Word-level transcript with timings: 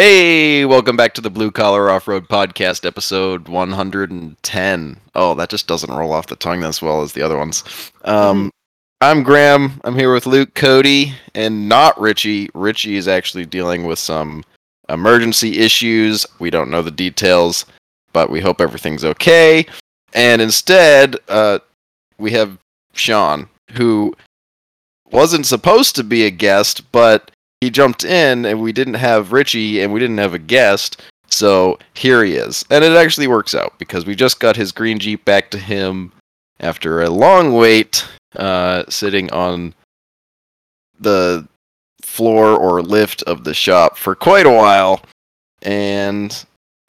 Hey, 0.00 0.64
welcome 0.64 0.96
back 0.96 1.14
to 1.14 1.20
the 1.20 1.28
Blue 1.28 1.50
Collar 1.50 1.90
Off 1.90 2.06
Road 2.06 2.28
Podcast, 2.28 2.86
episode 2.86 3.48
110. 3.48 5.00
Oh, 5.16 5.34
that 5.34 5.50
just 5.50 5.66
doesn't 5.66 5.92
roll 5.92 6.12
off 6.12 6.28
the 6.28 6.36
tongue 6.36 6.62
as 6.62 6.80
well 6.80 7.02
as 7.02 7.14
the 7.14 7.22
other 7.22 7.36
ones. 7.36 7.64
Um, 8.04 8.52
I'm 9.00 9.24
Graham. 9.24 9.80
I'm 9.82 9.96
here 9.96 10.14
with 10.14 10.24
Luke, 10.24 10.54
Cody, 10.54 11.14
and 11.34 11.68
not 11.68 12.00
Richie. 12.00 12.48
Richie 12.54 12.94
is 12.94 13.08
actually 13.08 13.44
dealing 13.44 13.86
with 13.86 13.98
some 13.98 14.44
emergency 14.88 15.58
issues. 15.58 16.24
We 16.38 16.50
don't 16.50 16.70
know 16.70 16.82
the 16.82 16.92
details, 16.92 17.66
but 18.12 18.30
we 18.30 18.40
hope 18.40 18.60
everything's 18.60 19.04
okay. 19.04 19.66
And 20.14 20.40
instead, 20.40 21.16
uh, 21.28 21.58
we 22.18 22.30
have 22.30 22.56
Shawn, 22.92 23.48
who 23.72 24.14
wasn't 25.10 25.46
supposed 25.46 25.96
to 25.96 26.04
be 26.04 26.24
a 26.24 26.30
guest, 26.30 26.92
but 26.92 27.32
he 27.60 27.70
jumped 27.70 28.04
in 28.04 28.44
and 28.44 28.60
we 28.60 28.72
didn't 28.72 28.94
have 28.94 29.32
Richie 29.32 29.80
and 29.80 29.92
we 29.92 30.00
didn't 30.00 30.18
have 30.18 30.34
a 30.34 30.38
guest. 30.38 31.02
So 31.30 31.78
here 31.94 32.24
he 32.24 32.34
is. 32.34 32.64
And 32.70 32.84
it 32.84 32.92
actually 32.92 33.26
works 33.26 33.54
out 33.54 33.78
because 33.78 34.06
we 34.06 34.14
just 34.14 34.40
got 34.40 34.56
his 34.56 34.72
green 34.72 34.98
Jeep 34.98 35.24
back 35.24 35.50
to 35.50 35.58
him 35.58 36.12
after 36.60 37.02
a 37.02 37.10
long 37.10 37.54
wait, 37.54 38.06
uh, 38.36 38.84
sitting 38.88 39.30
on 39.30 39.74
the 40.98 41.46
floor 42.02 42.56
or 42.56 42.82
lift 42.82 43.22
of 43.24 43.44
the 43.44 43.54
shop 43.54 43.96
for 43.96 44.14
quite 44.14 44.46
a 44.46 44.50
while. 44.50 45.02
And 45.62 46.44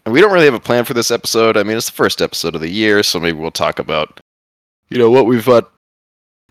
we 0.06 0.22
don't 0.22 0.32
really 0.32 0.46
have 0.46 0.54
a 0.54 0.60
plan 0.60 0.86
for 0.86 0.94
this 0.94 1.12
episode. 1.12 1.58
I 1.58 1.64
mean, 1.64 1.78
it's 1.78 1.88
the 1.88 1.92
first 1.92 2.22
episode 2.22 2.56
of 2.56 2.62
the 2.62 2.70
year, 2.70 3.04
so 3.04 3.20
maybe 3.20 3.38
we'll 3.38 3.52
talk 3.52 3.80
about, 3.80 4.20
you 4.90 4.98
know, 4.98 5.12
what 5.12 5.26
we've 5.26 5.46
got 5.46 5.72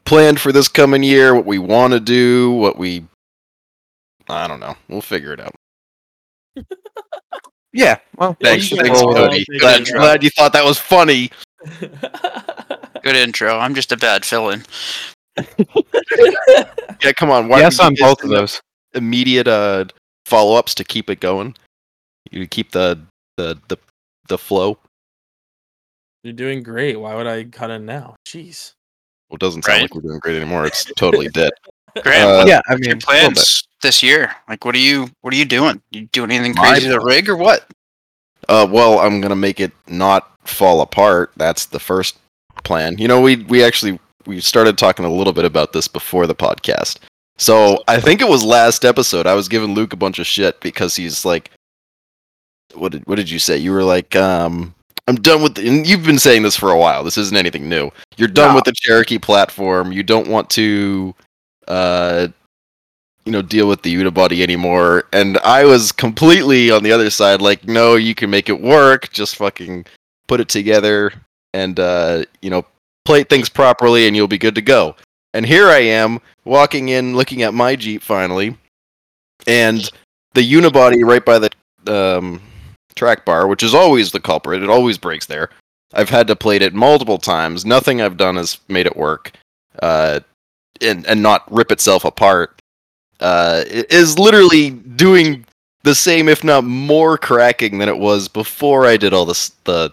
planned 0.04 0.40
for 0.40 0.52
this 0.52 0.68
coming 0.68 1.02
year, 1.02 1.34
what 1.34 1.46
we 1.46 1.58
want 1.58 1.92
to 1.92 2.00
do, 2.00 2.52
what 2.52 2.78
we 2.78 3.04
I 4.28 4.46
don't 4.46 4.60
know. 4.60 4.76
We'll 4.88 5.00
figure 5.02 5.32
it 5.32 5.40
out. 5.40 5.54
Yeah, 7.74 7.98
well, 8.16 8.34
Thanks, 8.42 8.72
we'll- 8.72 8.80
thanks, 8.82 8.98
Cody. 9.00 9.44
Good 9.50 9.60
Glad, 9.60 9.86
glad 9.88 10.24
you 10.24 10.30
thought 10.30 10.54
that 10.54 10.64
was 10.64 10.78
funny. 10.78 11.30
Good 11.80 13.14
intro. 13.14 13.58
I'm 13.58 13.74
just 13.74 13.92
a 13.92 13.96
bad 13.96 14.24
fill-in. 14.24 14.64
Yeah, 17.04 17.12
come 17.12 17.30
on. 17.30 17.48
Why 17.48 17.60
Yes, 17.60 17.78
you 17.78 17.84
on 17.84 17.94
guys 17.94 18.00
both 18.08 18.24
of 18.24 18.30
those. 18.30 18.60
Immediate 18.94 19.46
uh, 19.46 19.84
follow-ups 20.26 20.74
to 20.76 20.82
keep 20.84 21.10
it 21.10 21.20
going. 21.20 21.54
You 22.30 22.46
keep 22.46 22.72
the 22.72 22.98
the 23.36 23.58
the 23.68 23.76
the 24.28 24.38
flow. 24.38 24.78
You're 26.24 26.32
doing 26.32 26.62
great. 26.62 26.98
Why 26.98 27.14
would 27.14 27.26
I 27.26 27.44
cut 27.44 27.70
in 27.70 27.84
now? 27.86 28.16
Jeez. 28.26 28.72
Well, 29.28 29.36
it 29.36 29.40
doesn't 29.40 29.62
sound 29.64 29.74
Right. 29.74 29.82
like 29.82 29.94
we're 29.94 30.00
doing 30.08 30.18
great 30.20 30.36
anymore. 30.40 30.64
It's 30.66 30.84
totally 30.96 31.28
dead. 31.28 31.52
Graham, 32.02 32.28
Uh, 32.28 32.44
yeah, 32.46 32.60
I 32.68 32.74
mean, 32.76 32.84
your 32.84 32.94
a 32.94 32.96
little 32.96 32.96
bit. 32.96 33.04
plans 33.04 33.67
this 33.82 34.02
year? 34.02 34.34
Like, 34.48 34.64
what 34.64 34.74
are 34.74 34.78
you 34.78 35.08
what 35.20 35.32
are 35.32 35.36
you 35.36 35.44
doing? 35.44 35.80
You 35.90 36.06
doing 36.06 36.30
anything 36.30 36.54
My 36.56 36.70
crazy 36.70 36.86
to 36.86 36.92
the 36.92 37.00
rig 37.00 37.28
or 37.28 37.36
what? 37.36 37.66
Uh, 38.48 38.66
well, 38.70 38.98
I'm 39.00 39.20
gonna 39.20 39.36
make 39.36 39.60
it 39.60 39.72
not 39.86 40.30
fall 40.46 40.80
apart. 40.80 41.32
That's 41.36 41.66
the 41.66 41.80
first 41.80 42.18
plan. 42.64 42.96
You 42.98 43.08
know, 43.08 43.20
we 43.20 43.36
we 43.36 43.62
actually 43.62 43.98
we 44.26 44.40
started 44.40 44.78
talking 44.78 45.04
a 45.04 45.12
little 45.12 45.32
bit 45.32 45.44
about 45.44 45.72
this 45.72 45.88
before 45.88 46.26
the 46.26 46.34
podcast. 46.34 46.98
So 47.38 47.82
I 47.86 48.00
think 48.00 48.20
it 48.20 48.28
was 48.28 48.44
last 48.44 48.84
episode. 48.84 49.26
I 49.26 49.34
was 49.34 49.48
giving 49.48 49.74
Luke 49.74 49.92
a 49.92 49.96
bunch 49.96 50.18
of 50.18 50.26
shit 50.26 50.60
because 50.60 50.96
he's 50.96 51.24
like, 51.24 51.50
what 52.74 52.92
did 52.92 53.06
what 53.06 53.16
did 53.16 53.30
you 53.30 53.38
say? 53.38 53.56
You 53.56 53.72
were 53.72 53.84
like, 53.84 54.16
um, 54.16 54.74
I'm 55.06 55.16
done 55.16 55.42
with. 55.42 55.54
The, 55.54 55.68
and 55.68 55.86
you've 55.86 56.04
been 56.04 56.18
saying 56.18 56.42
this 56.42 56.56
for 56.56 56.70
a 56.70 56.78
while. 56.78 57.04
This 57.04 57.16
isn't 57.16 57.36
anything 57.36 57.68
new. 57.68 57.90
You're 58.16 58.28
done 58.28 58.50
No. 58.50 58.54
with 58.56 58.64
the 58.64 58.72
Cherokee 58.74 59.18
platform. 59.18 59.92
You 59.92 60.02
don't 60.02 60.28
want 60.28 60.50
to, 60.50 61.14
uh, 61.68 62.28
you 63.28 63.32
know, 63.32 63.42
deal 63.42 63.68
with 63.68 63.82
the 63.82 63.94
unibody 63.94 64.42
anymore. 64.42 65.04
And 65.12 65.36
I 65.38 65.66
was 65.66 65.92
completely 65.92 66.70
on 66.70 66.82
the 66.82 66.92
other 66.92 67.10
side, 67.10 67.42
like, 67.42 67.68
no, 67.68 67.96
you 67.96 68.14
can 68.14 68.30
make 68.30 68.48
it 68.48 68.58
work. 68.58 69.10
Just 69.10 69.36
fucking 69.36 69.84
put 70.26 70.40
it 70.40 70.48
together 70.48 71.12
and 71.52 71.78
uh, 71.78 72.24
you 72.40 72.48
know, 72.48 72.64
plate 73.04 73.28
things 73.28 73.50
properly, 73.50 74.06
and 74.06 74.16
you'll 74.16 74.28
be 74.28 74.38
good 74.38 74.54
to 74.54 74.62
go. 74.62 74.96
And 75.34 75.44
here 75.44 75.68
I 75.68 75.80
am 75.80 76.20
walking 76.46 76.88
in, 76.88 77.14
looking 77.14 77.42
at 77.42 77.52
my 77.52 77.76
Jeep 77.76 78.02
finally, 78.02 78.56
and 79.46 79.90
the 80.32 80.52
unibody 80.52 81.04
right 81.04 81.24
by 81.24 81.38
the 81.38 81.50
um, 81.86 82.40
track 82.96 83.26
bar, 83.26 83.46
which 83.46 83.62
is 83.62 83.74
always 83.74 84.10
the 84.10 84.20
culprit. 84.20 84.62
It 84.62 84.70
always 84.70 84.96
breaks 84.96 85.26
there. 85.26 85.50
I've 85.92 86.08
had 86.08 86.28
to 86.28 86.36
plate 86.36 86.62
it 86.62 86.72
multiple 86.72 87.18
times. 87.18 87.66
Nothing 87.66 88.00
I've 88.00 88.16
done 88.16 88.36
has 88.36 88.58
made 88.68 88.86
it 88.86 88.96
work, 88.96 89.32
uh, 89.82 90.20
and 90.80 91.06
and 91.06 91.22
not 91.22 91.50
rip 91.52 91.70
itself 91.70 92.06
apart. 92.06 92.57
Uh, 93.20 93.64
is 93.66 94.18
literally 94.18 94.70
doing 94.70 95.44
the 95.82 95.94
same, 95.94 96.28
if 96.28 96.44
not 96.44 96.64
more, 96.64 97.18
cracking 97.18 97.78
than 97.78 97.88
it 97.88 97.98
was 97.98 98.28
before 98.28 98.86
I 98.86 98.96
did 98.96 99.12
all 99.12 99.24
this 99.24 99.50
the 99.64 99.92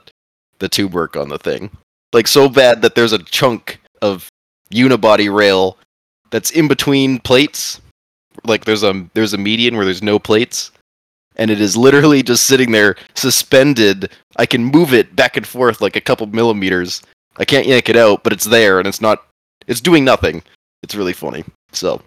the 0.59 0.69
tube 0.69 0.93
work 0.93 1.15
on 1.15 1.29
the 1.29 1.39
thing. 1.39 1.69
Like 2.13 2.27
so 2.27 2.47
bad 2.47 2.81
that 2.81 2.95
there's 2.95 3.13
a 3.13 3.23
chunk 3.23 3.79
of 4.01 4.27
unibody 4.71 5.33
rail 5.33 5.77
that's 6.31 6.51
in 6.51 6.67
between 6.67 7.19
plates. 7.19 7.81
Like 8.45 8.65
there's 8.65 8.83
a 8.83 9.07
there's 9.13 9.33
a 9.33 9.37
median 9.37 9.75
where 9.75 9.85
there's 9.85 10.03
no 10.03 10.19
plates, 10.19 10.71
and 11.35 11.49
it 11.49 11.61
is 11.61 11.77
literally 11.77 12.23
just 12.23 12.45
sitting 12.45 12.71
there 12.71 12.95
suspended. 13.15 14.11
I 14.37 14.45
can 14.45 14.63
move 14.63 14.93
it 14.93 15.15
back 15.15 15.37
and 15.37 15.47
forth 15.47 15.81
like 15.81 15.95
a 15.95 16.01
couple 16.01 16.27
millimeters. 16.27 17.01
I 17.37 17.45
can't 17.45 17.67
yank 17.67 17.89
it 17.89 17.97
out, 17.97 18.23
but 18.23 18.33
it's 18.33 18.45
there, 18.45 18.79
and 18.79 18.87
it's 18.87 19.01
not. 19.01 19.25
It's 19.67 19.81
doing 19.81 20.05
nothing. 20.05 20.43
It's 20.83 20.95
really 20.95 21.13
funny. 21.13 21.43
So 21.71 22.01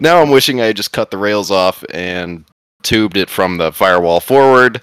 now 0.00 0.20
I'm 0.20 0.30
wishing 0.30 0.60
I 0.60 0.66
had 0.66 0.76
just 0.76 0.92
cut 0.92 1.10
the 1.10 1.18
rails 1.18 1.50
off 1.50 1.84
and 1.92 2.44
tubed 2.82 3.16
it 3.16 3.28
from 3.30 3.56
the 3.58 3.72
firewall 3.72 4.20
forward, 4.20 4.80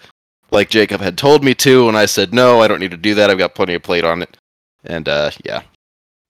like 0.52 0.70
Jacob 0.70 1.02
had 1.02 1.18
told 1.18 1.44
me 1.44 1.54
to, 1.56 1.88
and 1.88 1.98
I 1.98 2.06
said 2.06 2.34
no, 2.34 2.62
I 2.62 2.68
don't 2.68 2.80
need 2.80 2.92
to 2.92 2.98
do 2.98 3.16
that. 3.16 3.30
I've 3.30 3.38
got 3.38 3.56
plenty 3.56 3.74
of 3.76 3.84
plate 3.84 4.04
on 4.04 4.22
it, 4.22 4.38
and 4.84 5.08
uh, 5.08 5.32
yeah. 5.46 5.64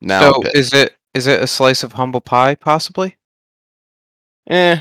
Now, 0.01 0.33
So 0.33 0.43
is 0.53 0.73
it 0.73 0.95
is 1.13 1.27
it 1.27 1.41
a 1.41 1.47
slice 1.47 1.83
of 1.83 1.93
humble 1.93 2.21
pie, 2.21 2.55
possibly? 2.55 3.15
eh, 4.49 4.79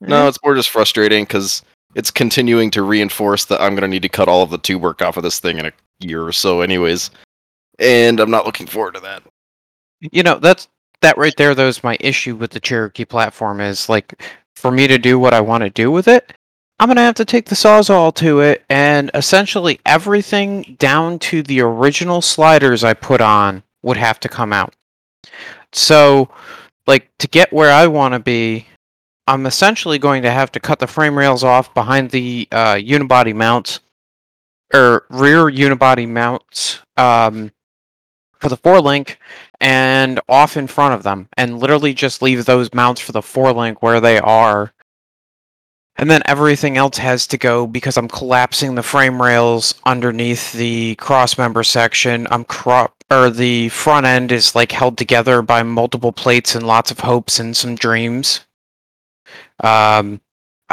no, 0.00 0.24
Eh? 0.24 0.28
it's 0.28 0.38
more 0.42 0.54
just 0.54 0.70
frustrating 0.70 1.24
because 1.24 1.62
it's 1.94 2.10
continuing 2.10 2.70
to 2.72 2.82
reinforce 2.82 3.44
that 3.46 3.60
I'm 3.60 3.74
gonna 3.74 3.88
need 3.88 4.02
to 4.02 4.08
cut 4.08 4.28
all 4.28 4.42
of 4.42 4.50
the 4.50 4.58
tube 4.58 4.82
work 4.82 5.02
off 5.02 5.16
of 5.16 5.22
this 5.22 5.38
thing 5.40 5.58
in 5.58 5.66
a 5.66 5.72
year 6.00 6.22
or 6.24 6.32
so, 6.32 6.60
anyways. 6.62 7.10
And 7.78 8.20
I'm 8.20 8.30
not 8.30 8.46
looking 8.46 8.66
forward 8.66 8.94
to 8.94 9.00
that. 9.00 9.22
You 10.00 10.22
know, 10.22 10.38
that's 10.38 10.68
that 11.04 11.18
right 11.18 11.36
there. 11.36 11.54
Though 11.54 11.68
is 11.68 11.84
my 11.84 11.96
issue 12.00 12.34
with 12.34 12.50
the 12.50 12.60
Cherokee 12.60 13.04
platform 13.04 13.60
is 13.60 13.88
like 13.88 14.22
for 14.56 14.70
me 14.70 14.86
to 14.88 14.98
do 14.98 15.18
what 15.18 15.34
I 15.34 15.40
want 15.40 15.62
to 15.62 15.70
do 15.70 15.90
with 15.90 16.08
it. 16.08 16.32
I'm 16.80 16.88
gonna 16.88 17.02
have 17.02 17.14
to 17.16 17.24
take 17.24 17.46
the 17.46 17.54
sawzall 17.54 18.14
to 18.16 18.40
it, 18.40 18.64
and 18.68 19.10
essentially 19.14 19.80
everything 19.86 20.76
down 20.78 21.18
to 21.20 21.42
the 21.42 21.60
original 21.60 22.20
sliders 22.20 22.82
I 22.82 22.94
put 22.94 23.20
on 23.20 23.62
would 23.82 23.96
have 23.96 24.18
to 24.20 24.28
come 24.28 24.52
out. 24.52 24.74
So, 25.72 26.30
like 26.86 27.10
to 27.18 27.28
get 27.28 27.52
where 27.52 27.72
I 27.72 27.86
want 27.86 28.14
to 28.14 28.18
be, 28.20 28.66
I'm 29.26 29.46
essentially 29.46 29.98
going 29.98 30.22
to 30.22 30.30
have 30.30 30.52
to 30.52 30.60
cut 30.60 30.78
the 30.78 30.86
frame 30.86 31.16
rails 31.16 31.44
off 31.44 31.72
behind 31.74 32.10
the 32.10 32.48
uh, 32.50 32.74
unibody 32.74 33.34
mounts, 33.34 33.80
or 34.72 35.06
rear 35.10 35.44
unibody 35.44 36.08
mounts 36.08 36.80
um, 36.96 37.52
for 38.40 38.48
the 38.48 38.56
four 38.56 38.80
link, 38.80 39.18
and 39.64 40.20
off 40.28 40.58
in 40.58 40.66
front 40.66 40.92
of 40.92 41.04
them, 41.04 41.26
and 41.38 41.58
literally 41.58 41.94
just 41.94 42.20
leave 42.20 42.44
those 42.44 42.74
mounts 42.74 43.00
for 43.00 43.12
the 43.12 43.22
four 43.22 43.50
link 43.50 43.82
where 43.82 43.98
they 43.98 44.18
are. 44.18 44.74
And 45.96 46.10
then 46.10 46.20
everything 46.26 46.76
else 46.76 46.98
has 46.98 47.26
to 47.28 47.38
go 47.38 47.66
because 47.66 47.96
I'm 47.96 48.08
collapsing 48.08 48.74
the 48.74 48.82
frame 48.82 49.22
rails 49.22 49.74
underneath 49.86 50.52
the 50.52 50.96
cross 50.96 51.38
member 51.38 51.64
section. 51.64 52.26
I'm 52.30 52.44
cro- 52.44 52.92
or 53.10 53.30
the 53.30 53.70
front 53.70 54.04
end 54.04 54.32
is 54.32 54.54
like 54.54 54.70
held 54.70 54.98
together 54.98 55.40
by 55.40 55.62
multiple 55.62 56.12
plates 56.12 56.54
and 56.54 56.66
lots 56.66 56.90
of 56.90 57.00
hopes 57.00 57.40
and 57.40 57.56
some 57.56 57.74
dreams. 57.74 58.40
Um, 59.60 60.20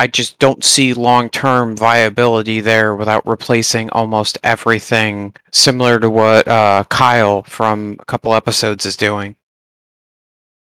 I 0.01 0.07
just 0.07 0.39
don't 0.39 0.63
see 0.65 0.95
long 0.95 1.29
term 1.29 1.77
viability 1.77 2.59
there 2.59 2.95
without 2.95 3.23
replacing 3.27 3.91
almost 3.91 4.39
everything, 4.43 5.35
similar 5.51 5.99
to 5.99 6.09
what 6.09 6.47
uh, 6.47 6.85
Kyle 6.89 7.43
from 7.43 7.97
a 7.99 8.05
couple 8.05 8.33
episodes 8.33 8.83
is 8.83 8.97
doing. 8.97 9.35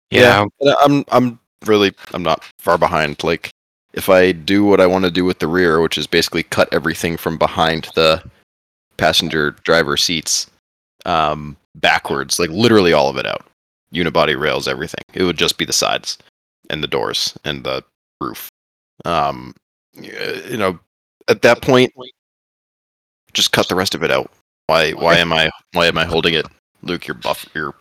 You 0.09 0.21
Yeah. 0.21 0.45
know? 0.63 0.75
I'm 0.81 1.05
I'm 1.09 1.39
really 1.67 1.93
I'm 2.11 2.23
not 2.23 2.43
far 2.57 2.79
behind. 2.79 3.23
Like 3.23 3.51
if 3.93 4.09
I 4.09 4.31
do 4.31 4.65
what 4.65 4.81
I 4.81 4.87
want 4.87 5.05
to 5.05 5.11
do 5.11 5.25
with 5.25 5.37
the 5.37 5.47
rear, 5.47 5.79
which 5.79 5.99
is 5.99 6.07
basically 6.07 6.41
cut 6.41 6.67
everything 6.71 7.15
from 7.15 7.37
behind 7.37 7.87
the 7.93 8.23
passenger 8.97 9.51
driver 9.63 9.95
seats 9.95 10.49
um, 11.05 11.55
backwards, 11.75 12.39
like 12.39 12.49
literally 12.49 12.93
all 12.93 13.09
of 13.09 13.17
it 13.17 13.27
out, 13.27 13.45
unibody 13.93 14.39
rails, 14.39 14.67
everything. 14.67 15.03
It 15.13 15.21
would 15.21 15.37
just 15.37 15.59
be 15.59 15.65
the 15.65 15.71
sides 15.71 16.17
and 16.71 16.81
the 16.81 16.87
doors 16.87 17.37
and 17.45 17.63
the 17.63 17.83
roof. 18.19 18.49
Um, 19.05 19.53
you 19.93 20.57
know, 20.57 20.79
at 21.27 21.41
that 21.41 21.61
point, 21.61 21.93
just 23.33 23.51
cut 23.51 23.67
the 23.67 23.75
rest 23.75 23.95
of 23.95 24.03
it 24.03 24.11
out. 24.11 24.31
Why? 24.67 24.91
Why 24.91 25.17
am 25.17 25.33
I? 25.33 25.49
Why 25.73 25.87
am 25.87 25.97
I 25.97 26.05
holding 26.05 26.33
it? 26.33 26.45
Luke, 26.81 27.07
you're 27.07 27.15
buff. 27.15 27.45
You're 27.53 27.73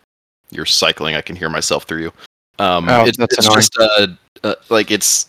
you're 0.51 0.67
cycling. 0.67 1.15
I 1.15 1.21
can 1.21 1.37
hear 1.37 1.51
myself 1.51 1.85
through 1.85 2.03
you. 2.03 2.13
Um, 2.59 2.89
Oh, 2.89 3.05
it's, 3.05 3.17
that's 3.19 3.39
it's 3.39 3.47
annoying. 3.47 3.61
just 3.61 3.79
uh, 3.79 4.07
uh, 4.43 4.55
like 4.69 4.91
it's 4.91 5.29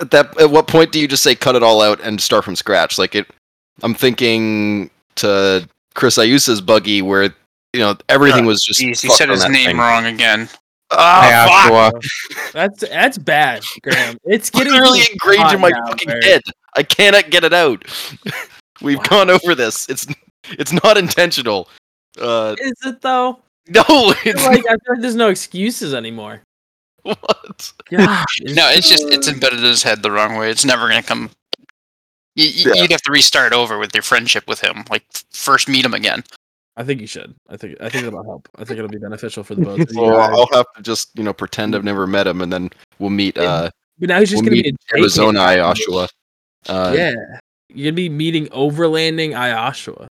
at 0.00 0.10
that 0.10 0.38
at 0.40 0.50
what 0.50 0.66
point 0.66 0.92
do 0.92 1.00
you 1.00 1.08
just 1.08 1.22
say 1.22 1.34
cut 1.34 1.54
it 1.56 1.62
all 1.62 1.80
out 1.82 2.00
and 2.00 2.20
start 2.20 2.44
from 2.44 2.56
scratch? 2.56 2.98
Like 2.98 3.14
it, 3.14 3.26
I'm 3.82 3.94
thinking 3.94 4.90
to 5.16 5.68
Chris 5.94 6.18
Ayusa's 6.18 6.60
buggy 6.60 7.02
where 7.02 7.24
you 7.72 7.80
know 7.80 7.96
everything 8.08 8.46
was 8.46 8.62
just. 8.62 8.80
Jeez, 8.80 9.00
he 9.00 9.08
said 9.10 9.28
his 9.28 9.48
name 9.48 9.66
thing. 9.66 9.78
wrong 9.78 10.06
again. 10.06 10.48
Ah, 10.92 11.90
fuck! 11.92 12.02
That's 12.52 12.80
that's 12.80 13.18
bad, 13.18 13.62
Graham. 13.82 14.16
It's 14.24 14.50
getting 14.50 14.72
literally 14.72 15.00
too 15.00 15.12
ingrained 15.12 15.52
in 15.52 15.60
my 15.60 15.70
now, 15.70 15.86
fucking 15.86 16.08
Barry. 16.08 16.24
head. 16.24 16.42
I 16.76 16.82
cannot 16.82 17.30
get 17.30 17.44
it 17.44 17.52
out. 17.52 17.84
We've 18.82 18.96
Wow. 18.98 19.04
gone 19.08 19.30
over 19.30 19.54
this. 19.54 19.88
It's 19.88 20.06
it's 20.48 20.72
not 20.72 20.96
intentional. 20.98 21.68
Uh, 22.20 22.56
Is 22.58 22.72
it 22.84 23.00
though? 23.02 23.38
no, 23.68 23.82
I 23.88 24.14
it's 24.24 24.40
feel 24.42 24.50
like 24.50 24.64
I 24.66 24.70
feel 24.70 24.94
like 24.94 25.00
there's 25.00 25.14
no 25.14 25.28
excuses 25.28 25.94
anymore. 25.94 26.42
what? 27.02 27.72
Gosh, 27.90 28.26
No, 28.42 28.68
it's 28.70 28.88
just 28.88 29.04
it's 29.10 29.28
embedded 29.28 29.60
in 29.60 29.64
his 29.66 29.82
head 29.82 30.02
the 30.02 30.10
wrong 30.10 30.36
way. 30.36 30.50
It's 30.50 30.64
never 30.64 30.88
gonna 30.88 31.02
come. 31.02 31.30
You, 32.34 32.46
you, 32.48 32.72
Yeah. 32.74 32.82
You'd 32.82 32.92
have 32.92 33.02
to 33.02 33.12
restart 33.12 33.52
over 33.52 33.78
with 33.78 33.94
your 33.94 34.02
friendship 34.02 34.48
with 34.48 34.60
him. 34.60 34.84
Like 34.90 35.04
first 35.30 35.68
meet 35.68 35.84
him 35.84 35.94
again. 35.94 36.24
I 36.80 36.84
think 36.84 37.02
you 37.02 37.06
should. 37.06 37.34
I 37.50 37.58
think 37.58 37.76
I 37.78 37.90
think 37.90 38.06
it'll 38.06 38.24
help. 38.24 38.48
I 38.56 38.64
think 38.64 38.78
it'll 38.78 38.88
be 38.88 38.96
beneficial 38.96 39.44
for 39.44 39.54
the 39.54 39.60
both. 39.60 39.86
Well, 39.94 40.16
guys. 40.16 40.30
I'll 40.32 40.48
have 40.58 40.66
to 40.76 40.82
just 40.82 41.10
you 41.14 41.22
know 41.22 41.34
pretend 41.34 41.74
I've 41.76 41.84
never 41.84 42.06
met 42.06 42.26
him, 42.26 42.40
and 42.40 42.50
then 42.50 42.70
we'll 42.98 43.10
meet. 43.10 43.36
Uh, 43.36 43.70
But 43.98 44.08
now 44.08 44.18
he's 44.20 44.30
just 44.30 44.42
we'll 44.42 44.50
gonna 44.50 44.62
be 44.62 44.74
Arizona. 44.94 45.40
Ioshua. 45.40 46.08
Uh, 46.66 46.92
Yeah, 46.96 47.14
you're 47.68 47.90
gonna 47.92 47.96
be 47.96 48.08
meeting 48.08 48.46
overlanding 48.46 49.32
Ioshua. 49.32 50.06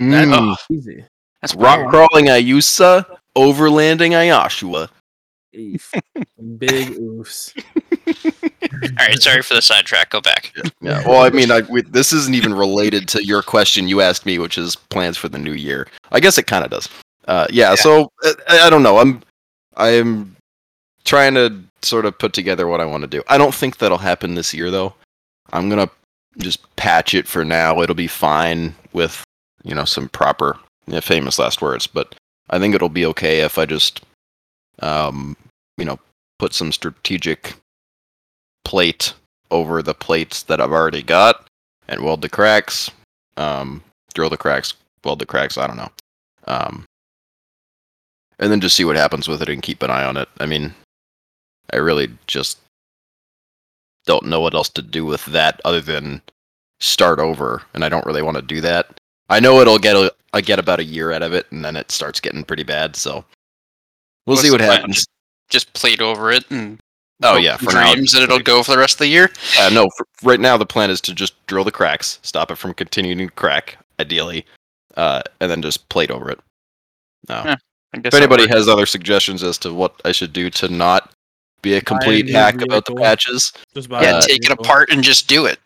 mm, 0.00 0.48
That's 0.50 0.66
easy. 0.72 1.04
That's 1.40 1.54
rock 1.54 1.88
crawling 1.90 2.26
Ayusa, 2.26 3.04
overlanding 3.38 4.10
Ioshua. 4.18 4.88
Big 5.52 5.78
oofs. 6.98 7.54
All 8.06 9.06
right, 9.06 9.22
sorry 9.22 9.42
for 9.42 9.54
the 9.54 9.62
sidetrack. 9.62 10.10
Go 10.10 10.20
back. 10.20 10.52
Yeah. 10.80 11.06
Well, 11.06 11.22
I 11.22 11.30
mean, 11.30 11.50
I, 11.50 11.62
we, 11.62 11.82
this 11.82 12.12
isn't 12.12 12.34
even 12.34 12.54
related 12.54 13.08
to 13.08 13.24
your 13.24 13.42
question 13.42 13.88
you 13.88 14.00
asked 14.00 14.26
me, 14.26 14.38
which 14.38 14.58
is 14.58 14.76
plans 14.76 15.16
for 15.16 15.28
the 15.28 15.38
new 15.38 15.52
year. 15.52 15.88
I 16.12 16.20
guess 16.20 16.38
it 16.38 16.46
kind 16.46 16.64
of 16.64 16.70
does. 16.70 16.88
Uh, 17.26 17.46
yeah, 17.50 17.70
Yeah. 17.70 17.74
So 17.76 18.12
I, 18.48 18.60
I 18.60 18.70
don't 18.70 18.82
know. 18.82 18.98
I'm 18.98 19.22
I'm 19.76 20.36
trying 21.04 21.34
to 21.34 21.60
sort 21.82 22.06
of 22.06 22.18
put 22.18 22.32
together 22.32 22.66
what 22.66 22.80
I 22.80 22.84
want 22.84 23.02
to 23.02 23.08
do. 23.08 23.22
I 23.28 23.38
don't 23.38 23.54
think 23.54 23.78
that'll 23.78 23.98
happen 23.98 24.34
this 24.34 24.54
year, 24.54 24.70
though. 24.70 24.94
I'm 25.52 25.68
gonna 25.68 25.90
just 26.38 26.74
patch 26.76 27.14
it 27.14 27.26
for 27.26 27.44
now. 27.44 27.80
It'll 27.80 27.94
be 27.94 28.06
fine 28.06 28.74
with 28.92 29.24
you 29.62 29.74
know 29.74 29.84
some 29.84 30.08
proper 30.08 30.58
yeah, 30.86 31.00
famous 31.00 31.38
last 31.38 31.62
words, 31.62 31.86
but 31.86 32.14
I 32.50 32.58
think 32.58 32.74
it'll 32.74 32.88
be 32.88 33.06
okay 33.06 33.40
if 33.40 33.58
I 33.58 33.66
just 33.66 34.02
um 34.80 35.36
you 35.78 35.84
know 35.84 35.98
put 36.38 36.52
some 36.52 36.72
strategic 36.72 37.54
plate 38.64 39.14
over 39.50 39.82
the 39.82 39.94
plates 39.94 40.42
that 40.44 40.60
I've 40.60 40.72
already 40.72 41.02
got 41.02 41.46
and 41.88 42.02
weld 42.02 42.22
the 42.22 42.28
cracks, 42.28 42.90
um, 43.36 43.82
drill 44.14 44.30
the 44.30 44.36
cracks, 44.36 44.74
weld 45.04 45.18
the 45.18 45.26
cracks. 45.26 45.58
I 45.58 45.66
don't 45.66 45.76
know, 45.76 45.90
um, 46.46 46.84
and 48.38 48.50
then 48.50 48.60
just 48.60 48.76
see 48.76 48.84
what 48.84 48.96
happens 48.96 49.28
with 49.28 49.42
it 49.42 49.48
and 49.48 49.62
keep 49.62 49.82
an 49.82 49.90
eye 49.90 50.04
on 50.04 50.16
it. 50.16 50.28
I 50.40 50.46
mean, 50.46 50.74
I 51.72 51.76
really 51.76 52.08
just 52.26 52.58
don't 54.06 54.26
know 54.26 54.40
what 54.40 54.54
else 54.54 54.68
to 54.70 54.82
do 54.82 55.04
with 55.04 55.24
that 55.26 55.60
other 55.64 55.80
than 55.80 56.20
start 56.80 57.18
over, 57.18 57.62
and 57.74 57.84
I 57.84 57.88
don't 57.88 58.06
really 58.06 58.22
want 58.22 58.36
to 58.36 58.42
do 58.42 58.60
that. 58.60 58.98
I 59.30 59.40
know 59.40 59.60
it'll 59.60 59.78
get 59.78 59.96
a, 59.96 60.12
I 60.32 60.40
get 60.40 60.58
about 60.58 60.80
a 60.80 60.84
year 60.84 61.12
out 61.12 61.22
of 61.22 61.32
it, 61.32 61.50
and 61.50 61.64
then 61.64 61.76
it 61.76 61.90
starts 61.90 62.20
getting 62.20 62.44
pretty 62.44 62.64
bad. 62.64 62.96
So 62.96 63.24
we'll 64.26 64.34
What's 64.34 64.42
see 64.42 64.50
what 64.50 64.60
happens. 64.60 65.06
Just 65.48 65.72
plate 65.72 66.00
over 66.00 66.32
it 66.32 66.50
and 66.50 66.80
Oh 67.22 67.36
yeah, 67.36 67.52
and 67.52 67.60
for 67.60 67.72
now. 67.72 67.92
dreams 67.92 68.12
that 68.12 68.22
it'll 68.22 68.40
go 68.40 68.62
for 68.62 68.72
the 68.72 68.78
rest 68.78 68.94
of 68.94 68.98
the 69.00 69.06
year. 69.06 69.30
Uh, 69.58 69.70
no, 69.70 69.86
for, 69.96 70.06
right 70.22 70.40
now 70.40 70.56
the 70.56 70.66
plan 70.66 70.90
is 70.90 71.00
to 71.02 71.14
just 71.14 71.34
drill 71.46 71.64
the 71.64 71.72
cracks, 71.72 72.18
stop 72.22 72.50
it 72.50 72.56
from 72.56 72.74
continuing 72.74 73.18
to 73.18 73.28
crack, 73.34 73.78
ideally, 74.00 74.44
uh, 74.96 75.22
and 75.40 75.50
then 75.50 75.62
just 75.62 75.88
plate 75.88 76.10
over 76.10 76.30
it. 76.30 76.40
No. 77.28 77.42
Yeah, 77.44 77.56
I 77.94 77.98
guess 77.98 78.12
if 78.12 78.14
anybody 78.14 78.44
works. 78.44 78.54
has 78.54 78.68
other 78.68 78.86
suggestions 78.86 79.42
as 79.42 79.58
to 79.58 79.72
what 79.72 80.00
I 80.04 80.12
should 80.12 80.32
do 80.32 80.50
to 80.50 80.68
not 80.68 81.12
be 81.62 81.74
a 81.74 81.80
complete 81.80 82.28
hack 82.28 82.60
about 82.60 82.84
the 82.84 82.94
patches, 82.94 83.52
Just 83.74 83.88
buy 83.88 84.02
yeah, 84.02 84.20
take 84.20 84.44
it 84.44 84.50
apart 84.50 84.90
and 84.90 85.02
just 85.02 85.26
do 85.28 85.46
it. 85.46 85.58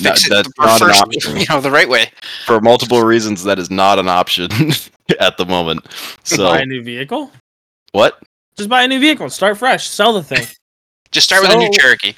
No, 0.00 0.10
Fix 0.14 0.26
it 0.26 0.30
the 0.30 0.52
not 0.58 0.80
an 0.80 0.88
first, 0.88 1.02
option. 1.02 1.36
you 1.36 1.44
know, 1.50 1.60
the 1.60 1.70
right 1.70 1.88
way. 1.88 2.10
for 2.46 2.60
multiple 2.60 3.02
reasons, 3.02 3.44
that 3.44 3.58
is 3.58 3.70
not 3.70 3.98
an 3.98 4.08
option 4.08 4.50
at 5.20 5.36
the 5.36 5.44
moment. 5.44 5.86
So 6.24 6.48
buy 6.48 6.62
a 6.62 6.66
new 6.66 6.82
vehicle. 6.82 7.30
what? 7.92 8.22
Just 8.56 8.70
buy 8.70 8.82
a 8.82 8.88
new 8.88 8.98
vehicle. 8.98 9.28
Start 9.30 9.58
fresh. 9.58 9.86
Sell 9.86 10.12
the 10.14 10.22
thing. 10.22 10.46
Just 11.12 11.26
start 11.28 11.42
with 11.42 11.52
a 11.52 11.56
new 11.56 11.66
So- 11.72 11.78
Cherokee. 11.80 12.08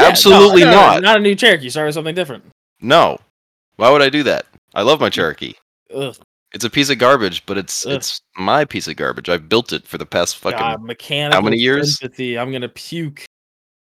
Yeah, 0.00 0.04
no, 0.04 0.06
Absolutely 0.06 0.60
no, 0.62 0.70
no, 0.70 0.76
not. 0.76 1.02
Not 1.02 1.16
a 1.16 1.20
new 1.20 1.34
Cherokee. 1.34 1.68
Start 1.70 1.86
with 1.86 1.94
something 1.94 2.14
different. 2.14 2.44
No. 2.80 3.18
Why 3.76 3.90
would 3.90 4.02
I 4.02 4.08
do 4.10 4.22
that? 4.24 4.46
I 4.74 4.82
love 4.82 5.00
my 5.00 5.10
Cherokee. 5.10 5.54
Ugh. 5.94 6.16
It's 6.52 6.64
a 6.64 6.70
piece 6.70 6.88
of 6.88 6.98
garbage, 6.98 7.44
but 7.46 7.58
it's 7.58 7.84
Ugh. 7.84 7.92
it's 7.94 8.20
my 8.36 8.64
piece 8.64 8.88
of 8.88 8.96
garbage. 8.96 9.28
I've 9.28 9.48
built 9.48 9.72
it 9.72 9.86
for 9.86 9.98
the 9.98 10.06
past 10.06 10.36
fucking 10.38 10.58
God, 10.58 10.82
mechanical 10.82 11.42
many 11.42 11.58
years? 11.58 11.98
sympathy. 11.98 12.38
I'm 12.38 12.50
gonna 12.52 12.68
puke. 12.68 13.24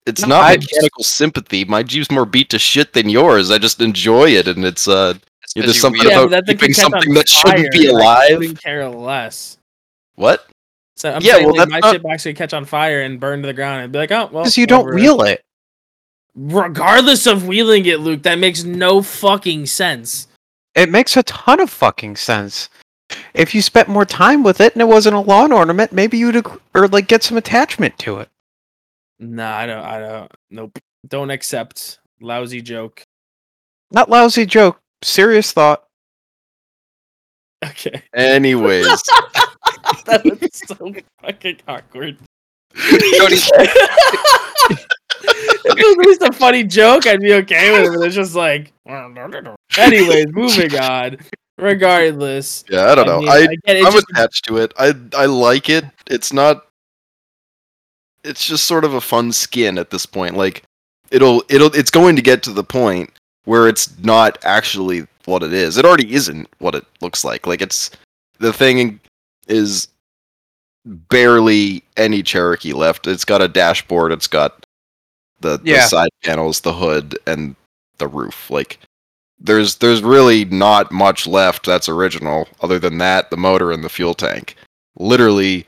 It's 0.06 0.20
No, 0.22 0.28
not 0.28 0.44
I- 0.44 0.56
mechanical 0.58 1.02
sympathy. 1.02 1.64
My 1.64 1.82
Jeep's 1.82 2.10
more 2.10 2.26
beat 2.26 2.50
to 2.50 2.58
shit 2.58 2.92
than 2.92 3.08
yours. 3.08 3.50
I 3.50 3.58
just 3.58 3.80
enjoy 3.80 4.30
it, 4.30 4.46
and 4.48 4.64
it's 4.64 4.86
uh, 4.86 5.14
It's 5.42 5.54
Yeah, 5.56 5.62
'cause 5.62 5.66
there's 5.66 5.76
you 5.76 5.80
something 5.80 6.00
wheel- 6.02 6.10
about 6.10 6.30
but 6.30 6.30
that 6.30 6.46
thing 6.46 6.56
keeping 6.56 6.74
could 6.74 6.76
catch 6.76 6.84
on 6.84 6.90
something 6.92 7.14
that 7.14 7.28
shouldn't 7.28 7.72
be 7.72 7.88
and 7.88 7.96
I 7.98 8.00
alive. 8.00 8.38
couldn't 8.38 8.62
care 8.62 8.88
less. 8.88 9.58
what? 10.14 10.46
So 11.02 11.12
I'm 11.12 11.20
Yeah, 11.20 11.32
saying 11.32 11.46
well, 11.46 11.56
like, 11.56 11.68
my 11.68 11.78
not- 11.80 11.92
shit 11.94 12.02
box 12.04 12.22
could 12.22 12.36
catch 12.36 12.54
on 12.54 12.64
fire 12.64 13.02
and 13.02 13.18
burn 13.18 13.42
to 13.42 13.48
the 13.48 13.52
ground 13.52 13.82
and 13.82 13.92
be 13.92 13.98
like, 13.98 14.12
oh 14.12 14.28
well. 14.30 14.44
Because 14.44 14.56
you 14.56 14.68
don't 14.68 14.94
wheel 14.94 15.20
it. 15.22 15.44
Regardless 16.36 17.26
of 17.26 17.48
wheeling 17.48 17.86
it, 17.86 17.98
Luke, 17.98 18.22
that 18.22 18.38
makes 18.38 18.62
no 18.62 19.02
fucking 19.02 19.66
sense. 19.66 20.28
It 20.76 20.90
makes 20.90 21.16
a 21.16 21.24
ton 21.24 21.58
of 21.58 21.70
fucking 21.70 22.14
sense. 22.14 22.68
If 23.34 23.52
you 23.52 23.62
spent 23.62 23.88
more 23.88 24.04
time 24.04 24.44
with 24.44 24.60
it 24.60 24.74
and 24.74 24.80
it 24.80 24.86
wasn't 24.86 25.16
a 25.16 25.20
lawn 25.20 25.50
ornament, 25.50 25.90
maybe 25.92 26.18
you'd 26.18 26.46
or 26.72 26.86
like 26.86 27.08
get 27.08 27.24
some 27.24 27.36
attachment 27.36 27.98
to 27.98 28.18
it. 28.18 28.28
Nah, 29.18 29.56
I 29.56 29.66
don't. 29.66 29.84
I 29.84 29.98
don't. 29.98 30.32
Nope. 30.50 30.78
Don't 31.08 31.30
accept. 31.30 31.98
Lousy 32.20 32.62
joke. 32.62 33.02
Not 33.90 34.08
lousy 34.08 34.46
joke. 34.46 34.78
Serious 35.02 35.50
thought. 35.50 35.82
Okay. 37.64 38.02
Anyways, 38.14 38.86
that 40.06 40.22
was 40.24 40.50
so 40.52 40.94
fucking 41.22 41.58
awkward. 41.68 42.16
If 45.64 45.78
it 45.78 46.06
was 46.06 46.28
a 46.28 46.32
funny 46.32 46.64
joke, 46.64 47.06
I'd 47.06 47.20
be 47.20 47.34
okay 47.34 47.70
with 47.72 47.92
it. 47.92 47.96
But 47.96 48.06
it's 48.06 48.16
just 48.16 48.34
like, 48.34 48.72
anyways, 49.78 50.26
moving 50.32 50.74
on. 50.76 51.18
Regardless, 51.58 52.64
yeah, 52.68 52.90
I 52.90 52.94
don't 52.96 53.06
know. 53.06 53.20
mean, 53.20 53.28
I, 53.28 53.46
it, 53.66 53.86
I'm 53.86 53.92
just- 53.92 54.06
attached 54.10 54.44
to 54.46 54.56
it. 54.56 54.72
I 54.78 54.94
I 55.16 55.26
like 55.26 55.68
it. 55.68 55.84
It's 56.08 56.32
not. 56.32 56.66
It's 58.24 58.44
just 58.44 58.64
sort 58.64 58.84
of 58.84 58.94
a 58.94 59.00
fun 59.00 59.32
skin 59.32 59.78
at 59.78 59.90
this 59.90 60.06
point. 60.06 60.36
Like 60.36 60.62
it'll 61.10 61.44
it'll 61.48 61.72
it's 61.74 61.90
going 61.90 62.16
to 62.16 62.22
get 62.22 62.42
to 62.44 62.52
the 62.52 62.64
point 62.64 63.10
where 63.44 63.68
it's 63.68 63.96
not 64.00 64.38
actually 64.44 65.06
what 65.26 65.42
it 65.42 65.52
is. 65.52 65.78
It 65.78 65.84
already 65.84 66.12
isn't 66.14 66.48
what 66.58 66.74
it 66.74 66.84
looks 67.00 67.24
like. 67.24 67.46
Like 67.46 67.62
it's 67.62 67.90
the 68.38 68.52
thing 68.52 69.00
is 69.48 69.88
barely 70.84 71.82
any 71.96 72.22
Cherokee 72.22 72.72
left. 72.72 73.06
It's 73.06 73.24
got 73.24 73.42
a 73.42 73.48
dashboard. 73.48 74.12
It's 74.12 74.26
got 74.26 74.66
the, 75.40 75.58
the 75.58 75.80
side 75.82 76.10
panels, 76.24 76.60
the 76.60 76.72
hood, 76.72 77.18
and 77.26 77.54
the 77.98 78.08
roof. 78.08 78.50
Like 78.50 78.78
there's 79.40 79.76
there's 79.76 80.02
really 80.02 80.44
not 80.46 80.92
much 80.92 81.26
left 81.26 81.66
that's 81.66 81.88
original 81.88 82.48
other 82.60 82.78
than 82.78 82.98
that, 82.98 83.30
the 83.30 83.36
motor 83.36 83.72
and 83.72 83.82
the 83.82 83.88
fuel 83.88 84.14
tank. 84.14 84.56
Literally, 84.96 85.66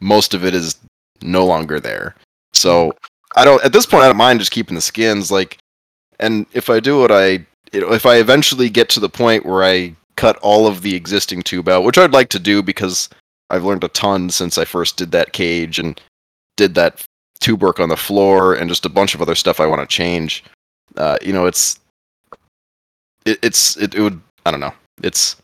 most 0.00 0.34
of 0.34 0.44
it 0.44 0.54
is 0.54 0.76
no 1.22 1.44
longer 1.46 1.78
there. 1.80 2.14
So 2.52 2.92
I 3.36 3.44
don't 3.44 3.64
at 3.64 3.72
this 3.72 3.86
point 3.86 4.04
I 4.04 4.08
don't 4.08 4.16
mind 4.16 4.40
just 4.40 4.52
keeping 4.52 4.74
the 4.74 4.80
skins. 4.80 5.30
Like, 5.30 5.58
and 6.20 6.46
if 6.52 6.68
I 6.68 6.80
do 6.80 6.98
what 6.98 7.12
I 7.12 7.46
if 7.72 8.06
I 8.06 8.16
eventually 8.16 8.68
get 8.68 8.88
to 8.90 9.00
the 9.00 9.08
point 9.08 9.46
where 9.46 9.64
I 9.64 9.94
cut 10.16 10.36
all 10.38 10.66
of 10.66 10.82
the 10.82 10.94
existing 10.94 11.42
tube 11.42 11.68
out, 11.68 11.84
which 11.84 11.98
I'd 11.98 12.12
like 12.12 12.28
to 12.30 12.38
do 12.38 12.62
because 12.62 13.08
I've 13.50 13.64
learned 13.64 13.84
a 13.84 13.88
ton 13.88 14.30
since 14.30 14.58
I 14.58 14.64
first 14.64 14.96
did 14.96 15.10
that 15.12 15.32
cage 15.32 15.78
and 15.78 16.00
did 16.56 16.74
that 16.74 17.04
tube 17.40 17.62
work 17.62 17.80
on 17.80 17.88
the 17.88 17.96
floor 17.96 18.54
and 18.54 18.68
just 18.68 18.86
a 18.86 18.90
bunch 18.90 19.14
of 19.14 19.22
other 19.22 19.34
stuff 19.34 19.60
I 19.60 19.66
want 19.66 19.80
to 19.80 19.96
change. 19.96 20.44
Uh, 20.96 21.16
you 21.22 21.32
know, 21.32 21.46
it's 21.46 21.80
it, 23.24 23.38
it's 23.42 23.76
it, 23.76 23.94
it 23.94 24.00
would 24.00 24.20
I 24.46 24.50
don't 24.50 24.60
know. 24.60 24.74
It's 25.02 25.36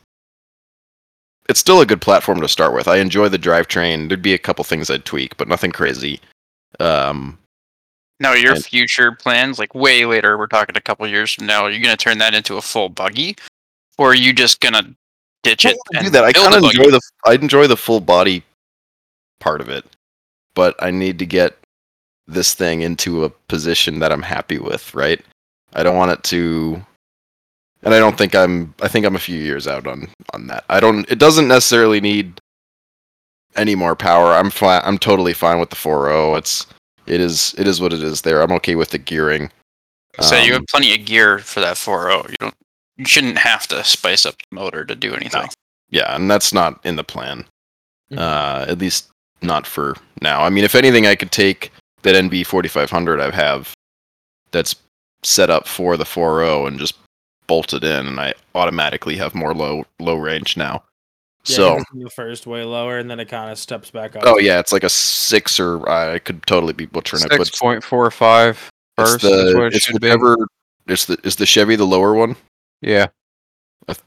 it's 1.49 1.61
still 1.61 1.81
a 1.81 1.87
good 1.87 2.01
platform 2.01 2.41
to 2.41 2.49
start 2.49 2.75
with. 2.75 2.89
I 2.89 2.99
enjoy 2.99 3.29
the 3.29 3.39
drivetrain. 3.39 4.09
There'd 4.09 4.23
be 4.23 4.35
a 4.35 4.39
couple 4.39 4.65
things 4.65 4.91
I'd 4.91 5.05
tweak, 5.05 5.37
but 5.39 5.49
nothing 5.49 5.73
crazy. 5.73 6.21
Um, 6.79 7.39
now 8.21 8.33
your 8.33 8.55
And- 8.55 8.65
future 8.65 9.13
plans, 9.13 9.59
like 9.59 9.75
way 9.75 10.05
later, 10.05 10.37
we're 10.39 10.47
talking 10.47 10.77
a 10.77 10.81
couple 10.81 11.07
years 11.07 11.35
from 11.35 11.47
now. 11.47 11.65
Are 11.65 11.71
you 11.71 11.83
gonna 11.83 11.97
turn 11.97 12.19
that 12.19 12.35
into 12.35 12.57
a 12.57 12.63
full 12.63 12.89
buggy, 12.89 13.37
or 13.97 14.11
are 14.11 14.15
you 14.15 14.33
just 14.33 14.61
gonna 14.61 14.95
ditch 15.43 15.67
I 15.67 15.71
it 15.71 15.77
and 15.95 16.05
do 16.07 16.11
that. 16.11 16.25
I 16.25 16.33
kind 16.33 16.55
of 16.55 16.65
enjoy 16.65 16.91
the 16.91 17.01
I 17.27 17.35
enjoy 17.35 17.67
the 17.67 17.77
full 17.77 18.01
body 18.01 18.43
part 19.41 19.61
of 19.61 19.69
it, 19.69 19.85
but 20.55 20.75
I 20.83 20.91
need 20.91 21.19
to 21.21 21.27
get 21.27 21.57
this 22.27 22.55
thing 22.55 22.83
into 22.83 23.25
a 23.25 23.31
position 23.31 24.01
that 24.01 24.13
I'm 24.13 24.23
happy 24.23 24.59
with, 24.59 24.95
right? 24.95 25.25
I 25.75 25.83
don't 25.83 25.97
want 25.97 26.11
it 26.13 26.23
to 26.25 26.85
and 27.83 27.95
I 27.95 27.99
don't 27.99 28.19
think 28.19 28.35
I'm 28.35 28.75
I 28.83 28.89
think 28.89 29.07
I'm 29.07 29.17
a 29.17 29.21
few 29.21 29.39
years 29.39 29.67
out 29.69 29.87
on 29.87 30.09
on 30.35 30.47
that. 30.49 30.65
I 30.69 30.81
don't 30.81 31.11
it 31.11 31.19
doesn't 31.19 31.49
necessarily 31.49 32.01
need 32.01 32.41
any 33.57 33.75
more 33.75 33.95
power. 33.97 34.35
I'm 34.35 34.51
fine 34.51 34.83
I'm 34.85 34.99
totally 34.99 35.33
fine 35.35 35.59
with 35.61 35.71
the 35.71 35.77
4.0. 35.77 36.37
It's 36.37 36.67
it 37.09 37.21
is 37.21 37.55
it 37.59 37.67
is 37.67 37.81
what 37.81 37.93
it 37.93 38.03
is 38.03 38.23
there. 38.23 38.43
I'm 38.43 38.53
okay 38.53 38.75
with 38.75 38.91
the 38.91 38.99
gearing. 38.99 39.51
So 40.21 40.37
you 40.37 40.53
Um, 40.55 40.61
have 40.61 40.67
plenty 40.69 40.95
of 40.95 41.05
gear 41.05 41.39
for 41.39 41.61
that 41.61 41.77
4.0. 41.77 42.29
You 42.31 42.37
don't. 42.41 42.55
You 42.97 43.05
shouldn't 43.05 43.39
have 43.39 43.69
to 43.69 43.85
spice 43.85 44.27
up 44.27 44.35
the 44.39 44.55
motor 44.57 44.85
to 44.85 44.95
do 44.97 45.15
anything. 45.15 45.49
Yeah, 45.91 46.15
and 46.15 46.29
that's 46.31 46.53
not 46.53 46.81
in 46.85 46.97
the 46.97 47.05
plan. 47.05 47.47
Mhm. 48.11 48.19
Uh, 48.19 48.65
at 48.69 48.79
least 48.79 49.09
not 49.43 49.67
for 49.67 49.95
now. 50.21 50.43
I 50.43 50.51
mean, 50.51 50.65
if 50.65 50.75
anything, 50.75 51.07
I 51.07 51.15
could 51.15 51.31
take 51.31 51.71
that 52.03 52.17
NV 52.17 52.43
4500 52.45 53.21
I 53.21 53.31
have 53.35 53.73
that's 54.51 54.75
set 55.23 55.51
up 55.51 55.69
for 55.69 55.97
the 55.97 56.05
4.0 56.05 56.67
and 56.67 56.79
just 56.81 56.97
bolt 57.47 57.73
it 57.73 57.85
in, 57.85 58.07
and 58.07 58.21
I 58.21 58.35
automatically 58.55 59.17
have 59.17 59.35
more 59.35 59.55
low 59.55 59.85
low 60.01 60.17
range 60.17 60.57
now. 60.57 60.83
Yeah, 61.49 61.57
so, 61.57 61.73
it 61.73 61.77
goes 61.79 61.85
from 61.91 62.03
the 62.03 62.11
first 62.11 62.47
way 62.47 62.63
lower, 62.65 62.99
and 62.99 63.11
then 63.11 63.21
it 63.21 63.29
kind 63.29 63.51
of 63.51 63.59
steps 63.59 63.91
back 63.91 64.17
up. 64.17 64.23
oh 64.27 64.39
yeah, 64.39 64.59
it's 64.59 64.73
like 64.73 64.85
a 64.85 64.89
six 64.89 65.59
or 65.59 65.89
I 65.89 66.19
could 66.19 66.47
totally 66.47 66.73
be 66.73 66.87
butchering 66.87 67.23
it, 67.25 67.31
but 67.31 67.47
Six 67.47 67.59
point 67.59 67.83
four 67.83 68.11
five 68.11 68.71
it's 68.99 69.11
first 69.13 69.23
the 69.23 69.49
is 69.49 69.55
what 69.55 69.65
it 69.65 69.75
it's 69.75 69.85
should 69.87 70.01
be. 70.01 70.09
it's 70.87 71.05
the 71.07 71.19
is 71.25 71.37
the 71.37 71.47
Chevy 71.47 71.77
the 71.77 71.87
lower 71.87 72.15
one 72.15 72.37
Yeah, 72.83 73.07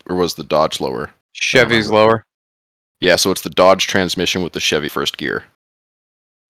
or 0.08 0.16
was 0.16 0.36
the 0.36 0.44
Dodge 0.44 0.80
lower? 0.80 1.12
Chevy's 1.34 1.90
lower. 1.90 2.26
Yeah, 3.00 3.16
so 3.16 3.32
it's 3.32 3.42
the 3.42 3.50
Dodge 3.50 3.88
transmission 3.88 4.44
with 4.44 4.54
the 4.54 4.60
Chevy 4.60 4.90
first 4.90 5.18
gear. 5.18 5.46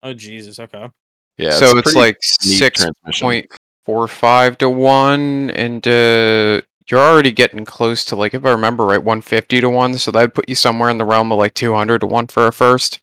Oh 0.03 0.13
Jesus. 0.13 0.59
Okay. 0.59 0.89
Yeah, 1.37 1.51
so 1.51 1.75
a 1.75 1.77
it's 1.77 1.95
like 1.95 2.17
neat 2.43 2.57
six 2.57 2.81
transmission. 2.81 3.25
point 3.25 3.51
four 3.85 4.07
five 4.07 4.57
to 4.59 4.69
one, 4.69 5.51
and 5.51 5.87
uh, 5.87 6.61
you're 6.91 6.99
already 6.99 7.31
getting 7.31 7.63
close 7.65 8.03
to 8.05 8.15
like 8.15 8.33
if 8.33 8.45
I 8.45 8.51
remember 8.51 8.85
right, 8.85 9.01
one 9.03 9.21
fifty 9.21 9.61
to 9.61 9.69
one. 9.69 9.97
So 9.97 10.11
that'd 10.11 10.33
put 10.33 10.49
you 10.49 10.55
somewhere 10.55 10.89
in 10.89 10.97
the 10.97 11.05
realm 11.05 11.31
of 11.31 11.37
like 11.39 11.53
two 11.53 11.73
hundred 11.73 11.99
to 11.99 12.07
one 12.07 12.27
for 12.27 12.47
a 12.47 12.53
first. 12.53 12.99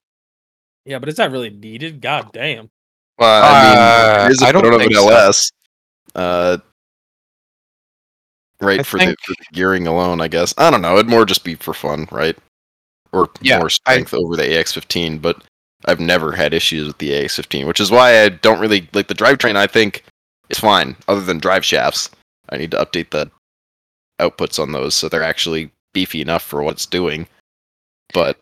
Yeah, 0.85 0.99
but 0.99 1.09
is 1.09 1.17
that 1.17 1.31
really 1.33 1.51
needed? 1.51 2.01
God 2.01 2.31
damn. 2.33 2.71
Well, 3.19 3.43
I 3.45 3.69
mean, 3.69 3.79
Uh, 3.79 4.27
it 4.27 4.33
is 4.33 4.43
a 4.43 4.47
I 4.47 4.53
don't 4.53 4.63
photo 4.63 4.77
of 4.77 4.81
think 4.83 4.93
an 4.93 4.99
so. 4.99 5.09
LS. 5.11 5.53
Uh, 6.15 6.59
right 8.61 8.81
I 8.81 8.83
for 8.83 8.99
the, 8.99 9.17
for 9.25 9.33
the 9.33 9.45
gearing 9.53 9.87
alone, 9.87 10.21
I 10.21 10.29
guess. 10.29 10.55
I 10.59 10.71
don't 10.71 10.83
know. 10.83 10.95
It'd 10.95 11.09
more 11.09 11.25
just 11.25 11.45
be 11.45 11.55
for 11.57 11.75
fun, 11.75 12.09
right? 12.11 12.37
Or 13.13 13.29
Yeah, 13.41 13.59
more 13.59 13.67
I- 13.67 13.69
strength 13.69 14.15
over 14.15 14.37
the 14.37 14.43
AX15. 14.45 15.21
But 15.21 15.43
I've 15.87 16.01
never 16.01 16.33
had 16.33 16.55
issues 16.55 16.87
with 16.87 16.99
the 16.99 17.11
AX15, 17.11 17.67
which 17.67 17.81
is 17.81 17.91
why 17.91 18.23
I 18.23 18.29
don't 18.31 18.61
really 18.61 18.89
like 18.93 19.09
the 19.09 19.15
drivetrain. 19.15 19.57
I 19.57 19.67
think 19.67 20.05
it's 20.49 20.61
fine, 20.61 20.97
other 21.07 21.21
than 21.21 21.39
drive 21.39 21.65
shafts. 21.65 22.11
I 22.51 22.57
need 22.57 22.71
to 22.73 22.79
update 22.79 23.11
the 23.11 23.31
outputs 24.21 24.61
on 24.61 24.73
those 24.73 24.95
so 24.95 25.09
they're 25.09 25.23
actually 25.23 25.71
beefy 25.93 26.21
enough 26.21 26.43
for 26.43 26.63
what 26.63 26.75
it's 26.75 26.87
doing. 26.87 27.27
But 28.13 28.39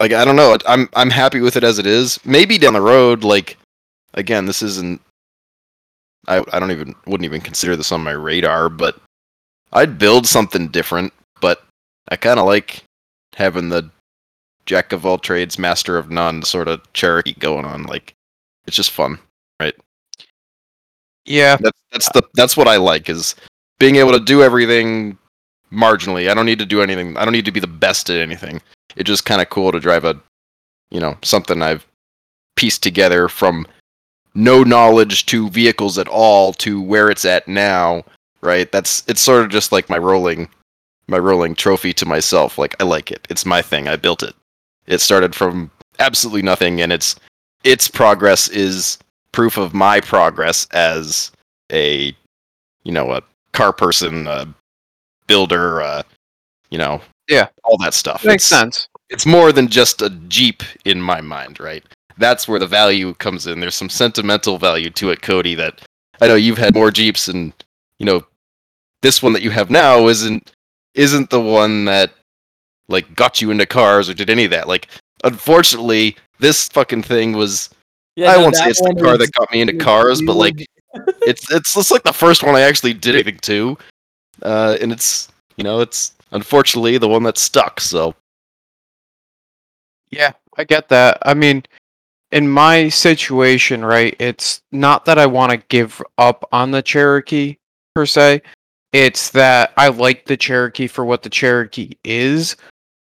like 0.00 0.12
I 0.12 0.24
don't 0.24 0.36
know, 0.36 0.56
I'm 0.66 0.88
I'm 0.94 1.10
happy 1.10 1.40
with 1.40 1.56
it 1.56 1.64
as 1.64 1.78
it 1.78 1.86
is. 1.86 2.18
Maybe 2.24 2.58
down 2.58 2.74
the 2.74 2.80
road, 2.80 3.24
like 3.24 3.56
again, 4.14 4.46
this 4.46 4.62
isn't. 4.62 5.00
I 6.28 6.44
I 6.52 6.58
don't 6.58 6.72
even 6.72 6.94
wouldn't 7.06 7.24
even 7.24 7.40
consider 7.40 7.76
this 7.76 7.92
on 7.92 8.02
my 8.02 8.12
radar, 8.12 8.68
but 8.68 8.98
I'd 9.72 9.98
build 9.98 10.26
something 10.26 10.68
different. 10.68 11.12
But 11.40 11.62
I 12.08 12.16
kind 12.16 12.38
of 12.40 12.46
like 12.46 12.82
having 13.34 13.68
the 13.68 13.90
jack 14.66 14.92
of 14.92 15.06
all 15.06 15.18
trades, 15.18 15.58
master 15.58 15.96
of 15.96 16.10
none 16.10 16.42
sort 16.42 16.68
of 16.68 16.80
Cherokee 16.92 17.34
going 17.34 17.64
on. 17.64 17.84
Like 17.84 18.14
it's 18.66 18.76
just 18.76 18.90
fun. 18.90 19.18
Right? 19.60 19.74
Yeah, 21.24 21.56
That's 21.60 21.80
that's 21.92 22.08
the 22.12 22.22
that's 22.34 22.56
what 22.56 22.68
I 22.68 22.76
like 22.76 23.08
is 23.08 23.34
being 23.78 23.96
able 23.96 24.12
to 24.12 24.20
do 24.20 24.42
everything 24.42 25.18
marginally. 25.72 26.30
I 26.30 26.34
don't 26.34 26.46
need 26.46 26.58
to 26.58 26.66
do 26.66 26.82
anything. 26.82 27.16
I 27.16 27.24
don't 27.24 27.32
need 27.32 27.44
to 27.44 27.52
be 27.52 27.60
the 27.60 27.66
best 27.66 28.10
at 28.10 28.20
anything. 28.20 28.60
It's 28.96 29.08
just 29.08 29.24
kind 29.24 29.42
of 29.42 29.50
cool 29.50 29.72
to 29.72 29.80
drive 29.80 30.04
a, 30.04 30.18
you 30.90 31.00
know, 31.00 31.16
something 31.22 31.62
I've 31.62 31.86
pieced 32.56 32.82
together 32.82 33.28
from 33.28 33.66
no 34.34 34.62
knowledge 34.62 35.26
to 35.26 35.50
vehicles 35.50 35.98
at 35.98 36.08
all 36.08 36.52
to 36.54 36.80
where 36.80 37.10
it's 37.10 37.24
at 37.24 37.46
now. 37.48 38.04
Right? 38.42 38.70
That's 38.70 39.02
it's 39.08 39.20
sort 39.20 39.42
of 39.42 39.50
just 39.50 39.72
like 39.72 39.90
my 39.90 39.98
rolling, 39.98 40.48
my 41.08 41.18
rolling 41.18 41.54
trophy 41.54 41.92
to 41.94 42.06
myself. 42.06 42.58
Like 42.58 42.76
I 42.80 42.84
like 42.84 43.10
it. 43.10 43.26
It's 43.28 43.46
my 43.46 43.60
thing. 43.60 43.88
I 43.88 43.96
built 43.96 44.22
it. 44.22 44.34
It 44.86 45.00
started 45.00 45.34
from 45.34 45.70
absolutely 45.98 46.42
nothing, 46.42 46.80
and 46.80 46.92
its 46.92 47.16
its 47.64 47.88
progress 47.88 48.48
is 48.48 48.98
proof 49.32 49.56
of 49.56 49.74
my 49.74 50.00
progress 50.00 50.68
as 50.72 51.32
a 51.72 52.14
you 52.84 52.92
know 52.92 53.12
a 53.12 53.22
car 53.56 53.72
person 53.72 54.26
a 54.26 54.46
builder 55.26 55.82
uh 55.82 56.02
you 56.70 56.78
know 56.78 57.00
Yeah. 57.28 57.48
all 57.64 57.78
that 57.78 57.94
stuff 57.94 58.24
makes 58.24 58.42
it's, 58.44 58.46
sense. 58.46 58.88
it's 59.10 59.26
more 59.26 59.52
than 59.52 59.68
just 59.68 60.02
a 60.02 60.10
jeep 60.28 60.62
in 60.84 61.00
my 61.00 61.20
mind 61.20 61.58
right 61.60 61.84
that's 62.18 62.46
where 62.48 62.58
the 62.60 62.66
value 62.66 63.14
comes 63.14 63.46
in 63.46 63.60
there's 63.60 63.74
some 63.74 63.88
sentimental 63.88 64.58
value 64.58 64.90
to 64.90 65.10
it 65.10 65.22
cody 65.22 65.54
that 65.54 65.80
i 66.20 66.26
know 66.26 66.34
you've 66.34 66.58
had 66.58 66.74
more 66.74 66.90
jeeps 66.90 67.28
and 67.28 67.52
you 67.98 68.06
know 68.06 68.24
this 69.02 69.22
one 69.22 69.32
that 69.32 69.42
you 69.42 69.50
have 69.50 69.70
now 69.70 70.06
isn't 70.08 70.52
isn't 70.94 71.30
the 71.30 71.40
one 71.40 71.84
that 71.84 72.10
like 72.88 73.14
got 73.16 73.40
you 73.42 73.50
into 73.50 73.66
cars 73.66 74.08
or 74.08 74.14
did 74.14 74.30
any 74.30 74.44
of 74.44 74.50
that 74.50 74.68
like 74.68 74.88
unfortunately 75.24 76.16
this 76.38 76.68
fucking 76.68 77.02
thing 77.02 77.32
was 77.32 77.68
Yeah, 78.16 78.32
I 78.32 78.36
no, 78.36 78.42
won't 78.42 78.56
say 78.56 78.68
it's 78.70 78.80
the 78.80 78.94
car 79.00 79.14
is- 79.14 79.18
that 79.18 79.32
got 79.32 79.50
me 79.52 79.60
into 79.60 79.76
cars, 79.76 80.22
but 80.22 80.36
like 80.36 80.56
huge. 80.58 80.68
It's 81.22 81.50
it's 81.52 81.76
it's 81.76 81.90
like 81.90 82.02
the 82.02 82.12
first 82.12 82.42
one 82.42 82.54
I 82.54 82.62
actually 82.62 82.94
did 82.94 83.14
anything 83.14 83.38
to, 83.42 83.78
uh, 84.42 84.76
and 84.80 84.92
it's 84.92 85.28
you 85.56 85.64
know 85.64 85.80
it's 85.80 86.12
unfortunately 86.32 86.98
the 86.98 87.08
one 87.08 87.22
that 87.24 87.38
stuck. 87.38 87.80
So 87.80 88.14
Yeah, 90.10 90.32
I 90.56 90.64
get 90.64 90.88
that. 90.88 91.18
I 91.22 91.34
mean, 91.34 91.64
in 92.32 92.48
my 92.48 92.88
situation, 92.88 93.84
right, 93.84 94.16
it's 94.18 94.62
not 94.72 95.04
that 95.04 95.18
I 95.18 95.26
want 95.26 95.52
to 95.52 95.58
give 95.68 96.02
up 96.18 96.48
on 96.52 96.70
the 96.70 96.82
Cherokee 96.82 97.56
per 97.94 98.06
se. 98.06 98.42
It's 98.92 99.30
that 99.30 99.72
I 99.76 99.88
like 99.88 100.24
the 100.24 100.36
Cherokee 100.36 100.86
for 100.86 101.04
what 101.04 101.22
the 101.22 101.30
Cherokee 101.30 101.92
is, 102.04 102.56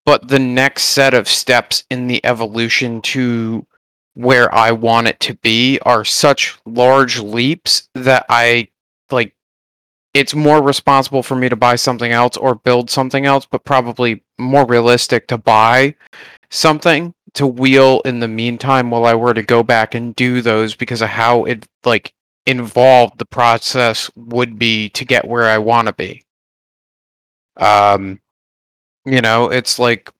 but 0.05 0.27
the 0.27 0.39
next 0.39 0.83
set 0.83 1.13
of 1.13 1.27
steps 1.27 1.83
in 1.89 2.07
the 2.07 2.23
evolution 2.25 3.01
to 3.01 3.65
where 4.13 4.53
I 4.53 4.71
want 4.71 5.07
it 5.07 5.19
to 5.21 5.35
be 5.35 5.79
are 5.79 6.03
such 6.03 6.57
large 6.65 7.19
leaps 7.19 7.89
that 7.95 8.25
I 8.29 8.67
like 9.09 9.33
it's 10.13 10.35
more 10.35 10.61
responsible 10.61 11.23
for 11.23 11.35
me 11.35 11.47
to 11.47 11.55
buy 11.55 11.75
something 11.75 12.11
else 12.11 12.35
or 12.35 12.55
build 12.55 12.89
something 12.89 13.25
else, 13.25 13.45
but 13.45 13.63
probably 13.63 14.21
more 14.37 14.65
realistic 14.65 15.27
to 15.27 15.37
buy 15.37 15.95
something 16.49 17.13
to 17.33 17.47
wheel 17.47 18.01
in 18.03 18.19
the 18.19 18.27
meantime 18.27 18.91
while 18.91 19.05
I 19.05 19.15
were 19.15 19.33
to 19.33 19.43
go 19.43 19.63
back 19.63 19.95
and 19.95 20.13
do 20.15 20.41
those 20.41 20.75
because 20.75 21.01
of 21.01 21.09
how 21.09 21.45
it 21.45 21.65
like 21.85 22.13
involved 22.45 23.17
the 23.17 23.25
process 23.25 24.11
would 24.15 24.59
be 24.59 24.89
to 24.89 25.05
get 25.05 25.27
where 25.27 25.45
I 25.45 25.57
want 25.57 25.87
to 25.87 25.93
be. 25.93 26.23
Um 27.57 28.19
you 29.05 29.21
know, 29.21 29.49
it's 29.49 29.79
like 29.79 30.11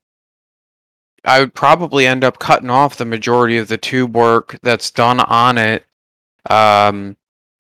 I 1.24 1.40
would 1.40 1.54
probably 1.54 2.08
end 2.08 2.24
up 2.24 2.40
cutting 2.40 2.70
off 2.70 2.98
the 2.98 3.06
majority 3.06 3.58
of 3.58 3.68
the 3.68 3.78
tube 3.78 4.16
work 4.16 4.58
that's 4.63 4.92
done 4.92 5.20
on 5.20 5.58
it 5.58 5.86
um 6.50 7.16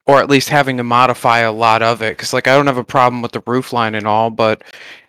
or 0.07 0.19
at 0.19 0.29
least 0.29 0.49
having 0.49 0.77
to 0.77 0.83
modify 0.83 1.39
a 1.39 1.51
lot 1.51 1.83
of 1.83 2.01
it 2.01 2.17
cuz 2.17 2.33
like 2.33 2.47
I 2.47 2.55
don't 2.55 2.67
have 2.67 2.77
a 2.77 2.83
problem 2.83 3.21
with 3.21 3.33
the 3.33 3.43
roof 3.45 3.71
line 3.73 3.95
and 3.95 4.07
all 4.07 4.29
but 4.29 4.63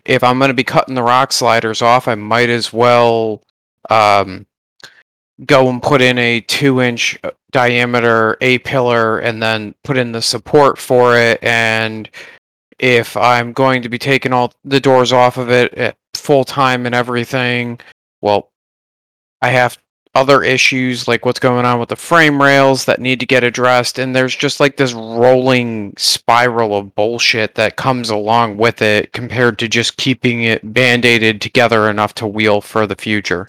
if 0.04 0.22
I'm 0.22 0.38
going 0.38 0.50
to 0.50 0.54
be 0.54 0.64
cutting 0.64 0.94
the 0.94 1.02
rock 1.02 1.32
sliders 1.32 1.80
off 1.80 2.08
I 2.08 2.14
might 2.14 2.50
as 2.50 2.72
well 2.72 3.42
um, 3.90 4.46
go 5.46 5.68
and 5.68 5.82
put 5.82 6.00
in 6.00 6.18
a 6.18 6.40
two 6.40 6.80
inch 6.80 7.18
uh, 7.24 7.30
diameter 7.50 8.36
A 8.40 8.58
pillar 8.58 9.18
and 9.18 9.42
then 9.42 9.74
put 9.84 9.96
in 9.96 10.12
the 10.12 10.22
support 10.22 10.78
for 10.78 11.16
it. 11.16 11.42
And 11.42 12.08
if 12.78 13.16
I'm 13.16 13.52
going 13.52 13.82
to 13.82 13.88
be 13.88 13.98
taking 13.98 14.32
all 14.32 14.52
the 14.64 14.80
doors 14.80 15.12
off 15.12 15.36
of 15.36 15.50
it 15.50 15.74
at 15.74 15.96
full 16.14 16.44
time 16.44 16.86
and 16.86 16.94
everything, 16.94 17.80
well, 18.22 18.50
I 19.42 19.50
have 19.50 19.78
other 20.14 20.42
issues 20.42 21.08
like 21.08 21.24
what's 21.24 21.40
going 21.40 21.64
on 21.64 21.80
with 21.80 21.88
the 21.88 21.96
frame 21.96 22.40
rails 22.40 22.84
that 22.84 23.00
need 23.00 23.18
to 23.20 23.26
get 23.26 23.44
addressed. 23.44 23.98
And 23.98 24.14
there's 24.14 24.36
just 24.36 24.60
like 24.60 24.76
this 24.76 24.92
rolling 24.92 25.94
spiral 25.96 26.76
of 26.76 26.94
bullshit 26.94 27.54
that 27.54 27.76
comes 27.76 28.10
along 28.10 28.58
with 28.58 28.82
it 28.82 29.12
compared 29.12 29.58
to 29.60 29.68
just 29.68 29.96
keeping 29.96 30.42
it 30.42 30.74
band 30.74 31.04
aided 31.04 31.40
together 31.40 31.88
enough 31.88 32.14
to 32.14 32.26
wheel 32.26 32.60
for 32.60 32.86
the 32.86 32.96
future. 32.96 33.48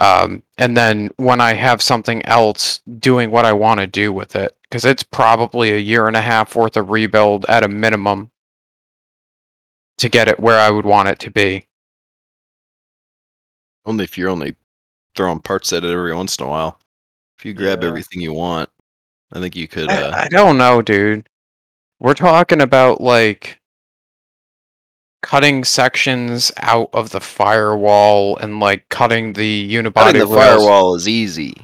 Um, 0.00 0.44
and 0.58 0.76
then 0.76 1.10
when 1.16 1.40
I 1.40 1.54
have 1.54 1.82
something 1.82 2.24
else 2.24 2.80
doing 3.00 3.32
what 3.32 3.44
I 3.44 3.52
want 3.52 3.80
to 3.80 3.86
do 3.88 4.12
with 4.12 4.36
it, 4.36 4.56
because 4.62 4.84
it's 4.84 5.02
probably 5.02 5.72
a 5.72 5.78
year 5.78 6.06
and 6.06 6.16
a 6.16 6.20
half 6.20 6.54
worth 6.54 6.76
of 6.76 6.90
rebuild 6.90 7.46
at 7.46 7.64
a 7.64 7.68
minimum 7.68 8.30
to 9.96 10.08
get 10.08 10.28
it 10.28 10.38
where 10.38 10.58
I 10.58 10.70
would 10.70 10.86
want 10.86 11.08
it 11.08 11.18
to 11.20 11.32
be. 11.32 11.67
Only 13.88 14.04
if 14.04 14.16
you're 14.18 14.28
only 14.28 14.54
throwing 15.16 15.40
parts 15.40 15.72
at 15.72 15.84
it 15.84 15.90
every 15.90 16.14
once 16.14 16.36
in 16.36 16.44
a 16.44 16.48
while. 16.48 16.78
If 17.38 17.44
you 17.44 17.54
grab 17.54 17.82
Yeah. 17.82 17.88
everything 17.88 18.20
you 18.20 18.32
want, 18.32 18.68
I 19.32 19.40
think 19.40 19.56
you 19.56 19.66
could. 19.68 19.90
I, 19.90 20.02
Uh, 20.02 20.12
I 20.24 20.28
don't 20.28 20.58
know, 20.58 20.82
dude. 20.82 21.28
We're 22.00 22.14
talking 22.14 22.60
about 22.60 23.00
like 23.00 23.58
cutting 25.22 25.64
sections 25.64 26.52
out 26.58 26.90
of 26.92 27.10
the 27.10 27.20
firewall 27.20 28.36
and 28.36 28.60
like 28.60 28.88
cutting 28.88 29.32
the 29.32 29.68
unibody 29.74 29.94
cutting 29.94 30.20
the 30.20 30.26
rails. 30.26 30.36
firewall 30.62 30.94
is 30.94 31.08
easy. 31.08 31.54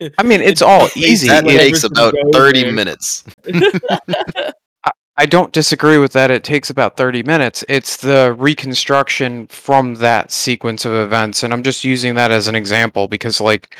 I 0.18 0.22
mean, 0.22 0.40
it's 0.40 0.62
all 0.62 0.88
easy. 0.94 1.26
That 1.28 1.44
whatever 1.44 1.62
takes 1.64 1.82
about 1.84 2.14
thirty 2.32 2.62
there. 2.62 2.72
minutes. 2.72 3.24
I 5.20 5.26
don't 5.26 5.52
disagree 5.52 5.98
with 5.98 6.12
that. 6.12 6.30
It 6.30 6.44
takes 6.44 6.70
about 6.70 6.96
30 6.96 7.24
minutes. 7.24 7.64
It's 7.68 7.96
the 7.96 8.36
reconstruction 8.38 9.48
from 9.48 9.96
that 9.96 10.30
sequence 10.30 10.84
of 10.84 10.92
events. 10.92 11.42
And 11.42 11.52
I'm 11.52 11.64
just 11.64 11.82
using 11.82 12.14
that 12.14 12.30
as 12.30 12.46
an 12.46 12.54
example 12.54 13.08
because, 13.08 13.40
like, 13.40 13.76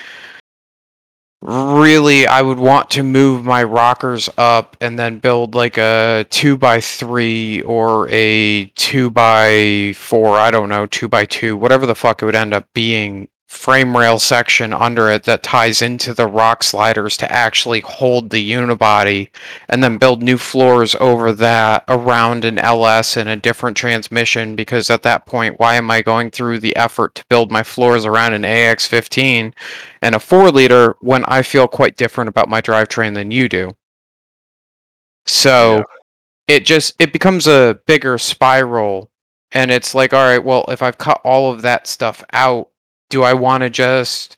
really, 1.41 2.27
I 2.27 2.43
would 2.43 2.59
want 2.59 2.91
to 2.91 3.05
move 3.05 3.45
my 3.45 3.63
rockers 3.63 4.29
up 4.37 4.77
and 4.81 4.99
then 4.99 5.21
build 5.21 5.55
like 5.55 5.79
a 5.79 6.27
2 6.31 6.59
by 6.59 6.81
3 6.81 7.63
or 7.63 8.09
a 8.11 8.67
2 8.75 9.09
by 9.11 9.93
4 9.97 10.39
I 10.39 10.51
don't 10.51 10.69
know, 10.69 10.87
2 10.87 11.07
by 11.09 11.25
2 11.25 11.57
whatever 11.57 11.87
the 11.87 11.95
fuck 11.95 12.21
it 12.21 12.25
would 12.25 12.35
end 12.35 12.53
up 12.53 12.67
being 12.75 13.29
frame 13.49 13.97
rail 13.97 14.19
section 14.19 14.75
under 14.75 15.09
it 15.09 15.23
that 15.23 15.43
ties 15.43 15.81
into 15.81 16.13
the 16.13 16.27
rock 16.27 16.63
sliders 16.63 17.17
to 17.17 17.33
actually 17.33 17.81
hold 17.81 18.29
the 18.29 18.53
unibody 18.53 19.31
and 19.71 19.83
then 19.83 19.97
build 19.97 20.23
new 20.23 20.37
floors 20.37 20.95
over 21.01 21.33
that 21.33 21.83
around 21.89 22.45
an 22.45 22.59
LS 22.59 23.17
and 23.17 23.27
a 23.27 23.37
different 23.37 23.75
transmission 23.75 24.55
because 24.55 24.91
at 24.91 25.03
that 25.03 25.25
point 25.25 25.59
why 25.59 25.77
am 25.77 25.91
I 25.91 26.03
going 26.03 26.31
through 26.31 26.61
the 26.61 26.77
effort 26.77 27.15
to 27.15 27.25
build 27.31 27.51
my 27.51 27.63
floors 27.63 28.05
around 28.05 28.35
an 28.35 28.43
AX15 28.43 29.55
and 30.03 30.15
a 30.15 30.21
4 30.21 30.51
liter 30.51 30.97
when 31.01 31.25
I 31.25 31.41
feel 31.41 31.67
quite 31.67 31.97
different 31.97 32.29
about 32.29 32.51
my 32.51 32.61
drivetrain 32.61 33.15
than 33.15 33.31
you 33.31 33.49
do. 33.49 33.75
So 35.25 35.85
it 36.49 36.67
just 36.67 36.97
it 36.99 37.15
becomes 37.15 37.47
a 37.47 37.81
bigger 37.87 38.19
spiral 38.19 39.11
and 39.53 39.71
it's 39.71 39.95
like 39.95 40.13
all 40.13 40.25
right 40.25 40.45
well 40.45 40.67
if 40.69 40.83
I've 40.83 40.99
cut 40.99 41.23
all 41.25 41.51
of 41.51 41.63
that 41.63 41.87
stuff 41.87 42.23
out 42.35 42.69
do 43.11 43.23
I 43.23 43.35
want 43.35 43.63
to 43.63 43.71
just 43.71 44.37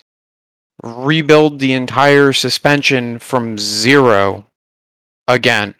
rebuild 0.82 1.58
the 1.58 1.72
entire 1.72 2.32
suspension 2.32 3.18
from 3.18 3.58
zero 3.58 4.46
again? 5.28 5.74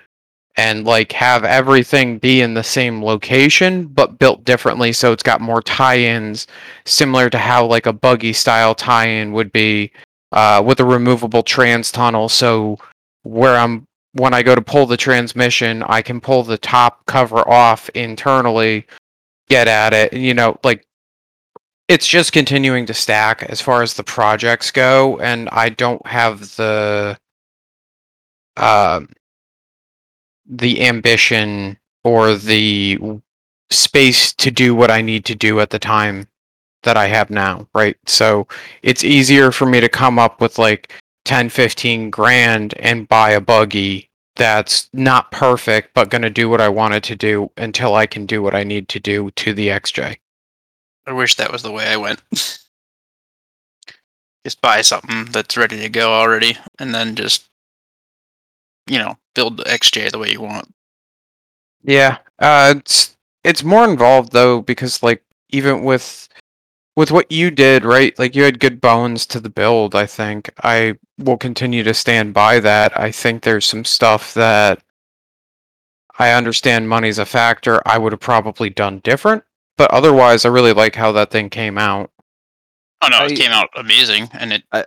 And 0.57 0.85
like 0.85 1.13
have 1.13 1.45
everything 1.45 2.19
be 2.19 2.43
in 2.43 2.53
the 2.53 2.63
same 2.63 3.03
location 3.03 3.87
but 3.87 4.19
built 4.19 4.45
differently 4.45 4.93
so 4.93 5.11
it's 5.11 5.23
got 5.23 5.41
more 5.41 5.63
tie-ins 5.63 6.47
similar 6.85 7.31
to 7.31 7.39
how 7.39 7.65
like 7.65 7.87
a 7.87 7.95
buggy 7.95 8.35
style 8.35 8.75
tie-in 8.75 9.33
would 9.33 9.53
be 9.53 9.91
uh, 10.33 10.63
with 10.65 10.81
a 10.81 10.85
removable 10.85 11.43
trans 11.43 11.91
tunnel. 11.91 12.29
So 12.29 12.79
where 13.23 13.57
i'm 13.57 13.85
when 14.13 14.35
i 14.35 14.43
go 14.43 14.55
to 14.55 14.63
pull 14.63 14.87
the 14.87 14.97
transmission 14.97 15.83
i 15.85 16.01
can 16.03 16.21
pull 16.21 16.43
the 16.43 16.59
top 16.59 17.05
cover 17.07 17.49
off 17.49 17.89
internally 17.91 18.87
get 19.49 19.69
at 19.69 19.93
it 19.93 20.13
you 20.13 20.35
know 20.35 20.59
like 20.65 20.83
it's 21.91 22.07
just 22.07 22.33
continuing 22.33 22.87
to 22.87 22.95
stack 22.95 23.43
as 23.43 23.61
far 23.61 23.83
as 23.83 23.95
the 23.95 24.05
projects 24.05 24.71
go 24.71 25.19
and 25.19 25.49
i 25.51 25.69
don't 25.69 26.07
have 26.07 26.55
the 26.55 27.19
um 28.57 29.09
the 30.47 30.83
ambition 30.87 31.77
or 32.05 32.37
the 32.37 32.97
space 33.71 34.33
to 34.33 34.53
do 34.53 34.73
what 34.73 34.89
i 34.89 35.03
need 35.03 35.25
to 35.25 35.35
do 35.35 35.59
at 35.59 35.71
the 35.71 35.81
time 35.81 36.29
that 36.85 36.97
i 36.97 37.09
have 37.09 37.29
now 37.29 37.67
right? 37.75 37.97
So 38.07 38.47
it's 38.83 39.03
easier 39.03 39.51
for 39.51 39.67
me 39.67 39.81
to 39.81 39.89
come 39.89 40.17
up 40.17 40.41
with 40.41 40.61
like 40.61 40.93
10 41.25 41.49
15 41.49 42.09
grand 42.09 42.73
and 42.79 43.09
buy 43.09 43.31
a 43.33 43.41
buggy 43.41 44.09
that's 44.37 44.89
not 44.93 45.33
perfect 45.33 45.93
but 45.95 46.09
going 46.09 46.23
to 46.23 46.31
do 46.31 46.49
what 46.49 46.61
i 46.61 46.69
want 46.69 46.95
it 46.95 47.03
to 47.03 47.17
do 47.17 47.51
until 47.57 47.97
i 47.97 48.07
can 48.07 48.27
do 48.27 48.43
what 48.45 48.55
i 48.55 48.63
need 48.63 48.89
to 48.89 49.01
do 49.01 49.29
to 49.33 49.53
the 49.53 49.69
xj 49.69 50.17
I 51.07 51.13
wish 51.13 51.35
that 51.37 51.53
was 51.53 51.63
the 51.63 51.73
way 51.73 51.87
I 51.87 51.97
went. 51.97 52.23
just 54.45 54.61
buy 54.61 54.83
something 54.83 55.27
that's 55.27 55.57
ready 55.57 55.79
to 55.81 55.89
go 55.89 56.13
already, 56.13 56.57
and 56.79 56.95
then 56.95 57.15
just, 57.17 57.49
you 58.87 58.99
know, 58.99 59.17
build 59.35 59.57
the 59.57 59.65
XJ 59.65 60.11
the 60.11 60.19
way 60.19 60.31
you 60.31 60.41
want. 60.41 60.73
Yeah, 61.83 62.19
uh, 62.39 62.75
it's 62.77 63.17
it's 63.45 63.65
more 63.65 63.85
involved 63.85 64.33
though 64.33 64.61
because 64.61 65.03
like 65.03 65.23
even 65.51 65.85
with 65.85 66.29
with 66.97 67.11
what 67.11 67.31
you 67.33 67.51
did, 67.51 67.85
right? 67.85 68.19
Like 68.19 68.35
you 68.35 68.43
had 68.45 68.61
good 68.61 68.81
bones 68.81 69.27
to 69.27 69.41
the 69.41 69.49
build. 69.49 69.95
I 69.95 70.07
think 70.07 70.51
I 70.63 70.97
will 71.19 71.39
continue 71.39 71.83
to 71.85 71.95
stand 71.95 72.35
by 72.35 72.61
that. 72.61 72.99
I 72.99 73.11
think 73.11 73.43
there's 73.43 73.65
some 73.65 73.85
stuff 73.85 74.35
that 74.35 74.83
I 76.19 76.33
understand 76.33 76.89
money's 76.89 77.19
a 77.19 77.27
factor. 77.27 77.81
I 77.87 77.99
would 77.99 78.13
have 78.13 78.21
probably 78.21 78.69
done 78.69 78.99
different, 79.01 79.45
but 79.81 79.91
otherwise, 79.93 80.45
I 80.45 80.51
really 80.51 80.75
like 80.75 80.95
how 80.95 81.11
that 81.13 81.31
thing 81.31 81.49
came 81.49 81.79
out. 81.79 82.11
Oh 83.01 83.09
no, 83.09 83.17
I- 83.17 83.27
it 83.29 83.39
came 83.39 83.51
out 83.51 83.71
amazing, 83.75 84.29
and 84.35 84.53
it 84.53 84.63
I- 84.73 84.85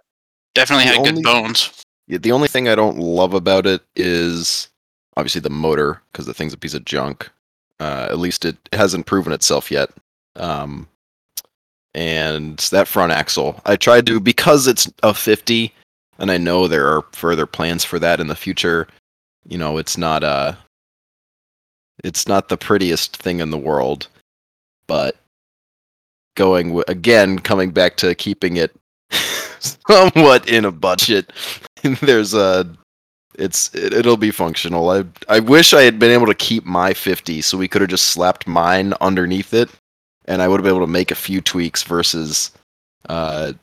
definitely 0.53 0.85
the 0.85 0.89
had 0.91 0.99
only- 0.99 1.11
good 1.13 1.23
bones. 1.23 1.71
Yeah, 2.07 2.19
the 2.19 2.31
only 2.31 2.47
thing 2.47 2.69
I 2.69 2.75
don't 2.75 2.99
love 2.99 3.33
about 3.33 3.65
it 3.65 3.81
is 3.95 4.69
obviously 5.17 5.41
the 5.41 5.49
motor 5.49 5.99
because 6.11 6.27
the 6.27 6.33
thing's 6.35 6.53
a 6.53 6.57
piece 6.57 6.75
of 6.75 6.85
junk. 6.85 7.27
Uh, 7.79 8.05
at 8.07 8.19
least 8.19 8.45
it 8.45 8.55
hasn't 8.71 9.07
proven 9.07 9.33
itself 9.33 9.71
yet. 9.71 9.89
Um, 10.35 10.87
and 11.95 12.59
that 12.71 12.87
front 12.87 13.13
axle, 13.13 13.59
I 13.65 13.75
tried 13.77 14.05
to 14.07 14.19
because 14.19 14.67
it's 14.67 14.91
a 15.01 15.15
50, 15.15 15.73
and 16.19 16.29
I 16.31 16.37
know 16.37 16.67
there 16.67 16.87
are 16.87 17.01
further 17.13 17.47
plans 17.47 17.83
for 17.83 17.97
that 17.97 18.19
in 18.19 18.27
the 18.27 18.35
future. 18.35 18.87
You 19.47 19.57
know, 19.57 19.79
it's 19.79 19.97
not 19.97 20.23
uh 20.23 20.53
it's 22.03 22.27
not 22.27 22.49
the 22.49 22.57
prettiest 22.57 23.17
thing 23.17 23.39
in 23.39 23.49
the 23.49 23.57
world, 23.57 24.07
but 24.87 25.15
going 26.35 26.69
w- 26.69 26.83
again, 26.87 27.39
coming 27.39 27.71
back 27.71 27.95
to 27.97 28.15
keeping 28.15 28.57
it 28.57 28.75
somewhat 29.87 30.47
in 30.47 30.65
a 30.65 30.71
budget. 30.71 31.31
There's 32.01 32.33
a 32.33 32.69
it's 33.35 33.73
it, 33.73 33.93
it'll 33.93 34.17
be 34.17 34.31
functional. 34.31 34.89
I 34.89 35.05
I 35.27 35.39
wish 35.39 35.73
I 35.73 35.83
had 35.83 35.99
been 35.99 36.11
able 36.11 36.27
to 36.27 36.35
keep 36.35 36.65
my 36.65 36.93
50 36.93 37.41
so 37.41 37.57
we 37.57 37.67
could 37.67 37.81
have 37.81 37.89
just 37.89 38.07
slapped 38.07 38.47
mine 38.47 38.93
underneath 39.01 39.53
it 39.53 39.69
and 40.25 40.41
I 40.41 40.47
would 40.47 40.59
have 40.59 40.63
been 40.63 40.75
able 40.75 40.85
to 40.85 40.91
make 40.91 41.11
a 41.11 41.15
few 41.15 41.41
tweaks 41.41 41.83
versus 41.83 42.51
uh 43.09 43.53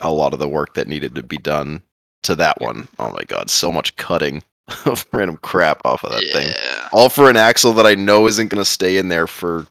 a 0.00 0.12
lot 0.12 0.32
of 0.32 0.38
the 0.38 0.48
work 0.48 0.74
that 0.74 0.88
needed 0.88 1.14
to 1.14 1.22
be 1.22 1.38
done 1.38 1.82
to 2.24 2.34
that 2.34 2.60
one. 2.60 2.88
Oh 2.98 3.10
my 3.12 3.22
god, 3.26 3.48
so 3.50 3.70
much 3.70 3.94
cutting 3.96 4.42
of 4.86 5.06
random 5.12 5.38
crap 5.38 5.80
off 5.84 6.04
of 6.04 6.12
that 6.12 6.30
thing. 6.32 6.52
All 6.92 7.08
for 7.08 7.30
an 7.30 7.36
axle 7.36 7.72
that 7.74 7.86
I 7.86 7.94
know 7.94 8.26
isn't 8.26 8.48
going 8.48 8.62
to 8.62 8.70
stay 8.70 8.96
in 8.96 9.08
there 9.08 9.26
for 9.26 9.66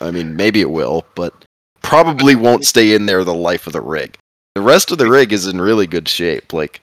I 0.00 0.10
mean, 0.10 0.36
maybe 0.36 0.60
it 0.60 0.70
will, 0.70 1.04
but 1.14 1.44
probably 1.82 2.34
won't 2.34 2.66
stay 2.66 2.94
in 2.94 3.06
there 3.06 3.24
the 3.24 3.34
life 3.34 3.66
of 3.66 3.72
the 3.72 3.80
rig. 3.80 4.18
The 4.54 4.60
rest 4.60 4.90
of 4.90 4.98
the 4.98 5.08
rig 5.08 5.32
is 5.32 5.46
in 5.46 5.60
really 5.60 5.86
good 5.86 6.08
shape. 6.08 6.52
Like 6.52 6.80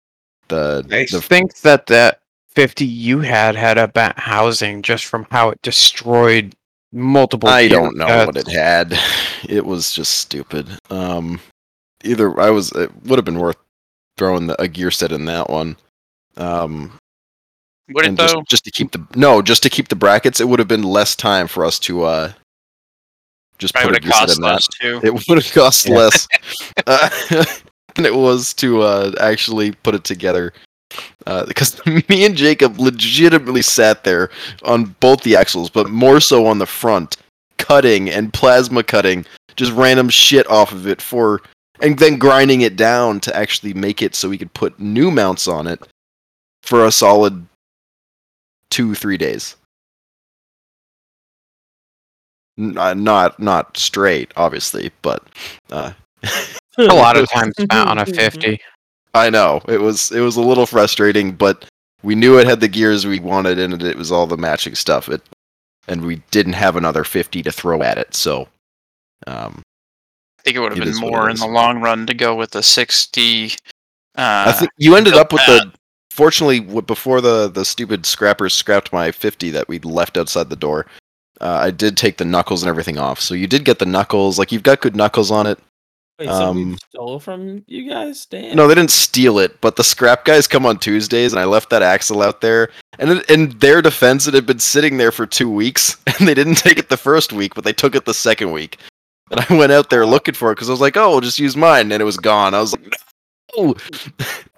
the, 0.47 0.85
I 0.91 1.05
the 1.11 1.21
think 1.21 1.57
that 1.61 1.87
that 1.87 2.19
50 2.49 2.85
you 2.85 3.19
had 3.19 3.55
had 3.55 3.77
a 3.77 3.87
bent 3.87 4.17
housing 4.19 4.81
just 4.81 5.05
from 5.05 5.25
how 5.31 5.49
it 5.49 5.61
destroyed 5.61 6.55
multiple. 6.91 7.49
I 7.49 7.67
gear 7.67 7.79
don't 7.79 7.97
know 7.97 8.25
what 8.25 8.37
it 8.37 8.47
had. 8.47 8.97
It 9.49 9.65
was 9.65 9.91
just 9.91 10.19
stupid. 10.19 10.69
Um, 10.89 11.41
either 12.05 12.39
I 12.39 12.49
was 12.49 12.71
it 12.71 12.89
would 13.03 13.19
have 13.19 13.25
been 13.25 13.39
worth 13.39 13.57
throwing 14.17 14.47
the, 14.47 14.61
a 14.61 14.69
gear 14.69 14.89
set 14.89 15.11
in 15.11 15.25
that 15.25 15.49
one. 15.49 15.75
Um, 16.37 16.93
Would 17.89 18.05
it 18.05 18.07
and 18.07 18.17
just, 18.17 18.33
though? 18.33 18.43
just 18.47 18.63
to 18.63 18.71
keep 18.71 18.93
the 18.93 19.05
no, 19.15 19.41
just 19.41 19.61
to 19.63 19.69
keep 19.69 19.89
the 19.89 19.97
brackets, 19.97 20.39
it 20.39 20.47
would 20.47 20.59
have 20.59 20.69
been 20.69 20.83
less 20.83 21.13
time 21.13 21.47
for 21.47 21.65
us 21.65 21.77
to 21.79 22.03
uh 22.03 22.31
just 23.59 23.73
Probably 23.73 23.93
put 23.93 24.03
have 24.03 24.13
cost 24.13 24.37
in 24.37 24.41
that. 24.41 24.47
less 24.53 24.67
too. 24.67 24.99
It 25.03 25.27
would 25.27 25.37
have 25.43 25.53
cost 25.53 25.87
Yeah. 25.87 25.95
less 25.95 26.27
uh, 26.87 27.09
than 27.95 28.05
it 28.05 28.15
was 28.15 28.53
to 28.55 28.81
uh, 28.81 29.11
actually 29.19 29.71
put 29.71 29.95
it 29.95 30.03
together. 30.03 30.53
Uh, 31.25 31.45
because 31.45 31.83
me 32.09 32.25
and 32.25 32.35
Jacob 32.35 32.79
legitimately 32.79 33.61
sat 33.61 34.03
there 34.03 34.29
on 34.63 34.95
both 34.99 35.21
the 35.23 35.35
axles, 35.35 35.69
but 35.69 35.89
more 35.89 36.19
so 36.19 36.45
on 36.45 36.59
the 36.59 36.65
front, 36.67 37.17
cutting 37.57 38.09
and 38.09 38.33
plasma 38.33 38.83
cutting 38.83 39.25
just 39.55 39.71
random 39.73 40.09
shit 40.09 40.47
off 40.49 40.71
of 40.71 40.85
it 40.87 41.01
for, 41.01 41.41
and 41.81 41.97
then 41.99 42.17
grinding 42.17 42.61
it 42.61 42.75
down 42.75 43.19
to 43.21 43.35
actually 43.35 43.73
make 43.73 44.01
it 44.01 44.13
so 44.15 44.29
we 44.29 44.37
could 44.37 44.53
put 44.53 44.79
new 44.79 45.09
mounts 45.11 45.47
on 45.47 45.65
it 45.67 45.81
for 46.63 46.85
a 46.85 46.91
solid 46.91 47.45
two 48.69 48.93
three 48.95 49.17
days. 49.17 49.55
N- 52.57 52.77
uh, 52.77 52.93
not 52.93 53.39
not 53.39 53.77
straight, 53.77 54.31
obviously, 54.35 54.91
but 55.01 55.27
uh, 55.71 55.93
A 56.77 56.83
lot 56.85 57.17
of 57.17 57.29
times 57.29 57.53
spent 57.55 57.73
on 57.73 57.99
a 57.99 58.05
50. 58.05 58.59
I 59.13 59.29
know 59.29 59.61
it 59.67 59.79
was 59.79 60.11
it 60.11 60.21
was 60.21 60.37
a 60.37 60.41
little 60.41 60.65
frustrating, 60.65 61.33
but 61.33 61.65
we 62.01 62.15
knew 62.15 62.39
it 62.39 62.47
had 62.47 62.59
the 62.59 62.67
gears 62.67 63.05
we 63.05 63.19
wanted 63.19 63.59
and 63.59 63.73
it. 63.73 63.83
It 63.83 63.97
was 63.97 64.11
all 64.11 64.25
the 64.25 64.37
matching 64.37 64.75
stuff. 64.75 65.07
It 65.07 65.21
and 65.87 66.03
we 66.03 66.17
didn't 66.31 66.53
have 66.53 66.75
another 66.75 67.03
fifty 67.03 67.43
to 67.43 67.51
throw 67.51 67.83
at 67.83 67.97
it, 67.97 68.15
so 68.15 68.47
um, 69.27 69.61
I 70.39 70.41
think 70.43 70.57
it 70.57 70.59
would 70.61 70.71
have 70.71 70.79
been 70.79 70.87
is 70.87 70.99
what 70.99 71.09
it 71.09 71.11
more 71.11 71.29
in 71.29 71.37
the 71.37 71.47
long 71.47 71.79
run 71.79 72.07
to 72.07 72.13
go 72.13 72.35
with 72.35 72.51
the 72.51 72.63
60. 72.63 73.53
Uh, 74.15 74.45
I 74.47 74.51
think 74.51 74.71
you 74.77 74.95
ended 74.95 75.13
up 75.13 75.31
with 75.31 75.45
the 75.45 75.71
fortunately, 76.09 76.59
before 76.81 77.21
the 77.21 77.49
the 77.49 77.65
stupid 77.65 78.05
scrappers 78.05 78.53
scrapped 78.53 78.91
my 78.91 79.11
50 79.11 79.51
that 79.51 79.67
we 79.67 79.79
left 79.79 80.17
outside 80.17 80.49
the 80.49 80.55
door, 80.55 80.87
uh, 81.43 81.59
I 81.61 81.69
did 81.71 81.97
take 81.97 82.17
the 82.17 82.25
knuckles 82.25 82.63
and 82.63 82.69
everything 82.69 82.97
off. 82.97 83.19
So 83.19 83.35
you 83.35 83.45
did 83.47 83.65
get 83.65 83.77
the 83.79 83.85
knuckles. 83.85 84.39
Like 84.39 84.51
you've 84.51 84.63
got 84.63 84.81
good 84.81 84.95
knuckles 84.95 85.29
on 85.29 85.45
it. 85.45 85.59
Wait, 86.19 86.29
Um, 86.29 86.77
stole 86.89 87.19
from 87.19 87.63
you 87.67 87.89
guys? 87.89 88.25
Damn. 88.27 88.55
No, 88.55 88.67
they 88.67 88.75
didn't 88.75 88.91
steal 88.91 89.39
it, 89.39 89.59
but 89.61 89.75
the 89.75 89.83
scrap 89.83 90.25
guys 90.25 90.47
come 90.47 90.65
on 90.65 90.77
Tuesdays, 90.77 91.33
and 91.33 91.39
I 91.39 91.45
left 91.45 91.69
that 91.71 91.81
axle 91.81 92.21
out 92.21 92.39
there. 92.41 92.69
And 92.99 93.09
in- 93.11 93.23
in 93.29 93.49
their 93.59 93.81
defense, 93.81 94.27
it 94.27 94.33
had 94.35 94.45
been 94.45 94.59
sitting 94.59 94.97
there 94.97 95.11
for 95.11 95.25
two 95.25 95.49
weeks, 95.49 95.97
and 96.19 96.27
they 96.27 96.33
didn't 96.35 96.55
take 96.55 96.77
it 96.77 96.89
the 96.89 96.97
first 96.97 97.33
week, 97.33 97.55
but 97.55 97.63
they 97.63 97.73
took 97.73 97.95
it 97.95 98.05
the 98.05 98.13
second 98.13 98.51
week. 98.51 98.77
And 99.31 99.39
I 99.49 99.57
went 99.57 99.71
out 99.71 99.89
there 99.89 100.05
looking 100.05 100.35
for 100.35 100.51
it 100.51 100.55
because 100.55 100.69
I 100.69 100.73
was 100.73 100.81
like, 100.81 100.95
"Oh, 100.97 101.09
we'll 101.09 101.21
just 101.21 101.39
use 101.39 101.55
mine," 101.57 101.91
and 101.91 101.99
it 102.01 102.05
was 102.05 102.17
gone. 102.17 102.53
I 102.53 102.59
was 102.61 102.73
like, 102.73 102.93
"No!" 103.57 103.75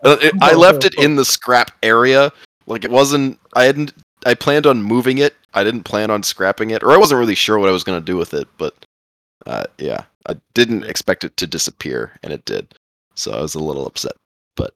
Uh, 0.04 0.18
I 0.42 0.54
left 0.54 0.84
it 0.86 0.94
in 1.00 1.16
the 1.16 1.26
scrap 1.26 1.72
area. 1.82 2.32
Like 2.68 2.84
it 2.84 2.92
wasn't. 2.92 3.40
I 3.56 3.64
hadn't. 3.64 3.94
I 4.26 4.34
planned 4.34 4.66
on 4.66 4.82
moving 4.82 5.20
it. 5.20 5.36
I 5.54 5.64
didn't 5.64 5.84
plan 5.84 6.10
on 6.10 6.24
scrapping 6.24 6.72
it, 6.72 6.84
or 6.84 6.92
I 6.92 6.98
wasn't 6.98 7.20
really 7.20 7.36
sure 7.36 7.60
what 7.60 7.70
I 7.70 7.74
was 7.74 7.84
going 7.84 8.00
to 8.00 8.06
do 8.06 8.18
with 8.18 8.34
it. 8.34 8.48
But 8.58 8.74
uh, 9.46 9.66
yeah, 9.78 10.04
I 10.28 10.36
didn't 10.54 10.84
expect 10.84 11.24
it 11.24 11.38
to 11.38 11.48
disappear, 11.48 12.18
and 12.24 12.34
it 12.34 12.44
did. 12.46 12.76
So 13.14 13.32
I 13.32 13.42
was 13.42 13.56
a 13.56 13.60
little 13.64 13.86
upset, 13.88 14.14
but 14.56 14.74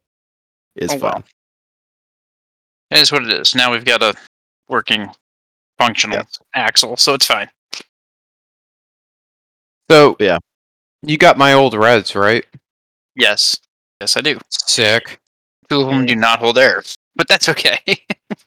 it's 0.75 0.93
Oh, 0.93 0.97
well. 0.97 1.11
fine. 1.13 1.23
It 2.91 2.99
is 2.99 3.11
what 3.11 3.23
it 3.23 3.33
is. 3.33 3.53
Now 3.55 3.71
we've 3.71 3.83
got 3.85 4.01
a 4.01 4.13
working, 4.69 5.09
functional 5.77 6.17
Yes. 6.17 6.39
axle, 6.53 6.95
so 6.97 7.13
it's 7.15 7.25
fine. 7.25 7.49
So 9.91 10.15
Yeah. 10.19 10.37
you 11.01 11.17
got 11.17 11.37
my 11.37 11.53
old 11.53 11.73
reds, 11.73 12.15
right? 12.15 12.45
Yes, 13.15 13.57
yes, 13.99 14.15
I 14.15 14.21
do. 14.21 14.39
Sick. 14.49 15.19
Two 15.69 15.81
of 15.81 15.87
them 15.89 16.05
do 16.05 16.15
not 16.15 16.39
hold 16.39 16.57
air, 16.57 16.83
but 17.15 17.27
that's 17.27 17.49
okay. 17.49 17.79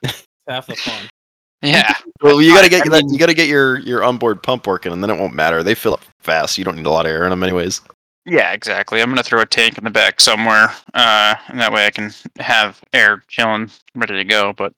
Half 0.49 0.67
the 0.67 0.77
fun. 0.77 1.09
yeah, 1.63 1.95
Well, 2.21 2.43
you 2.43 2.55
gotta 2.55 2.69
get 2.69 2.87
I 2.87 3.01
mean- 3.01 3.13
you 3.13 3.19
gotta 3.19 3.35
get 3.35 3.49
your 3.49 3.79
your 3.81 4.03
onboard 4.03 4.43
pump 4.43 4.67
working, 4.67 4.93
and 4.93 5.03
then 5.03 5.11
it 5.11 5.19
won't 5.19 5.35
matter. 5.35 5.63
They 5.63 5.75
fill 5.75 5.95
up 5.95 6.03
fast. 6.21 6.59
You 6.59 6.65
don't 6.65 6.77
need 6.77 6.87
a 6.87 6.91
lot 6.91 7.07
of 7.07 7.13
air 7.13 7.25
in 7.25 7.31
them, 7.31 7.43
anyways. 7.43 7.81
yeah, 8.27 8.53
exactly. 8.53 9.01
I'm 9.01 9.09
gonna 9.11 9.23
throw 9.23 9.41
a 9.41 9.47
tank 9.47 9.79
in 9.79 9.85
the 9.85 9.91
back 9.91 10.21
somewhere, 10.21 10.75
uh, 10.95 11.35
and 11.49 11.61
that 11.61 11.73
way 11.73 11.87
I 11.87 11.91
can 11.91 12.13
have 12.41 12.81
air 12.93 13.23
chilling, 13.29 13.71
ready 13.95 14.15
to 14.15 14.25
go. 14.25 14.53
But 14.53 14.73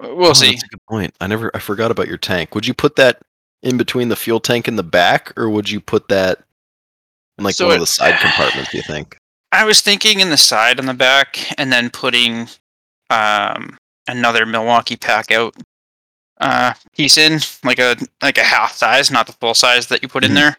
we'll 0.00 0.28
Oh, 0.28 0.32
see. 0.34 0.50
That's 0.50 0.64
a 0.64 0.68
good 0.68 0.86
point. 0.88 1.14
I 1.20 1.26
never. 1.26 1.50
I 1.54 1.58
forgot 1.58 1.90
about 1.90 2.08
your 2.08 2.18
tank. 2.18 2.54
Would 2.54 2.66
you 2.66 2.74
put 2.74 2.96
that 2.96 3.22
in 3.62 3.76
between 3.78 4.08
the 4.08 4.16
fuel 4.16 4.40
tank 4.40 4.68
and 4.68 4.78
the 4.78 4.82
back, 4.82 5.32
or 5.38 5.48
would 5.48 5.70
you 5.70 5.80
put 5.80 6.08
that 6.08 6.44
in 7.38 7.44
like 7.44 7.54
So 7.54 7.66
one 7.66 7.74
of 7.76 7.80
the 7.80 7.86
side 7.86 8.18
compartments? 8.20 8.70
Do 8.72 8.76
you 8.76 8.82
think? 8.82 9.16
I 9.52 9.64
was 9.64 9.80
thinking 9.80 10.20
in 10.20 10.28
the 10.28 10.36
side 10.36 10.78
on 10.78 10.84
the 10.84 10.92
back, 10.94 11.38
and 11.58 11.72
then 11.72 11.88
putting 11.88 12.48
um, 13.08 13.78
another 14.08 14.44
Milwaukee 14.46 14.96
Packout 14.96 15.52
uh, 16.40 16.72
piece 16.96 17.18
in, 17.18 17.40
like 17.64 17.78
a 17.78 17.96
like 18.22 18.38
a 18.38 18.44
half 18.44 18.72
size, 18.72 19.10
not 19.10 19.26
the 19.26 19.32
full 19.34 19.54
size 19.54 19.88
that 19.88 20.02
you 20.02 20.08
put 20.08 20.24
in 20.24 20.32
Mhm. 20.32 20.34
there, 20.34 20.56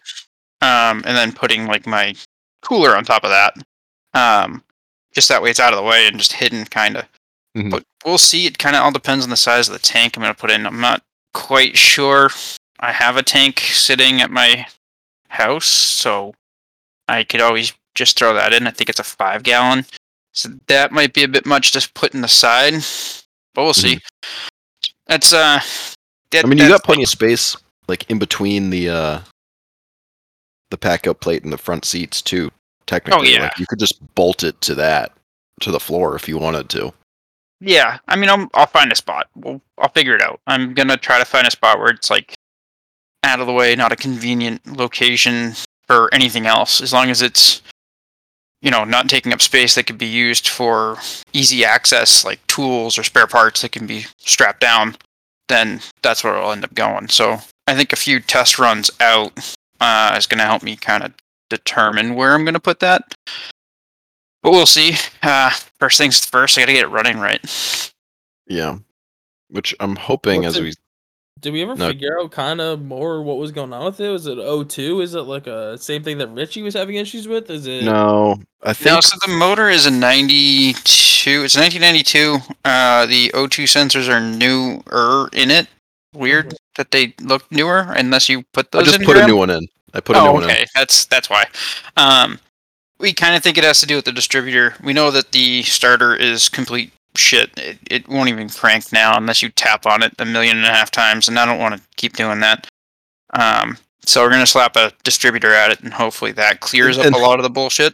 um, 0.62 1.04
and 1.06 1.16
then 1.18 1.32
putting 1.32 1.68
like 1.68 1.88
my 1.88 2.16
cooler 2.62 2.96
on 2.96 3.06
top 3.06 3.24
of 3.24 3.30
that. 3.30 3.56
Um, 4.14 4.64
just 5.14 5.30
that 5.30 5.42
way 5.42 5.50
it's 5.50 5.60
out 5.60 5.74
of 5.74 5.78
the 5.78 5.84
way 5.84 6.08
and 6.08 6.18
just 6.18 6.34
hidden, 6.34 6.66
kind 6.66 6.98
of. 6.98 7.06
Mhm. 7.58 7.72
But 7.72 7.86
we'll 8.06 8.18
see. 8.18 8.46
It 8.46 8.58
kind 8.58 8.76
of 8.76 8.84
all 8.84 8.92
depends 8.92 9.24
on 9.24 9.30
the 9.30 9.38
size 9.38 9.68
of 9.68 9.74
the 9.74 9.80
tank 9.80 10.16
I'm 10.16 10.24
going 10.24 10.34
to 10.34 10.40
put 10.40 10.52
in. 10.52 10.66
I'm 10.66 10.82
not 10.82 11.02
quite 11.34 11.78
sure. 11.78 12.30
I 12.80 12.92
have 12.92 13.18
a 13.18 13.24
tank 13.24 13.60
sitting 13.62 14.22
at 14.22 14.32
my 14.32 14.68
house, 15.30 15.68
so 15.68 16.36
I 17.08 17.24
could 17.24 17.42
always 17.42 17.74
just 17.96 18.18
throw 18.18 18.34
that 18.34 18.54
in. 18.54 18.68
I 18.68 18.72
think 18.72 18.90
it's 18.90 19.00
a 19.00 19.04
five 19.04 19.44
gallon. 19.44 19.86
So 20.34 20.50
that 20.68 20.92
might 20.92 21.14
be 21.14 21.24
a 21.24 21.28
bit 21.28 21.46
much 21.46 21.72
to 21.72 21.90
put 21.94 22.14
in 22.14 22.22
the 22.22 22.28
side, 22.28 22.84
but 23.60 23.64
we'll 23.66 23.74
see. 23.74 24.00
That's 25.08 25.34
uh. 25.34 25.60
That, 25.60 25.66
Mm-hmm. 26.32 26.46
I 26.46 26.50
mean, 26.50 26.60
you 26.60 26.68
got 26.70 26.84
plenty 26.84 27.02
of 27.04 27.10
space, 27.10 27.58
like 27.88 28.08
in 28.10 28.20
between 28.20 28.70
the 28.70 28.90
uh 28.90 29.20
the 30.70 30.78
Packout 30.78 31.20
plate 31.20 31.44
and 31.44 31.52
the 31.52 31.58
front 31.58 31.86
seats 31.86 32.22
too. 32.22 32.52
Technically, 32.86 33.30
Oh, 33.30 33.38
yeah. 33.38 33.44
like 33.44 33.58
you 33.58 33.66
could 33.68 33.80
just 33.80 34.00
bolt 34.16 34.44
it 34.44 34.60
to 34.62 34.76
that 34.76 35.12
to 35.62 35.72
the 35.72 35.80
floor 35.80 36.16
if 36.16 36.28
you 36.30 36.38
wanted 36.38 36.70
to. 36.70 36.94
Yeah, 37.60 37.98
I 38.08 38.16
mean, 38.16 38.30
I'll 38.30 38.48
I'll 38.54 38.68
find 38.68 38.92
a 38.92 38.96
spot. 38.96 39.28
We'll, 39.36 39.60
I'll 39.80 39.90
figure 39.90 40.16
it 40.16 40.22
out. 40.22 40.40
I'm 40.48 40.74
gonna 40.76 40.98
try 40.98 41.18
to 41.20 41.26
find 41.26 41.48
a 41.48 41.52
spot 41.52 41.80
where 41.80 41.90
it's 41.90 42.10
like 42.12 42.36
out 43.24 43.40
of 43.40 43.48
the 43.48 43.54
way, 43.54 43.76
not 43.76 43.92
a 43.92 43.96
convenient 43.96 44.66
location 44.78 45.54
for 45.88 46.14
anything 46.14 46.46
else. 46.46 46.80
As 46.80 46.94
long 46.94 47.10
as 47.10 47.24
it's 47.24 47.64
you 48.62 48.72
know 48.72 48.84
not 48.84 49.10
taking 49.10 49.34
up 49.34 49.42
space 49.42 49.76
that 49.76 49.86
could 49.88 49.98
be 49.98 50.06
used 50.08 50.48
for 50.50 50.98
easy 51.34 51.64
access, 51.66 52.26
like 52.26 52.46
tools 52.48 52.98
or 52.98 53.04
spare 53.04 53.28
parts 53.28 53.62
that 53.62 53.72
can 53.72 53.86
be 53.88 54.06
strapped 54.18 54.60
down, 54.62 54.96
then 55.48 55.80
that's 56.02 56.24
where 56.24 56.36
it'll 56.38 56.52
end 56.52 56.64
up 56.64 56.74
going. 56.74 57.08
So 57.10 57.40
I 57.68 57.76
think 57.76 57.94
a 57.94 57.98
few 57.98 58.20
test 58.20 58.60
runs 58.60 58.92
out 59.00 59.56
uh, 59.80 60.16
is 60.18 60.28
gonna 60.28 60.44
help 60.46 60.64
me 60.64 60.76
kind 60.76 61.04
of 61.04 61.14
determine 61.50 62.16
where 62.16 62.34
I'm 62.34 62.46
gonna 62.46 62.60
put 62.60 62.80
that. 62.82 63.16
But 64.44 64.52
we'll 64.52 64.66
see. 64.66 64.96
Uh, 65.22 65.50
first 65.80 65.98
things 65.98 66.24
first, 66.26 66.58
I 66.58 66.62
gotta 66.62 66.74
get 66.74 66.84
it 66.86 66.88
running 66.90 67.18
right. 67.20 67.92
Yeah, 68.48 68.78
which 69.50 69.76
I'm 69.80 69.96
hoping 69.96 70.44
What's 70.44 70.56
as 70.56 70.58
it- 70.58 70.64
we 70.64 70.74
Did 71.42 71.54
we 71.54 71.62
ever 71.62 71.76
No. 71.76 71.88
figure 71.88 72.20
out 72.20 72.32
kind 72.32 72.60
of 72.60 72.82
more 72.82 73.22
what 73.22 73.38
was 73.38 73.52
going 73.52 73.72
on 73.72 73.86
with 73.86 74.00
it? 74.00 74.10
Was 74.10 74.26
it 74.28 74.38
O2? 74.38 75.02
Is 75.02 75.14
it 75.16 75.22
like 75.22 75.48
a 75.48 75.78
same 75.78 76.04
thing 76.04 76.18
that 76.18 76.28
Richie 76.30 76.62
was 76.62 76.74
having 76.74 76.96
issues 76.96 77.28
with? 77.28 77.50
Is 77.50 77.66
it 77.66 77.84
no, 77.84 78.38
I 78.64 78.74
think 78.74 78.94
No, 78.96 79.00
so 79.02 79.16
the 79.26 79.32
motor 79.34 79.70
is 79.70 79.86
a 79.86 79.92
92. 79.92 81.44
It's 81.44 81.56
1992. 81.56 82.38
Uh, 82.66 83.06
the 83.06 83.30
O2 83.34 83.64
sensors 83.66 84.10
are 84.10 84.20
newer 84.20 85.30
in 85.34 85.50
it. 85.52 85.68
Weird 86.14 86.56
that 86.76 86.92
they 86.92 87.14
look 87.22 87.50
newer, 87.52 87.86
unless 87.96 88.28
you 88.30 88.44
put 88.54 88.68
I 88.74 88.80
those 88.80 88.88
just 88.88 89.00
in. 89.00 89.06
put 89.06 89.12
a 89.16 89.20
Graham. 89.20 89.30
new 89.30 89.38
one 89.38 89.50
in. 89.52 89.68
I 89.94 90.00
put 90.02 90.16
a 90.18 90.22
new 90.22 90.28
Oh, 90.28 90.34
one 90.34 90.44
in. 90.44 90.50
okay. 90.50 90.66
That's 90.76 91.06
that's 91.06 91.30
why. 91.30 91.46
Um, 91.98 92.40
we 93.00 93.14
kind 93.14 93.36
of 93.36 93.44
think 93.44 93.58
it 93.58 93.64
has 93.64 93.80
to 93.82 93.86
do 93.86 93.96
with 93.96 94.06
the 94.06 94.12
distributor. 94.12 94.76
We 94.84 94.92
know 94.94 95.12
that 95.12 95.32
the 95.32 95.64
starter 95.64 96.16
is 96.16 96.50
complete 96.50 96.92
shit. 97.20 97.52
It, 97.58 97.78
it 97.90 98.08
won't 98.08 98.30
even 98.30 98.50
crank 98.50 98.92
now 98.92 99.18
unless 99.18 99.42
you 99.42 99.50
tap 99.50 99.86
on 99.86 100.02
it 100.04 100.14
a 100.20 100.26
million 100.26 100.58
and 100.58 100.66
a 100.66 100.72
half 100.72 100.90
times, 100.92 101.28
and 101.28 101.38
I 101.38 101.46
don't 101.46 101.60
want 101.60 101.76
to 101.76 101.82
keep 101.98 102.14
doing 102.14 102.40
that. 102.40 102.68
Um, 103.34 103.78
so 104.06 104.24
we're 104.24 104.32
gonna 104.32 104.46
slap 104.48 104.76
a 104.76 104.92
distributor 105.04 105.54
at 105.54 105.72
it, 105.72 105.82
and 105.82 105.94
hopefully 105.94 106.32
that 106.34 106.62
clears 106.62 106.98
up 106.98 107.06
And- 107.06 107.16
a 107.16 107.20
lot 107.20 107.40
of 107.40 107.44
the 107.44 107.50
bullshit. 107.50 107.94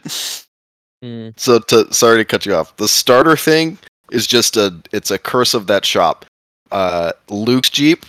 Hmm. 1.02 1.28
So 1.36 1.58
to 1.58 1.92
sorry 1.92 2.18
to 2.18 2.24
cut 2.24 2.46
you 2.46 2.54
off. 2.54 2.74
The 2.76 2.88
starter 2.88 3.36
thing 3.36 3.76
is 4.10 4.26
just 4.26 4.56
a 4.56 4.74
it's 4.92 5.10
a 5.10 5.18
curse 5.18 5.52
of 5.52 5.66
that 5.66 5.84
shop. 5.84 6.24
Uh 6.70 7.12
Luke's 7.28 7.68
Jeep 7.70 8.06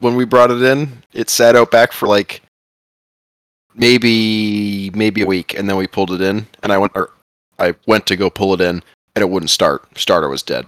when 0.00 0.14
we 0.16 0.24
brought 0.24 0.50
it 0.50 0.62
in, 0.62 1.02
it 1.12 1.28
sat 1.30 1.54
out 1.56 1.70
back 1.70 1.92
for 1.92 2.08
like 2.08 2.42
maybe 3.74 4.90
maybe 4.90 5.22
a 5.22 5.26
week 5.26 5.54
and 5.54 5.68
then 5.68 5.76
we 5.76 5.86
pulled 5.86 6.10
it 6.10 6.20
in 6.20 6.46
and 6.62 6.72
I 6.72 6.78
went 6.78 6.92
or 6.94 7.10
I 7.58 7.74
went 7.86 8.06
to 8.06 8.16
go 8.16 8.30
pull 8.30 8.54
it 8.54 8.60
in 8.60 8.82
and 9.18 9.22
it 9.24 9.30
wouldn't 9.32 9.50
start. 9.50 9.84
Starter 9.98 10.28
was 10.28 10.44
dead. 10.44 10.64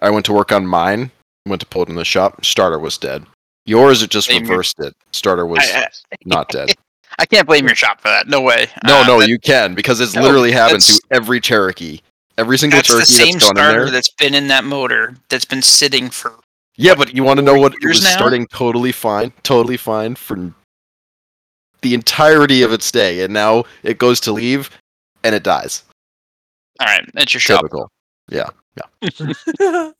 I 0.00 0.10
went 0.10 0.24
to 0.26 0.32
work 0.32 0.52
on 0.52 0.64
mine, 0.64 1.10
went 1.46 1.58
to 1.62 1.66
pull 1.66 1.82
it 1.82 1.88
in 1.88 1.96
the 1.96 2.04
shop, 2.04 2.44
starter 2.44 2.78
was 2.78 2.96
dead. 2.96 3.26
Yours 3.66 4.02
it 4.02 4.10
just 4.10 4.28
Same 4.28 4.42
reversed 4.42 4.78
it. 4.78 4.94
Starter 5.12 5.44
was 5.46 5.58
I, 5.74 5.80
I, 5.82 5.88
not 6.24 6.48
dead. 6.48 6.70
I 7.18 7.26
can't 7.26 7.44
blame 7.48 7.66
your 7.66 7.74
shop 7.74 8.00
for 8.00 8.06
that. 8.06 8.28
No 8.28 8.40
way. 8.40 8.66
No, 8.86 9.00
Uh, 9.00 9.06
no, 9.06 9.18
that- 9.20 9.28
you 9.28 9.40
can 9.40 9.74
because 9.74 9.98
it's 9.98 10.14
no, 10.14 10.22
literally 10.22 10.52
happened 10.52 10.82
to 10.82 11.00
every 11.10 11.40
Cherokee. 11.40 11.98
Every 12.38 12.56
single 12.56 12.76
that's 12.78 12.86
the 12.86 12.94
Cherokee 12.94 13.12
same 13.12 13.32
that's 13.32 13.44
gone 13.46 13.56
in 13.58 13.62
starter 13.64 13.84
there. 13.86 13.90
that's 13.90 14.10
been 14.10 14.34
in 14.34 14.46
that 14.46 14.62
motor 14.62 15.16
that's 15.28 15.44
been 15.44 15.60
sitting 15.62 16.08
for. 16.08 16.34
Yeah, 16.76 16.94
but 16.94 17.12
you 17.16 17.24
want 17.24 17.38
to 17.38 17.42
know 17.44 17.58
what? 17.58 17.74
It 17.82 17.84
was 17.88 18.04
now? 18.04 18.10
starting 18.10 18.46
totally 18.46 18.92
fine, 18.92 19.32
totally 19.42 19.76
fine 19.76 20.14
for 20.14 20.54
the 21.82 21.94
entirety 21.94 22.62
of 22.62 22.72
its 22.72 22.92
day, 22.92 23.22
and 23.24 23.34
now 23.34 23.64
it 23.82 23.98
goes 23.98 24.20
to 24.20 24.32
leave, 24.32 24.70
and 25.24 25.34
it 25.34 25.42
dies. 25.42 25.82
All 26.80 26.86
right, 26.86 27.08
that's 27.14 27.34
your 27.34 27.40
shop. 27.40 27.60
Typical. 27.60 27.90
Yeah, 28.30 28.50
yeah. 28.76 29.90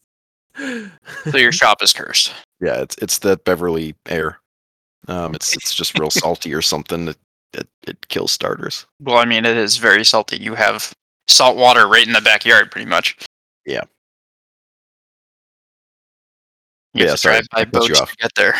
so 1.31 1.37
your 1.37 1.53
shop 1.53 1.83
is 1.83 1.93
cursed. 1.93 2.33
Yeah, 2.61 2.81
it's 2.83 2.97
it's 3.01 3.19
the 3.19 3.37
Beverly 3.39 3.95
air. 4.09 4.39
Um, 5.09 5.35
it's 5.35 5.55
it's 5.55 5.75
just 5.75 5.99
real 5.99 6.11
salty 6.11 6.55
or 6.55 6.63
something. 6.63 7.09
It, 7.09 7.17
it 7.55 7.69
it 7.87 8.09
kills 8.09 8.33
starters. 8.33 8.87
Well, 9.01 9.19
I 9.19 9.25
mean, 9.25 9.45
it 9.45 9.57
is 9.57 9.77
very 9.77 10.05
salty. 10.05 10.37
You 10.39 10.55
have 10.55 10.93
salt 11.29 11.57
water 11.57 11.89
right 11.89 12.07
in 12.07 12.13
the 12.13 12.21
backyard, 12.21 12.71
pretty 12.71 12.89
much. 12.89 13.17
Yeah. 13.67 13.85
You 16.95 17.05
Yeah, 17.07 17.15
sorry, 17.17 17.41
drive 17.41 17.49
by 17.53 17.61
I 17.61 17.65
cut 17.67 17.89
you 17.89 17.95
off. 17.97 18.11
to 18.11 18.17
get 18.17 18.35
there. 18.35 18.55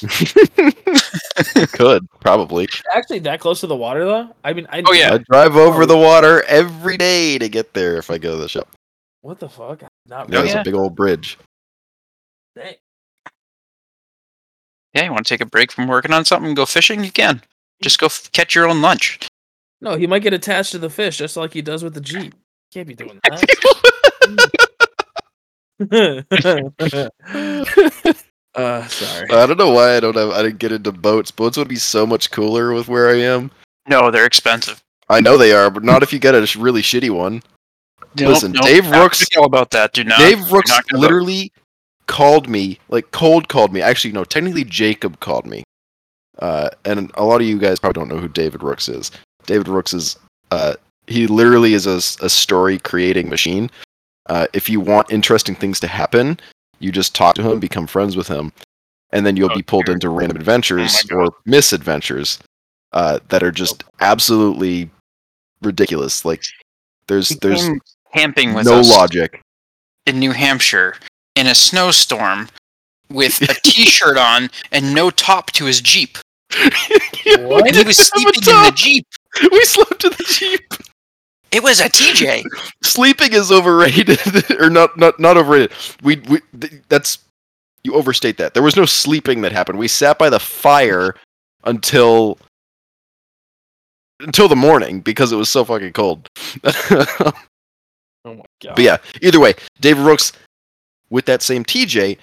Could 1.72 2.06
probably. 2.20 2.68
Actually, 2.94 3.18
that 3.20 3.40
close 3.40 3.60
to 3.60 3.66
the 3.66 3.76
water 3.76 4.04
though. 4.04 4.34
I 4.44 4.52
mean, 4.52 4.66
I 4.70 4.82
Oh, 4.86 4.92
yeah. 4.92 5.14
I 5.14 5.18
drive 5.18 5.56
over 5.56 5.86
the 5.86 5.96
water 5.96 6.42
every 6.44 6.96
day 6.96 7.38
to 7.38 7.48
get 7.48 7.74
there 7.74 7.96
if 7.96 8.10
I 8.10 8.18
go 8.18 8.32
to 8.32 8.36
the 8.38 8.48
shop. 8.48 8.68
What 9.22 9.38
the 9.40 9.48
fuck? 9.48 9.82
Not 10.06 10.28
There's 10.28 10.42
really. 10.42 10.54
yeah. 10.54 10.60
a 10.60 10.64
big 10.64 10.74
old 10.74 10.94
bridge. 10.94 11.38
Dang. 12.56 12.74
Yeah, 14.94 15.04
you 15.04 15.12
want 15.12 15.26
to 15.26 15.34
take 15.34 15.40
a 15.40 15.46
break 15.46 15.70
from 15.72 15.86
working 15.86 16.12
on 16.12 16.24
something 16.24 16.46
and 16.48 16.56
go 16.56 16.66
fishing? 16.66 17.04
You 17.04 17.10
can. 17.12 17.42
Just 17.82 17.98
go 18.00 18.06
f- 18.06 18.30
catch 18.32 18.54
your 18.54 18.66
own 18.68 18.80
lunch. 18.82 19.18
No, 19.80 19.96
he 19.96 20.06
might 20.06 20.22
get 20.22 20.32
attached 20.32 20.72
to 20.72 20.78
the 20.78 20.90
fish 20.90 21.18
just 21.18 21.36
like 21.36 21.52
he 21.52 21.62
does 21.62 21.84
with 21.84 21.94
the 21.94 22.00
jeep. 22.00 22.34
Can't 22.72 22.88
be 22.88 22.94
doing 22.94 23.20
that. 23.24 24.66
uh, 28.54 28.86
sorry. 28.88 29.30
I 29.30 29.46
don't 29.46 29.58
know 29.58 29.70
why 29.70 29.96
I 29.96 30.00
don't 30.00 30.16
have. 30.16 30.30
I 30.30 30.42
didn't 30.42 30.58
get 30.58 30.72
into 30.72 30.92
boats. 30.92 31.30
Boats 31.30 31.56
would 31.56 31.68
be 31.68 31.76
so 31.76 32.06
much 32.06 32.30
cooler 32.30 32.72
with 32.72 32.88
where 32.88 33.08
I 33.08 33.16
am. 33.20 33.50
No, 33.88 34.10
they're 34.10 34.26
expensive. 34.26 34.82
I 35.08 35.20
know 35.20 35.38
they 35.38 35.52
are, 35.52 35.70
but 35.70 35.84
not 35.84 36.02
if 36.02 36.12
you 36.12 36.18
get 36.18 36.34
a 36.34 36.46
sh- 36.46 36.56
really 36.56 36.82
shitty 36.82 37.10
one. 37.10 37.42
Nope, 38.16 38.28
Listen, 38.28 38.52
nope, 38.52 38.64
Dave 38.64 38.90
Rooks- 38.90 39.24
gonna 39.26 39.42
all 39.42 39.46
about 39.46 39.70
that, 39.70 39.92
dude. 39.92 40.08
No, 40.08 40.16
Dave 40.18 40.50
Rooks 40.50 40.70
not 40.70 40.86
gonna 40.88 41.00
literally 41.00 41.52
called 42.06 42.48
me, 42.48 42.78
like 42.88 43.10
cold 43.10 43.48
called 43.48 43.72
me. 43.72 43.80
Actually, 43.80 44.12
no, 44.12 44.24
technically 44.24 44.64
Jacob 44.64 45.20
called 45.20 45.46
me. 45.46 45.62
Uh, 46.38 46.68
and 46.84 47.10
a 47.14 47.24
lot 47.24 47.40
of 47.40 47.46
you 47.46 47.58
guys 47.58 47.78
probably 47.78 48.00
don't 48.00 48.08
know 48.08 48.20
who 48.20 48.28
David 48.28 48.62
Rooks 48.62 48.88
is. 48.88 49.10
David 49.46 49.68
Rooks 49.68 49.92
is, 49.92 50.16
uh, 50.50 50.74
he 51.06 51.26
literally 51.26 51.74
is 51.74 51.86
a 51.86 52.28
story 52.28 52.78
creating 52.78 53.28
machine. 53.28 53.70
Uh, 54.28 54.46
if 54.52 54.68
you 54.68 54.80
want 54.80 55.10
interesting 55.10 55.54
things 55.54 55.80
to 55.80 55.86
happen, 55.86 56.38
you 56.80 56.92
just 56.92 57.14
talk 57.14 57.34
to 57.36 57.42
him, 57.42 57.58
become 57.58 57.86
friends 57.86 58.16
with 58.16 58.28
him, 58.28 58.52
and 59.12 59.24
then 59.26 59.36
you'll 59.36 59.50
Oh, 59.50 59.56
be 59.56 59.62
pulled 59.62 59.86
dear. 59.86 59.94
into 59.94 60.08
random 60.10 60.36
adventures 60.36 61.04
Oh 61.10 61.16
or 61.16 61.28
misadventures 61.46 62.38
uh, 62.92 63.18
that 63.30 63.42
are 63.42 63.50
just 63.52 63.84
absolutely 64.00 64.90
ridiculous. 65.62 66.24
Like 66.24 66.42
there's 67.06 67.30
there's 67.40 67.68
camping 68.14 68.54
with 68.54 68.66
no 68.66 68.80
logic. 68.80 69.40
in 70.06 70.18
New 70.18 70.32
Hampshire 70.32 70.96
in 71.34 71.46
a 71.46 71.54
snowstorm 71.54 72.48
with 73.10 73.40
a 73.42 73.54
t-shirt 73.64 74.16
on 74.18 74.50
and 74.72 74.94
no 74.94 75.10
top 75.10 75.50
to 75.52 75.64
his 75.64 75.80
Jeep. 75.80 76.18
What? 77.40 77.66
And 77.66 77.76
he 77.76 77.84
was 77.84 77.96
sleeping 77.98 78.32
in 78.36 78.62
the 78.64 78.72
Jeep. 78.74 79.06
We 79.52 79.64
slept 79.64 80.02
in 80.04 80.10
the 80.12 80.24
jeep. 80.26 80.72
It 81.50 81.62
was 81.62 81.80
a 81.80 81.84
TJ. 81.88 82.44
Sleeping 82.82 83.32
is 83.32 83.50
overrated, 83.50 84.18
or 84.60 84.70
not? 84.70 84.96
Not 84.96 85.18
not 85.18 85.36
overrated. 85.36 85.72
We 86.02 86.16
we 86.28 86.40
th- 86.60 86.82
that's 86.88 87.18
you 87.84 87.94
overstate 87.94 88.36
that. 88.38 88.54
There 88.54 88.62
was 88.62 88.76
no 88.76 88.84
sleeping 88.84 89.40
that 89.42 89.52
happened. 89.52 89.78
We 89.78 89.88
sat 89.88 90.18
by 90.18 90.28
the 90.30 90.40
fire 90.40 91.14
until 91.64 92.38
until 94.20 94.48
the 94.48 94.56
morning 94.56 95.00
because 95.00 95.32
it 95.32 95.36
was 95.36 95.48
so 95.48 95.64
fucking 95.64 95.92
cold. 95.92 96.28
but 96.62 96.76
Oh 98.24 98.34
my 98.34 98.44
god. 98.62 98.74
But 98.76 98.84
yeah, 98.84 98.96
either 99.22 99.40
way, 99.40 99.54
David 99.80 100.02
Rooks 100.04 100.32
with 101.08 101.24
that 101.26 101.40
same 101.40 101.64
TJ 101.64 102.18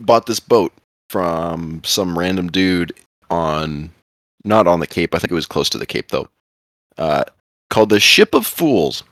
bought 0.00 0.26
this 0.26 0.40
boat 0.40 0.72
from 1.10 1.82
some 1.84 2.18
random 2.18 2.48
dude 2.48 2.92
on 3.30 3.90
not 4.44 4.66
on 4.66 4.80
the 4.80 4.86
Cape. 4.86 5.14
I 5.14 5.18
think 5.18 5.30
it 5.30 5.34
was 5.34 5.46
close 5.46 5.68
to 5.70 5.78
the 5.78 5.86
Cape 5.86 6.08
though. 6.08 6.28
Uh, 6.96 7.24
called 7.70 7.90
the 7.90 8.00
Ship 8.00 8.34
of 8.34 8.46
Fools. 8.46 9.04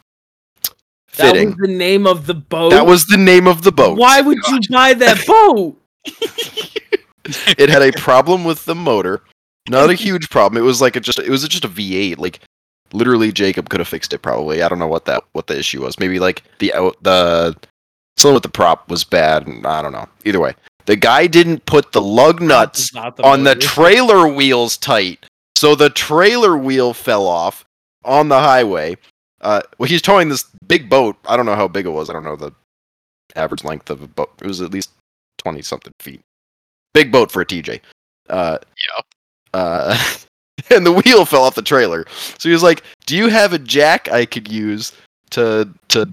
that 1.17 1.33
Fitting. 1.33 1.49
was 1.49 1.57
the 1.57 1.69
name 1.75 2.07
of 2.07 2.27
the 2.27 2.35
boat. 2.35 2.71
That 2.71 2.87
was 2.87 3.07
the 3.07 3.17
name 3.17 3.47
of 3.47 3.63
the 3.63 3.73
boat. 3.73 3.99
Why 3.99 4.21
would 4.21 4.39
you 4.49 4.61
buy 4.71 4.95
that 4.95 5.27
boat? 5.27 5.81
it 7.59 7.69
had 7.69 7.83
a 7.83 7.93
problem 7.93 8.45
with 8.45 8.65
the 8.65 8.75
motor. 8.75 9.23
Not 9.69 9.91
a 9.91 9.95
huge 9.95 10.31
problem. 10.31 10.63
It 10.63 10.67
was 10.67 10.81
like 10.81 10.97
a 10.97 11.01
just 11.01 11.19
it 11.19 11.29
was 11.29 11.47
just 11.49 11.65
a 11.65 11.69
V8. 11.69 12.19
Like 12.19 12.41
literally 12.93 13.33
Jacob 13.33 13.69
could 13.69 13.81
have 13.81 13.89
fixed 13.89 14.13
it 14.13 14.19
probably. 14.23 14.63
I 14.63 14.69
don't 14.69 14.79
know 14.79 14.87
what 14.87 15.07
that 15.07 15.25
what 15.33 15.49
the 15.49 15.59
issue 15.59 15.83
was. 15.83 15.99
Maybe 15.99 16.19
like 16.21 16.43
the 16.59 16.73
out 16.75 16.97
the 17.03 17.57
something 18.17 18.35
with 18.35 18.45
the 18.45 18.49
prop 18.49 18.89
was 18.89 19.03
bad. 19.05 19.49
I 19.65 19.83
don't 19.83 19.93
know. 19.93 20.09
Either 20.25 20.41
way, 20.41 20.55
the 20.87 20.97
guy 20.97 21.27
didn't 21.27 21.67
put 21.67 21.93
the 21.93 22.01
lug 22.01 22.41
nuts 22.41 22.95
not 22.95 23.19
on 23.21 23.43
the 23.45 23.57
trailer 23.57 24.29
wheels 24.29 24.77
tight. 24.77 25.27
So 25.57 25.75
the 25.75 25.91
trailer 25.91 26.57
wheel 26.57 26.93
fell 26.95 27.27
off 27.27 27.65
on 28.07 28.29
the 28.29 28.39
highway. 28.39 28.97
Uh, 29.43 29.61
well, 29.79 29.89
he's 29.89 30.03
towing 30.03 30.29
this 30.29 30.45
big 30.67 30.89
boat. 30.89 31.17
I 31.27 31.37
don't 31.37 31.47
know 31.47 31.55
how 31.55 31.69
big 31.69 31.87
it 31.87 31.91
was. 31.91 32.09
I 32.09 32.15
don't 32.15 32.25
know 32.25 32.37
the 32.37 32.53
average 33.35 33.65
length 33.65 33.91
of 33.91 34.03
a 34.03 34.09
boat. 34.09 34.33
It 34.41 34.47
was 34.47 34.63
at 34.63 34.73
least 34.73 34.91
twenty 35.39 35.63
something 35.63 35.93
feet. 36.01 36.21
Big 36.95 37.13
boat 37.13 37.31
for 37.31 37.43
a 37.43 37.47
TJ. 37.47 37.81
Uh, 38.29 38.59
Yeah. 38.63 39.03
Uh, 39.53 39.99
and 40.71 40.87
the 40.87 40.93
wheel 40.93 41.25
fell 41.25 41.43
off 41.43 41.55
the 41.55 41.63
trailer. 41.63 42.07
So 42.39 42.49
he 42.49 42.53
was 42.53 42.63
like, 42.63 42.83
"Do 43.07 43.17
you 43.17 43.29
have 43.29 43.53
a 43.53 43.59
jack 43.59 44.11
I 44.11 44.25
could 44.25 44.51
use 44.51 44.93
to 45.31 45.69
to 45.89 46.09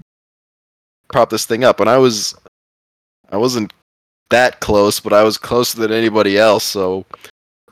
prop 1.08 1.30
this 1.30 1.46
thing 1.46 1.64
up?" 1.64 1.80
And 1.80 1.88
I 1.88 1.98
was, 1.98 2.34
I 3.30 3.36
wasn't 3.36 3.72
that 4.30 4.60
close, 4.60 5.00
but 5.00 5.12
I 5.12 5.22
was 5.22 5.38
closer 5.38 5.78
than 5.78 5.92
anybody 5.92 6.38
else. 6.38 6.64
So, 6.64 7.04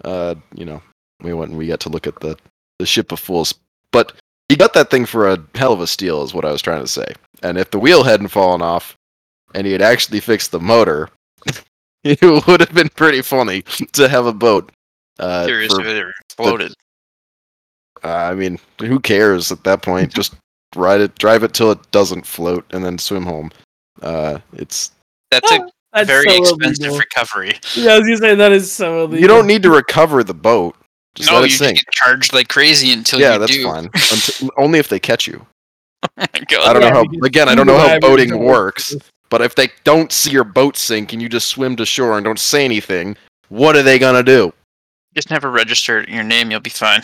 uh, 0.05 0.35
you 0.55 0.65
know, 0.65 0.83
we 1.23 1.33
went 1.35 1.51
and 1.51 1.59
we 1.59 1.67
got 1.67 1.81
to 1.81 1.89
look 1.91 2.07
at 2.07 2.21
the 2.21 2.37
the 2.79 2.87
ship 2.87 3.13
of 3.13 3.21
fools. 3.21 3.55
But 3.93 4.13
he 4.49 4.57
got 4.57 4.73
that 4.75 4.91
thing 4.91 5.07
for 5.07 5.29
a 5.31 5.39
hell 5.55 5.73
of 5.73 5.81
a 5.81 5.87
steal, 5.87 6.23
is 6.23 6.35
what 6.35 6.45
I 6.45 6.53
was 6.53 6.63
trying 6.63 6.83
to 6.83 6.89
say. 6.89 7.07
And 7.43 7.59
if 7.59 7.71
the 7.71 7.79
wheel 7.79 8.03
hadn't 8.03 8.29
fallen 8.29 8.63
off, 8.63 8.97
and 9.55 9.67
he 9.67 9.73
had 9.73 9.83
actually 9.83 10.21
fixed 10.21 10.51
the 10.51 10.61
motor, 10.61 11.09
it 12.05 12.47
would 12.47 12.61
have 12.61 12.75
been 12.75 12.89
pretty 12.91 13.23
funny 13.23 13.63
to 13.93 14.09
have 14.09 14.27
a 14.27 14.33
boat. 14.33 14.73
Uh, 15.19 15.45
Serious 15.47 15.73
if 15.79 15.87
it 15.87 16.07
exploded. 16.27 16.73
uh, 18.05 18.09
I 18.09 18.35
mean, 18.35 18.59
who 18.81 18.99
cares 18.99 19.53
at 19.53 19.63
that 19.65 19.83
point? 19.83 20.13
Just 20.15 20.35
ride 20.75 21.01
it, 21.01 21.15
drive 21.17 21.43
it 21.43 21.53
till 21.53 21.71
it 21.71 21.91
doesn't 21.91 22.27
float, 22.27 22.65
and 22.73 22.85
then 22.85 22.99
swim 22.99 23.25
home. 23.25 23.51
Uh, 24.01 24.39
it's 24.55 24.91
That's 25.31 25.51
a 25.53 25.69
That's 25.93 26.07
very 26.09 26.25
so 26.29 26.39
expensive 26.39 26.87
illegal. 26.87 26.99
recovery. 26.99 27.55
Yeah, 27.77 27.93
I 27.95 27.99
was 27.99 28.07
gonna 28.09 28.17
say 28.19 28.35
that 28.35 28.53
is 28.53 28.73
so 28.73 29.01
illegal. 29.05 29.21
you 29.21 29.29
don't 29.29 29.47
need 29.47 29.63
to 29.65 29.71
recover 29.71 30.25
the 30.25 30.35
boat. 30.35 30.75
Just 31.15 31.31
no, 31.31 31.41
let 31.41 31.51
you 31.51 31.55
it 31.55 31.59
sink. 31.59 31.77
just 31.77 31.87
get 31.87 31.93
charged 31.95 32.33
like 32.33 32.49
crazy 32.49 32.93
until 32.93 33.21
Yeah, 33.21 33.35
you 33.35 33.39
that's 33.41 33.53
do. 33.53 33.65
fine. 33.65 33.85
Until, 34.11 34.51
only 34.57 34.79
if 34.79 34.89
they 34.89 34.99
catch 34.99 35.27
you. 35.27 35.45
Oh 36.05 36.09
God. 36.49 36.69
I 36.69 36.73
don't 36.73 36.83
Yeah, 36.83 36.89
know 36.91 36.95
how. 36.97 37.05
because 37.05 37.27
Again, 37.27 37.49
I 37.49 37.55
don't 37.55 37.67
know 37.67 37.79
how 37.79 37.99
boating 38.01 38.39
works. 38.39 38.95
But 39.29 39.41
if 39.43 39.55
they 39.55 39.69
don't 39.85 40.11
see 40.13 40.31
your 40.31 40.45
boat 40.45 40.77
sink 40.77 41.13
and 41.13 41.21
you 41.23 41.29
just 41.29 41.49
swim 41.49 41.77
to 41.77 41.87
shore 41.87 42.17
and 42.17 42.25
don't 42.25 42.39
say 42.39 42.65
anything, 42.65 43.17
what 43.51 43.77
are 43.77 43.83
they 43.83 43.99
gonna 43.99 44.23
do? 44.23 44.53
Just 45.15 45.31
never 45.31 45.51
register 45.51 46.05
your 46.09 46.23
name, 46.23 46.51
you'll 46.51 46.61
be 46.61 46.71
fine. 46.71 47.03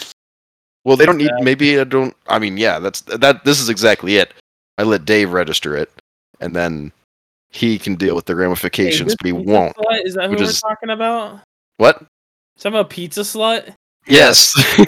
Well, 0.85 0.97
they 0.97 1.05
don't 1.07 1.19
need. 1.19 1.31
Maybe 1.41 1.79
I 1.79 1.85
don't. 1.85 2.17
I 2.29 2.39
mean, 2.39 2.57
yeah, 2.57 2.79
that's 2.79 3.03
that. 3.03 3.45
This 3.45 3.61
is 3.61 3.69
exactly 3.69 4.17
it. 4.17 4.33
I 4.79 4.85
let 4.85 5.05
Dave 5.05 5.33
register 5.33 5.77
it, 5.77 5.91
and 6.41 6.55
then 6.57 6.93
he 7.51 7.79
can 7.79 7.95
deal 7.97 8.15
with 8.15 8.25
the 8.27 8.35
ramifications, 8.37 9.09
this 9.09 9.17
but 9.17 9.27
he 9.27 9.33
won't. 9.33 9.77
Slut, 9.77 10.05
is 10.05 10.15
that 10.15 10.25
who 10.27 10.31
which 10.31 10.41
we're 10.41 10.47
is- 10.47 10.61
talking 10.61 10.91
about? 10.91 11.41
What? 11.77 12.03
Some 12.57 12.75
a 12.75 12.85
pizza 12.85 13.21
slut? 13.21 13.75
Yes. 14.09 14.53
Oh, 14.57 14.85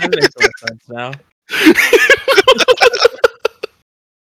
that 0.00 0.10
makes 0.14 0.34
more 0.38 0.50
sense 0.68 0.88
now. 0.88 1.12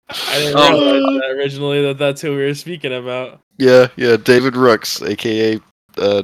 I 0.09 0.39
didn't 0.39 0.55
Oh. 0.57 0.71
realize 0.93 1.21
that 1.21 1.29
originally 1.37 1.81
that 1.83 1.97
that's 1.97 2.21
who 2.21 2.31
we 2.31 2.43
were 2.43 2.53
speaking 2.53 2.93
about. 2.93 3.39
yeah, 3.57 3.87
yeah. 3.95 4.17
David 4.17 4.55
Rooks, 4.55 5.01
aka 5.01 5.59
uh, 5.97 6.23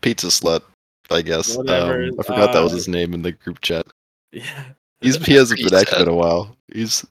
Pizza 0.00 0.26
Slut, 0.28 0.62
I 1.10 1.22
guess. 1.22 1.56
Whatever, 1.56 2.04
Um, 2.04 2.10
I 2.18 2.22
forgot 2.22 2.52
that 2.52 2.60
was 2.62 2.72
uh, 2.72 2.76
his 2.76 2.88
name 2.88 3.14
in 3.14 3.22
the 3.22 3.32
group 3.32 3.60
chat. 3.60 3.86
Yeah. 4.32 4.64
He's 5.00 5.16
he 5.24 5.34
hasn't 5.34 5.60
been 5.60 5.74
active 5.74 5.94
sad. 5.98 6.02
in 6.02 6.08
a 6.08 6.14
while. 6.14 6.54
He's 6.72 7.06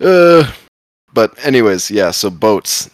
uh 0.00 0.50
but 1.12 1.32
anyways, 1.44 1.90
yeah, 1.90 2.10
so 2.10 2.30
boats. 2.30 2.88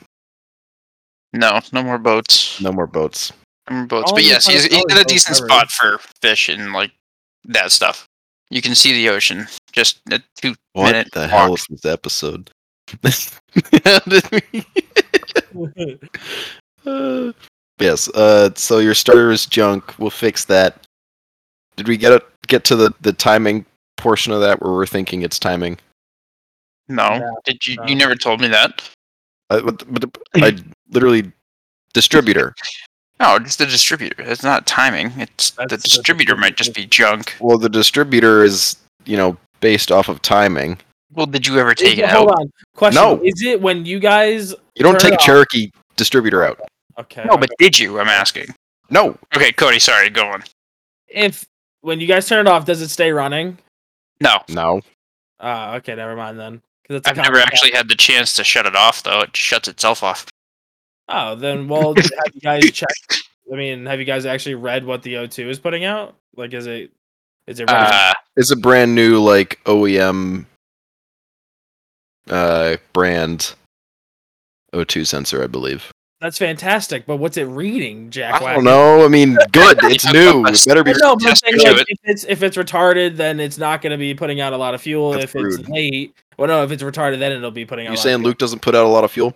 No, 1.32 1.60
no 1.72 1.82
more 1.82 1.98
boats. 1.98 2.60
No 2.60 2.72
more 2.72 2.86
boats. 2.86 3.32
No 3.70 3.76
more 3.76 3.86
boats. 3.86 4.10
All 4.10 4.16
But 4.16 4.22
the 4.22 4.28
yes, 4.28 4.46
he's, 4.46 4.64
he's 4.64 4.84
in 4.88 4.98
a 4.98 5.04
decent 5.04 5.36
ever. 5.38 5.46
spot 5.48 5.70
for 5.70 5.98
fish 6.22 6.48
and 6.48 6.72
like 6.72 6.92
that 7.44 7.70
stuff. 7.72 8.06
You 8.50 8.62
can 8.62 8.74
see 8.74 8.92
the 8.92 9.08
ocean. 9.10 9.46
Just 9.72 10.00
a 10.10 10.20
two 10.40 10.54
What 10.72 10.92
minute 10.92 11.08
the 11.12 11.26
hell 11.28 11.54
is 11.54 11.66
this 11.68 11.84
episode? 11.84 12.50
How 13.84 13.98
did 14.00 14.24
we- 14.32 14.64
Uh, 16.86 17.32
yes, 17.78 18.08
uh 18.14 18.50
so 18.54 18.78
your 18.78 18.94
starter 18.94 19.30
is 19.30 19.44
junk. 19.46 19.98
We'll 19.98 20.10
fix 20.10 20.44
that. 20.46 20.86
Did 21.76 21.88
we 21.88 21.96
get 21.96 22.12
it 22.12 22.22
get 22.46 22.64
to 22.64 22.76
the, 22.76 22.92
the 23.02 23.12
timing 23.12 23.66
portion 23.96 24.32
of 24.32 24.40
that 24.40 24.62
where 24.62 24.72
we're 24.72 24.86
thinking 24.86 25.22
it's 25.22 25.38
timing? 25.38 25.78
No, 26.88 27.18
No, 27.18 27.36
did 27.44 27.66
you? 27.66 27.76
no. 27.76 27.84
You 27.86 27.94
never 27.96 28.14
told 28.14 28.40
me 28.40 28.48
that. 28.48 28.82
I, 29.50 29.60
but, 29.60 29.84
but 29.92 30.18
I 30.36 30.56
literally 30.90 31.30
distributor. 31.92 32.54
No, 33.20 33.38
just 33.38 33.58
the 33.58 33.66
distributor. 33.66 34.22
It's 34.22 34.42
not 34.44 34.66
timing. 34.66 35.12
It's 35.16 35.50
the 35.50 35.66
That's 35.68 35.82
the 35.82 35.88
distributor 35.88 36.36
might 36.36 36.56
just 36.56 36.74
be 36.74 36.86
junk. 36.86 37.34
Well, 37.40 37.58
the 37.58 37.68
distributor 37.68 38.44
is, 38.44 38.76
you 39.06 39.16
know, 39.16 39.36
based 39.60 39.90
off 39.90 40.08
of 40.08 40.22
timing. 40.22 40.78
Well, 41.12 41.26
did 41.26 41.46
you 41.46 41.58
ever 41.58 41.74
take 41.74 41.98
it 41.98 42.02
it- 42.04 42.10
hold 42.10 42.30
out? 42.30 42.38
on. 42.40 42.52
Question. 42.76 43.02
No. 43.02 43.20
Is 43.24 43.42
it 43.42 43.60
when 43.60 43.84
you 43.86 43.98
guys 43.98 44.54
You 44.76 44.82
don't 44.84 45.00
Turn 45.00 45.10
take 45.10 45.18
off. 45.20 45.26
Cherokee 45.26 45.72
distributor 45.96 46.44
out. 46.44 46.60
Okay. 46.98 47.24
No, 47.24 47.36
but 47.36 47.50
did 47.58 47.78
you? 47.78 47.98
I'm 47.98 48.08
asking. 48.08 48.54
No. 48.90 49.18
Okay, 49.34 49.50
Cody. 49.52 49.78
Sorry, 49.78 50.10
go 50.10 50.26
on. 50.28 50.44
if 51.08 51.44
when 51.80 52.00
you 52.00 52.06
guys 52.06 52.28
turn 52.28 52.46
it 52.46 52.50
off, 52.50 52.64
does 52.66 52.82
it 52.82 52.88
stay 52.88 53.10
running? 53.12 53.58
No, 54.20 54.40
No. 54.48 54.80
Ah, 55.40 55.74
okay, 55.76 55.94
never 55.94 56.16
mind 56.16 56.38
then. 56.38 56.60
'Cause 56.86 56.96
it's 56.98 57.06
a 57.06 57.10
I've 57.10 57.16
never 57.16 57.28
common 57.36 57.42
actually 57.42 57.70
had 57.72 57.88
the 57.88 57.94
chance 57.94 58.34
to 58.34 58.42
shut 58.44 58.66
it 58.66 58.74
off 58.74 59.02
though. 59.02 59.20
It 59.20 59.36
shuts 59.36 59.68
itself 59.68 60.02
off. 60.02 60.26
Oh, 61.08 61.34
then 61.34 61.68
well, 61.68 61.94
have 61.94 62.34
you 62.34 62.40
guys 62.40 62.70
checked? 62.70 63.28
I 63.52 63.56
mean, 63.56 63.86
have 63.86 63.98
you 63.98 64.04
guys 64.04 64.26
actually 64.26 64.56
read 64.56 64.84
what 64.84 65.02
the 65.02 65.14
O2 65.14 65.48
is 65.48 65.58
putting 65.58 65.84
out? 65.84 66.14
Like, 66.36 66.52
is 66.52 66.66
it 66.66 66.92
is 67.46 67.60
it 67.60 67.70
ready? 67.70 67.90
Uh, 67.90 68.12
It's 68.36 68.50
a 68.50 68.56
brand 68.56 68.94
new 68.94 69.18
like 69.18 69.58
OEM 69.64 70.44
uh 72.28 72.76
brand 72.92 73.54
O2 74.74 75.06
sensor, 75.06 75.42
I 75.42 75.46
believe. 75.46 75.90
That's 76.20 76.36
fantastic, 76.36 77.06
but 77.06 77.18
what's 77.18 77.36
it 77.36 77.44
reading, 77.44 78.10
Jack? 78.10 78.42
I 78.42 78.54
don't 78.54 78.64
know. 78.64 79.04
I 79.04 79.08
mean, 79.08 79.38
good. 79.52 79.78
It's 79.84 80.12
new. 80.12 80.44
It 80.46 80.64
better 80.66 80.82
be. 80.82 80.92
No, 80.98 81.14
but 81.14 81.28
I'm 81.28 81.36
saying, 81.36 81.58
like, 81.58 81.76
it. 81.82 81.86
if 81.88 81.98
it's 82.04 82.24
if 82.24 82.42
it's 82.42 82.56
retarded, 82.56 83.16
then 83.16 83.38
it's 83.38 83.56
not 83.56 83.82
going 83.82 83.92
to 83.92 83.96
be 83.96 84.14
putting 84.14 84.40
out 84.40 84.52
a 84.52 84.56
lot 84.56 84.74
of 84.74 84.82
fuel. 84.82 85.12
That's 85.12 85.24
if 85.24 85.36
it's 85.36 85.68
late, 85.68 86.14
well, 86.36 86.48
no, 86.48 86.64
if 86.64 86.72
it's 86.72 86.82
retarded, 86.82 87.20
then 87.20 87.32
it'll 87.32 87.52
be 87.52 87.64
putting 87.64 87.86
out. 87.86 87.92
You 87.92 87.96
saying 87.96 88.16
of 88.16 88.22
Luke 88.22 88.38
doesn't 88.38 88.60
put 88.60 88.74
out 88.74 88.84
a 88.84 88.88
lot 88.88 89.04
of 89.04 89.12
fuel? 89.12 89.34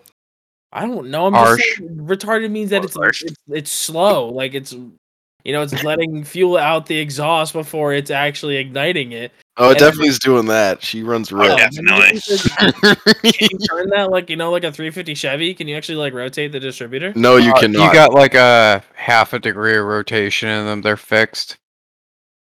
Fuel. 0.73 0.83
I 0.83 0.87
don't 0.95 1.11
know. 1.11 1.27
I'm 1.27 1.33
Harsh. 1.35 1.61
just 1.63 1.79
saying 1.79 1.97
retarded 1.99 2.51
means 2.51 2.71
that 2.71 2.85
it's, 2.85 2.97
it's 2.97 3.35
it's 3.49 3.71
slow. 3.71 4.29
Like 4.29 4.55
it's 4.55 4.73
you 4.73 5.53
know 5.53 5.63
it's 5.63 5.83
letting 5.85 6.23
fuel 6.25 6.57
out 6.57 6.87
the 6.87 6.99
exhaust 6.99 7.53
before 7.53 7.93
it's 7.95 8.11
actually 8.11 8.57
igniting 8.57 9.13
it. 9.13 9.33
Oh, 9.59 9.67
it 9.69 9.71
And- 9.73 9.79
definitely 9.81 10.09
is 10.09 10.19
doing 10.19 10.47
that. 10.47 10.83
She 10.83 11.03
runs 11.03 11.31
Oh, 11.33 11.37
red. 11.37 11.59
yeah. 11.59 11.69
definitely. 11.69 13.33
Can 13.33 13.49
you 13.51 13.59
turn 13.69 13.91
that 13.91 14.09
like 14.11 14.31
you 14.31 14.37
know 14.37 14.51
like 14.51 14.65
a 14.65 14.73
350 14.73 15.15
Chevy? 15.15 15.53
Can 15.55 15.69
you 15.69 15.77
actually 15.77 15.97
like 15.97 16.15
rotate 16.15 16.53
the 16.53 16.61
distributor? 16.61 17.13
no, 17.17 17.37
you 17.37 17.53
Uh, 17.53 17.61
cannot. 17.61 17.87
You 17.87 17.93
got 17.93 18.15
like 18.15 18.35
a 18.35 18.83
half 18.95 19.33
a 19.33 19.39
degree 19.39 19.77
of 19.77 19.85
rotation 19.85 20.49
in 20.49 20.65
them. 20.67 20.81
They're 20.83 20.97
fixed. 20.97 21.57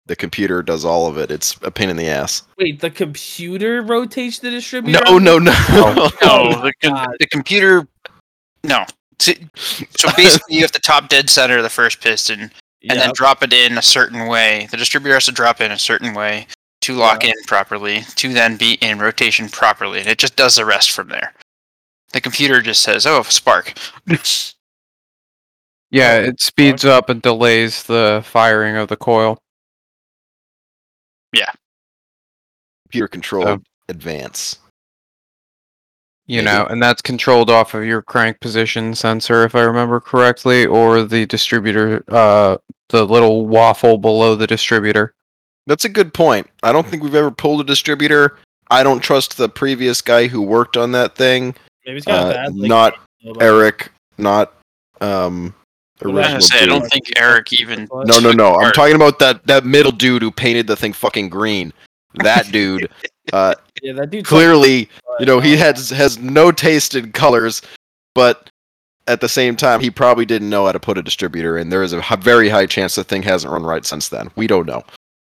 the 0.06 0.14
computer 0.16 0.62
does 0.62 0.84
all 0.84 1.08
of 1.08 1.18
it. 1.18 1.32
It's 1.32 1.56
a 1.62 1.70
pain 1.72 1.90
in 1.90 1.96
the 1.96 2.06
ass. 2.06 2.44
Wait, 2.58 2.78
the 2.80 2.90
computer 2.90 3.82
rotates 3.82 4.38
the 4.38 4.50
distributor? 4.52 5.00
No, 5.04 5.18
no, 5.18 5.38
no. 5.40 5.52
No, 5.72 6.10
Oh 6.22 6.62
the, 6.62 6.72
com- 6.80 7.12
the 7.18 7.26
computer. 7.26 7.88
No. 8.66 8.84
So 9.18 9.32
basically, 10.16 10.56
you 10.56 10.62
have 10.62 10.72
to 10.72 10.80
top 10.80 11.08
dead 11.08 11.30
center 11.30 11.56
of 11.56 11.62
the 11.62 11.70
first 11.70 12.00
piston, 12.02 12.50
and 12.88 13.00
then 13.00 13.12
drop 13.14 13.42
it 13.42 13.52
in 13.52 13.78
a 13.78 13.82
certain 13.82 14.26
way. 14.28 14.68
The 14.70 14.76
distributor 14.76 15.14
has 15.14 15.24
to 15.26 15.32
drop 15.32 15.60
in 15.60 15.72
a 15.72 15.78
certain 15.78 16.12
way 16.14 16.46
to 16.82 16.92
lock 16.94 17.24
in 17.24 17.32
properly, 17.46 18.02
to 18.16 18.32
then 18.32 18.56
be 18.56 18.74
in 18.74 18.98
rotation 18.98 19.48
properly, 19.48 20.00
and 20.00 20.08
it 20.08 20.18
just 20.18 20.36
does 20.36 20.56
the 20.56 20.64
rest 20.66 20.90
from 20.90 21.08
there. 21.08 21.32
The 22.12 22.20
computer 22.20 22.60
just 22.60 22.82
says, 22.82 23.06
"Oh, 23.06 23.22
spark." 23.22 23.72
Yeah, 25.90 26.16
it 26.18 26.40
speeds 26.40 26.84
up 26.84 27.08
and 27.08 27.22
delays 27.22 27.84
the 27.84 28.20
firing 28.26 28.76
of 28.76 28.88
the 28.88 28.96
coil. 28.96 29.38
Yeah. 31.32 31.50
Computer 32.86 33.06
controlled 33.06 33.46
Oh. 33.48 33.62
advance. 33.88 34.58
You 36.28 36.42
Maybe. 36.42 36.56
know, 36.56 36.66
and 36.66 36.82
that's 36.82 37.00
controlled 37.02 37.50
off 37.50 37.74
of 37.74 37.84
your 37.84 38.02
crank 38.02 38.40
position 38.40 38.94
sensor, 38.94 39.44
if 39.44 39.54
I 39.54 39.62
remember 39.62 40.00
correctly, 40.00 40.66
or 40.66 41.02
the 41.04 41.24
distributor, 41.26 42.02
uh, 42.08 42.56
the 42.88 43.04
little 43.06 43.46
waffle 43.46 43.96
below 43.98 44.34
the 44.34 44.46
distributor. 44.46 45.14
That's 45.68 45.84
a 45.84 45.88
good 45.88 46.12
point. 46.14 46.48
I 46.62 46.72
don't 46.72 46.86
think 46.86 47.02
we've 47.02 47.14
ever 47.14 47.30
pulled 47.30 47.60
a 47.60 47.64
distributor. 47.64 48.38
I 48.70 48.82
don't 48.82 49.00
trust 49.00 49.36
the 49.36 49.48
previous 49.48 50.00
guy 50.00 50.26
who 50.26 50.42
worked 50.42 50.76
on 50.76 50.90
that 50.92 51.14
thing. 51.16 51.54
Maybe 51.84 51.96
he's 51.98 52.04
got 52.04 52.26
Uh, 52.26 52.32
bad. 52.32 52.56
like, 52.56 52.68
not 52.68 52.94
Eric, 53.40 53.90
not 54.18 54.52
um 55.00 55.54
I 56.02 56.08
was 56.08 56.14
original 56.16 56.28
gonna 56.32 56.42
say, 56.42 56.60
I 56.60 56.66
don't 56.66 56.90
think 56.90 57.04
Eric 57.18 57.52
even. 57.52 57.88
No, 58.04 58.18
no, 58.18 58.32
no. 58.32 58.56
I'm 58.56 58.72
talking 58.72 58.96
about 58.96 59.18
that 59.20 59.46
that 59.46 59.64
middle 59.64 59.92
dude 59.92 60.22
who 60.22 60.30
painted 60.30 60.66
the 60.66 60.76
thing 60.76 60.92
fucking 60.92 61.28
green. 61.28 61.72
That 62.14 62.50
dude, 62.50 62.90
uh, 63.32 63.54
Yeah, 63.82 63.92
that 63.94 64.10
dude. 64.10 64.24
clearly, 64.24 64.88
you 65.20 65.26
know, 65.26 65.40
he 65.40 65.56
has 65.56 65.90
has 65.90 66.18
no 66.18 66.52
taste 66.52 66.94
in 66.94 67.12
colors, 67.12 67.62
but 68.14 68.50
at 69.08 69.20
the 69.20 69.28
same 69.28 69.54
time, 69.56 69.80
he 69.80 69.90
probably 69.90 70.24
didn't 70.26 70.50
know 70.50 70.66
how 70.66 70.72
to 70.72 70.80
put 70.80 70.98
a 70.98 71.02
distributor 71.02 71.56
in. 71.58 71.68
There 71.68 71.82
is 71.82 71.92
a 71.92 72.02
very 72.20 72.48
high 72.48 72.66
chance 72.66 72.94
the 72.96 73.04
thing 73.04 73.22
hasn't 73.22 73.52
run 73.52 73.62
right 73.64 73.84
since 73.86 74.08
then. 74.08 74.30
We 74.36 74.46
don't 74.46 74.66
know, 74.66 74.82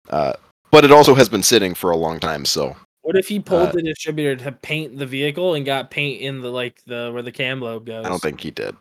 uh, 0.10 0.34
but 0.72 0.86
it 0.86 0.92
also 0.92 1.16
has 1.16 1.30
been 1.30 1.44
sitting 1.44 1.74
for 1.74 1.92
a 1.92 1.98
long 1.98 2.20
time. 2.20 2.46
So 2.46 2.76
What 3.02 3.16
if 3.18 3.28
he 3.28 3.40
pulled 3.40 3.70
uh, 3.70 3.72
the 3.74 3.82
distributor 3.84 4.36
to 4.46 4.52
paint 4.52 4.98
the 4.98 5.06
vehicle 5.06 5.54
and 5.56 5.66
got 5.66 5.92
paint 5.92 6.22
in 6.22 6.42
the 6.42 6.50
like 6.50 6.82
the 6.86 7.12
where 7.14 7.24
the 7.24 7.32
cam 7.32 7.60
lobe 7.62 7.86
goes? 7.86 8.06
I 8.06 8.10
don't 8.10 8.22
think 8.22 8.40
he 8.42 8.52
did. 8.52 8.76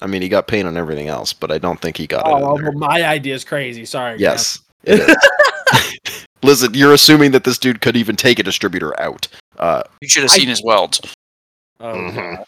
I 0.00 0.06
mean, 0.06 0.22
he 0.22 0.28
got 0.28 0.48
paint 0.48 0.66
on 0.66 0.76
everything 0.76 1.08
else, 1.08 1.32
but 1.32 1.52
I 1.52 1.58
don't 1.58 1.78
think 1.80 1.96
he 1.96 2.06
got 2.08 2.22
Oh, 2.26 2.56
it 2.56 2.62
well, 2.62 2.72
my 2.72 3.04
idea 3.04 3.34
is 3.34 3.44
crazy. 3.44 3.84
Sorry. 3.84 4.18
Yes, 4.18 4.58
it 4.84 4.98
is. 4.98 5.16
Listen, 6.42 6.74
you're 6.74 6.92
assuming 6.92 7.30
that 7.32 7.44
this 7.44 7.58
dude 7.58 7.80
could 7.80 7.96
even 7.96 8.16
take 8.16 8.38
a 8.38 8.42
distributor 8.42 8.98
out. 9.00 9.28
Uh, 9.58 9.82
You 10.00 10.08
should 10.08 10.22
have 10.24 10.32
I- 10.32 10.36
seen 10.36 10.48
his 10.48 10.62
welds. 10.62 11.00
Oh, 11.80 11.94
Mhm. 11.94 12.36
God. 12.36 12.44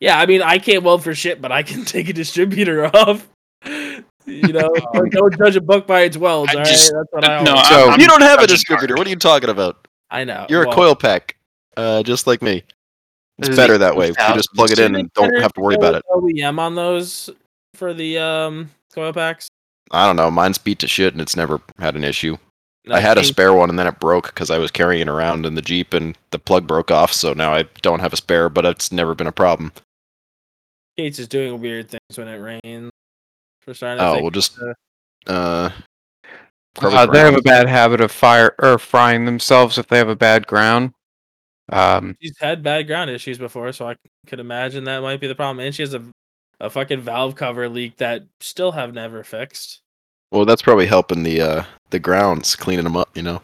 Yeah, 0.00 0.18
I 0.18 0.26
mean, 0.26 0.42
I 0.42 0.58
can't 0.58 0.82
weld 0.84 1.02
for 1.02 1.14
shit, 1.14 1.40
but 1.40 1.50
I 1.52 1.62
can 1.62 1.84
take 1.84 2.08
a 2.08 2.12
distributor 2.12 2.86
off. 2.96 3.28
You 3.64 4.52
know, 4.52 4.70
like, 4.94 5.10
don't 5.12 5.36
judge 5.38 5.56
a 5.56 5.60
book 5.60 5.86
by 5.86 6.02
its 6.02 6.16
welds. 6.16 6.50
I 6.50 6.54
all 6.54 6.58
right, 6.60 6.68
just- 6.68 6.92
that's 6.92 7.08
what 7.10 7.24
I 7.28 7.42
no, 7.42 7.52
always. 7.52 7.68
So- 7.68 7.90
I'm, 7.90 8.00
you 8.00 8.06
don't 8.06 8.20
have 8.22 8.40
a 8.40 8.46
distributor. 8.46 8.94
hard. 8.94 8.98
What 8.98 9.06
are 9.06 9.10
you 9.10 9.16
talking 9.16 9.50
about? 9.50 9.86
I 10.10 10.24
know. 10.24 10.46
You're 10.48 10.62
a 10.62 10.72
coil 10.72 10.94
pack, 10.96 11.36
uh, 11.76 12.02
just 12.02 12.26
like 12.26 12.42
me. 12.42 12.62
It's 13.38 13.54
better 13.54 13.78
that 13.78 13.94
way. 13.94 14.08
You 14.08 14.14
just 14.34 14.52
plug 14.54 14.70
it 14.72 14.80
in 14.80 14.96
and 14.96 15.12
don't 15.12 15.32
have 15.40 15.52
to 15.52 15.60
worry 15.60 15.76
about 15.76 15.94
it. 15.94 16.02
OEM 16.10 16.58
on 16.58 16.74
those 16.74 17.30
for 17.74 17.94
the 17.94 18.18
um 18.18 18.70
coil 18.92 19.12
packs. 19.12 19.48
I 19.92 20.06
don't 20.06 20.16
know. 20.16 20.28
Mine's 20.30 20.58
beat 20.58 20.80
to 20.80 20.88
shit, 20.88 21.12
and 21.14 21.20
it's 21.20 21.36
never 21.36 21.60
had 21.78 21.94
an 21.94 22.02
issue. 22.02 22.36
No, 22.88 22.94
I 22.94 23.00
had 23.00 23.18
a 23.18 23.24
spare 23.24 23.52
one, 23.52 23.68
and 23.68 23.78
then 23.78 23.86
it 23.86 24.00
broke 24.00 24.28
because 24.28 24.50
I 24.50 24.56
was 24.56 24.70
carrying 24.70 25.02
it 25.02 25.08
around 25.08 25.44
in 25.44 25.54
the 25.54 25.62
jeep, 25.62 25.92
and 25.92 26.16
the 26.30 26.38
plug 26.38 26.66
broke 26.66 26.90
off. 26.90 27.12
So 27.12 27.34
now 27.34 27.52
I 27.52 27.64
don't 27.82 28.00
have 28.00 28.14
a 28.14 28.16
spare, 28.16 28.48
but 28.48 28.64
it's 28.64 28.90
never 28.90 29.14
been 29.14 29.26
a 29.26 29.32
problem. 29.32 29.72
Kate's 30.96 31.18
is 31.18 31.28
doing 31.28 31.60
weird 31.60 31.90
things 31.90 32.16
when 32.16 32.28
it 32.28 32.38
rains. 32.38 32.90
For 33.60 33.74
starting 33.74 34.02
Oh, 34.02 34.12
think, 34.12 34.22
we'll 34.22 34.30
just 34.30 34.58
uh, 34.58 35.30
uh. 35.30 35.70
probably 36.74 36.98
Uh, 36.98 37.06
they 37.06 37.18
have 37.18 37.36
a 37.36 37.42
bad 37.42 37.68
habit 37.68 38.00
of 38.00 38.10
fire 38.10 38.54
or 38.58 38.78
frying 38.78 39.26
themselves 39.26 39.76
if 39.76 39.86
they 39.88 39.98
have 39.98 40.08
a 40.08 40.16
bad 40.16 40.46
ground. 40.46 40.94
Um, 41.70 42.16
she's 42.22 42.38
had 42.40 42.62
bad 42.62 42.86
ground 42.86 43.10
issues 43.10 43.36
before, 43.36 43.70
so 43.72 43.86
I 43.86 43.96
could 44.26 44.40
imagine 44.40 44.84
that 44.84 45.02
might 45.02 45.20
be 45.20 45.26
the 45.26 45.34
problem. 45.34 45.64
And 45.64 45.74
she 45.74 45.82
has 45.82 45.92
a 45.92 46.02
a 46.60 46.70
fucking 46.70 47.00
valve 47.00 47.34
cover 47.34 47.68
leak 47.68 47.98
that 47.98 48.24
still 48.40 48.72
have 48.72 48.94
never 48.94 49.22
fixed. 49.22 49.80
Well, 50.30 50.44
that's 50.44 50.62
probably 50.62 50.86
helping 50.86 51.22
the 51.22 51.40
uh 51.40 51.64
the 51.90 51.98
grounds, 51.98 52.54
cleaning 52.56 52.84
them 52.84 52.96
up. 52.96 53.08
You 53.16 53.22
know, 53.22 53.42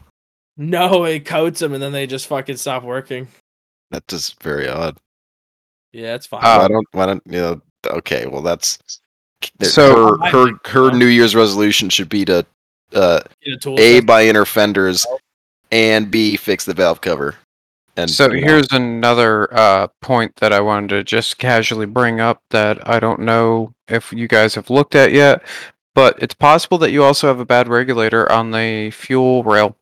No, 0.57 1.05
it 1.05 1.25
coats 1.25 1.61
them 1.61 1.73
and 1.75 1.83
then 1.83 1.93
they 1.93 2.07
just 2.07 2.27
fucking 2.27 2.57
stop 2.57 2.83
working. 2.83 3.29
that's 3.91 4.07
just 4.09 4.43
very 4.43 4.69
odd. 4.69 4.97
Yeah, 5.93 6.15
it's 6.15 6.27
fine. 6.27 6.41
Uh, 6.45 6.59
why 6.59 6.69
don't 6.69 6.87
why 6.93 7.07
don't 7.07 7.23
you 7.27 7.41
know? 7.41 7.61
Okay, 7.87 8.27
well 8.27 8.43
that's 8.43 8.79
So- 9.63 10.17
her 10.19 10.27
her 10.31 10.59
her 10.67 10.91
New 10.93 11.07
Year's 11.07 11.35
resolution 11.37 11.89
should 11.89 12.09
be 12.09 12.25
to 12.27 12.45
uh 12.95 13.21
a 13.47 13.57
tool 13.57 13.79
a 13.81 14.01
buy 14.01 14.27
inner 14.27 14.45
fenders 14.45 15.07
and 15.73 16.11
b 16.11 16.37
fix 16.37 16.65
the 16.65 16.75
valve 16.75 17.01
cover. 17.01 17.37
And 17.97 18.11
so 18.11 18.31
you 18.33 18.41
know, 18.41 18.47
here's 18.49 18.73
another 18.73 19.53
uh, 19.57 19.87
point 20.03 20.35
that 20.37 20.53
I 20.53 20.59
wanted 20.61 20.89
to 20.89 21.05
just 21.05 21.39
casually 21.39 21.87
bring 21.87 22.19
up 22.21 22.43
that 22.51 22.89
I 22.89 22.99
don't 22.99 23.21
know 23.21 23.73
if 23.87 24.13
you 24.13 24.27
guys 24.27 24.57
have 24.57 24.69
looked 24.69 24.97
at 24.97 25.13
yet, 25.13 25.43
but 25.95 26.21
it's 26.23 26.35
possible 26.35 26.79
that 26.79 26.91
you 26.91 27.03
also 27.05 27.29
have 27.29 27.41
a 27.41 27.45
bad 27.45 27.69
regulator 27.69 28.31
on 28.31 28.51
the 28.51 28.91
fuel 28.91 29.43
rail. 29.45 29.77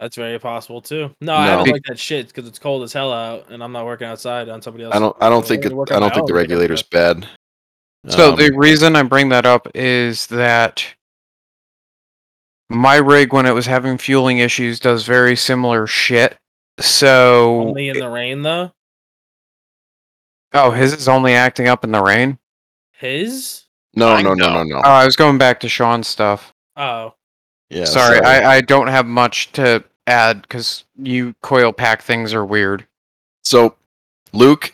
That's 0.00 0.16
very 0.16 0.38
possible 0.40 0.80
too. 0.80 1.14
No, 1.20 1.34
I 1.34 1.46
No. 1.46 1.56
don't 1.58 1.70
like 1.70 1.82
that 1.88 1.98
shit 1.98 2.26
because 2.28 2.48
it's 2.48 2.58
cold 2.58 2.82
as 2.82 2.92
hell 2.92 3.12
out, 3.12 3.50
and 3.50 3.62
I'm 3.62 3.70
not 3.72 3.84
working 3.86 4.08
outside 4.08 4.48
on 4.48 4.60
somebody 4.60 4.84
else. 4.84 4.94
I 4.94 4.98
don't 4.98 5.16
I 5.20 5.28
don't 5.28 5.46
think 5.46 5.64
it, 5.64 5.72
I 5.72 6.00
don't 6.00 6.12
think 6.12 6.26
the 6.26 6.34
regulator's 6.34 6.82
bad. 6.82 7.28
So 8.08 8.30
Um, 8.30 8.36
the 8.36 8.50
reason 8.56 8.96
I 8.96 9.04
bring 9.04 9.28
that 9.28 9.46
up 9.46 9.68
is 9.76 10.26
that 10.26 10.84
my 12.68 12.96
rig, 12.96 13.32
when 13.32 13.46
it 13.46 13.52
was 13.52 13.66
having 13.66 13.96
fueling 13.96 14.38
issues, 14.38 14.80
does 14.80 15.04
very 15.04 15.36
similar 15.36 15.86
shit. 15.86 16.36
So, 16.80 17.60
only 17.68 17.88
in 17.90 17.98
the 17.98 18.08
rain 18.08 18.42
though. 18.42 18.72
oh, 20.54 20.70
his 20.72 20.92
is 20.94 21.06
only 21.06 21.34
acting 21.34 21.68
up 21.68 21.84
in 21.84 21.92
the 21.92 22.02
rain. 22.02 22.38
His? 22.92 23.64
No 23.94 24.08
I 24.08 24.22
no 24.22 24.34
no 24.34 24.46
know. 24.46 24.54
no 24.54 24.62
no. 24.64 24.76
Oh, 24.78 24.80
I 24.90 25.04
was 25.04 25.16
going 25.16 25.38
back 25.38 25.60
to 25.60 25.68
Shawn's 25.68 26.08
stuff. 26.08 26.52
Oh, 26.76 27.14
yeah, 27.70 27.84
sorry, 27.84 28.20
I, 28.20 28.56
I 28.56 28.60
don't 28.60 28.86
have 28.88 29.06
much 29.06 29.52
to 29.52 29.84
add 30.06 30.42
because 30.42 30.84
you 30.98 31.34
coil 31.42 31.72
pack 31.72 32.02
things 32.02 32.32
are 32.34 32.44
weird. 32.44 32.86
So, 33.44 33.74
Luke, 34.32 34.72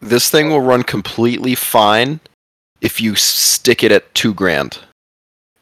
this 0.00 0.30
thing 0.30 0.48
will 0.50 0.60
run 0.60 0.82
completely 0.82 1.54
fine 1.54 2.20
if 2.80 3.00
you 3.00 3.14
stick 3.14 3.82
it 3.82 3.92
at 3.92 4.12
two 4.14 4.32
grand. 4.34 4.78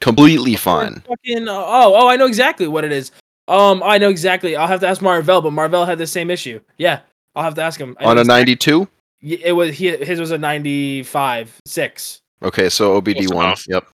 Completely 0.00 0.54
fine. 0.56 1.02
fucking. 1.08 1.48
Oh, 1.48 1.94
oh, 1.96 2.08
I 2.08 2.16
know 2.16 2.26
exactly 2.26 2.68
what 2.68 2.84
it 2.84 2.92
is. 2.92 3.10
Um, 3.48 3.82
I 3.84 3.98
know 3.98 4.08
exactly. 4.10 4.54
I'll 4.56 4.68
have 4.68 4.80
to 4.80 4.86
ask 4.88 5.00
Marvell, 5.02 5.42
but 5.42 5.52
Marvell 5.52 5.86
had 5.86 5.98
the 5.98 6.06
same 6.06 6.30
issue. 6.30 6.60
Yeah, 6.76 7.00
I'll 7.34 7.42
have 7.44 7.54
to 7.54 7.62
ask 7.62 7.80
him. 7.80 7.96
I 7.98 8.04
know 8.04 8.10
On 8.10 8.18
a 8.18 8.20
exactly- 8.20 8.40
92? 8.40 8.88
Y- 9.22 9.38
It 9.44 9.52
was 9.52 9.76
he. 9.76 9.96
His 9.96 10.20
was 10.20 10.30
a 10.30 10.38
ninety-five 10.38 11.52
six. 11.66 12.20
Okay, 12.42 12.68
so 12.68 13.00
OBD1. 13.00 13.30
enough. 13.32 13.64
Yep. 13.68 13.86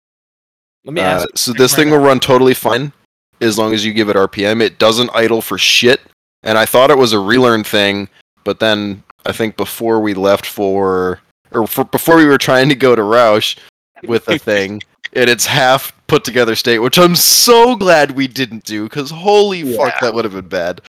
Let 0.86 0.94
me 0.94 1.02
Uh, 1.02 1.06
ask. 1.06 1.28
so 1.36 1.54
this 1.54 1.72
right 1.74 1.76
thing 1.78 1.90
now. 1.90 1.98
will 1.98 2.06
run 2.06 2.20
totally 2.20 2.54
fine 2.54 2.92
as 3.42 3.58
long 3.58 3.74
as 3.74 3.86
you 3.86 3.94
give 3.94 4.10
it 4.10 4.16
RPM. 4.16 4.62
It 4.62 4.80
doesn't 4.80 5.10
idle 5.14 5.42
for 5.42 5.58
shit. 5.58 6.02
And 6.44 6.58
I 6.58 6.66
thought 6.66 6.92
it 6.92 6.98
was 6.98 7.14
a 7.14 7.20
relearn 7.20 7.64
thing, 7.64 8.10
but 8.44 8.60
then 8.60 9.04
I 9.26 9.32
think 9.32 9.56
before 9.56 10.02
we 10.02 10.14
left 10.14 10.46
for 10.46 11.22
or 11.52 11.68
for, 11.68 11.86
before 11.86 12.18
we 12.18 12.26
were 12.26 12.38
trying 12.38 12.68
to 12.70 12.76
go 12.76 12.96
to 12.96 13.04
Rausch 13.04 13.56
with 14.04 14.26
the 14.26 14.38
thing, 14.38 14.82
in 15.14 15.30
its 15.30 15.46
half 15.46 15.94
put 16.08 16.26
together 16.26 16.56
state, 16.56 16.80
which 16.80 16.98
I'm 17.00 17.16
so 17.16 17.76
glad 17.78 18.12
we 18.12 18.28
didn't 18.28 18.66
do 18.66 18.84
because 18.84 19.10
holy 19.10 19.64
fuck, 19.74 20.00
that 20.02 20.14
would 20.14 20.26
have 20.26 20.34
been 20.34 20.50
bad. 20.50 20.82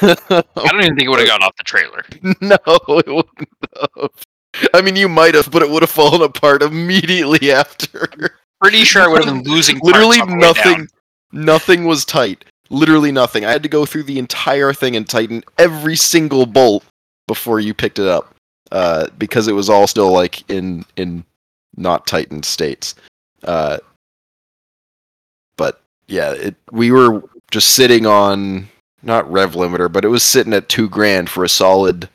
I 0.00 0.14
don't 0.54 0.82
even 0.82 0.94
think 0.94 1.02
it 1.02 1.08
would 1.08 1.18
have 1.18 1.28
gone 1.40 1.42
off 1.42 1.56
the 1.56 1.64
trailer. 1.64 2.04
no, 2.40 2.56
it 2.98 3.06
wouldn't 3.08 3.48
have. 3.98 4.10
I 4.74 4.82
mean, 4.82 4.96
you 4.96 5.08
might 5.08 5.34
have, 5.34 5.50
but 5.50 5.62
it 5.62 5.70
would 5.70 5.82
have 5.82 5.90
fallen 5.90 6.22
apart 6.22 6.62
immediately 6.62 7.52
after. 7.52 8.08
Pretty 8.60 8.84
sure 8.84 9.02
I 9.02 9.08
would 9.08 9.24
have 9.24 9.42
been 9.42 9.52
losing. 9.52 9.78
Literally 9.82 10.22
nothing. 10.22 10.88
Nothing 11.32 11.84
was 11.84 12.04
tight. 12.04 12.44
Literally 12.70 13.12
nothing. 13.12 13.44
I 13.44 13.50
had 13.50 13.62
to 13.62 13.68
go 13.68 13.84
through 13.84 14.04
the 14.04 14.18
entire 14.18 14.72
thing 14.72 14.96
and 14.96 15.08
tighten 15.08 15.42
every 15.58 15.96
single 15.96 16.46
bolt 16.46 16.84
before 17.26 17.60
you 17.60 17.74
picked 17.74 17.98
it 17.98 18.08
up, 18.08 18.34
uh, 18.70 19.08
because 19.18 19.48
it 19.48 19.52
was 19.52 19.68
all 19.68 19.86
still 19.86 20.10
like 20.10 20.48
in 20.50 20.84
in 20.96 21.24
not 21.76 22.06
tightened 22.06 22.44
states. 22.44 22.94
Uh, 23.44 23.78
but 25.56 25.82
yeah, 26.06 26.32
it 26.32 26.54
we 26.70 26.90
were 26.92 27.22
just 27.50 27.74
sitting 27.74 28.06
on 28.06 28.68
not 29.02 29.30
rev 29.30 29.52
limiter, 29.52 29.92
but 29.92 30.04
it 30.04 30.08
was 30.08 30.22
sitting 30.22 30.54
at 30.54 30.68
two 30.68 30.88
grand 30.88 31.28
for 31.28 31.44
a 31.44 31.48
solid. 31.48 32.08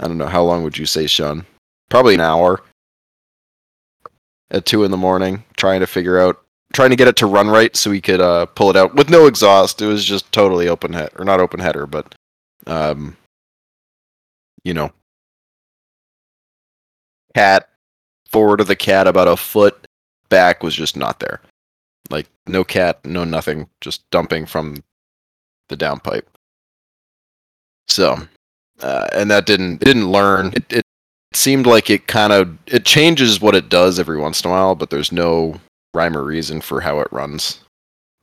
I 0.00 0.08
don't 0.08 0.18
know 0.18 0.26
how 0.26 0.42
long 0.42 0.62
would 0.62 0.78
you 0.78 0.86
say, 0.86 1.06
Shawn? 1.06 1.44
Probably 1.88 2.14
an 2.14 2.20
hour. 2.20 2.62
At 4.50 4.64
two 4.64 4.84
in 4.84 4.90
the 4.90 4.96
morning, 4.96 5.44
trying 5.58 5.80
to 5.80 5.86
figure 5.86 6.18
out, 6.18 6.42
trying 6.72 6.88
to 6.88 6.96
get 6.96 7.08
it 7.08 7.16
to 7.16 7.26
run 7.26 7.48
right 7.48 7.76
so 7.76 7.90
we 7.90 8.00
could 8.00 8.20
uh, 8.20 8.46
pull 8.46 8.70
it 8.70 8.76
out 8.76 8.94
with 8.94 9.10
no 9.10 9.26
exhaust. 9.26 9.82
It 9.82 9.86
was 9.86 10.04
just 10.04 10.30
totally 10.32 10.68
open 10.68 10.94
head, 10.94 11.10
or 11.18 11.24
not 11.26 11.40
open 11.40 11.60
header, 11.60 11.86
but 11.86 12.14
um, 12.66 13.14
you 14.64 14.72
know, 14.72 14.90
cat 17.34 17.68
forward 18.30 18.62
of 18.62 18.68
the 18.68 18.76
cat 18.76 19.06
about 19.06 19.28
a 19.28 19.36
foot 19.36 19.86
back 20.30 20.62
was 20.62 20.74
just 20.74 20.96
not 20.96 21.20
there. 21.20 21.42
Like 22.10 22.26
no 22.46 22.64
cat, 22.64 23.04
no 23.04 23.24
nothing, 23.24 23.68
just 23.82 24.08
dumping 24.10 24.46
from 24.46 24.82
the 25.68 25.76
downpipe. 25.76 26.24
So, 27.86 28.16
uh, 28.80 29.08
and 29.12 29.30
that 29.30 29.44
didn't 29.44 29.82
it 29.82 29.84
didn't 29.84 30.10
learn. 30.10 30.52
It, 30.54 30.72
it 30.72 30.86
seemed 31.38 31.66
like 31.66 31.88
it 31.88 32.06
kind 32.06 32.32
of 32.32 32.56
it 32.66 32.84
changes 32.84 33.40
what 33.40 33.54
it 33.54 33.68
does 33.68 33.98
every 33.98 34.18
once 34.18 34.42
in 34.42 34.50
a 34.50 34.52
while, 34.52 34.74
but 34.74 34.90
there's 34.90 35.12
no 35.12 35.60
rhyme 35.94 36.16
or 36.16 36.24
reason 36.24 36.60
for 36.60 36.80
how 36.80 37.00
it 37.00 37.12
runs. 37.12 37.60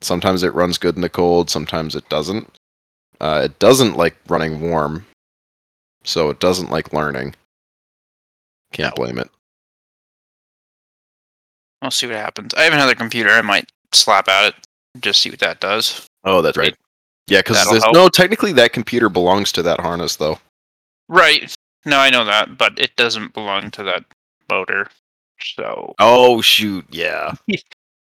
Sometimes 0.01 0.43
it 0.43 0.53
runs 0.53 0.77
good 0.77 0.95
in 0.95 1.01
the 1.01 1.09
cold, 1.09 1.49
sometimes 1.49 1.95
it 1.95 2.07
doesn't. 2.09 2.51
Uh, 3.19 3.41
it 3.45 3.57
doesn't 3.59 3.97
like 3.97 4.15
running 4.27 4.59
warm, 4.61 5.05
so 6.03 6.29
it 6.29 6.39
doesn't 6.39 6.69
like 6.69 6.93
learning. 6.93 7.33
Can't 8.73 8.95
blame 8.95 9.17
it. 9.17 9.29
We'll 11.81 11.91
see 11.91 12.07
what 12.07 12.17
happens. 12.17 12.53
I 12.55 12.63
have 12.63 12.73
another 12.73 12.95
computer. 12.95 13.29
I 13.29 13.41
might 13.41 13.69
slap 13.93 14.27
at 14.27 14.49
it, 14.49 14.55
just 14.99 15.21
see 15.21 15.29
what 15.29 15.39
that 15.39 15.61
does. 15.61 16.05
Oh, 16.23 16.41
that's 16.41 16.57
right. 16.57 16.75
Yeah, 17.27 17.39
because 17.39 17.83
no, 17.91 18.09
technically 18.09 18.53
that 18.53 18.73
computer 18.73 19.09
belongs 19.09 19.51
to 19.53 19.63
that 19.63 19.79
harness, 19.79 20.17
though. 20.17 20.39
Right. 21.07 21.55
No, 21.85 21.97
I 21.99 22.09
know 22.09 22.25
that, 22.25 22.57
but 22.57 22.77
it 22.79 22.95
doesn't 22.95 23.33
belong 23.33 23.71
to 23.71 23.83
that 23.83 24.03
motor. 24.49 24.87
So 25.55 25.93
Oh 25.99 26.41
shoot, 26.41 26.85
yeah. 26.89 27.33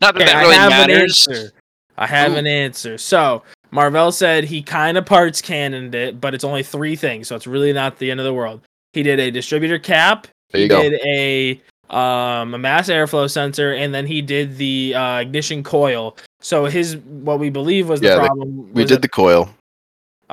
not 0.00 0.14
that 0.14 0.16
Okay, 0.16 0.24
that 0.26 0.36
I 0.36 0.40
really 0.42 0.54
have 0.56 0.70
matters. 0.70 1.26
an 1.26 1.32
answer. 1.34 1.52
I 1.96 2.06
have 2.06 2.32
Ooh. 2.32 2.36
an 2.36 2.46
answer. 2.46 2.98
So 2.98 3.42
Marvell 3.70 4.12
said 4.12 4.44
he 4.44 4.62
kind 4.62 4.96
of 4.96 5.04
parts 5.06 5.40
cannoned 5.42 5.94
it, 5.94 6.20
but 6.20 6.34
it's 6.34 6.44
only 6.44 6.62
three 6.62 6.96
things, 6.96 7.28
so 7.28 7.36
it's 7.36 7.46
really 7.46 7.72
not 7.72 7.98
the 7.98 8.10
end 8.10 8.20
of 8.20 8.24
the 8.24 8.34
world. 8.34 8.60
He 8.92 9.02
did 9.02 9.18
a 9.20 9.30
distributor 9.30 9.78
cap. 9.78 10.26
There 10.50 10.58
he 10.60 10.62
you 10.64 10.68
go. 10.68 10.80
did 10.82 11.00
a 11.04 11.60
um 11.90 12.54
a 12.54 12.58
mass 12.58 12.88
airflow 12.88 13.28
sensor, 13.30 13.72
and 13.74 13.92
then 13.94 14.06
he 14.06 14.22
did 14.22 14.56
the 14.56 14.94
uh, 14.94 15.18
ignition 15.18 15.62
coil. 15.62 16.16
So 16.40 16.64
his 16.66 16.96
what 16.96 17.38
we 17.40 17.50
believe 17.50 17.88
was 17.88 18.00
the 18.00 18.06
Yeah, 18.08 18.14
the- 18.16 18.20
problem. 18.26 18.72
We 18.72 18.84
did 18.84 19.02
the 19.02 19.08
coil. 19.08 19.50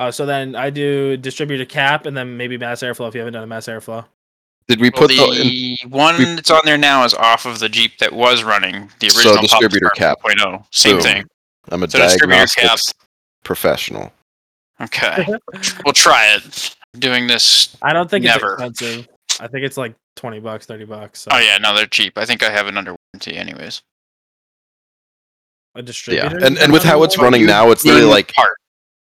Uh, 0.02 0.10
so 0.10 0.26
then 0.26 0.56
I 0.56 0.68
do 0.70 1.16
distributor 1.16 1.64
cap, 1.64 2.06
and 2.06 2.16
then 2.16 2.36
maybe 2.36 2.58
mass 2.58 2.80
airflow 2.82 3.06
if 3.06 3.14
you 3.14 3.20
haven't 3.20 3.34
done 3.34 3.44
a 3.44 3.46
mass 3.46 3.66
airflow. 3.66 4.04
Did 4.66 4.80
we 4.80 4.90
Well, 4.90 5.02
put 5.02 5.08
the? 5.10 5.76
the 5.82 5.88
one 5.88 6.16
that's 6.34 6.50
on 6.50 6.62
there 6.64 6.76
now 6.78 7.04
is 7.04 7.14
off 7.14 7.46
of 7.46 7.60
the 7.60 7.68
Jeep 7.68 7.98
that 7.98 8.12
was 8.12 8.42
running 8.42 8.90
the 8.98 9.06
original 9.06 9.22
So 9.22 9.30
original 9.30 9.42
distributor 9.42 9.86
Pop 9.90 9.96
cap. 9.96 10.18
2.0. 10.24 10.64
Same 10.72 10.96
Boom. 10.96 11.02
thing. 11.02 11.24
I'm 11.70 11.82
a 11.84 11.88
So 11.90 11.98
distributor 11.98 12.44
diagnostics 12.56 12.94
professional. 13.44 14.12
Okay, 14.80 15.24
we'll 15.84 15.92
try 15.94 16.34
it. 16.34 16.74
I'm 16.94 17.00
Doing 17.00 17.28
this. 17.28 17.76
I 17.80 17.92
don't 17.92 18.10
think 18.10 18.24
Never. 18.24 18.54
it's 18.60 18.80
expensive. 18.82 19.08
I 19.40 19.46
think 19.46 19.64
it's 19.64 19.76
like 19.76 19.94
twenty 20.16 20.40
bucks, 20.40 20.66
thirty 20.66 20.84
bucks. 20.84 21.20
So 21.20 21.30
Oh 21.32 21.38
yeah, 21.38 21.58
no, 21.58 21.76
they're 21.76 21.86
cheap. 21.86 22.18
I 22.18 22.24
think 22.24 22.42
I 22.42 22.50
have 22.50 22.66
it 22.66 22.76
under 22.76 22.96
warranty, 23.14 23.36
anyways. 23.36 23.82
a 25.76 25.82
distributor. 25.82 26.40
Yeah, 26.40 26.46
and 26.46 26.58
and 26.58 26.72
with 26.72 26.82
how 26.82 27.04
it's 27.04 27.16
running 27.18 27.46
now, 27.46 27.70
it's 27.70 27.84
really 27.84 28.02
like 28.02 28.32
part. 28.32 28.56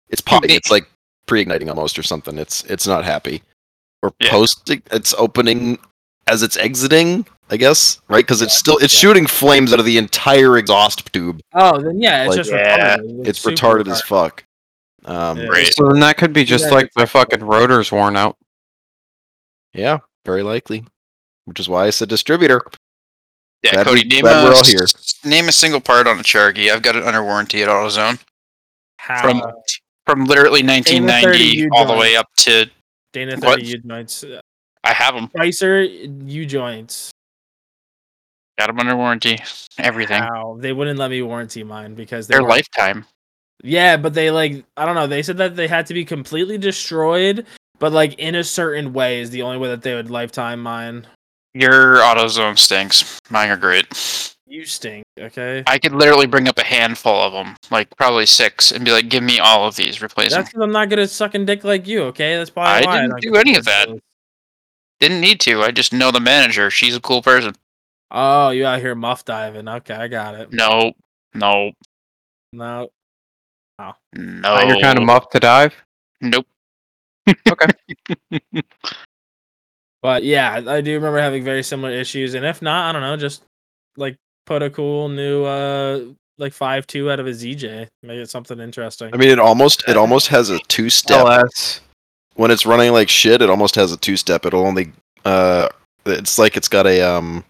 It's 0.10 0.22
potty. 0.22 0.46
Ignite. 0.46 0.58
It's 0.58 0.72
like 0.72 0.88
pre-igniting 1.28 1.70
almost 1.70 1.98
or 2.00 2.04
something. 2.04 2.38
It's 2.38 2.64
it's 2.66 2.88
not 2.88 3.04
happy. 3.06 3.44
Or 4.02 4.14
Yeah. 4.20 4.30
post. 4.32 4.70
It's 4.70 5.14
opening 5.18 5.78
as 6.28 6.44
it's 6.44 6.58
exiting. 6.58 7.26
I 7.52 7.58
guess 7.58 8.00
right 8.10 8.24
because 8.24 8.44
it's 8.44 8.56
still 8.56 8.78
it's 8.78 8.94
yeah. 8.94 9.00
shooting 9.00 9.26
flames 9.26 9.74
out 9.74 9.80
of 9.80 9.86
the 9.86 9.98
entire 9.98 10.58
exhaust 10.58 11.12
tube. 11.12 11.42
Oh, 11.56 11.82
then 11.82 12.00
yeah, 12.00 12.24
it's 12.26 12.30
Like, 12.30 12.38
just 12.38 12.52
yeah, 12.52 12.98
retarded. 12.98 13.28
It's 13.28 13.40
super 13.40 13.56
retarded 13.56 13.88
as 13.92 14.02
fuck. 14.04 14.44
Um, 15.06 15.38
Yeah. 15.40 15.48
Right. 15.48 15.74
So 15.74 15.88
then 15.90 16.00
that 16.02 16.18
could 16.18 16.32
be 16.32 16.44
just 16.44 16.66
Yeah, 16.66 16.72
like 16.72 16.92
the 16.96 17.08
fucking 17.08 17.44
rotor's 17.44 17.92
worn 17.92 18.16
out. 18.16 18.38
Yeah, 19.74 20.00
very 20.26 20.44
likely. 20.44 20.86
Which 21.46 21.60
is 21.60 21.68
why 21.68 21.88
I 21.88 21.90
said 21.90 22.10
distributor. 22.10 22.62
Yeah, 23.64 23.74
Glad 23.74 23.88
Cody, 23.88 24.02
we- 24.04 24.10
name 24.10 24.22
glad 24.22 24.42
a, 24.46 24.50
we're 24.50 24.56
all 24.56 24.64
here. 24.64 24.86
name 25.26 25.50
a 25.50 25.52
single 25.52 25.82
part 25.82 26.06
on 26.08 26.20
a 26.20 26.24
Cherokee. 26.24 26.70
I've 26.70 26.82
got 26.84 26.96
it 26.96 27.04
under 27.04 27.24
warranty 27.24 27.62
at 27.64 27.68
AutoZone 27.70 28.20
How, 28.98 29.22
from 29.22 29.42
from 30.10 30.26
literally 30.26 30.64
1990 30.64 31.38
U 31.60 31.70
all 31.74 31.86
the 31.86 31.94
way 31.96 32.16
up 32.16 32.28
to 32.38 32.70
Dana 33.14 33.36
what? 33.38 33.60
30 33.60 33.66
U 33.68 33.78
joints. 33.78 34.26
I 34.84 34.94
have 34.94 35.14
them. 35.14 35.30
Spicer 35.36 35.84
U 35.84 36.46
joints. 36.46 37.12
Got 38.58 38.68
them 38.68 38.80
under 38.80 38.96
warranty. 38.96 39.40
Everything. 39.78 40.22
How 40.22 40.58
they 40.60 40.74
wouldn't 40.74 40.98
let 41.00 41.12
me 41.12 41.22
warranty 41.22 41.64
mine 41.64 41.94
because 41.96 42.28
they 42.28 42.34
They're 42.34 42.42
weren't- 42.42 42.50
lifetime. 42.56 43.06
Yeah, 43.64 43.98
but 43.98 44.14
they 44.14 44.32
like 44.32 44.64
I 44.78 44.86
don't 44.86 44.96
know. 44.96 45.06
They 45.08 45.22
said 45.22 45.38
that 45.38 45.56
they 45.56 45.68
had 45.68 45.86
to 45.88 45.94
be 45.94 46.06
completely 46.06 46.58
destroyed, 46.58 47.46
but 47.78 47.92
like 47.92 48.18
in 48.18 48.36
a 48.36 48.44
certain 48.44 48.94
way 48.94 49.20
is 49.20 49.30
the 49.32 49.42
only 49.42 49.58
way 49.58 49.68
that 49.70 49.82
they 49.82 49.94
would 49.96 50.10
lifetime 50.10 50.62
mine. 50.62 51.06
Your 51.54 51.98
AutoZone 51.98 52.58
stinks. 52.58 53.20
Mine 53.30 53.50
are 53.50 53.58
great. 53.58 54.36
You 54.48 54.66
stink. 54.66 55.04
Okay. 55.20 55.64
I 55.68 55.78
could 55.80 55.94
literally 55.94 56.28
bring 56.28 56.48
up 56.48 56.58
a 56.58 56.64
handful 56.64 57.14
of 57.22 57.34
them, 57.34 57.56
like 57.72 57.96
probably 57.98 58.26
six, 58.26 58.72
and 58.72 58.86
be 58.86 58.92
like, 58.92 59.10
"Give 59.10 59.24
me 59.24 59.40
all 59.40 59.68
of 59.68 59.76
these. 59.76 60.02
Replace 60.02 60.32
them." 60.32 60.40
That's 60.42 60.50
because 60.50 60.64
I'm 60.64 60.72
not 60.72 60.90
good 60.90 61.00
at 61.00 61.10
sucking 61.10 61.46
dick 61.46 61.64
like 61.64 61.88
you. 61.88 62.04
Okay, 62.04 62.38
that's 62.38 62.50
probably 62.50 62.86
I 62.86 62.86
why 62.86 63.02
didn't 63.02 63.10
don't 63.12 63.22
do 63.22 63.36
any 63.36 63.56
of 63.56 63.66
that. 63.66 63.88
those. 63.88 64.00
Didn't 65.00 65.22
need 65.22 65.40
to. 65.42 65.62
I 65.62 65.72
just 65.72 65.94
know 65.94 66.12
the 66.12 66.20
manager. 66.20 66.70
She's 66.70 66.94
a 66.94 67.00
cool 67.00 67.22
person. 67.22 67.54
Oh, 68.12 68.50
you 68.50 68.66
out 68.66 68.82
here 68.82 68.96
muff 68.96 69.24
diving? 69.24 69.66
Okay, 69.66 69.94
I 69.94 70.10
got 70.10 70.36
it. 70.36 70.52
No, 70.52 70.92
no, 71.34 71.72
No, 72.52 72.54
no. 72.54 72.90
Oh. 73.80 73.94
Now 74.14 74.68
You're 74.68 74.82
kind 74.82 74.98
of 75.00 75.06
muffed 75.06 75.32
to 75.32 75.40
dive. 75.40 75.74
Nope. 76.20 76.46
Okay. 77.50 77.68
but 80.02 80.24
yeah, 80.24 80.62
I 80.68 80.82
do 80.82 80.94
remember 80.96 81.20
having 81.20 81.46
very 81.46 81.64
similar 81.64 81.92
issues. 81.94 82.34
And 82.34 82.46
if 82.46 82.62
not, 82.62 82.90
I 82.90 82.92
don't 82.92 83.02
know, 83.02 83.16
just 83.16 83.44
like 83.96 84.18
put 84.50 84.64
a 84.64 84.70
cool 84.72 85.08
new 85.10 85.46
uh 85.46 86.02
like 86.40 86.54
five 86.54 86.88
two 86.88 87.12
out 87.12 87.20
of 87.20 87.28
a 87.28 87.32
ZJ, 87.32 87.88
make 88.04 88.18
it 88.18 88.30
something 88.30 88.60
interesting. 88.60 89.12
I 89.14 89.18
mean, 89.18 89.30
it 89.30 89.40
almost 89.40 89.84
it 89.88 89.96
almost 89.96 90.28
has 90.30 90.50
a 90.50 90.58
two 90.68 90.90
step. 90.90 91.20
LS. 91.26 91.82
when 92.36 92.50
it's 92.50 92.66
running 92.66 92.92
like 92.92 93.10
shit, 93.10 93.42
it 93.42 93.50
almost 93.50 93.76
has 93.76 93.92
a 93.92 93.98
two 93.98 94.18
step. 94.18 94.46
It'll 94.46 94.66
only 94.66 94.92
uh 95.24 95.70
it's 96.06 96.40
like 96.40 96.58
it's 96.58 96.68
got 96.68 96.88
a 96.88 97.02
um 97.02 97.44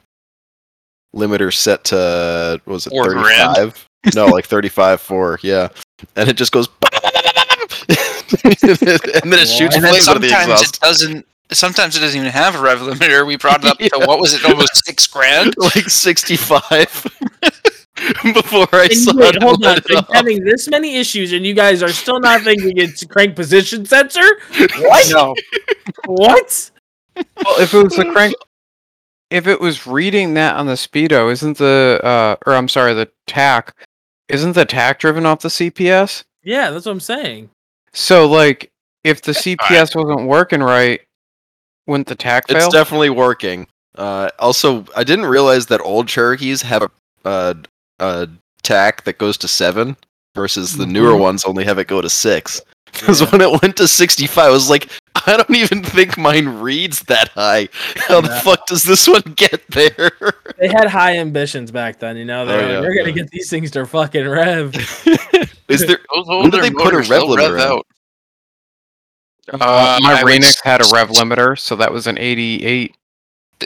limiter 1.16 1.54
set 1.54 1.86
to 1.86 2.60
what 2.66 2.74
was 2.74 2.86
it 2.88 2.94
35-5 2.94 3.86
no, 4.16 4.26
like 4.28 4.46
thirty 4.46 4.70
five 4.70 5.00
four. 5.02 5.40
yeah. 5.42 5.70
And 6.16 6.28
it 6.30 6.36
just 6.38 6.52
goes 6.52 6.68
and 8.44 9.32
then 9.32 9.40
it 9.40 9.48
shoots 9.48 9.76
And 9.76 9.84
then 9.84 9.92
flames 9.92 10.08
out 10.08 10.16
of 10.16 10.22
the 10.22 10.30
sometimes 10.30 10.52
exhaust. 10.62 10.76
it 10.76 10.80
doesn't. 10.82 11.26
Sometimes 11.52 11.98
it 11.98 12.02
doesn't 12.02 12.20
even 12.20 12.32
have 12.32 12.56
a 12.56 12.62
rev 12.62 12.80
limiter. 12.80 13.26
We 13.26 13.36
brought 13.38 13.64
it 13.64 13.70
up 13.72 13.78
Yeah. 13.82 13.90
to 13.90 14.06
what 14.06 14.20
was 14.20 14.34
it? 14.34 14.46
Almost 14.46 14.86
six 14.86 15.08
grand. 15.08 15.56
like 15.58 15.90
sixty 15.90 16.36
five 16.36 16.90
before 18.24 18.68
I 18.72 18.84
And 18.86 18.94
saw 18.98 19.14
wait, 19.16 19.36
it 19.36 19.42
hold 19.44 19.66
on. 19.66 19.78
it 19.78 19.92
off. 19.96 20.08
having 20.14 20.44
this 20.44 20.68
many 20.70 20.96
issues, 20.98 21.34
and 21.34 21.46
you 21.46 21.54
guys 21.54 21.82
are 21.84 21.90
still 21.90 22.20
not 22.20 22.42
thinking 22.42 22.78
it's 22.78 23.04
crank 23.04 23.36
position 23.36 23.86
sensor? 23.86 24.22
What? 24.80 25.12
No. 25.12 25.36
What? 26.06 26.72
Well, 27.16 27.60
if 27.60 27.74
it 27.74 27.84
was 27.84 27.96
the 27.96 28.06
crank, 28.06 28.36
if 29.30 29.48
it 29.48 29.60
was 29.60 29.86
reading 29.88 30.36
that 30.36 30.56
on 30.56 30.68
the 30.68 30.74
speedo, 30.74 31.32
isn't 31.32 31.58
the 31.58 32.00
uh, 32.04 32.36
or 32.46 32.54
I'm 32.54 32.70
sorry, 32.70 32.94
the 32.94 33.10
tach, 33.28 33.76
isn't 34.28 34.54
the 34.54 34.66
tach 34.66 35.00
driven 35.00 35.26
off 35.26 35.42
the 35.42 35.50
CPS? 35.50 36.24
Yeah, 36.44 36.70
that's 36.72 36.86
what 36.86 36.94
I'm 36.94 37.00
saying. 37.00 37.50
So 37.92 38.28
like, 38.28 38.72
if 39.04 39.22
the 39.24 39.34
CPS 39.34 39.96
wasn't 39.96 40.28
working 40.28 40.62
right, 40.62 41.02
wouldn't 41.90 42.08
the 42.08 42.16
tach 42.16 42.46
It's 42.50 42.68
definitely 42.70 43.10
working. 43.10 43.68
Uh, 43.96 44.30
also, 44.40 44.86
I 44.96 45.04
didn't 45.04 45.26
realize 45.26 45.66
that 45.68 45.82
old 45.82 46.08
Cherokees 46.08 46.62
have 46.62 46.84
a, 46.84 46.92
uh, 47.26 47.54
a 48.00 48.30
tach 48.64 49.04
that 49.04 49.18
goes 49.18 49.38
to 49.40 49.48
seven 49.48 49.98
versus 50.36 50.78
the 50.78 50.86
newer 50.86 51.14
Mhm. 51.14 51.20
ones 51.20 51.44
only 51.46 51.66
have 51.66 51.80
it 51.80 51.88
go 51.88 52.02
to 52.02 52.10
six. 52.10 52.62
Because 52.92 53.22
Yeah. 53.22 53.30
when 53.30 53.42
it 53.42 53.62
went 53.62 53.78
to 53.78 53.88
65, 53.88 54.46
I 54.46 54.50
was 54.50 54.68
like, 54.68 54.90
I 55.28 55.38
don't 55.38 55.56
even 55.56 55.84
think 55.84 56.18
mine 56.18 56.48
reads 56.48 57.04
that 57.04 57.28
high. 57.30 57.70
How 57.98 58.20
the 58.20 58.30
No. 58.30 58.40
fuck 58.40 58.66
does 58.66 58.84
this 58.84 59.08
one 59.08 59.22
get 59.36 59.62
there? 59.70 60.10
They 60.58 60.68
had 60.70 60.88
high 60.90 61.18
ambitions 61.18 61.70
back 61.72 62.00
then, 62.00 62.18
you 62.18 62.26
know. 62.26 62.46
They 62.48 62.54
Oh, 62.54 62.58
were 62.58 62.62
like, 62.64 62.72
yeah, 62.72 62.80
we're 62.82 62.96
gonna 62.98 63.12
get 63.12 63.30
these 63.30 63.48
things 63.50 63.70
to 63.72 63.86
fucking 63.86 64.28
rev. 64.28 64.74
Is 65.70 65.86
there? 65.86 66.00
Those 66.16 66.26
When 66.28 66.50
did 66.50 66.64
they 66.64 66.72
put 66.72 66.94
a 66.96 66.98
rev 66.98 67.08
they'll 67.10 67.28
limiter 67.30 67.54
rev 67.56 67.60
out. 67.72 67.86
Uh, 69.54 70.00
my 70.02 70.14
I 70.14 70.24
Renix 70.24 70.64
had 70.64 70.82
a 70.82 70.86
rev 70.94 71.10
limiter, 71.10 71.58
so 71.58 71.76
that 71.76 71.92
was 71.92 72.08
an 72.08 72.18
88. 72.18 72.96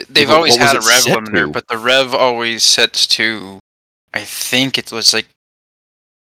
They've 0.08 0.28
What- 0.28 0.36
always 0.36 0.52
what 0.58 0.60
had 0.66 0.76
a 0.76 0.80
rev 0.80 1.02
limiter, 1.04 1.46
to? 1.46 1.52
but 1.52 1.68
the 1.68 1.78
rev 1.78 2.14
always 2.14 2.62
sets 2.62 3.06
to, 3.08 3.58
I 4.12 4.20
think 4.24 4.78
it 4.78 4.90
was 4.92 5.12
like 5.12 5.26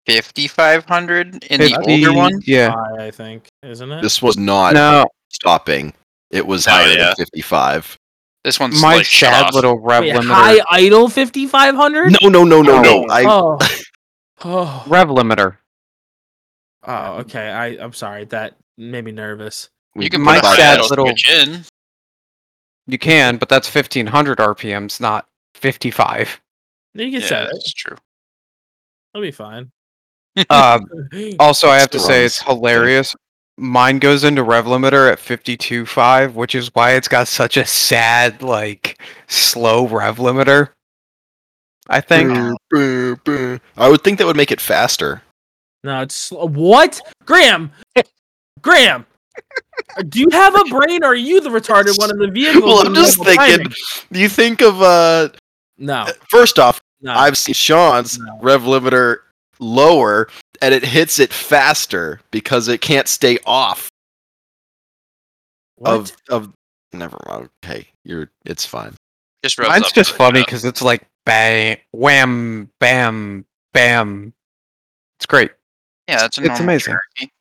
5500 0.07 1.43
in 1.45 1.59
the 1.61 1.75
older 1.87 2.13
one. 2.13 2.41
Yeah. 2.45 2.73
I 2.99 3.11
think, 3.11 3.47
isn't 3.63 3.91
it? 3.91 4.01
This 4.01 4.21
was 4.21 4.37
not 4.37 4.73
No, 4.73 5.05
stopping. 5.29 5.93
It 6.31 6.45
was 6.45 6.67
Oh, 6.67 6.71
higher 6.71 6.89
yeah. 6.89 7.05
than 7.05 7.15
55. 7.17 7.97
This 8.43 8.59
one's 8.59 8.81
my 8.81 8.95
like 8.97 9.05
shut 9.05 9.31
sad 9.31 9.45
off. 9.47 9.53
little 9.53 9.77
rev 9.79 10.01
Wait, 10.03 10.15
limiter. 10.15 10.33
high 10.33 10.59
idle 10.69 11.07
5500? 11.09 12.17
No, 12.21 12.29
no, 12.29 12.43
no, 12.43 12.61
no, 12.61 12.81
no. 12.81 13.05
Oh. 13.05 13.07
I 13.09 13.23
oh. 13.25 13.57
oh. 14.43 14.83
Rev 14.87 15.09
limiter. 15.09 15.57
Oh, 16.83 17.17
okay. 17.19 17.49
I 17.51 17.65
I'm 17.83 17.93
sorry. 17.93 18.25
That 18.25 18.55
made 18.77 19.05
me 19.05 19.11
nervous. 19.11 19.69
You 19.95 20.09
can 20.09 20.21
my 20.21 20.39
put 20.39 20.55
sad 20.55 20.79
little- 20.89 21.07
switch 21.07 21.29
in. 21.29 21.65
You 22.87 22.97
can, 22.97 23.37
but 23.37 23.47
that's 23.49 23.73
1500 23.73 24.39
RPMs, 24.39 24.99
not 24.99 25.27
55. 25.55 26.41
You 26.93 27.11
can 27.11 27.21
Yeah, 27.21 27.27
set 27.27 27.43
it. 27.43 27.49
that's 27.53 27.73
true. 27.73 27.95
It'll 29.13 29.21
be 29.21 29.31
fine. 29.31 29.71
Uh, 30.49 30.79
also, 31.39 31.67
I 31.69 31.79
have 31.79 31.89
to 31.91 31.99
say 31.99 32.25
it's 32.25 32.41
hilarious. 32.41 33.15
Mine 33.57 33.99
goes 33.99 34.23
into 34.23 34.43
rev 34.43 34.65
limiter 34.65 35.11
at 35.11 35.19
52.5, 35.19 36.33
which 36.33 36.55
is 36.55 36.73
why 36.73 36.93
it's 36.93 37.07
got 37.07 37.27
such 37.27 37.57
a 37.57 37.65
sad, 37.65 38.41
like, 38.41 38.99
slow 39.27 39.87
rev 39.87 40.17
limiter. 40.17 40.69
I 41.87 42.01
think. 42.01 42.31
I 42.73 43.87
would 43.89 44.03
think 44.03 44.17
that 44.17 44.25
would 44.25 44.37
make 44.37 44.51
it 44.51 44.61
faster. 44.61 45.21
no, 45.83 46.01
it's 46.01 46.15
sl- 46.15 46.47
what? 46.47 46.99
Graham, 47.25 47.71
Graham. 48.61 49.05
Do 50.09 50.19
you 50.19 50.29
have 50.31 50.55
a 50.55 50.63
brain, 50.65 51.03
or 51.03 51.07
are 51.07 51.15
you 51.15 51.41
the 51.41 51.49
retarded 51.49 51.97
one 51.97 52.11
in 52.11 52.17
the 52.17 52.27
vehicle? 52.27 52.61
Well, 52.63 52.85
I'm 52.85 52.93
just 52.93 53.17
thinking. 53.17 53.35
timing? 53.37 53.73
You 54.11 54.29
think 54.29 54.61
of 54.61 54.81
uh. 54.81 55.29
No, 55.77 56.05
First 56.29 56.59
off, 56.59 56.79
no. 57.01 57.11
I've 57.13 57.37
seen 57.37 57.53
Shawn's 57.55 58.19
No. 58.19 58.37
rev 58.41 58.61
limiter 58.63 59.17
lower, 59.59 60.27
and 60.61 60.73
it 60.73 60.83
hits 60.85 61.17
it 61.19 61.33
faster 61.33 62.21
because 62.29 62.67
it 62.67 62.81
can't 62.81 63.07
stay 63.07 63.39
off 63.45 63.89
What? 65.77 65.91
of 65.93 66.11
of. 66.29 66.53
Never 66.93 67.17
mind. 67.27 67.49
Okay, 67.63 67.87
you're. 68.03 68.29
It's 68.45 68.65
fine. 68.65 68.93
Just 69.43 69.57
Mine's 69.57 69.91
just 69.91 70.11
really 70.11 70.17
funny 70.17 70.41
because 70.41 70.65
it's 70.65 70.81
like 70.83 71.07
bang, 71.25 71.77
wham, 71.93 72.69
bam, 72.79 73.45
bam. 73.73 74.33
It's 75.17 75.25
great. 75.25 75.51
Yeah, 76.07 76.17
that's 76.19 76.37
a 76.37 76.43
it's 76.43 76.59
amazing. 76.59 76.93
Cherokee. 76.93 77.31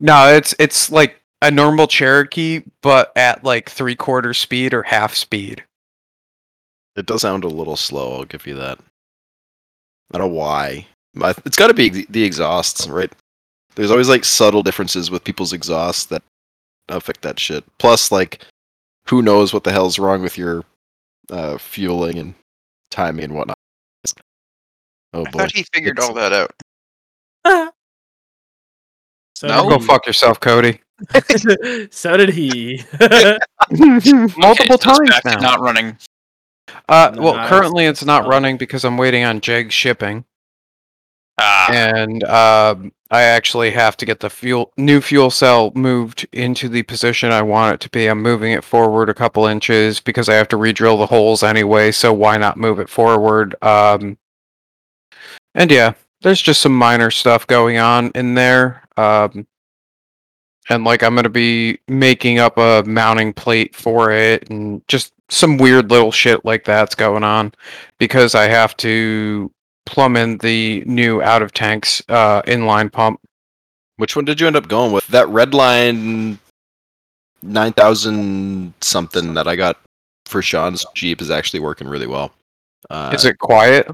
No, 0.00 0.28
it's 0.34 0.54
it's 0.58 0.90
like 0.90 1.20
a 1.42 1.50
normal 1.50 1.86
Cherokee, 1.86 2.62
but 2.82 3.12
at 3.16 3.44
like 3.44 3.70
three 3.70 3.94
quarter 3.96 4.34
speed 4.34 4.74
or 4.74 4.82
half 4.82 5.14
speed. 5.14 5.64
It 6.96 7.06
does 7.06 7.22
sound 7.22 7.44
a 7.44 7.48
little 7.48 7.76
slow. 7.76 8.14
I'll 8.16 8.24
give 8.24 8.46
you 8.46 8.54
that. 8.56 8.78
I 10.12 10.18
don't 10.18 10.28
know 10.30 10.34
why. 10.34 10.86
I- 11.20 11.34
It's 11.44 11.56
got 11.56 11.66
to 11.68 11.74
be 11.74 11.88
the- 11.90 12.06
the 12.10 12.24
exhausts, 12.24 12.86
right? 12.88 13.12
There's 13.74 13.90
always 13.90 14.08
like 14.08 14.24
subtle 14.24 14.62
differences 14.62 15.10
with 15.10 15.24
people's 15.24 15.52
exhausts 15.52 16.06
that 16.06 16.22
affect 16.88 17.22
that 17.22 17.38
shit. 17.38 17.64
Plus, 17.78 18.10
like, 18.10 18.42
who 19.08 19.20
knows 19.22 19.52
what 19.52 19.64
the 19.64 19.72
hell's 19.72 19.98
wrong 19.98 20.22
with 20.22 20.38
your 20.38 20.64
uh, 21.30 21.58
fueling 21.58 22.18
and 22.18 22.34
timing 22.90 23.24
and 23.24 23.34
whatnot. 23.34 23.58
Oh 25.12 25.24
I 25.26 25.30
boy. 25.30 25.38
thought 25.40 25.52
he 25.52 25.64
figured 25.74 25.98
It's- 25.98 26.08
all 26.08 26.14
that 26.14 26.32
out. 26.32 26.52
so 29.36 29.48
No. 29.48 29.68
Go 29.68 29.76
did 29.78 29.86
fuck 29.86 30.06
yourself, 30.06 30.40
Cody. 30.40 30.80
so 31.90 32.16
did 32.16 32.30
he. 32.30 32.82
Multiple 33.70 34.76
Okay, 34.76 34.76
times 34.78 35.10
now. 35.24 35.38
Not 35.40 35.60
running. 35.60 35.98
Uh, 36.88 37.12
well, 37.18 37.34
Nice. 37.36 37.48
currently 37.48 37.84
it's 37.86 38.04
not 38.04 38.24
Oh. 38.24 38.28
running 38.28 38.56
because 38.56 38.84
I'm 38.84 38.96
waiting 38.96 39.22
on 39.24 39.40
Jeg 39.40 39.70
shipping, 39.72 40.24
Ah, 41.38 41.70
and 41.70 42.24
um, 42.24 42.92
I 43.10 43.22
actually 43.24 43.70
have 43.72 43.96
to 43.98 44.06
get 44.06 44.20
the 44.20 44.30
fuel 44.30 44.72
new 44.78 45.00
fuel 45.02 45.30
cell 45.30 45.70
moved 45.74 46.26
into 46.32 46.68
the 46.70 46.82
position 46.84 47.30
I 47.30 47.42
want 47.42 47.74
it 47.74 47.80
to 47.80 47.90
be. 47.90 48.06
I'm 48.06 48.22
moving 48.22 48.52
it 48.52 48.64
forward 48.64 49.10
a 49.10 49.14
couple 49.14 49.44
inches 49.46 50.00
because 50.00 50.28
I 50.30 50.34
have 50.34 50.48
to 50.48 50.56
re-drill 50.56 50.96
the 50.96 51.06
holes 51.06 51.42
anyway. 51.42 51.92
So 51.92 52.10
why 52.12 52.36
not 52.38 52.56
move 52.56 52.78
it 52.80 52.88
forward? 52.88 53.54
Um, 53.62 54.16
and 55.54 55.70
yeah, 55.70 55.92
there's 56.26 56.42
just 56.42 56.60
some 56.60 56.76
minor 56.76 57.08
stuff 57.08 57.46
going 57.46 57.78
on 57.78 58.10
in 58.16 58.34
there. 58.34 58.82
Um, 58.96 59.46
and 60.68 60.82
like 60.82 61.04
I'm 61.04 61.14
gonna 61.14 61.28
be 61.28 61.78
making 61.86 62.40
up 62.40 62.58
a 62.58 62.82
mounting 62.84 63.32
plate 63.32 63.76
for 63.76 64.10
it, 64.10 64.50
and 64.50 64.82
just 64.88 65.12
some 65.28 65.56
weird 65.56 65.88
little 65.88 66.10
shit 66.10 66.44
like 66.44 66.64
that's 66.64 66.96
going 66.96 67.22
on 67.22 67.52
because 67.98 68.34
I 68.34 68.48
have 68.48 68.76
to 68.78 69.52
plumb 69.84 70.16
in 70.16 70.38
the 70.38 70.82
new 70.84 71.22
out 71.22 71.42
of 71.42 71.52
tanks 71.52 72.02
uh, 72.08 72.42
inline 72.42 72.90
pump. 72.90 73.20
Which 73.98 74.16
one 74.16 74.24
did 74.24 74.40
you 74.40 74.48
end 74.48 74.56
up 74.56 74.66
going 74.66 74.92
with? 74.92 75.06
That 75.06 75.28
red 75.28 75.54
line 75.54 76.40
9000 77.42 78.74
something 78.80 79.34
that 79.34 79.46
I 79.46 79.54
got 79.54 79.78
for 80.24 80.42
Shawn's 80.42 80.84
Jeep 80.96 81.20
is 81.20 81.30
actually 81.30 81.60
working 81.60 81.86
really 81.86 82.08
well. 82.08 82.32
Uh, 82.90 83.12
Is 83.14 83.24
it 83.24 83.38
quiet? 83.38 83.88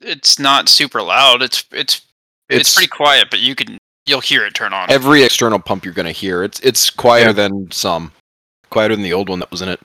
It's 0.00 0.38
not 0.38 0.68
super 0.68 1.02
loud. 1.02 1.42
It's 1.42 1.64
it's 1.72 2.02
it's, 2.48 2.60
it's 2.60 2.74
pretty 2.74 2.88
quiet, 2.88 3.28
but 3.30 3.40
you 3.40 3.54
can 3.54 3.78
you'll 4.06 4.20
hear 4.20 4.44
it 4.44 4.54
turn 4.54 4.72
on. 4.72 4.90
every 4.90 5.22
external 5.22 5.58
pump 5.58 5.84
you're 5.84 5.94
going 5.94 6.06
to 6.06 6.12
hear. 6.12 6.42
It's 6.42 6.58
it's 6.60 6.90
quieter 6.90 7.28
Yeah. 7.30 7.32
than 7.32 7.70
some. 7.70 8.12
Quieter 8.70 8.94
than 8.96 9.02
the 9.04 9.12
old 9.12 9.28
one 9.28 9.38
that 9.40 9.50
was 9.50 9.62
in 9.62 9.68
it. 9.68 9.80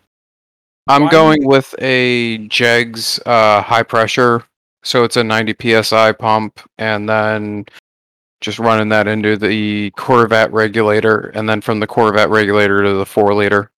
I'm 0.88 1.04
Why- 1.06 1.12
going 1.12 1.46
with 1.48 1.74
a 1.80 2.38
Jegs 2.48 3.20
uh, 3.26 3.62
high 3.62 3.84
pressure, 3.84 4.44
so 4.84 5.04
it's 5.04 5.18
a 5.18 5.24
90 5.24 5.56
psi 5.84 6.12
pump, 6.12 6.60
and 6.78 7.10
then 7.10 7.66
just 8.42 8.60
running 8.60 8.90
that 8.90 9.08
into 9.08 9.36
the 9.38 9.90
Corvette 9.92 10.52
regulator, 10.54 11.32
and 11.34 11.50
then 11.50 11.62
from 11.62 11.80
the 11.80 11.88
Corvette 11.88 12.30
regulator 12.30 12.84
to 12.84 12.94
the 12.94 13.06
four 13.06 13.34
liter. 13.34 13.72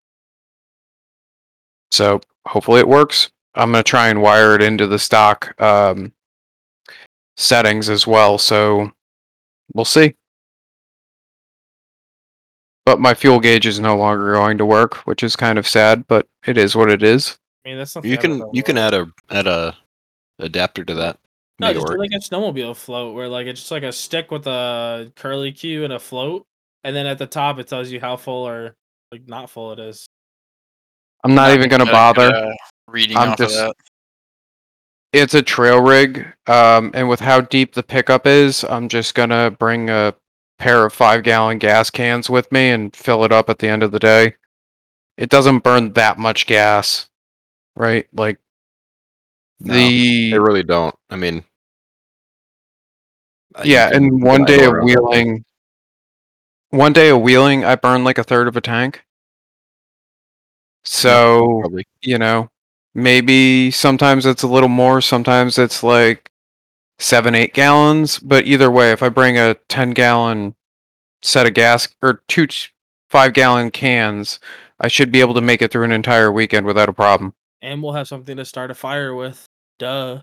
So 1.93 2.20
hopefully 2.47 2.80
it 2.80 2.89
works. 2.89 3.30
I'm 3.55 3.70
gonna 3.72 3.82
try 3.82 4.09
and 4.09 4.20
wire 4.20 4.55
it 4.55 4.62
into 4.62 4.87
the 4.87 4.99
stock 4.99 5.59
um, 5.62 6.12
settings 7.37 7.89
as 7.89 8.07
well. 8.07 8.39
So 8.39 8.91
we'll 9.74 9.84
see. 9.84 10.14
But 12.84 13.01
my 13.01 13.14
fuel 13.14 13.41
gauge 13.41 13.66
is 13.66 13.80
no 13.80 13.97
longer 13.97 14.34
going 14.34 14.59
to 14.59 14.66
work, 14.66 14.95
which 15.07 15.22
is 15.24 15.34
kind 15.34 15.59
of 15.59 15.66
sad, 15.66 16.07
but 16.07 16.26
it 16.47 16.57
is 16.57 16.76
what 16.76 16.91
it 16.91 17.03
is. 17.03 17.37
I 17.64 17.70
mean, 17.70 17.78
that's 17.78 17.97
not. 17.97 18.05
You 18.05 18.16
can 18.16 18.43
you 18.53 18.62
can 18.62 18.78
add 18.78 18.95
a 18.95 19.11
add 19.28 19.49
a 19.49 19.76
adapter 20.39 20.84
to 20.84 20.95
that. 20.95 21.18
No, 21.59 21.68
Make 21.68 21.76
just 21.76 21.89
like 21.89 22.11
a 22.12 22.18
snowmobile 22.18 22.76
float 22.76 23.14
where 23.14 23.28
like 23.28 23.47
it's 23.47 23.61
just 23.61 23.72
like 23.72 23.82
a 23.82 23.91
stick 23.91 24.30
with 24.30 24.47
a 24.47 25.11
curly 25.16 25.51
cue 25.51 25.82
and 25.82 25.93
a 25.93 25.99
float, 25.99 26.47
and 26.84 26.95
then 26.95 27.07
at 27.07 27.18
the 27.18 27.26
top 27.26 27.59
it 27.59 27.66
tells 27.66 27.91
you 27.91 27.99
how 27.99 28.16
full 28.16 28.47
or 28.47 28.76
like 29.11 29.26
not 29.26 29.51
full 29.51 29.72
it 29.72 29.80
is. 29.80 30.07
I'm 31.24 31.34
not 31.34 31.51
even 31.53 31.68
going 31.68 31.84
to 31.84 31.91
bother. 31.91 32.32
Uh, 32.32 32.53
reading 32.89 33.16
I'm 33.16 33.30
off 33.30 33.39
just- 33.39 33.59
of 33.59 33.66
that. 33.66 33.76
It's 35.18 35.32
a 35.32 35.40
trail 35.40 35.80
rig, 35.80 36.26
um, 36.46 36.90
and 36.92 37.08
with 37.08 37.20
how 37.20 37.40
deep 37.40 37.72
the 37.72 37.82
pickup 37.82 38.26
is, 38.26 38.64
I'm 38.64 38.86
just 38.86 39.14
going 39.14 39.30
to 39.30 39.50
bring 39.58 39.88
a 39.88 40.14
pair 40.58 40.84
of 40.84 40.92
five 40.92 41.22
gallon 41.22 41.56
gas 41.56 41.88
cans 41.88 42.28
with 42.28 42.52
me 42.52 42.68
and 42.68 42.94
fill 42.94 43.24
it 43.24 43.32
up 43.32 43.48
at 43.48 43.58
the 43.58 43.66
end 43.66 43.82
of 43.82 43.92
the 43.92 43.98
day. 43.98 44.34
It 45.16 45.30
doesn't 45.30 45.60
burn 45.60 45.94
that 45.94 46.18
much 46.18 46.46
gas, 46.46 47.08
right? 47.76 48.06
Like 48.12 48.38
No, 49.58 49.72
the 49.72 50.32
They 50.32 50.38
really 50.38 50.62
don't. 50.62 50.94
I 51.08 51.16
mean, 51.16 51.44
uh, 53.54 53.62
yeah, 53.64 53.90
can 53.90 54.04
and 54.04 54.22
one 54.22 54.44
day 54.44 54.66
of 54.66 54.74
wheeling, 54.82 55.46
one 56.68 56.92
day 56.92 57.08
of 57.08 57.22
wheeling, 57.22 57.64
I 57.64 57.76
burned 57.76 58.04
like 58.04 58.18
a 58.18 58.22
third 58.22 58.48
of 58.48 58.56
a 58.58 58.60
tank. 58.60 59.02
So 60.84 61.60
Probably. 61.62 61.86
you 62.02 62.18
know 62.18 62.50
maybe 62.97 63.70
sometimes 63.70 64.24
it's 64.24 64.42
a 64.42 64.49
little 64.49 64.70
more 64.70 65.01
sometimes 65.03 65.59
it's 65.59 65.82
like 65.82 66.30
seven 66.99 67.34
eight 67.34 67.53
gallons 67.53 68.18
but 68.18 68.47
either 68.47 68.70
way 68.70 68.90
if 68.90 69.03
i 69.03 69.09
bring 69.09 69.36
a 69.36 69.55
10 69.68 69.90
gallon 69.90 70.55
set 71.22 71.47
of 71.47 71.53
gas 71.53 71.88
or 72.03 72.22
two 72.26 72.47
five 73.11 73.34
gallon 73.34 73.70
cans 73.70 74.40
i 74.80 74.88
should 74.88 75.12
be 75.12 75.20
able 75.20 75.34
to 75.34 75.42
make 75.42 75.61
it 75.61 75.70
through 75.70 75.84
an 75.84 75.92
entire 75.92 76.32
weekend 76.32 76.64
without 76.64 76.88
a 76.88 76.92
problem 76.92 77.34
And 77.61 77.82
we'll 77.82 77.92
have 77.92 78.09
something 78.09 78.36
to 78.36 78.44
start 78.44 78.70
a 78.70 78.74
fire 78.74 79.14
with. 79.14 79.47
Duh. 79.78 80.22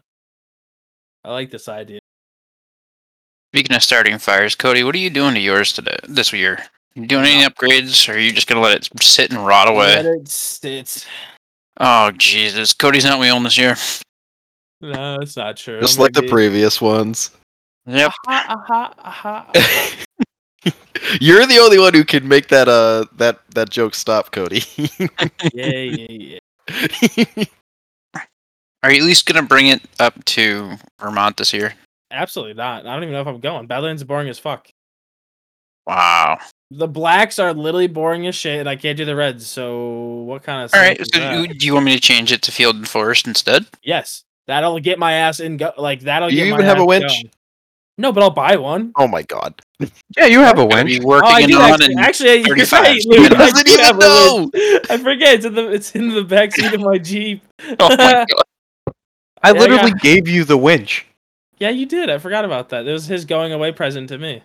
I 1.23 1.31
like 1.31 1.51
this 1.51 1.67
idea. 1.67 1.99
Speaking 3.51 3.75
of 3.75 3.83
starting 3.83 4.17
fires, 4.17 4.55
Cody, 4.55 4.83
what 4.83 4.95
are 4.95 4.99
you 4.99 5.09
doing 5.09 5.35
to 5.35 5.39
yours 5.39 5.73
today 5.73 5.97
this 6.07 6.33
year? 6.33 6.59
You 6.95 7.05
doing 7.05 7.25
any 7.25 7.43
uh, 7.43 7.49
upgrades, 7.49 8.07
or 8.07 8.13
are 8.13 8.19
you 8.19 8.31
just 8.31 8.47
gonna 8.47 8.61
let 8.61 8.77
it 8.77 8.89
sit 9.01 9.31
and 9.31 9.45
rot 9.45 9.67
away? 9.67 9.95
Let 9.95 10.05
it 10.05 10.27
sit. 10.27 11.05
Oh 11.79 12.11
Jesus, 12.11 12.73
Cody's 12.73 13.05
not 13.05 13.19
wheeling 13.19 13.43
this 13.43 13.57
year. 13.57 13.75
No, 14.81 15.17
it's 15.21 15.37
not 15.37 15.57
true. 15.57 15.79
Just 15.79 15.97
like 15.97 16.13
the 16.13 16.27
previous 16.27 16.81
ones. 16.81 17.31
Yep. 17.85 18.11
Aha, 18.27 18.45
aha, 18.49 18.93
aha. 18.99 19.95
You're 21.21 21.45
the 21.45 21.57
only 21.59 21.79
one 21.79 21.93
who 21.93 22.03
can 22.03 22.27
make 22.27 22.47
that 22.49 22.67
uh 22.67 23.05
that 23.17 23.39
that 23.55 23.69
joke 23.69 23.95
stop, 23.95 24.31
Cody. 24.31 24.63
yeah, 25.53 25.67
yeah, 25.67 26.37
yeah. 27.17 27.45
Are 28.83 28.91
you 28.91 29.01
at 29.01 29.05
least 29.05 29.25
gonna 29.25 29.43
bring 29.43 29.67
it 29.67 29.81
up 29.99 30.23
to 30.25 30.77
Vermont 30.99 31.37
this 31.37 31.53
year? 31.53 31.73
Absolutely 32.11 32.53
not. 32.53 32.85
I 32.85 32.93
don't 32.93 33.03
even 33.03 33.13
know 33.13 33.21
if 33.21 33.27
I'm 33.27 33.39
going. 33.39 33.67
Badlands 33.67 34.01
is 34.01 34.07
boring 34.07 34.29
as 34.29 34.39
fuck. 34.39 34.69
Wow. 35.87 36.39
The 36.75 36.87
blacks 36.87 37.39
are 37.39 37.53
literally 37.53 37.87
boring 37.87 38.25
as 38.27 38.35
shit, 38.35 38.59
and 38.59 38.67
I 38.69 38.75
can't 38.75 38.97
do 38.97 39.05
the 39.05 39.15
reds. 39.15 39.45
So 39.47 40.23
what 40.25 40.43
kind 40.43 40.63
of? 40.65 40.73
All 40.73 40.79
right. 40.81 40.97
So 40.97 41.19
that? 41.19 41.57
do 41.59 41.65
you 41.65 41.73
want 41.73 41.85
me 41.85 41.93
to 41.93 41.99
change 41.99 42.31
it 42.31 42.41
to 42.43 42.51
Field 42.51 42.75
and 42.75 42.87
Forest 42.87 43.27
instead? 43.27 43.65
Yes, 43.83 44.23
that'll 44.47 44.79
get 44.79 44.97
my 44.99 45.13
ass 45.13 45.39
in. 45.39 45.57
Go 45.57 45.71
like 45.77 46.01
that'll. 46.01 46.29
Do 46.29 46.35
get 46.35 46.45
you 46.45 46.51
my 46.51 46.57
even 46.57 46.65
have 46.65 46.79
a 46.79 46.85
winch? 46.85 47.03
going. 47.11 47.31
No, 47.99 48.11
but 48.11 48.23
I'll 48.23 48.31
buy 48.31 48.55
one. 48.55 48.91
oh 48.95 49.07
my 49.07 49.21
god. 49.23 49.53
Yeah, 50.17 50.25
you 50.27 50.39
have 50.39 50.57
a 50.57 50.65
winch. 50.65 50.87
be 50.87 50.99
working 50.99 51.29
oh, 51.29 51.35
I 51.35 51.41
it 51.41 51.47
do 51.47 51.57
on 51.59 51.71
actually. 51.73 51.91
and 51.93 51.99
Actually, 51.99 52.37
you're 52.37 52.55
35. 52.65 52.81
right, 52.81 52.95
He 53.01 53.09
Luke, 53.09 53.31
I 53.31 53.35
doesn't 53.35 53.65
do 53.65 53.71
even 53.73 53.85
have 53.85 53.99
know. 53.99 54.51
I 54.89 54.97
forget 54.97 55.33
it's 55.35 55.45
in 55.45 55.53
the 55.55 55.71
it's 55.71 55.91
in 55.95 56.09
the 56.09 56.23
back 56.23 56.53
seat 56.53 56.73
of 56.73 56.81
my 56.81 56.97
Jeep. 56.97 57.43
oh 57.79 57.89
my 57.89 57.95
god. 57.97 58.25
I 58.87 58.91
Yeah, 58.91 58.93
I 59.43 59.51
literally 59.51 59.91
got- 59.91 60.01
gave 60.01 60.27
you 60.27 60.43
the 60.43 60.57
winch. 60.57 61.05
Yeah, 61.59 61.69
you 61.69 61.85
did. 61.85 62.09
I 62.09 62.17
forgot 62.17 62.45
about 62.45 62.69
that. 62.69 62.87
It 62.87 62.91
was 62.91 63.05
his 63.05 63.25
going 63.25 63.53
away 63.53 63.71
present 63.71 64.09
to 64.09 64.17
me. 64.17 64.41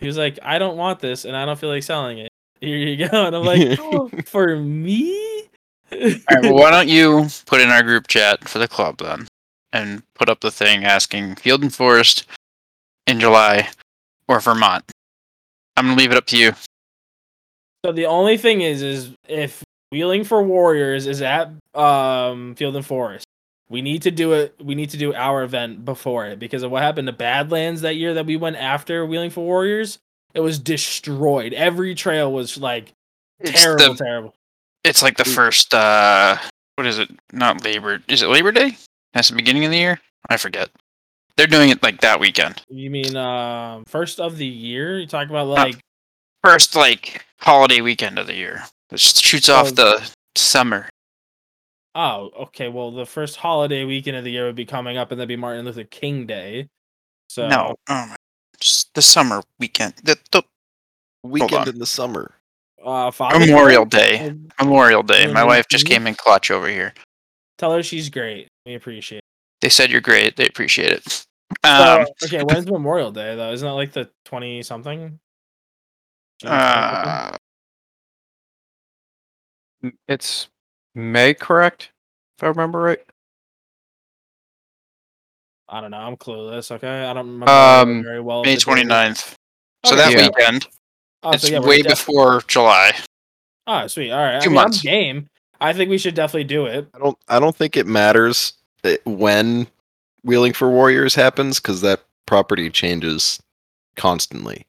He 0.00 0.06
was 0.06 0.16
like, 0.16 0.38
"I 0.42 0.58
don't 0.58 0.76
want 0.76 1.00
this, 1.00 1.24
and 1.24 1.36
I 1.36 1.44
don't 1.44 1.58
feel 1.58 1.68
like 1.68 1.82
selling 1.82 2.18
it. 2.18 2.32
Here 2.60 2.76
you 2.76 3.08
go." 3.08 3.26
And 3.26 3.36
I'm 3.36 3.44
like, 3.44 3.78
"Oh, 3.80 4.08
"For 4.26 4.56
me?" 4.56 5.44
All 5.92 5.98
right. 5.98 6.42
Well, 6.42 6.54
why 6.54 6.70
don't 6.70 6.88
you 6.88 7.28
put 7.46 7.60
in 7.60 7.68
our 7.68 7.82
group 7.82 8.08
chat 8.08 8.48
for 8.48 8.58
the 8.58 8.68
club 8.68 8.98
then, 8.98 9.28
and 9.72 10.02
put 10.14 10.28
up 10.28 10.40
the 10.40 10.50
thing 10.50 10.84
asking 10.84 11.36
Field 11.36 11.62
and 11.62 11.74
Forest 11.74 12.26
in 13.06 13.20
July 13.20 13.68
or 14.28 14.40
Vermont. 14.40 14.84
I'm 15.76 15.86
gonna 15.86 15.96
leave 15.96 16.12
it 16.12 16.16
up 16.16 16.26
to 16.26 16.36
you. 16.36 16.52
So 17.84 17.92
the 17.92 18.06
only 18.06 18.36
thing 18.36 18.60
is, 18.60 18.82
is 18.82 19.10
if 19.28 19.62
Wheeling 19.90 20.24
for 20.24 20.42
Warriors 20.42 21.06
is 21.06 21.22
at 21.22 21.50
um 21.74 22.54
Field 22.54 22.76
and 22.76 22.86
Forest, 22.86 23.26
we 23.70 23.80
need 23.80 24.02
to 24.02 24.10
do 24.10 24.32
it. 24.32 24.54
We 24.62 24.74
need 24.74 24.90
to 24.90 24.96
do 24.98 25.14
our 25.14 25.42
event 25.42 25.84
before 25.86 26.26
it 26.26 26.38
because 26.38 26.62
of 26.62 26.70
what 26.70 26.82
happened 26.82 27.06
to 27.06 27.12
Badlands 27.12 27.80
that 27.80 27.94
year 27.96 28.12
that 28.14 28.26
we 28.26 28.36
went 28.36 28.56
after 28.56 29.06
Wheeling 29.06 29.30
for 29.30 29.44
Warriors. 29.44 29.98
It 30.34 30.40
was 30.40 30.58
destroyed. 30.58 31.54
Every 31.54 31.94
trail 31.94 32.30
was 32.32 32.58
like 32.58 32.92
It's 33.38 33.62
terrible, 33.62 33.94
the 33.94 34.04
terrible. 34.04 34.34
it's 34.84 35.02
like 35.02 35.16
the 35.16 35.24
first 35.24 35.72
uh 35.72 36.36
what 36.76 36.86
is 36.86 36.98
it? 36.98 37.10
Not 37.32 37.64
Labor 37.64 38.00
is 38.08 38.22
it 38.22 38.28
Labor 38.28 38.52
Day? 38.52 38.76
That's 39.14 39.28
the 39.30 39.36
beginning 39.36 39.64
of 39.64 39.70
the 39.70 39.78
year? 39.78 40.00
I 40.28 40.36
forget. 40.36 40.68
They're 41.36 41.46
doing 41.46 41.70
it 41.70 41.82
like 41.82 42.00
that 42.02 42.20
weekend. 42.20 42.62
You 42.68 42.90
mean 42.90 43.16
um 43.16 43.84
first 43.86 44.20
of 44.20 44.36
the 44.36 44.46
year? 44.46 44.98
You 44.98 45.06
talk 45.06 45.28
about 45.30 45.46
like 45.46 45.76
First 46.42 46.74
like 46.74 47.24
holiday 47.38 47.80
weekend 47.82 48.18
of 48.18 48.26
the 48.26 48.34
year. 48.34 48.64
It 48.90 48.98
shoots 49.00 49.48
off 49.48 49.68
Oh. 49.68 49.70
the 49.72 50.10
summer. 50.36 50.88
Oh 51.94 52.30
okay. 52.40 52.68
Well, 52.68 52.90
the 52.92 53.06
first 53.06 53.36
holiday 53.36 53.84
weekend 53.84 54.16
of 54.16 54.24
the 54.24 54.30
year 54.30 54.46
would 54.46 54.56
be 54.56 54.66
coming 54.66 54.96
up, 54.96 55.10
and 55.10 55.20
that'd 55.20 55.28
be 55.28 55.36
Martin 55.36 55.64
Luther 55.64 55.84
King 55.84 56.26
Day. 56.26 56.68
So 57.28 57.48
No. 57.48 57.76
Oh 57.88 58.06
my 58.06 58.16
just 58.60 58.92
the 58.94 59.02
summer 59.02 59.42
weekend. 59.58 59.94
The, 60.04 60.18
the 60.32 60.42
Weekend 61.22 61.68
in 61.68 61.78
the 61.78 61.86
summer. 61.86 62.34
uh, 62.84 63.10
Father's 63.10 63.46
Memorial 63.46 63.84
Day? 63.84 64.18
Day. 64.18 64.34
Memorial 64.58 65.02
Day. 65.02 65.26
My 65.32 65.44
wife 65.44 65.66
just 65.68 65.86
came 65.86 66.06
in 66.06 66.14
clutch 66.14 66.50
over 66.50 66.68
here. 66.68 66.94
Tell 67.58 67.72
her 67.74 67.82
she's 67.82 68.08
great. 68.08 68.48
We 68.64 68.74
appreciate. 68.74 69.18
it. 69.18 69.24
They 69.60 69.68
said 69.68 69.90
you're 69.90 70.00
great. 70.00 70.36
They 70.36 70.46
appreciate 70.46 70.92
it. 70.92 71.04
So, 71.06 71.26
Um, 71.64 72.06
okay, 72.24 72.42
when's 72.42 72.66
Memorial 72.66 73.12
Day 73.12 73.34
though? 73.36 73.52
Isn't 73.52 73.66
that 73.66 73.74
like 73.74 73.92
the 73.92 74.10
twenty 74.24 74.62
something? 74.62 75.18
uh, 76.46 77.36
It's 80.08 80.48
May, 80.94 81.34
correct? 81.34 81.90
If 82.38 82.44
I 82.44 82.48
remember 82.48 82.80
right. 82.80 83.00
I 85.68 85.80
don't 85.80 85.92
know. 85.92 85.98
I'm 85.98 86.16
clueless. 86.16 86.70
Okay, 86.72 87.04
I 87.04 87.12
don't 87.12 87.26
remember 87.26 87.48
Um, 87.50 88.02
very 88.02 88.20
well. 88.20 88.42
May 88.44 88.54
the 88.56 88.60
date. 88.60 88.86
29th. 88.86 89.34
So 89.84 89.94
Okay, 89.94 89.96
that 89.96 90.12
yeah. 90.12 90.28
weekend. 90.28 90.66
Oh, 91.22 91.30
it's 91.32 91.44
so 91.46 91.52
yeah, 91.52 91.60
way 91.60 91.82
def- 91.82 92.06
before 92.06 92.42
July. 92.48 92.92
Oh, 93.66 93.86
sweet. 93.86 94.10
All 94.10 94.18
right. 94.18 94.40
Two 94.42 94.48
I 94.48 94.52
mean, 94.52 94.58
I'm 94.58 94.64
months. 94.64 94.82
game. 94.82 95.28
I 95.60 95.72
think 95.72 95.90
we 95.90 95.98
should 95.98 96.14
definitely 96.14 96.44
do 96.44 96.66
it. 96.66 96.88
I 96.94 96.98
don't 96.98 97.18
I 97.28 97.38
don't 97.38 97.54
think 97.54 97.76
it 97.76 97.86
matters 97.86 98.54
uh, 98.82 98.94
when 99.04 99.68
Wheeling 100.24 100.54
for 100.54 100.68
Warriors 100.70 101.14
happens 101.14 101.60
because 101.60 101.82
that 101.82 102.00
property 102.26 102.68
changes 102.70 103.38
constantly. 103.96 104.66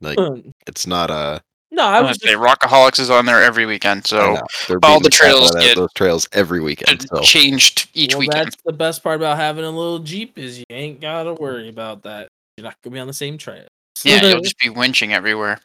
Like 0.00 0.18
it's 0.66 0.86
not 0.86 1.10
a 1.10 1.42
no, 1.72 1.82
I 1.84 1.96
I 1.96 2.00
was 2.02 2.10
was 2.10 2.18
just, 2.18 2.30
say 2.32 2.36
Rockaholics 2.38 3.00
is 3.00 3.10
on 3.10 3.26
there 3.26 3.42
every 3.42 3.66
weekend, 3.66 4.06
so 4.06 4.20
all 4.20 4.36
the 4.68 4.76
crap 4.78 4.84
out 4.84 5.04
of 5.06 5.10
trails 5.10 5.50
that- 5.52 5.62
get- 5.62 5.76
those 5.76 5.92
trails 5.94 6.28
every 6.32 6.60
weekend. 6.60 7.08
So 7.08 7.20
changed 7.22 7.88
each 7.94 8.12
well, 8.12 8.20
weekend. 8.20 8.46
That's 8.46 8.62
the 8.64 8.72
best 8.72 9.02
part 9.02 9.16
about 9.16 9.36
having 9.38 9.64
a 9.64 9.70
little 9.70 9.98
Jeep 9.98 10.38
is 10.38 10.58
you 10.58 10.64
ain't 10.70 11.00
gotta 11.00 11.34
worry 11.34 11.68
about 11.68 12.02
that. 12.04 12.28
You're 12.56 12.64
not 12.64 12.76
gonna 12.84 12.94
be 12.94 13.00
on 13.00 13.06
the 13.08 13.12
same 13.14 13.38
trail. 13.38 13.64
Yeah, 14.04 14.22
you'll 14.24 14.40
just 14.42 14.58
be 14.58 14.68
winching 14.68 15.10
everywhere. 15.10 15.60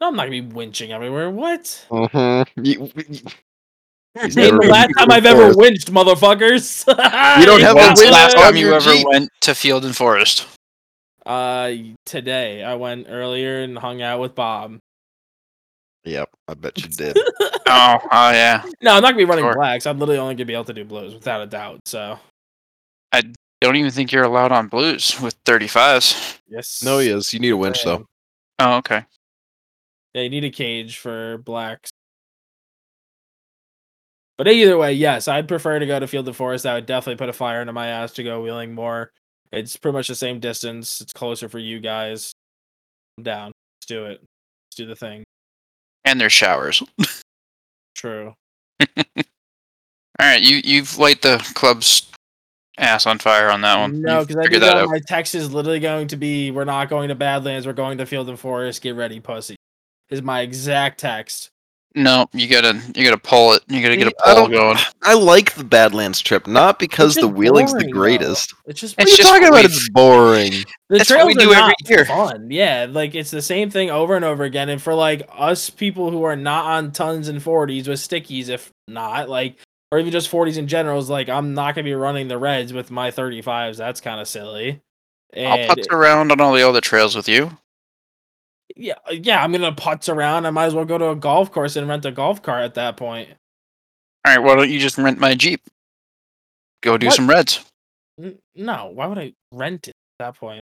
No, 0.00 0.08
I'm 0.08 0.16
not 0.16 0.24
gonna 0.26 0.42
be 0.42 0.54
winching 0.54 0.90
everywhere. 0.90 1.30
What? 1.30 1.62
Mhm. 1.90 2.46
You- 2.56 2.90
you- 3.08 3.20
He's 4.22 4.34
the 4.34 4.50
last 4.52 4.90
time 4.98 5.12
I've 5.12 5.26
ever 5.26 5.54
winched, 5.54 5.92
motherfuckers. 5.92 6.84
You 7.40 7.46
don't 7.46 7.60
have 7.60 7.76
a 7.76 7.78
When's 7.78 8.00
the 8.00 8.06
winch 8.06 8.12
last 8.12 8.36
on 8.36 8.42
time 8.42 8.56
you 8.56 8.72
ever 8.72 8.92
Jeep. 8.92 9.06
went 9.06 9.30
to 9.42 9.54
Field 9.54 9.84
and 9.84 9.96
Forest? 9.96 10.46
Uh, 11.26 11.72
today 12.06 12.64
I 12.64 12.74
went 12.76 13.06
earlier 13.10 13.60
and 13.60 13.76
hung 13.76 14.00
out 14.00 14.18
with 14.18 14.34
Bob. 14.34 14.78
Yep, 16.08 16.30
I 16.48 16.54
bet 16.54 16.78
you 16.78 16.88
did. 16.88 17.18
Oh, 17.70 17.98
oh 18.10 18.30
yeah. 18.30 18.62
No, 18.80 18.92
I'm 18.94 19.02
not 19.02 19.08
gonna 19.10 19.18
be 19.18 19.24
running 19.26 19.44
Sure. 19.44 19.52
blacks. 19.54 19.86
I'm 19.86 19.98
literally 19.98 20.18
only 20.18 20.34
gonna 20.34 20.46
be 20.46 20.54
able 20.54 20.64
to 20.64 20.72
do 20.72 20.86
blues 20.86 21.12
without 21.12 21.42
a 21.42 21.46
doubt. 21.46 21.80
So 21.84 22.18
I 23.12 23.20
Don't 23.60 23.76
even 23.76 23.90
think 23.90 24.10
you're 24.10 24.24
allowed 24.24 24.52
on 24.52 24.68
blues 24.68 25.20
with 25.20 25.36
35s. 25.44 26.38
yes. 26.48 26.82
no, 26.82 26.98
he 26.98 27.10
is. 27.10 27.34
You 27.34 27.40
need 27.40 27.50
a 27.50 27.56
winch 27.58 27.84
though. 27.84 28.06
Oh, 28.58 28.78
okay. 28.78 29.04
Yeah, 30.14 30.22
you 30.22 30.30
need 30.30 30.44
a 30.44 30.50
cage 30.50 30.96
for 30.96 31.36
blacks. 31.38 31.90
But 34.38 34.48
either 34.48 34.78
way, 34.78 34.94
yes, 34.94 35.28
I'd 35.28 35.46
prefer 35.46 35.78
to 35.78 35.84
go 35.86 36.00
to 36.00 36.06
Field 36.06 36.26
of 36.28 36.36
Forest. 36.36 36.64
I 36.64 36.72
would 36.74 36.86
definitely 36.86 37.18
put 37.18 37.28
a 37.28 37.34
fire 37.34 37.60
into 37.60 37.74
my 37.74 37.88
ass 37.88 38.12
to 38.14 38.22
go 38.22 38.40
wheeling 38.40 38.72
more. 38.74 39.10
It's 39.52 39.76
pretty 39.76 39.92
much 39.96 40.08
the 40.08 40.14
same 40.14 40.40
distance. 40.40 41.02
It's 41.02 41.12
closer 41.12 41.50
for 41.50 41.58
you 41.58 41.80
guys. 41.80 42.32
I'm 43.18 43.24
down. 43.24 43.46
Let's 43.48 43.86
do 43.88 44.04
it. 44.06 44.20
Let's 44.20 44.76
do 44.76 44.86
the 44.86 44.96
thing. 44.96 45.24
And 46.08 46.18
there's 46.18 46.32
showers. 46.32 46.82
True. 47.94 48.34
All 48.96 49.24
right, 50.18 50.40
you 50.40 50.62
you've 50.64 50.96
light 50.96 51.20
the 51.20 51.36
club's 51.52 52.10
ass 52.78 53.04
on 53.04 53.18
fire 53.18 53.50
on 53.50 53.60
that 53.60 53.78
one. 53.78 54.00
No, 54.00 54.20
because 54.24 54.36
I 54.36 54.48
think 54.48 54.62
that 54.62 54.74
that 54.74 54.88
my 54.88 55.00
text 55.06 55.34
is 55.34 55.52
literally 55.52 55.80
going 55.80 56.08
to 56.08 56.16
be, 56.16 56.50
"We're 56.50 56.64
not 56.64 56.88
going 56.88 57.10
to 57.10 57.14
Badlands. 57.14 57.66
We're 57.66 57.74
going 57.74 57.98
to 57.98 58.06
Field 58.06 58.30
and 58.30 58.40
Forest. 58.40 58.80
Get 58.80 58.96
ready, 58.96 59.20
pussy." 59.20 59.56
Is 60.08 60.22
my 60.22 60.40
exact 60.40 60.98
text. 60.98 61.50
No, 61.94 62.28
you 62.32 62.46
gotta 62.48 62.80
you 62.94 63.02
gotta 63.04 63.18
pull 63.18 63.54
it. 63.54 63.62
You 63.68 63.80
gotta 63.82 63.96
get 63.96 64.06
a 64.06 64.10
See, 64.10 64.16
I 64.24 64.34
pull 64.34 64.42
don't- 64.48 64.52
going. 64.52 64.76
I 65.02 65.14
like 65.14 65.54
the 65.54 65.64
Badlands 65.64 66.20
trip, 66.20 66.46
not 66.46 66.78
because 66.78 67.16
It's 67.16 67.22
the 67.24 67.28
just 67.28 67.36
wheeling's 67.38 67.72
the 67.72 67.78
boring, 67.78 67.90
though. 67.94 68.00
greatest. 68.00 68.54
It's 68.66 68.80
just 68.80 68.96
What 68.98 69.08
It's 69.08 69.12
are 69.12 69.12
you 69.12 69.16
just 69.16 69.28
talking 69.28 69.48
about? 69.48 69.62
we've- 69.62 69.66
It's 69.74 69.88
boring. 69.90 70.50
The 70.90 70.98
That's 70.98 71.10
what 71.10 71.16
trails 71.16 71.26
we 71.26 71.32
are 71.32 71.46
do 71.46 71.52
every 71.54 71.54
not 71.54 71.74
year. 71.88 72.04
fun. 72.04 72.50
Yeah, 72.50 72.86
like 72.90 73.14
it's 73.14 73.30
the 73.30 73.42
same 73.42 73.70
thing 73.70 73.90
over 73.90 74.14
and 74.16 74.24
over 74.24 74.44
again. 74.44 74.68
And 74.68 74.80
for 74.80 74.94
like 74.94 75.28
us 75.36 75.70
people 75.70 76.10
who 76.10 76.22
are 76.24 76.36
not 76.36 76.66
on 76.66 76.92
tons 76.92 77.26
and 77.28 77.42
forties 77.42 77.88
with 77.88 77.98
stickies, 77.98 78.48
if 78.48 78.70
not 78.86 79.28
like, 79.28 79.56
or 79.90 79.98
even 79.98 80.12
just 80.12 80.28
forties 80.28 80.58
in 80.58 80.68
general, 80.68 80.98
is 80.98 81.08
like 81.10 81.28
I'm 81.28 81.54
not 81.54 81.74
gonna 81.74 81.84
be 81.84 81.94
running 81.94 82.28
the 82.28 82.38
reds 82.38 82.72
with 82.72 82.90
my 82.90 83.10
thirty 83.10 83.40
fives. 83.42 83.78
That's 83.78 84.00
kind 84.00 84.20
of 84.20 84.28
silly. 84.28 84.80
I'll 85.36 85.42
And 85.54 85.70
putz 85.70 85.90
around 85.90 86.30
on 86.32 86.40
all 86.40 86.52
the 86.52 86.68
other 86.68 86.80
trails 86.82 87.16
with 87.16 87.28
you. 87.28 87.56
Yeah, 88.78 88.94
yeah, 89.10 89.42
I'm 89.42 89.52
gonna 89.52 89.72
putz 89.72 90.08
around. 90.12 90.46
I 90.46 90.50
might 90.50 90.66
as 90.66 90.74
well 90.74 90.84
go 90.86 90.96
to 90.98 91.10
a 91.10 91.16
golf 91.16 91.52
course 91.52 91.76
and 91.76 91.88
rent 91.88 92.06
a 92.06 92.10
golf 92.12 92.40
cart 92.42 92.62
at 92.64 92.74
that 92.74 92.96
point. 92.96 93.28
All 94.24 94.34
right, 94.34 94.38
why 94.42 94.54
don't 94.54 94.70
you 94.70 94.78
just 94.78 94.96
rent 94.96 95.18
my 95.18 95.34
Jeep? 95.34 95.60
Go 96.82 96.96
do 96.96 97.06
What? 97.06 97.16
some 97.16 97.28
reds. 97.28 97.64
N- 98.22 98.38
No, 98.54 98.90
why 98.94 99.06
would 99.06 99.18
I 99.18 99.32
rent 99.52 99.88
it 99.88 99.94
at 100.20 100.26
that 100.26 100.36
point? 100.38 100.62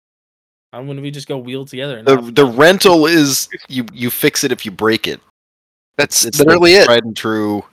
I'm 0.73 0.87
gonna 0.87 1.01
we 1.01 1.11
just 1.11 1.29
go 1.29 1.39
wheel 1.39 1.65
together. 1.65 1.99
And 1.99 2.07
The 2.07 2.21
the 2.21 2.47
rental 2.47 3.07
is 3.07 3.49
you 3.69 3.87
you 3.93 4.11
fix 4.11 4.45
it 4.45 4.53
if 4.53 4.65
you 4.67 4.71
break 4.73 5.07
it. 5.07 5.21
That's 5.97 6.25
It's 6.25 6.39
literally 6.39 6.75
the 6.75 6.81
it. 6.81 6.85
tried 6.87 7.05
and 7.05 7.17
true. 7.17 7.65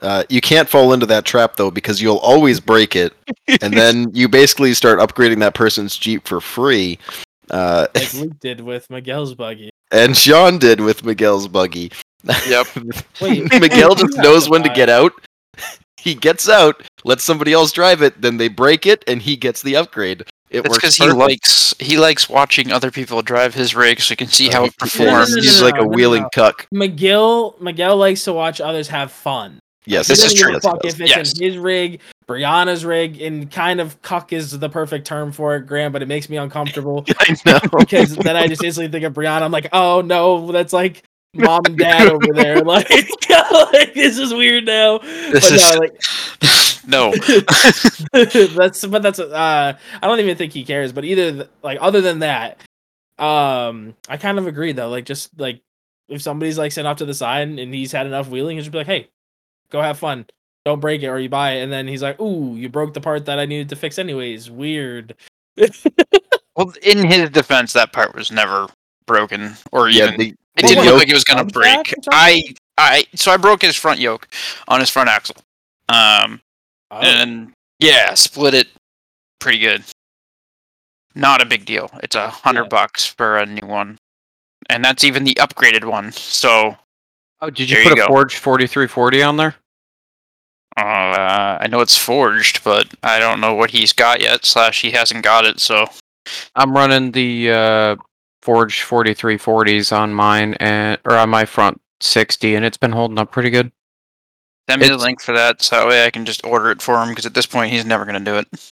Uh, 0.00 0.24
you 0.28 0.40
can't 0.40 0.68
fall 0.68 0.92
into 0.92 1.06
that 1.06 1.24
trap 1.24 1.56
though 1.56 1.70
because 1.70 2.02
you'll 2.02 2.18
always 2.18 2.60
break 2.60 2.96
it, 2.96 3.12
and 3.60 3.72
then 3.76 4.10
you 4.12 4.28
basically 4.28 4.74
start 4.74 4.98
upgrading 4.98 5.38
that 5.40 5.54
person's 5.54 5.96
Jeep 5.96 6.26
for 6.26 6.40
free. 6.40 6.98
Uh, 7.50 7.86
like 7.94 8.14
Luke 8.14 8.38
did 8.40 8.60
with 8.60 8.88
Miguel's 8.90 9.34
buggy. 9.34 9.70
and 9.90 10.16
Shawn 10.16 10.58
did 10.58 10.80
with 10.80 11.04
Miguel's 11.04 11.48
buggy. 11.48 11.92
Yep. 12.48 12.66
Wait, 13.20 13.50
Miguel 13.60 13.94
just 13.94 14.16
knows 14.18 14.44
to 14.44 14.50
when 14.50 14.62
to 14.62 14.68
get 14.70 14.88
out. 14.88 15.12
He 15.96 16.14
gets 16.14 16.48
out, 16.48 16.82
lets 17.04 17.22
somebody 17.22 17.52
else 17.52 17.70
drive 17.72 18.02
it, 18.02 18.20
then 18.20 18.36
they 18.36 18.48
break 18.48 18.86
it, 18.86 19.04
and 19.06 19.22
he 19.22 19.36
gets 19.36 19.62
the 19.62 19.76
upgrade. 19.76 20.22
It 20.50 20.58
It's 20.60 20.68
works 20.68 20.78
because 20.78 20.96
he 20.96 21.10
likes 21.10 21.74
he 21.78 21.96
likes 21.96 22.28
watching 22.28 22.72
other 22.72 22.90
people 22.90 23.22
drive 23.22 23.54
his 23.54 23.74
rig, 23.74 24.00
so 24.00 24.10
he 24.10 24.16
can 24.16 24.26
see 24.28 24.48
how 24.48 24.64
it 24.64 24.74
Uh, 24.82 24.86
No, 24.98 25.04
no, 25.04 25.10
no, 25.10 25.18
performs. 25.20 25.36
no, 25.36 25.42
He's 25.42 25.60
no, 25.60 25.66
like 25.66 25.74
no, 25.76 25.80
a 25.82 25.84
no, 25.84 25.88
wheeling 25.90 26.22
no. 26.22 26.28
cuck. 26.34 26.66
Miguel 26.72 27.54
Miguel 27.60 27.96
likes 27.96 28.24
to 28.24 28.32
watch 28.32 28.60
others 28.60 28.88
have 28.88 29.10
fun. 29.12 29.58
Yes, 29.86 30.08
This 30.08 30.18
is 30.24 30.32
doesn't 30.34 30.52
give 30.52 30.60
true. 30.62 30.70
fuck 30.70 30.80
Yes, 30.84 30.94
if 30.94 31.00
it's 31.00 31.10
Yes. 31.10 31.38
in 31.40 31.46
his 31.46 31.58
rig, 31.58 32.00
Brianna's 32.26 32.84
rig, 32.84 33.20
and 33.20 33.50
kind 33.50 33.80
of 33.80 34.00
cuck 34.02 34.32
is 34.32 34.58
the 34.58 34.68
perfect 34.68 35.06
term 35.06 35.32
for 35.32 35.56
it, 35.56 35.66
Graham, 35.66 35.92
but 35.92 36.02
it 36.02 36.08
makes 36.08 36.28
me 36.28 36.36
uncomfortable 36.36 37.04
I 37.20 37.36
know. 37.46 37.60
because 37.78 38.16
then 38.16 38.36
I 38.36 38.46
just 38.46 38.62
instantly 38.62 38.90
think 38.90 39.04
of 39.04 39.14
Brianna. 39.14 39.42
I'm 39.42 39.52
like, 39.52 39.68
oh 39.72 40.00
no, 40.00 40.52
that's 40.52 40.72
like 40.72 41.02
mom 41.34 41.62
and 41.66 41.78
dad 41.78 42.08
over 42.08 42.32
there. 42.32 42.62
Like, 42.64 42.88
like, 42.90 43.94
this 43.94 44.18
is 44.18 44.32
weird 44.32 44.66
now. 44.66 44.98
This 44.98 45.50
but 45.50 45.52
is 45.52 45.72
no, 45.72 45.78
like 45.78 46.00
no. 46.86 47.12
that's 48.54 48.84
but 48.86 49.02
that's 49.02 49.18
uh 49.18 49.76
I 50.02 50.06
don't 50.06 50.20
even 50.20 50.36
think 50.36 50.52
he 50.52 50.64
cares. 50.64 50.92
But 50.92 51.04
either 51.04 51.48
like 51.62 51.78
other 51.80 52.00
than 52.00 52.20
that, 52.20 52.60
um, 53.18 53.94
I 54.08 54.16
kind 54.16 54.38
of 54.38 54.46
agree 54.46 54.72
though. 54.72 54.88
Like 54.88 55.04
just 55.06 55.38
like 55.38 55.60
if 56.08 56.22
somebody's 56.22 56.58
like 56.58 56.72
sent 56.72 56.86
off 56.86 56.98
to 56.98 57.06
the 57.06 57.14
side 57.14 57.48
and 57.48 57.74
he's 57.74 57.92
had 57.92 58.06
enough 58.06 58.28
wheeling, 58.28 58.56
he 58.56 58.62
should 58.62 58.72
be 58.72 58.78
like, 58.78 58.86
hey, 58.86 59.08
go 59.70 59.80
have 59.80 59.98
fun. 59.98 60.26
Don't 60.64 60.80
break 60.80 61.02
it 61.02 61.08
or 61.08 61.18
you 61.18 61.28
buy 61.28 61.52
it. 61.52 61.62
And 61.62 61.72
then 61.72 61.88
he's 61.88 62.02
like, 62.02 62.20
ooh, 62.20 62.54
you 62.54 62.68
broke 62.68 62.94
the 62.94 63.00
part 63.00 63.24
that 63.26 63.38
I 63.38 63.46
needed 63.46 63.68
to 63.70 63.76
fix 63.76 63.98
anyways. 63.98 64.50
Weird. 64.50 65.14
Well, 66.54 66.70
in 66.82 66.98
his 67.06 67.30
defense, 67.30 67.72
that 67.72 67.94
part 67.94 68.14
was 68.14 68.30
never 68.30 68.66
broken 69.06 69.54
or 69.72 69.88
Yeah, 69.88 70.08
even. 70.08 70.20
the, 70.20 70.26
it 70.28 70.36
the 70.62 70.68
didn't 70.68 70.84
look 70.84 70.98
like 70.98 71.08
it 71.08 71.14
was 71.14 71.24
gonna 71.24 71.44
break. 71.46 71.72
shaft 71.72 71.92
or 71.92 72.02
something? 72.02 72.12
I 72.12 72.42
I 72.76 73.04
so 73.14 73.32
I 73.32 73.38
broke 73.38 73.62
his 73.62 73.74
front 73.74 73.98
yoke 74.00 74.28
on 74.68 74.78
his 74.78 74.90
front 74.90 75.08
axle. 75.08 75.36
Um, 75.88 76.42
Oh, 76.90 76.98
and 77.00 77.54
yeah, 77.78 78.12
split 78.12 78.52
it 78.52 78.68
pretty 79.38 79.60
good. 79.60 79.82
Not 81.14 81.40
a 81.40 81.46
big 81.46 81.64
deal. 81.64 81.90
It's 82.02 82.16
a 82.16 82.28
hundred 82.28 82.64
Yeah. 82.64 82.68
bucks 82.68 83.06
for 83.06 83.38
a 83.38 83.46
new 83.46 83.66
one, 83.66 83.96
and 84.68 84.84
that's 84.84 85.04
even 85.04 85.24
the 85.24 85.32
upgraded 85.40 85.84
one. 85.84 86.12
So 86.12 86.76
Oh, 87.40 87.48
did 87.48 87.70
you 87.70 87.76
There 87.76 87.84
put 87.84 87.96
you 87.96 88.04
a 88.04 88.06
go. 88.06 88.12
Forge 88.12 88.36
4340 88.36 89.22
on 89.22 89.36
there? 89.38 89.54
Uh, 90.76 91.58
I 91.60 91.66
know 91.68 91.80
it's 91.80 91.96
forged, 91.96 92.64
but 92.64 92.86
I 93.02 93.18
don't 93.18 93.40
know 93.40 93.54
what 93.54 93.70
he's 93.70 93.92
got 93.92 94.20
yet. 94.20 94.44
Slash, 94.44 94.82
he 94.82 94.90
hasn't 94.92 95.22
got 95.22 95.44
it. 95.44 95.60
So 95.60 95.86
I'm 96.54 96.74
running 96.74 97.12
the 97.12 97.50
uh, 97.50 97.96
Forge 98.42 98.82
4340s 98.82 99.96
on 99.96 100.14
mine 100.14 100.54
and 100.54 100.98
or 101.04 101.16
on 101.16 101.30
my 101.30 101.44
front 101.44 101.80
60, 102.00 102.54
and 102.54 102.64
it's 102.64 102.76
been 102.76 102.92
holding 102.92 103.18
up 103.18 103.30
pretty 103.30 103.50
good. 103.50 103.70
send 104.68 104.80
me 104.80 104.88
the 104.88 104.96
link 104.96 105.20
for 105.20 105.32
that, 105.32 105.62
so 105.62 105.76
that 105.76 105.88
way 105.88 106.06
I 106.06 106.10
can 106.10 106.24
just 106.24 106.44
order 106.44 106.70
it 106.70 106.80
for 106.80 107.02
him. 107.02 107.10
Because 107.10 107.26
at 107.26 107.34
this 107.34 107.46
point, 107.46 107.72
he's 107.72 107.84
never 107.84 108.04
gonna 108.04 108.20
do 108.20 108.36
it. 108.36 108.71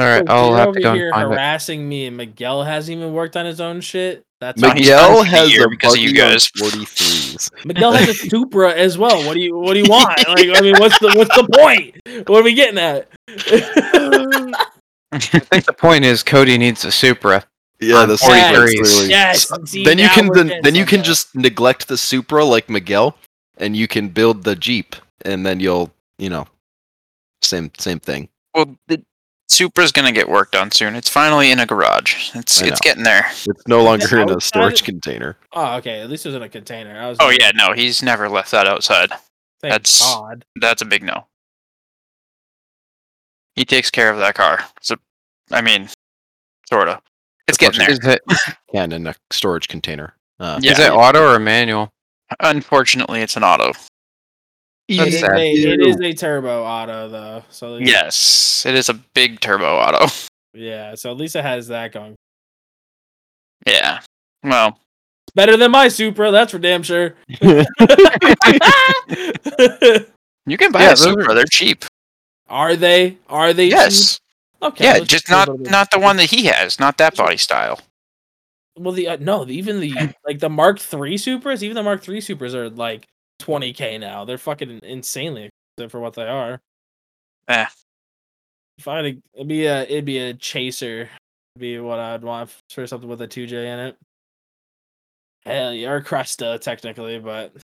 All 0.00 0.06
right, 0.06 0.26
so 0.26 0.32
I'll 0.32 0.54
have 0.54 0.68
over 0.68 0.78
to 0.78 0.82
go 0.82 0.94
here 0.94 1.06
and 1.08 1.14
find 1.14 1.30
it. 1.30 1.34
harassing 1.34 1.88
me, 1.88 2.06
and 2.06 2.16
Miguel 2.16 2.62
hasn't 2.64 2.98
even 2.98 3.12
worked 3.12 3.36
on 3.36 3.44
his 3.44 3.60
own 3.60 3.80
shit. 3.82 4.24
That's 4.40 4.58
No, 4.60 4.72
Miguel 4.72 4.98
done 4.98 5.16
for 5.26 5.30
the 5.30 5.36
has 5.36 5.58
a 5.58 5.68
because 5.68 5.94
of 5.94 6.00
you 6.00 6.08
buggy 6.08 6.16
guys. 6.16 6.48
43s. 6.52 7.50
Miguel 7.66 7.92
has 7.92 8.08
a 8.08 8.14
Supra 8.30 8.72
as 8.72 8.96
well. 8.96 9.26
What 9.26 9.34
do 9.34 9.40
you 9.40 9.58
What 9.58 9.74
do 9.74 9.80
you 9.80 9.90
want? 9.90 10.16
Like, 10.26 10.48
I 10.56 10.60
mean, 10.62 10.76
what's 10.78 10.98
the 11.00 11.12
What's 11.14 11.36
the 11.36 11.46
point? 11.52 12.28
What 12.28 12.40
are 12.40 12.42
we 12.42 12.54
getting 12.54 12.78
at? 12.78 13.08
I 15.12 15.18
think 15.18 15.64
the 15.66 15.72
point 15.72 16.04
is 16.04 16.22
Cody 16.22 16.56
needs 16.56 16.84
a 16.84 16.92
Supra. 16.92 17.44
Yeah, 17.80 18.06
the 18.06 18.14
43s. 18.14 18.18
Supra 18.18 18.64
is 18.64 18.74
literally- 18.74 19.08
Yes, 19.10 19.52
see, 19.66 19.84
then 19.84 19.98
you 19.98 20.08
can 20.08 20.28
we're 20.28 20.34
then, 20.36 20.46
getting 20.48 20.62
then 20.62 20.74
you 20.74 20.86
can 20.86 21.02
just 21.02 21.34
neglect 21.34 21.88
the 21.88 21.96
Supra 21.96 22.44
like 22.44 22.68
Miguel, 22.68 23.16
and 23.56 23.76
you 23.76 23.88
can 23.88 24.08
build 24.08 24.44
the 24.44 24.54
Jeep, 24.54 24.96
and 25.24 25.44
then 25.46 25.60
you'll 25.60 25.90
you 26.18 26.28
know, 26.30 26.46
same 27.42 27.70
same 27.78 27.98
thing. 28.00 28.28
well, 28.54 28.76
the 28.86 29.02
Supra's 29.50 29.90
gonna 29.90 30.12
get 30.12 30.28
worked 30.28 30.54
on 30.54 30.70
soon. 30.70 30.94
It's 30.94 31.08
finally 31.08 31.50
in 31.50 31.58
a 31.58 31.66
garage. 31.66 32.30
It's 32.36 32.62
I 32.62 32.66
it's 32.66 32.80
know. 32.80 32.84
getting 32.84 33.02
there. 33.02 33.26
It's 33.30 33.66
no 33.66 33.82
longer 33.82 34.20
in 34.20 34.30
a 34.30 34.40
storage 34.40 34.84
container. 34.84 35.36
Oh, 35.52 35.76
okay. 35.78 36.00
At 36.00 36.08
least 36.08 36.24
it 36.24 36.28
was 36.28 36.36
in 36.36 36.42
a 36.42 36.48
container. 36.48 36.96
I 37.00 37.08
was. 37.08 37.18
Oh 37.20 37.30
yeah, 37.30 37.50
no, 37.54 37.72
he's 37.72 38.02
never 38.02 38.28
left 38.28 38.52
that 38.52 38.68
outside. 38.68 39.10
Thank 39.60 39.72
that's- 39.72 40.00
God. 40.00 40.44
That's 40.60 40.82
a 40.82 40.84
big 40.84 41.02
no. 41.02 41.26
He 43.56 43.64
takes 43.64 43.90
care 43.90 44.10
of 44.10 44.18
that 44.18 44.34
car. 44.36 44.64
So, 44.80 44.96
I 45.50 45.60
mean, 45.60 45.88
sorta. 46.68 47.00
It's 47.48 47.56
As 47.56 47.58
getting 47.58 47.80
there. 47.80 47.90
Is 47.90 47.98
it 48.04 48.22
Can 48.72 48.92
in 48.92 49.06
a 49.08 49.14
storage 49.30 49.66
container. 49.68 50.14
Uh, 50.38 50.58
Yeah. 50.62 50.72
is 50.72 50.78
it 50.78 50.90
auto 50.92 51.34
or 51.34 51.38
manual? 51.40 51.90
Unfortunately, 52.38 53.20
it's 53.20 53.36
an 53.36 53.42
auto. 53.42 53.72
It 54.90 54.96
That's 54.96 55.14
is, 55.14 55.22
a, 55.22 55.36
it 55.36 55.80
is 55.86 56.00
a 56.00 56.12
turbo 56.14 56.64
auto 56.64 57.08
though, 57.08 57.44
so 57.50 57.74
least- 57.74 57.90
Yes, 57.92 58.64
it 58.66 58.74
is 58.74 58.88
a 58.88 58.94
big 58.94 59.38
turbo 59.38 59.76
auto. 59.76 60.06
yeah. 60.54 60.96
So 60.96 61.10
at 61.12 61.16
least 61.16 61.36
it 61.36 61.44
has 61.44 61.68
that 61.68 61.92
going. 61.92 62.16
Yeah. 63.66 64.00
Well, 64.42 64.78
Better 65.36 65.56
than 65.56 65.70
my 65.70 65.86
Supra, 65.86 66.32
that's 66.32 66.50
for 66.50 66.58
damn 66.58 66.82
sure. 66.82 67.14
you 67.28 67.36
can 70.56 70.72
buy 70.72 70.80
Yeah, 70.80 70.86
a 70.86 70.90
those 70.90 71.02
Supra. 71.04 71.30
are- 71.30 71.34
They're 71.34 71.44
cheap. 71.44 71.84
are 72.48 72.74
they? 72.74 73.16
Are 73.28 73.52
they? 73.52 73.66
cheap? 73.66 73.76
Yes. 73.78 74.18
Okay. 74.62 74.84
Yeah, 74.84 74.98
just 75.00 75.30
not 75.30 75.58
not 75.60 75.90
the 75.90 75.98
one 76.00 76.16
that 76.16 76.30
he 76.30 76.44
has. 76.46 76.78
Not 76.80 76.98
that 76.98 77.16
body 77.16 77.36
style. 77.36 77.80
Well, 78.76 78.92
the 78.92 79.08
uh, 79.08 79.16
no, 79.20 79.44
the, 79.44 79.54
even 79.56 79.80
the 79.80 79.94
like 80.26 80.40
the 80.40 80.50
Mark 80.50 80.78
III 80.78 81.14
Supras, 81.16 81.62
even 81.62 81.74
the 81.76 81.82
Mark 81.82 82.06
III 82.08 82.18
Supras 82.18 82.54
are 82.54 82.68
like 82.68 83.06
20k 83.40 83.98
now. 83.98 84.24
They're 84.24 84.38
fucking 84.38 84.80
insanely 84.82 85.50
expensive 85.76 85.90
for 85.90 86.00
what 86.00 86.14
they 86.14 86.26
are. 86.26 86.60
Eh. 87.48 87.66
If 88.78 88.88
I 88.88 88.96
had 88.96 89.06
a, 89.06 89.18
it'd 89.34 89.48
be 89.48 89.66
a 89.66 89.82
it'd 89.82 90.04
be 90.04 90.18
a 90.18 90.34
chaser, 90.34 91.08
be 91.58 91.78
what 91.78 91.98
I'd 91.98 92.22
want 92.22 92.50
for 92.70 92.86
something 92.86 93.08
with 93.08 93.20
a 93.20 93.28
2J 93.28 93.52
in 93.52 93.78
it. 93.80 93.96
Hell 95.44 95.72
yeah, 95.72 95.90
or 95.90 96.00
Cresta 96.00 96.60
technically, 96.60 97.18
but 97.18 97.54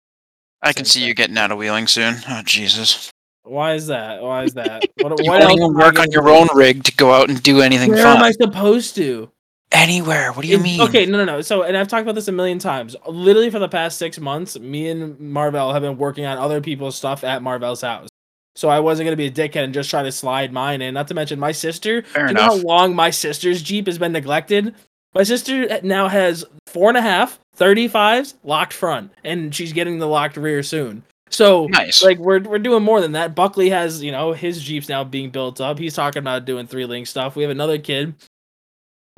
I 0.61 0.73
can 0.73 0.85
see 0.85 1.05
you 1.05 1.13
getting 1.13 1.37
out 1.37 1.51
of 1.51 1.57
wheeling 1.57 1.87
soon. 1.87 2.17
Oh 2.27 2.41
Jesus! 2.43 3.11
why 3.47 3.73
is 3.73 3.87
that? 3.87 4.21
Why 4.21 4.43
is 4.43 4.53
that? 4.55 4.83
What, 5.01 5.23
You 5.23 5.29
what 5.29 5.41
else 5.41 5.73
work 5.73 5.99
on 5.99 6.11
your 6.11 6.29
own 6.29 6.47
rig 6.55 6.83
to 6.83 6.95
go 6.95 7.13
out 7.13 7.29
and 7.29 7.41
do 7.41 7.61
anything 7.61 7.91
Where 7.91 8.03
fun. 8.03 8.17
am 8.17 8.23
I 8.23 8.31
supposed 8.31 8.95
to? 8.95 9.31
Anywhere? 9.77 10.31
What 10.33 10.41
do 10.41 10.47
you 10.47 10.57
It- 10.57 10.61
mean? 10.63 10.81
Okay, 10.81 11.05
no, 11.05 11.17
no, 11.17 11.25
no. 11.25 11.41
So, 11.41 11.61
and 11.63 11.77
I've 11.77 11.87
talked 11.87 12.01
about 12.01 12.15
this 12.15 12.27
a 12.27 12.31
million 12.31 12.57
times. 12.59 12.95
Literally, 13.07 13.49
for 13.51 13.59
the 13.59 13.69
past 13.69 13.97
six 13.99 14.19
months, 14.19 14.57
me 14.59 14.89
and 14.89 15.19
Marvel 15.19 15.71
have 15.71 15.83
been 15.83 15.97
working 15.97 16.25
on 16.25 16.37
other 16.37 16.61
people's 16.61 16.95
stuff 16.95 17.23
at 17.23 17.41
Marvel's 17.43 17.81
house. 17.81 18.07
So 18.55 18.69
I 18.69 18.79
wasn't 18.79 19.05
gonna 19.05 19.15
be 19.17 19.27
a 19.27 19.31
dickhead 19.31 19.63
and 19.65 19.73
just 19.73 19.89
try 19.91 20.01
to 20.01 20.11
slide 20.11 20.51
mine 20.51 20.81
in. 20.81 20.95
Not 20.95 21.07
to 21.09 21.13
mention 21.13 21.39
my 21.39 21.51
sister. 21.51 22.01
Fair 22.01 22.25
do 22.25 22.31
you 22.31 22.35
know 22.37 22.41
how 22.41 22.55
long 22.55 22.95
my 22.95 23.11
sister's 23.11 23.61
Jeep 23.61 23.85
has 23.85 23.99
been 23.99 24.11
neglected? 24.11 24.73
My 25.13 25.21
sister 25.23 25.79
now 25.83 26.07
has 26.07 26.43
four 26.65 26.89
and 26.89 26.97
a 26.97 27.01
half 27.01 27.39
35s 27.55 28.33
locked 28.43 28.73
front, 28.73 29.11
and 29.23 29.53
she's 29.53 29.73
getting 29.73 29.99
the 29.99 30.07
locked 30.07 30.37
rear 30.37 30.63
soon. 30.63 31.03
So 31.29 31.67
Nice. 31.67 32.03
like 32.03 32.17
we're 32.17 32.39
we're 32.41 32.57
doing 32.57 32.81
more 32.83 32.99
than 33.01 33.11
that. 33.11 33.35
Buckley 33.35 33.69
has 33.69 34.01
you 34.01 34.11
know 34.11 34.33
his 34.33 34.63
Jeeps 34.63 34.89
now 34.89 35.03
being 35.03 35.29
built 35.29 35.61
up. 35.61 35.77
He's 35.77 35.93
talking 35.93 36.19
about 36.21 36.45
doing 36.45 36.65
three 36.65 36.85
link 36.85 37.05
stuff. 37.05 37.35
We 37.35 37.43
have 37.43 37.51
another 37.51 37.77
kid 37.77 38.15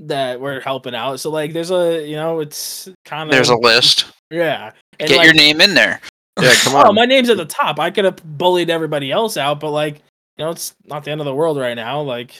that 0.08 0.39
we're 0.39 0.60
helping 0.62 0.95
out. 0.95 1.20
So 1.20 1.30
like 1.30 1.54
there's 1.54 1.72
a 1.72 2.06
you 2.08 2.16
know 2.16 2.39
it's 2.39 2.89
kind 3.06 3.30
of 3.30 3.34
There's 3.34 3.50
a 3.50 3.58
list. 3.58 4.06
yeah. 4.32 4.72
And, 5.00 5.08
Get 5.10 5.18
like, 5.18 5.26
your 5.26 5.34
name 5.34 5.62
in 5.62 5.74
there. 5.74 6.02
Yeah, 6.41 6.54
come 6.64 6.76
Oh, 6.76 6.89
on. 6.89 6.95
my 6.95 7.06
name's 7.06 7.30
at 7.30 7.38
the 7.38 7.45
top. 7.45 7.80
I 7.80 7.89
could 7.91 8.06
have 8.06 8.18
bullied 8.38 8.70
everybody 8.70 9.12
else 9.12 9.38
out, 9.38 9.60
but 9.60 9.72
like 9.72 9.95
you 10.38 10.45
know 10.45 10.52
it's 10.52 10.74
not 10.86 11.04
the 11.04 11.12
end 11.12 11.22
of 11.22 11.26
the 11.26 11.36
world 11.36 11.58
right 11.58 11.74
now. 11.76 12.02
Like 12.02 12.36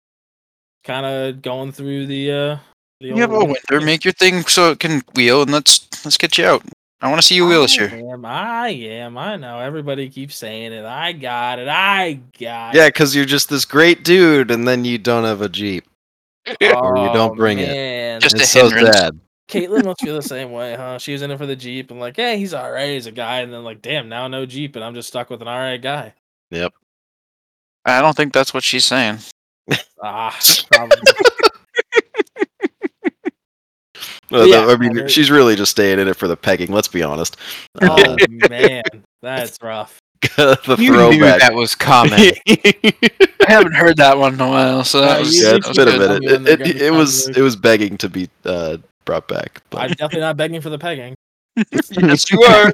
kind 0.84 1.06
of 1.06 1.42
going 1.42 1.72
through 1.72 2.08
the 2.08 2.32
uh 2.32 2.58
the 3.02 3.08
You 3.08 3.16
have 3.18 3.32
a 3.32 3.36
old- 3.36 3.48
winter. 3.50 3.82
Make 3.86 4.04
your 4.04 4.14
thing 4.14 4.44
so 4.46 4.72
it 4.72 4.80
can 4.80 5.02
wheel, 5.16 5.42
and 5.42 5.52
let's 5.52 5.88
let's 6.06 6.18
get 6.18 6.38
you 6.38 6.46
out. 6.46 6.64
I 7.02 7.08
want 7.08 7.22
to 7.22 7.26
see 7.26 7.36
you 7.36 7.48
wheel 7.48 7.62
this 7.62 7.78
year. 7.78 7.90
I 7.94 7.98
am. 8.14 8.26
I 8.26 8.70
am. 8.70 9.18
I 9.18 9.38
know. 9.38 9.60
Everybody 9.60 10.10
keeps 10.10 10.36
saying 10.36 10.74
it. 10.74 10.84
I 10.84 11.14
got 11.14 11.58
it. 11.60 11.70
I 11.70 12.20
got 12.38 12.76
Yeah, 12.76 12.88
because 12.90 13.16
you're 13.16 13.24
just 13.24 13.48
this 13.48 13.64
great 13.64 14.04
dude, 14.04 14.52
and 14.52 14.68
then 14.68 14.84
you 14.84 14.98
don't 14.98 15.24
have 15.24 15.42
a 15.42 15.48
Jeep, 15.48 15.86
or 16.62 16.98
you 16.98 17.14
don't 17.14 17.32
Oh, 17.32 17.36
bring 17.36 17.60
it. 17.60 17.68
man. 17.70 18.22
Just- 18.22 18.36
It's 18.36 18.44
a 18.44 18.48
so 18.48 18.70
hindrance. 18.70 18.98
sad. 18.98 19.20
Caitlin 19.50 19.84
must 19.86 20.02
feel 20.02 20.16
the 20.16 20.22
same 20.22 20.52
way, 20.52 20.76
huh? 20.76 21.00
She 21.00 21.12
was 21.12 21.24
in 21.24 21.32
it 21.32 21.38
for 21.40 21.48
the 21.48 21.56
Jeep 21.56 21.90
and 21.90 22.00
like, 22.00 22.16
hey, 22.16 22.38
he's 22.38 22.54
all 22.54 22.70
right. 22.72 22.90
He's 22.92 23.08
a 23.08 23.12
guy, 23.12 23.40
and 23.40 23.52
then 23.52 23.64
like, 23.64 23.82
damn, 23.82 24.08
now 24.08 24.28
no 24.28 24.46
Jeep, 24.46 24.76
and 24.76 24.86
I'm 24.86 24.94
just 24.94 25.08
stuck 25.08 25.30
with 25.32 25.42
an 25.42 25.48
all 25.48 25.58
right 25.58 25.82
guy. 25.82 26.14
Yep. 26.52 26.72
I 27.86 28.02
don't 28.02 28.16
think 28.16 28.32
that's 28.34 28.54
what 28.54 28.64
she's 28.64 28.86
saying. 28.86 29.20
Ah, 30.04 30.38
probably. 30.72 30.98
Well, 34.32 34.48
Yeah, 34.48 34.68
I 34.68 34.78
mean, 34.78 35.00
I 35.04 35.08
she's 35.08 35.32
really 35.32 35.56
just 35.56 35.72
staying 35.72 36.00
in 36.00 36.08
it 36.08 36.16
for 36.16 36.28
the 36.28 36.38
pegging. 36.38 36.72
Let's 36.72 36.88
be 36.88 37.02
honest. 37.04 37.36
oh 37.82 38.16
man, 38.50 38.84
that's 39.22 39.58
rough. 39.62 39.99
the 40.38 40.76
You 40.80 40.92
knew 40.92 40.98
throwback. 41.20 41.40
that 41.42 41.54
was 41.54 41.76
coming. 41.76 42.12
I 42.48 43.46
haven't 43.48 43.74
heard 43.76 43.98
that 43.98 44.18
one 44.18 44.34
in 44.36 44.42
a 44.42 44.48
while, 44.50 44.84
so 44.84 45.02
that 45.02 45.20
was, 45.20 45.36
you- 45.36 45.44
yeah, 45.46 45.50
that 45.52 45.58
it's 45.58 45.68
was 45.70 45.78
been 45.78 45.88
a 45.88 45.98
good. 45.98 46.22
minute. 46.24 46.42
When 46.42 46.48
It, 46.48 46.62
it, 46.62 46.82
it 46.82 46.92
was 46.94 47.28
it 47.30 47.42
was 47.42 47.56
begging 47.56 47.98
to 48.00 48.10
be 48.10 48.30
uh, 48.46 48.78
brought 49.06 49.28
back. 49.28 49.62
I'm 49.74 49.90
definitely 49.92 50.22
not 50.22 50.38
begging 50.38 50.62
for 50.62 50.70
the 50.70 50.80
pegging. 50.80 51.16
yes, 51.72 52.30
you 52.32 52.42
are. 52.44 52.74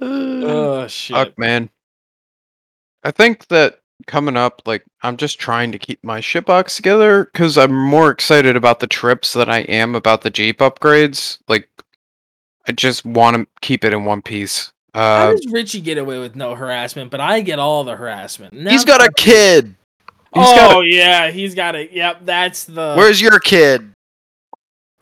oh 0.00 0.86
shit. 0.88 1.16
Fuck, 1.16 1.38
man. 1.38 1.70
I 3.02 3.10
think 3.10 3.46
that 3.48 3.80
coming 4.06 4.36
up, 4.36 4.62
like, 4.66 4.84
I'm 5.02 5.16
just 5.16 5.38
trying 5.38 5.72
to 5.72 5.78
keep 5.78 6.02
my 6.04 6.20
shitbox 6.20 6.76
together 6.76 7.24
because 7.32 7.56
I'm 7.56 7.72
more 7.74 8.10
excited 8.10 8.56
about 8.56 8.80
the 8.80 8.86
trips 8.86 9.32
than 9.32 9.48
I 9.48 9.60
am 9.62 9.94
about 9.94 10.20
the 10.22 10.30
Jeep 10.30 10.58
upgrades. 10.58 11.38
Like, 11.48 11.68
I 12.68 12.72
just 12.72 13.04
want 13.04 13.36
to 13.36 13.46
keep 13.60 13.84
it 13.84 13.92
in 13.92 14.04
one 14.04 14.22
piece. 14.22 14.70
How 14.94 15.28
Uh, 15.28 15.32
does 15.32 15.46
Richie 15.48 15.80
get 15.80 15.98
away 15.98 16.18
with 16.18 16.34
no 16.36 16.54
harassment, 16.54 17.10
but 17.10 17.20
I 17.20 17.40
get 17.40 17.58
all 17.58 17.84
the 17.84 17.96
harassment? 17.96 18.52
Now 18.54 18.70
he's 18.70 18.84
got 18.84 19.00
a 19.02 19.10
kid. 19.16 19.74
He's 20.34 20.44
oh 20.46 20.56
got 20.56 20.80
yeah, 20.86 21.30
he's 21.30 21.54
got 21.54 21.74
it. 21.74 21.92
Yep, 21.92 22.20
that's 22.24 22.64
the. 22.64 22.94
Where's 22.96 23.20
your 23.20 23.38
kid? 23.40 23.92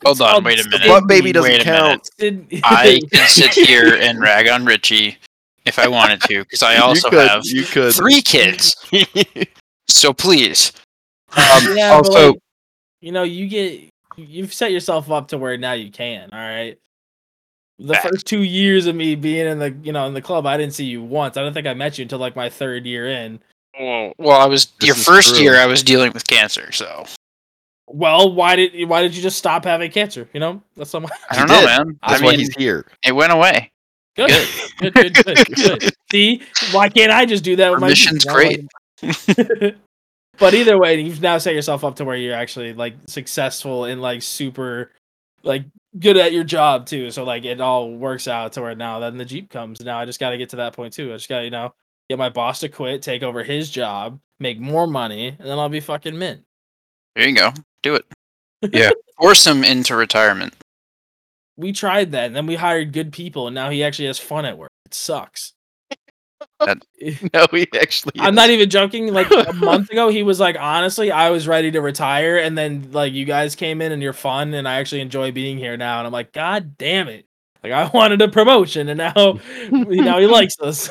Hold 0.05 0.21
on, 0.21 0.31
called 0.31 0.45
wait 0.45 0.65
a 0.65 0.69
minute. 0.69 0.89
What 0.89 1.09
baby 1.09 1.33
doesn't 1.33 1.51
Wait 1.51 1.61
a 1.61 1.65
count? 1.65 2.09
minute. 2.21 2.61
I 2.65 3.01
can 3.13 3.29
sit 3.29 3.53
here 3.53 3.95
and 3.97 4.21
rag 4.21 4.49
on 4.49 4.65
Richie 4.65 5.19
if 5.67 5.79
I 5.79 5.89
wanted 5.89 6.21
to, 6.23 6.45
because 6.45 6.63
I 6.63 6.77
also 6.79 7.09
you 7.09 7.11
could, 7.19 7.29
have 7.29 7.43
you 7.45 7.63
could. 7.65 7.95
three 7.95 8.23
kids. 8.23 8.75
So 9.91 10.13
please, 10.13 10.73
um, 11.35 11.75
yeah, 11.75 11.93
also, 11.93 12.29
like, 12.33 12.39
you 13.01 13.11
know, 13.11 13.23
you 13.23 13.49
get 13.49 13.89
you've 14.17 14.53
set 14.53 14.71
yourself 14.71 15.11
up 15.11 15.29
to 15.29 15.39
where 15.39 15.57
now 15.57 15.73
you 15.73 15.91
can. 15.91 16.29
All 16.31 16.39
right. 16.39 16.79
The 17.81 17.95
Fact. 17.95 18.09
first 18.09 18.27
two 18.27 18.43
years 18.43 18.87
of 18.87 18.97
me 18.97 19.15
being 19.15 19.47
in 19.47 19.59
the 19.61 19.71
you 19.83 19.93
know 19.93 20.07
in 20.07 20.15
the 20.15 20.23
club, 20.23 20.47
I 20.47 20.57
didn't 20.57 20.75
see 20.75 20.85
you 20.85 21.03
once. 21.03 21.37
I 21.37 21.43
don't 21.43 21.55
think 21.55 21.67
I 21.67 21.75
met 21.75 21.97
you 21.99 22.03
until 22.03 22.19
like 22.19 22.35
my 22.35 22.51
third 22.51 22.85
year 22.87 23.09
in. 23.09 23.41
well, 23.79 24.13
well, 24.19 24.41
I 24.41 24.47
was 24.47 24.67
This 24.81 24.87
your 24.89 24.97
first 24.97 25.35
true. 25.37 25.45
year. 25.45 25.57
I 25.57 25.67
was 25.67 25.83
dealing 25.85 26.13
with 26.13 26.27
cancer, 26.27 26.73
so 26.73 27.05
Well, 27.87 28.33
why 28.35 28.57
did 28.57 28.89
why 28.89 29.03
did 29.03 29.15
you 29.15 29.23
just 29.23 29.39
stop 29.39 29.65
having 29.65 29.91
cancer? 29.93 30.29
You 30.33 30.41
know, 30.41 30.63
that's 30.77 30.91
some 30.91 31.07
I 31.31 31.37
don't 31.37 31.49
know, 31.49 31.65
man. 31.65 31.99
That's 32.07 32.21
I 32.21 32.25
why 32.25 32.31
mean, 32.33 32.41
he's 32.41 32.55
here. 32.57 32.85
it 33.05 33.13
went 33.13 33.33
away. 33.33 33.71
good, 34.17 34.31
good, 34.81 34.95
good, 34.95 35.15
good, 35.25 35.47
good. 35.55 35.93
See, 36.11 36.43
why 36.73 36.89
can't 36.89 37.13
I 37.13 37.25
just 37.27 37.45
do 37.45 37.55
that 37.57 37.71
with 37.71 37.79
my 37.81 37.87
Remission's 37.87 38.25
great. 38.25 38.67
but 40.39 40.55
either 40.55 40.79
way, 40.79 41.01
you've 41.01 41.21
now 41.23 41.39
set 41.39 41.55
yourself 41.55 41.85
up 41.85 41.95
to 41.97 42.05
where 42.05 42.17
you're 42.17 42.35
actually 42.35 42.73
like 42.75 42.95
successful 43.07 43.85
and 43.85 44.03
like 44.03 44.23
super 44.23 44.91
like 45.45 45.63
good 45.99 46.17
at 46.17 46.33
your 46.33 46.45
job 46.45 46.87
too. 46.87 47.11
So 47.11 47.25
like 47.25 47.45
it 47.45 47.61
all 47.61 47.91
works 47.93 48.29
out 48.29 48.53
to 48.55 48.63
where 48.63 48.75
now 48.75 48.99
then 48.99 49.17
the 49.17 49.25
Jeep 49.25 49.51
comes. 49.51 49.81
Now 49.81 49.99
I 49.99 50.05
just 50.05 50.21
gotta 50.21 50.39
get 50.39 50.51
to 50.51 50.57
that 50.57 50.75
point 50.75 50.93
too. 50.93 51.13
I 51.13 51.17
just 51.17 51.29
gotta, 51.29 51.45
you 51.45 51.51
know, 51.51 51.75
get 52.09 52.19
my 52.19 52.29
boss 52.29 52.61
to 52.61 52.69
quit, 52.69 53.03
take 53.03 53.23
over 53.23 53.43
his 53.43 53.71
job, 53.71 54.21
make 54.39 54.61
more 54.61 54.87
money, 54.87 55.29
and 55.29 55.49
then 55.49 55.59
I'll 55.59 55.69
be 55.69 55.81
fucking 55.81 56.19
mint. 56.19 56.43
There 57.15 57.29
you 57.29 57.35
go. 57.35 57.53
Do 57.83 57.95
it. 57.95 58.05
Yeah. 58.73 58.91
Force 59.21 59.47
him 59.47 59.63
into 59.63 59.95
retirement. 59.95 60.53
We 61.57 61.71
tried 61.71 62.11
that 62.11 62.27
and 62.27 62.35
then 62.35 62.47
we 62.47 62.57
hired 62.57 62.93
good 62.93 63.13
people 63.13 63.47
and 63.47 63.55
now 63.55 63.71
he 63.71 63.85
actually 63.85 64.07
has 64.07 64.19
fun 64.19 64.45
at 64.45 64.59
work. 64.59 64.71
It 64.85 64.95
sucks. 64.95 65.53
That- 66.61 66.85
No, 67.35 67.47
he 67.53 67.69
actually. 67.81 68.15
I'm 68.19 68.35
is. 68.35 68.37
not 68.37 68.51
even 68.51 68.71
joking. 68.71 69.13
Like 69.13 69.31
a 69.49 69.53
month 69.55 69.91
ago, 69.91 70.09
he 70.09 70.23
was 70.23 70.41
like, 70.41 70.57
honestly, 70.59 71.11
I 71.11 71.31
was 71.31 71.47
ready 71.49 71.71
to 71.73 71.81
retire, 71.81 72.39
and 72.39 72.57
then 72.57 72.91
like 72.93 73.13
you 73.13 73.25
guys 73.25 73.55
came 73.55 73.81
in 73.81 73.93
and 73.93 74.03
you're 74.03 74.13
fun, 74.13 74.55
and 74.55 74.69
I 74.69 74.75
actually 74.81 75.01
enjoy 75.01 75.33
being 75.33 75.59
here 75.59 75.77
now. 75.77 75.99
And 75.99 76.07
I'm 76.07 76.13
like, 76.13 76.33
God 76.33 76.77
damn 76.79 77.09
it! 77.09 77.27
Like 77.63 77.73
I 77.73 77.89
wanted 77.89 78.23
a 78.23 78.29
promotion, 78.29 78.89
and 78.89 78.99
now 78.99 79.41
now 79.71 80.19
he 80.19 80.27
likes 80.27 80.59
us. 80.61 80.91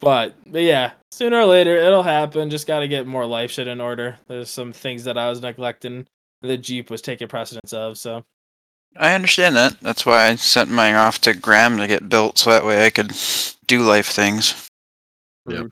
but, 0.00 0.34
but 0.46 0.62
yeah, 0.62 0.92
sooner 1.10 1.38
or 1.38 1.46
later 1.46 1.76
it'll 1.76 2.02
happen. 2.02 2.50
Just 2.50 2.66
got 2.66 2.80
to 2.80 2.88
get 2.88 3.06
more 3.06 3.26
life 3.26 3.50
shit 3.50 3.68
in 3.68 3.80
order. 3.80 4.18
There's 4.28 4.50
some 4.50 4.72
things 4.72 5.04
that 5.04 5.18
I 5.18 5.28
was 5.28 5.40
neglecting. 5.40 6.06
The 6.42 6.56
Jeep 6.56 6.90
was 6.90 7.02
taking 7.02 7.28
precedence 7.28 7.72
of. 7.72 7.98
So 7.98 8.24
I 8.96 9.14
understand 9.14 9.56
that. 9.56 9.80
That's 9.80 10.04
why 10.04 10.26
I 10.28 10.34
sent 10.36 10.70
mine 10.70 10.94
off 10.94 11.20
to 11.22 11.34
Graham 11.34 11.78
to 11.78 11.86
get 11.86 12.08
built, 12.08 12.38
so 12.38 12.50
that 12.50 12.64
way 12.64 12.84
I 12.84 12.90
could 12.90 13.12
do 13.66 13.82
life 13.82 14.08
things. 14.08 14.68
Yep. 15.48 15.66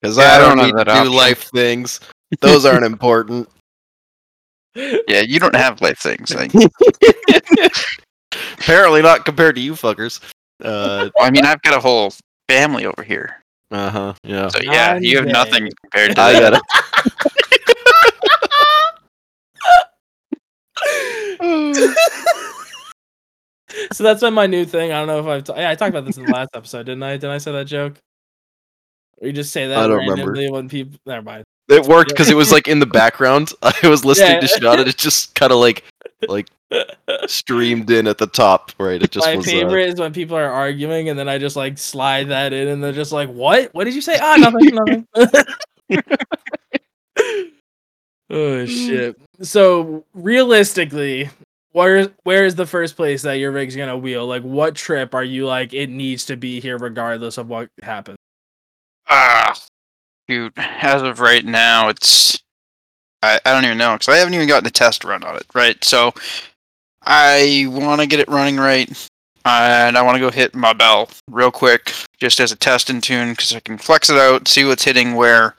Because 0.00 0.18
Yeah, 0.18 0.18
I 0.18 0.36
I 0.36 0.38
don't 0.38 0.56
don't 0.56 0.58
need 0.58 0.72
to 0.78 0.84
that 0.84 1.04
do 1.04 1.10
life 1.10 1.44
things. 1.54 2.00
Those 2.40 2.64
aren't 2.64 2.84
important. 2.84 3.48
Yeah, 5.08 5.22
you 5.22 5.38
don't 5.38 5.56
have 5.56 5.80
life 5.80 5.98
things. 5.98 6.34
Like, 6.34 6.52
Apparently 8.58 9.02
not 9.02 9.24
compared 9.24 9.54
to 9.56 9.60
you 9.60 9.72
fuckers. 9.72 10.20
Uh 10.62 11.08
well, 11.14 11.26
I 11.26 11.30
mean, 11.30 11.44
I've 11.46 11.60
got 11.62 11.76
a 11.76 11.80
whole 11.80 12.12
family 12.48 12.86
over 12.86 13.02
here. 13.02 13.40
uh 13.70 13.90
huh. 13.90 14.14
Yeah. 14.22 14.48
So 14.48 14.58
yeah, 14.62 14.98
you 15.00 15.16
have 15.16 15.26
One 15.26 15.32
nothing 15.32 15.70
compared 15.82 16.14
to 16.16 16.22
I 16.22 16.32
that. 16.32 16.40
got 16.40 16.52
it. 16.54 16.62
so 23.92 24.04
that's 24.04 24.20
been 24.20 24.34
my 24.34 24.46
new 24.46 24.64
thing. 24.64 24.92
I 24.92 24.98
don't 24.98 25.06
know 25.08 25.20
if 25.20 25.26
I've 25.26 25.44
ta- 25.44 25.56
yeah, 25.56 25.70
I 25.70 25.74
talked 25.74 25.90
about 25.90 26.04
this 26.04 26.16
in 26.16 26.24
the 26.24 26.32
last 26.32 26.50
episode, 26.54 26.86
didn't 26.86 27.02
I? 27.02 27.12
Didn't 27.12 27.30
I 27.30 27.38
say 27.38 27.52
that 27.52 27.66
joke? 27.66 27.94
Or 29.20 29.28
you 29.28 29.32
just 29.32 29.52
say 29.52 29.66
that 29.68 29.78
I 29.78 29.86
don't 29.86 30.06
remember. 30.06 30.34
when 30.52 30.68
people 30.68 30.98
never 31.06 31.22
mind. 31.22 31.44
It 31.68 31.84
worked 31.86 32.10
because 32.10 32.30
it 32.30 32.36
was 32.36 32.52
like 32.52 32.68
in 32.68 32.78
the 32.78 32.86
background. 33.00 33.52
I 33.62 33.88
was 33.88 34.04
listening 34.04 34.40
to 34.40 34.46
Yeah. 34.46 34.58
Shot 34.58 34.80
and 34.80 34.88
it 34.88 34.96
just 34.96 35.34
kind 35.34 35.52
of 35.52 35.58
like 35.58 35.84
like 36.28 36.48
streamed 37.26 37.90
in 37.90 38.06
at 38.06 38.18
the 38.18 38.26
top. 38.26 38.72
Right. 38.78 39.02
It 39.02 39.10
just 39.10 39.26
my 39.26 39.36
was. 39.36 39.46
Uh, 39.46 39.50
favorite 39.50 39.88
is 39.88 40.00
when 40.00 40.12
people 40.12 40.36
are 40.36 40.50
arguing 40.50 41.08
and 41.08 41.18
then 41.18 41.28
I 41.28 41.38
just 41.38 41.56
like 41.56 41.78
slide 41.78 42.28
that 42.28 42.52
in 42.52 42.68
and 42.68 42.82
they're 42.84 42.92
just 42.92 43.12
like, 43.12 43.28
What? 43.30 43.74
What 43.74 43.84
did 43.84 43.94
you 43.94 44.00
say? 44.00 44.18
Ah, 44.20 44.36
nothing, 44.38 44.74
nothing. 44.74 45.06
oh 48.30 48.66
shit. 48.66 49.16
So 49.42 50.04
realistically, 50.14 51.30
where 51.76 52.08
where 52.22 52.46
is 52.46 52.54
the 52.54 52.64
first 52.64 52.96
place 52.96 53.20
that 53.20 53.34
your 53.34 53.52
rig's 53.52 53.76
gonna 53.76 53.98
wheel? 53.98 54.26
Like 54.26 54.42
what 54.42 54.74
trip 54.74 55.14
are 55.14 55.22
you 55.22 55.46
like 55.46 55.74
it 55.74 55.90
needs 55.90 56.24
to 56.24 56.36
be 56.36 56.58
here 56.58 56.78
regardless 56.78 57.36
of 57.36 57.48
what 57.48 57.68
happens? 57.82 58.16
Ah, 59.08 59.54
dude. 60.26 60.54
As 60.56 61.02
of 61.02 61.20
right 61.20 61.44
now, 61.44 61.88
it's 61.88 62.42
I, 63.22 63.38
I 63.44 63.52
don't 63.52 63.66
even 63.66 63.76
know 63.76 63.92
because 63.92 64.08
I 64.08 64.16
haven't 64.16 64.32
even 64.32 64.48
gotten 64.48 64.66
a 64.66 64.70
test 64.70 65.04
run 65.04 65.22
on 65.22 65.36
it. 65.36 65.44
Right, 65.54 65.82
so 65.84 66.14
I 67.02 67.66
want 67.68 68.00
to 68.00 68.06
get 68.06 68.20
it 68.20 68.28
running 68.28 68.56
right, 68.56 68.88
and 69.44 69.98
I 69.98 70.02
want 70.02 70.14
to 70.14 70.20
go 70.20 70.30
hit 70.30 70.54
my 70.54 70.72
bell 70.72 71.10
real 71.30 71.50
quick, 71.50 71.92
just 72.18 72.40
as 72.40 72.52
a 72.52 72.56
test 72.56 72.88
and 72.88 73.02
tune, 73.02 73.32
because 73.32 73.54
I 73.54 73.60
can 73.60 73.76
flex 73.76 74.08
it 74.08 74.16
out, 74.16 74.48
see 74.48 74.64
what's 74.64 74.84
hitting 74.84 75.14
where, 75.14 75.54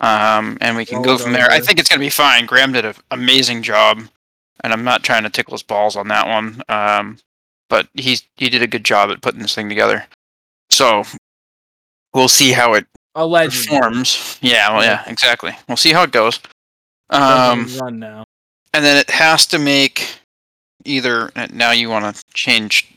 um, 0.00 0.58
and 0.60 0.76
we 0.76 0.84
can 0.84 0.96
Roll 0.96 1.04
go 1.04 1.18
from 1.18 1.32
there. 1.32 1.48
I 1.52 1.60
think 1.60 1.78
it's 1.78 1.88
gonna 1.88 2.00
be 2.00 2.10
fine. 2.10 2.46
Graham 2.46 2.72
did 2.72 2.84
an 2.84 2.96
amazing 3.12 3.62
job, 3.62 4.02
and 4.62 4.72
I'm 4.72 4.84
not 4.84 5.02
trying 5.02 5.22
to 5.24 5.30
tickle 5.30 5.52
his 5.54 5.62
balls 5.62 5.96
on 5.96 6.08
that 6.08 6.26
one. 6.26 6.62
Um, 6.68 7.18
but 7.68 7.88
he's 7.94 8.24
he 8.36 8.48
did 8.50 8.62
a 8.62 8.66
good 8.66 8.84
job 8.84 9.10
at 9.10 9.22
putting 9.22 9.40
this 9.40 9.54
thing 9.54 9.68
together. 9.68 10.04
So 10.70 11.04
we'll 12.14 12.28
see 12.28 12.52
how 12.52 12.74
it 12.74 12.86
Allegedly. 13.14 13.76
performs. 13.78 14.38
Yeah, 14.40 14.70
well, 14.72 14.82
yeah, 14.84 15.04
exactly. 15.06 15.52
We'll 15.68 15.76
see 15.76 15.92
how 15.92 16.02
it 16.02 16.12
goes. 16.12 16.40
Um, 17.10 17.68
run 17.80 17.98
now. 17.98 18.24
and 18.72 18.84
then 18.84 18.96
it 18.96 19.10
has 19.10 19.46
to 19.48 19.58
make 19.58 20.18
either. 20.84 21.30
uh, 21.36 21.48
Now 21.52 21.72
you 21.72 21.90
want 21.90 22.14
to 22.16 22.22
change 22.32 22.90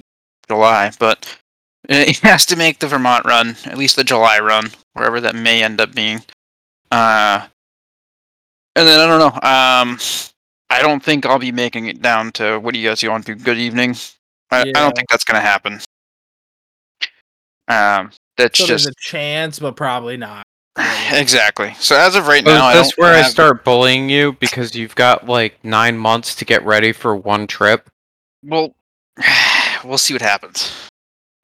July, 0.48 0.92
but 1.00 1.38
it 1.90 2.18
has 2.20 2.46
to 2.48 2.56
make 2.56 2.80
the 2.80 2.88
Vermont 2.88 3.26
run, 3.26 3.56
at 3.66 3.78
least 3.78 3.96
the 3.98 4.04
July 4.06 4.40
run, 4.40 4.72
wherever 4.94 5.20
that 5.22 5.36
may 5.36 5.64
end 5.64 5.82
up 5.82 5.94
being. 5.94 6.20
Uh, 6.92 7.46
and 8.78 8.88
then 8.88 9.00
I 9.00 9.08
don't 9.08 9.20
know. 9.20 9.50
Um, 9.92 10.00
I 10.76 10.82
don't 10.82 11.02
think 11.02 11.26
I'll 11.26 11.40
be 11.40 11.54
making 11.54 11.86
it 11.86 12.02
down 12.02 12.34
to 12.34 12.60
what 12.60 12.74
do 12.74 12.80
you 12.82 12.90
guys 12.90 13.02
want 13.06 13.26
to 13.28 13.36
do? 13.36 13.42
Good 13.42 13.58
evening. 13.58 13.96
I, 14.52 14.60
I 14.60 14.72
don't 14.74 14.94
think 14.94 15.08
that's 15.10 15.24
gonna 15.24 15.40
happen. 15.40 15.80
Um, 17.70 18.12
that's 18.36 18.60
So 18.60 18.66
just 18.66 18.86
a 18.86 18.94
chance, 19.00 19.58
but 19.58 19.78
probably 19.78 20.18
not. 20.18 20.46
exactly. 21.14 21.74
So 21.80 21.96
as 21.96 22.16
of 22.16 22.28
right 22.28 22.44
So 22.46 22.54
now, 22.54 22.66
I 22.66 22.74
is 22.74 22.80
this 22.80 22.96
don't 22.96 23.06
where 23.06 23.16
I 23.16 23.22
start 23.24 23.64
bullying 23.64 24.10
you 24.10 24.34
because 24.34 24.76
you've 24.76 24.96
got 24.96 25.26
like 25.26 25.64
nine 25.64 25.98
months 25.98 26.36
to 26.36 26.46
get 26.46 26.62
ready 26.66 26.92
for 26.92 27.16
one 27.16 27.48
trip? 27.48 27.90
Well, 28.44 28.76
we'll 29.86 29.98
see 29.98 30.14
what 30.14 30.22
happens. 30.22 30.74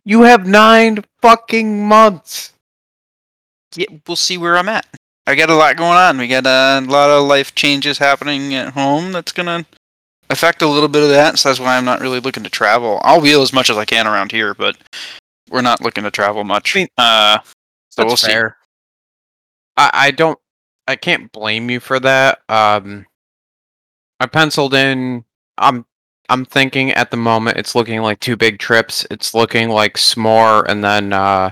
You 0.04 0.24
have 0.24 0.46
nine 0.46 1.06
fucking 1.22 1.88
months. 1.88 2.52
Yeah, 3.78 3.86
we'll 4.06 4.18
see 4.18 4.38
where 4.38 4.58
I'm 4.58 4.68
at. 4.68 4.86
I 5.28 5.36
got 5.36 5.50
a 5.50 5.56
lot 5.56 5.78
going 5.78 5.98
on. 5.98 6.18
We 6.18 6.28
got 6.28 6.46
a 6.46 6.86
lot 6.86 7.10
of 7.10 7.28
life 7.28 7.54
changes 7.56 7.98
happening 7.98 8.54
at 8.56 8.74
home. 8.74 9.12
That's 9.12 9.32
gonna 9.32 9.66
affect 10.30 10.62
a 10.62 10.68
little 10.68 10.90
bit 10.90 11.04
of 11.04 11.10
that. 11.10 11.38
So 11.38 11.50
that's 11.50 11.60
why 11.60 11.78
I'm 11.78 11.86
not 11.86 12.02
really 12.02 12.20
looking 12.20 12.44
to 12.44 12.50
travel. 12.50 13.00
I'll 13.04 13.22
wheel 13.22 13.42
as 13.42 13.54
much 13.54 13.70
as 13.70 13.78
I 13.78 13.86
can 13.86 14.08
around 14.08 14.32
here, 14.32 14.54
but 14.54 14.78
we're 15.50 15.62
not 15.62 15.82
looking 15.82 16.04
to 16.06 16.12
travel 16.12 16.44
much. 16.44 16.76
I 16.76 16.80
mean, 16.80 16.88
uh, 16.98 17.40
so 17.90 18.02
That's 18.02 18.08
we'll 18.08 18.18
see. 18.18 18.32
fair. 18.32 18.58
I, 19.78 19.90
I 19.94 20.12
don't. 20.12 20.40
I 20.88 20.96
can't 20.96 21.32
blame 21.32 21.70
you 21.70 21.80
for 21.80 22.00
that. 22.00 22.40
Um, 22.50 23.06
I 24.20 24.26
penciled 24.26 24.74
in. 24.74 25.24
I'm. 25.58 25.86
I'm 26.30 26.46
thinking 26.46 26.92
at 26.92 27.12
the 27.12 27.18
moment 27.18 27.58
it's 27.58 27.76
looking 27.76 28.02
like 28.02 28.22
two 28.22 28.38
big 28.38 28.58
trips. 28.58 29.06
It's 29.12 29.34
looking 29.34 29.68
like 29.68 29.96
S'more 29.96 30.64
and 30.68 30.82
then 30.82 31.12
uh, 31.12 31.52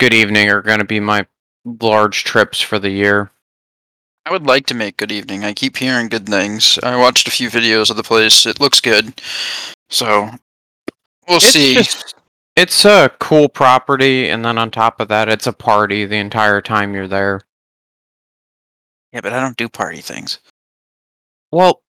Good 0.00 0.12
Evening 0.12 0.50
are 0.50 0.60
going 0.60 0.80
to 0.80 0.84
be 0.84 0.98
my 0.98 1.24
large 1.66 2.24
trips 2.24 2.60
for 2.60 2.78
the 2.78 2.90
year. 2.90 3.30
I 4.24 4.30
would 4.32 4.46
like 4.46 4.66
to 4.66 4.74
make 4.74 4.96
Good 4.96 5.12
Evening. 5.12 5.44
I 5.44 5.52
keep 5.52 5.76
hearing 5.76 6.08
good 6.08 6.26
things. 6.26 6.78
I 6.82 6.96
watched 6.96 7.28
a 7.28 7.30
few 7.30 7.48
videos 7.50 7.90
of 7.90 7.96
the 7.96 8.02
place. 8.02 8.46
It 8.46 8.60
looks 8.60 8.80
good. 8.80 9.20
So 9.88 10.30
we'll 11.28 11.36
It's 11.36 11.46
see. 11.50 11.74
just- 11.74 12.14
it's 12.56 12.84
a 12.86 13.10
cool 13.20 13.48
property, 13.50 14.30
and 14.30 14.44
then 14.44 14.56
on 14.58 14.70
top 14.70 14.98
of 15.00 15.08
that, 15.08 15.28
it's 15.28 15.46
a 15.46 15.52
party 15.52 16.06
the 16.06 16.16
entire 16.16 16.60
time 16.62 16.94
you're 16.94 17.06
there. 17.06 17.42
Yeah, 19.12 19.20
but 19.20 19.32
I 19.34 19.40
don't 19.40 19.56
do 19.56 19.68
party 19.68 20.00
things. 20.00 20.38
Well, 21.52 21.82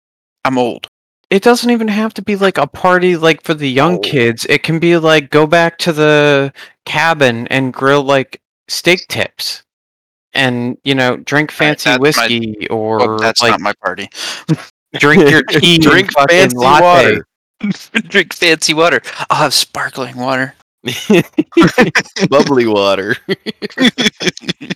I'm 0.45 0.59
old. 0.59 0.89
it 1.29 1.43
doesn't 1.43 1.71
even 1.71 1.89
have 1.89 2.15
to 2.15 2.23
be 2.23 2.37
like 2.37 2.57
a 2.57 2.69
party 2.69 3.17
like 3.17 3.43
for 3.43 3.53
the 3.55 3.69
young 3.69 3.97
Oh. 3.97 3.99
kids. 4.01 4.45
It 4.49 4.63
can 4.63 4.79
be 4.79 4.97
like 4.97 5.31
go 5.31 5.45
back 5.47 5.77
to 5.79 5.93
the 5.93 6.53
cabin 6.85 7.49
and 7.49 7.73
grill 7.73 8.05
like 8.05 8.41
steak 8.69 9.09
tips. 9.09 9.65
And 10.37 10.77
you 10.85 10.95
know, 10.95 11.17
drink 11.17 11.51
fancy 11.51 11.91
my- 11.91 11.97
whiskey 11.99 12.69
or 12.69 13.01
Oh, 13.03 13.19
that's 13.19 13.43
like 13.43 13.53
not 13.53 13.61
my 13.61 13.73
party. 13.83 14.09
drink 14.99 15.29
your 15.31 15.43
tea, 15.49 15.79
Drink 15.79 16.13
fancy 16.29 16.57
latte. 16.57 16.83
water. 16.85 17.27
Drink 18.09 18.35
fancy 18.35 18.75
water. 18.75 19.01
I'll 19.31 19.39
have 19.39 19.55
sparkling 19.55 20.17
water. 20.17 20.55
Bubbly 22.29 22.67
water. 22.67 23.17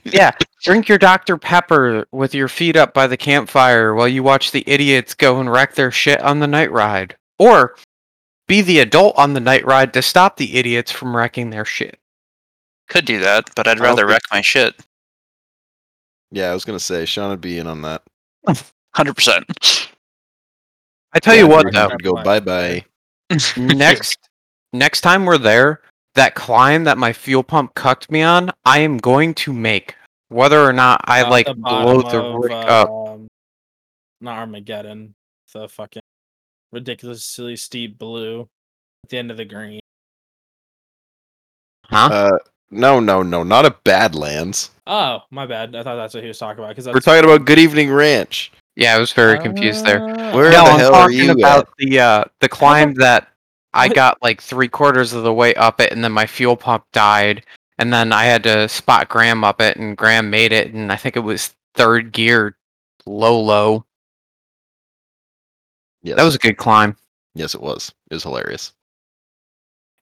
Yeah, 0.04 0.32
drink 0.62 0.88
your 0.88 0.98
Dr. 0.98 1.36
Pepper 1.36 2.06
with 2.11 2.34
your 2.34 2.48
feet 2.48 2.76
up 2.76 2.94
by 2.94 3.06
the 3.06 3.16
campfire 3.18 3.94
while 3.94 4.08
you 4.08 4.22
watch 4.22 4.50
the 4.50 4.64
idiots 4.66 5.14
go 5.14 5.40
and 5.40 5.52
wreck 5.52 5.74
their 5.74 5.90
shit 5.90 6.20
on 6.22 6.40
the 6.40 6.46
night 6.46 6.72
ride. 6.72 7.16
Or 7.38 7.76
be 8.48 8.61
the 8.62 8.80
adult 8.80 9.16
on 9.18 9.34
the 9.34 9.40
night 9.40 9.64
ride 9.66 9.92
to 9.92 10.02
stop 10.02 10.36
the 10.36 10.56
idiots 10.56 10.90
from 10.90 11.14
wrecking 11.14 11.50
their 11.50 11.64
shit. 11.66 11.98
Could 12.88 13.04
do 13.04 13.20
that, 13.20 13.50
but 13.54 13.68
I'd 13.68 13.78
rather 13.78 14.06
wreck 14.06 14.22
my 14.32 14.40
shit. 14.40 14.74
Yeah, 16.31 16.51
I 16.51 16.55
was 16.55 16.64
gonna 16.64 16.78
say 16.81 17.05
Shawn 17.05 17.31
would 17.31 17.41
be 17.41 17.59
in 17.59 17.66
on 17.66 17.83
that. 17.83 18.03
Hundred 18.95 19.14
percent. 19.14 19.45
I 21.12 21.18
tell 21.18 21.35
you 21.37 21.49
what 21.49 21.64
we 21.64 21.72
though, 21.72 21.91
Go 22.03 22.14
bye 22.22 22.41
bye. 22.41 22.85
next 23.57 24.18
next 24.72 25.01
time 25.01 25.24
we're 25.24 25.39
there, 25.39 25.83
that 26.14 26.35
climb 26.35 26.85
that 26.85 26.99
my 26.99 27.12
fuel 27.12 27.43
pump 27.43 27.74
cucked 27.74 28.11
me 28.11 28.22
on, 28.22 28.51
I 28.64 28.81
am 28.81 28.99
going 28.99 29.35
to 29.35 29.53
make. 29.53 29.97
Whether 30.28 30.61
or 30.61 30.72
not 30.72 31.01
I 31.05 31.22
Not 31.22 31.31
like 31.31 31.47
the 31.47 31.55
blow 31.55 32.03
the 32.03 32.22
of, 32.22 32.35
rig 32.43 32.53
up. 32.53 32.89
um, 32.89 33.26
Not 34.20 34.39
Armageddon. 34.39 35.14
The 35.53 35.68
fucking 35.68 36.03
ridiculously 36.70 37.57
steep 37.57 37.99
blue 37.99 38.43
at 39.03 39.11
the 39.11 39.18
end 39.18 39.33
of 39.33 39.37
the 39.37 39.45
green. 39.45 39.81
Huh? 41.87 42.09
Uh, 42.12 42.39
no, 42.70 43.00
no, 43.00 43.22
no, 43.22 43.42
not 43.42 43.64
a 43.66 43.70
Badlands. 43.84 44.70
Oh, 44.86 45.20
my 45.30 45.46
bad. 45.46 45.74
I 45.76 45.82
thought 45.82 45.96
that's 45.96 46.14
what 46.14 46.22
he 46.22 46.28
was 46.28 46.38
talking 46.38 46.62
about. 46.62 46.70
Because 46.76 46.86
We're 46.86 47.00
talking 47.00 47.24
about 47.24 47.44
Good 47.46 47.58
Evening 47.58 47.90
Ranch. 47.92 48.52
yeah, 48.76 48.94
I 48.94 48.98
was 48.98 49.12
very 49.12 49.38
confused 49.38 49.84
there. 49.84 50.00
Where 50.00 50.50
no, 50.50 50.64
the 50.64 50.70
I'm 50.70 50.78
hell 50.78 50.94
are 50.94 51.02
talking 51.04 51.18
you 51.18 51.32
about 51.32 51.68
at? 51.68 51.68
the 51.78 52.00
uh, 52.00 52.24
the 52.40 52.48
climb 52.48 52.94
that 52.94 53.28
I 53.72 53.88
got 53.88 54.20
like 54.22 54.40
three 54.42 54.68
quarters 54.68 55.12
of 55.12 55.22
the 55.22 55.32
way 55.34 55.54
up 55.54 55.80
it, 55.80 55.92
and 55.92 56.02
then 56.02 56.12
my 56.12 56.26
fuel 56.26 56.56
pump 56.56 56.84
died, 56.92 57.44
and 57.78 57.92
then 57.92 58.12
I 58.12 58.24
had 58.24 58.42
to 58.44 58.68
spot 58.68 59.08
Graham 59.08 59.44
up 59.44 59.60
it, 59.60 59.76
and 59.76 59.96
Graham 59.96 60.28
made 60.30 60.52
it, 60.52 60.72
and 60.72 60.90
I 60.90 60.96
think 60.96 61.16
it 61.16 61.20
was 61.20 61.54
third 61.74 62.10
gear, 62.12 62.56
low 63.06 63.38
low. 63.40 63.84
Yes, 66.02 66.16
That 66.16 66.24
was 66.24 66.34
a 66.34 66.38
good 66.38 66.56
climb. 66.56 66.96
yes, 67.34 67.54
it 67.54 67.60
was. 67.60 67.92
It 68.10 68.14
was 68.14 68.22
hilarious. 68.24 68.72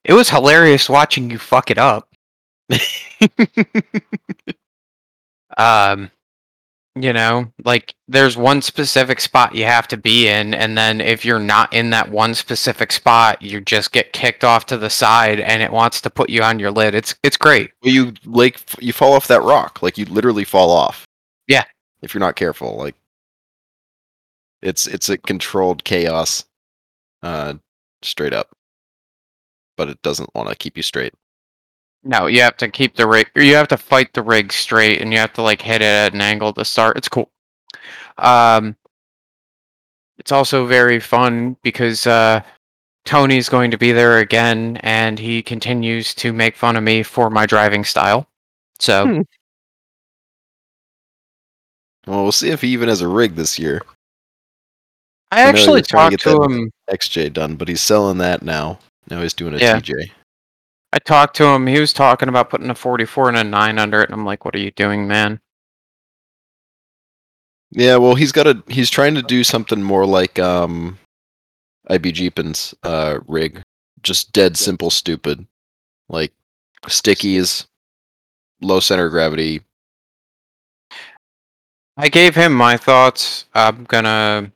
It 0.05 0.13
was 0.13 0.29
hilarious 0.29 0.89
watching 0.89 1.29
you 1.29 1.37
fuck 1.37 1.69
it 1.69 1.77
up. 1.77 2.07
Um, 5.57 6.11
you 6.95 7.13
know, 7.13 7.51
like 7.63 7.93
there's 8.07 8.35
one 8.35 8.61
specific 8.61 9.19
spot 9.21 9.55
you 9.55 9.65
have 9.65 9.87
to 9.89 9.97
be 9.97 10.27
in, 10.27 10.53
and 10.53 10.77
then 10.77 11.01
if 11.01 11.23
you're 11.23 11.39
not 11.39 11.71
in 11.73 11.91
that 11.91 12.09
one 12.09 12.33
specific 12.35 12.91
spot, 12.91 13.41
you 13.41 13.61
just 13.61 13.91
get 13.91 14.11
kicked 14.13 14.43
off 14.43 14.65
to 14.67 14.77
the 14.77 14.89
side, 14.89 15.39
and 15.39 15.61
it 15.61 15.71
wants 15.71 16.01
to 16.01 16.09
put 16.09 16.29
you 16.29 16.41
on 16.43 16.59
your 16.59 16.71
lid. 16.71 16.95
It's 16.95 17.15
it's 17.23 17.37
great. 17.37 17.71
Well, 17.83 17.93
you 17.93 18.13
like 18.25 18.59
you 18.79 18.93
fall 18.93 19.13
off 19.13 19.27
that 19.27 19.43
rock, 19.43 19.81
like 19.81 19.97
you 19.97 20.05
literally 20.05 20.43
fall 20.43 20.71
off. 20.71 21.05
Yeah. 21.47 21.63
If 22.01 22.13
you're 22.13 22.19
not 22.19 22.35
careful, 22.35 22.75
like 22.77 22.95
it's 24.61 24.87
it's 24.87 25.09
a 25.09 25.17
controlled 25.17 25.83
chaos, 25.83 26.45
uh, 27.23 27.55
straight 28.01 28.33
up. 28.33 28.49
But 29.77 29.89
it 29.89 30.01
doesn't 30.01 30.33
want 30.35 30.49
to 30.49 30.55
keep 30.55 30.75
you 30.75 30.83
straight. 30.83 31.13
No, 32.03 32.27
you 32.27 32.41
have 32.41 32.57
to 32.57 32.69
keep 32.69 32.95
the 32.95 33.07
rig. 33.07 33.29
You 33.35 33.55
have 33.55 33.67
to 33.69 33.77
fight 33.77 34.13
the 34.13 34.23
rig 34.23 34.53
straight, 34.53 35.01
and 35.01 35.11
you 35.11 35.19
have 35.19 35.33
to 35.33 35.41
like 35.41 35.61
hit 35.61 35.81
it 35.81 35.85
at 35.85 36.13
an 36.13 36.21
angle 36.21 36.53
to 36.53 36.63
start. 36.63 36.97
It's 36.97 37.09
cool. 37.09 37.29
Um, 38.17 38.75
it's 40.17 40.31
also 40.31 40.65
very 40.65 40.99
fun 40.99 41.57
because 41.61 42.07
uh, 42.07 42.41
Tony's 43.05 43.49
going 43.49 43.71
to 43.71 43.77
be 43.77 43.91
there 43.91 44.19
again, 44.19 44.77
and 44.77 45.19
he 45.19 45.41
continues 45.41 46.13
to 46.15 46.31
make 46.33 46.55
fun 46.55 46.75
of 46.75 46.83
me 46.83 47.03
for 47.03 47.29
my 47.29 47.45
driving 47.45 47.83
style. 47.83 48.27
So 48.79 49.05
Hmm. 49.05 49.21
Well, 52.07 52.23
we'll 52.23 52.31
see 52.31 52.49
if 52.49 52.61
he 52.61 52.69
even 52.69 52.89
has 52.89 53.01
a 53.01 53.07
rig 53.07 53.35
this 53.35 53.59
year. 53.59 53.81
I 55.31 55.41
I 55.41 55.41
actually 55.43 55.73
you're 55.73 55.81
to 55.83 55.87
talked 55.89 56.11
get 56.11 56.19
to 56.21 56.41
him. 56.43 56.71
XJ 56.89 57.33
done, 57.33 57.55
but 57.55 57.67
he's 57.67 57.81
selling 57.81 58.17
that 58.19 58.41
now. 58.41 58.79
Now 59.09 59.21
he's 59.21 59.33
doing 59.33 59.53
a 59.53 59.57
Yeah. 59.57 59.79
TJ. 59.79 60.11
I 60.91 60.99
talked 60.99 61.35
to 61.37 61.45
him. 61.45 61.67
He 61.67 61.79
was 61.79 61.93
talking 61.93 62.29
about 62.29 62.49
putting 62.49 62.69
a 62.69 62.75
44 62.75 63.29
and 63.29 63.37
a 63.37 63.43
9 63.43 63.77
under 63.79 64.01
it, 64.01 64.09
and 64.09 64.13
I'm 64.13 64.25
like, 64.25 64.43
"What 64.45 64.55
are 64.55 64.59
you 64.59 64.71
doing, 64.71 65.07
man?" 65.07 65.39
Yeah, 67.71 67.97
well, 67.97 68.15
he's 68.15 68.31
got 68.31 68.47
a. 68.47 68.63
He's 68.67 68.89
trying 68.89 69.15
to 69.15 69.21
do 69.21 69.43
something 69.43 69.83
more 69.83 70.05
like 70.05 70.39
um, 70.39 70.97
IB 71.89 72.11
Jeepin's 72.11 72.73
uh 72.83 73.19
rig, 73.27 73.61
just 74.01 74.33
dead 74.33 74.57
simple, 74.57 74.89
stupid, 74.89 75.45
like 76.09 76.33
stickies, 76.87 77.67
low 78.61 78.79
center 78.79 79.05
of 79.05 79.11
gravity. 79.11 79.61
I 81.97 82.09
gave 82.09 82.35
him 82.35 82.53
my 82.53 82.77
thoughts. 82.77 83.45
I'm 83.53 83.83
gonna. 83.83 84.51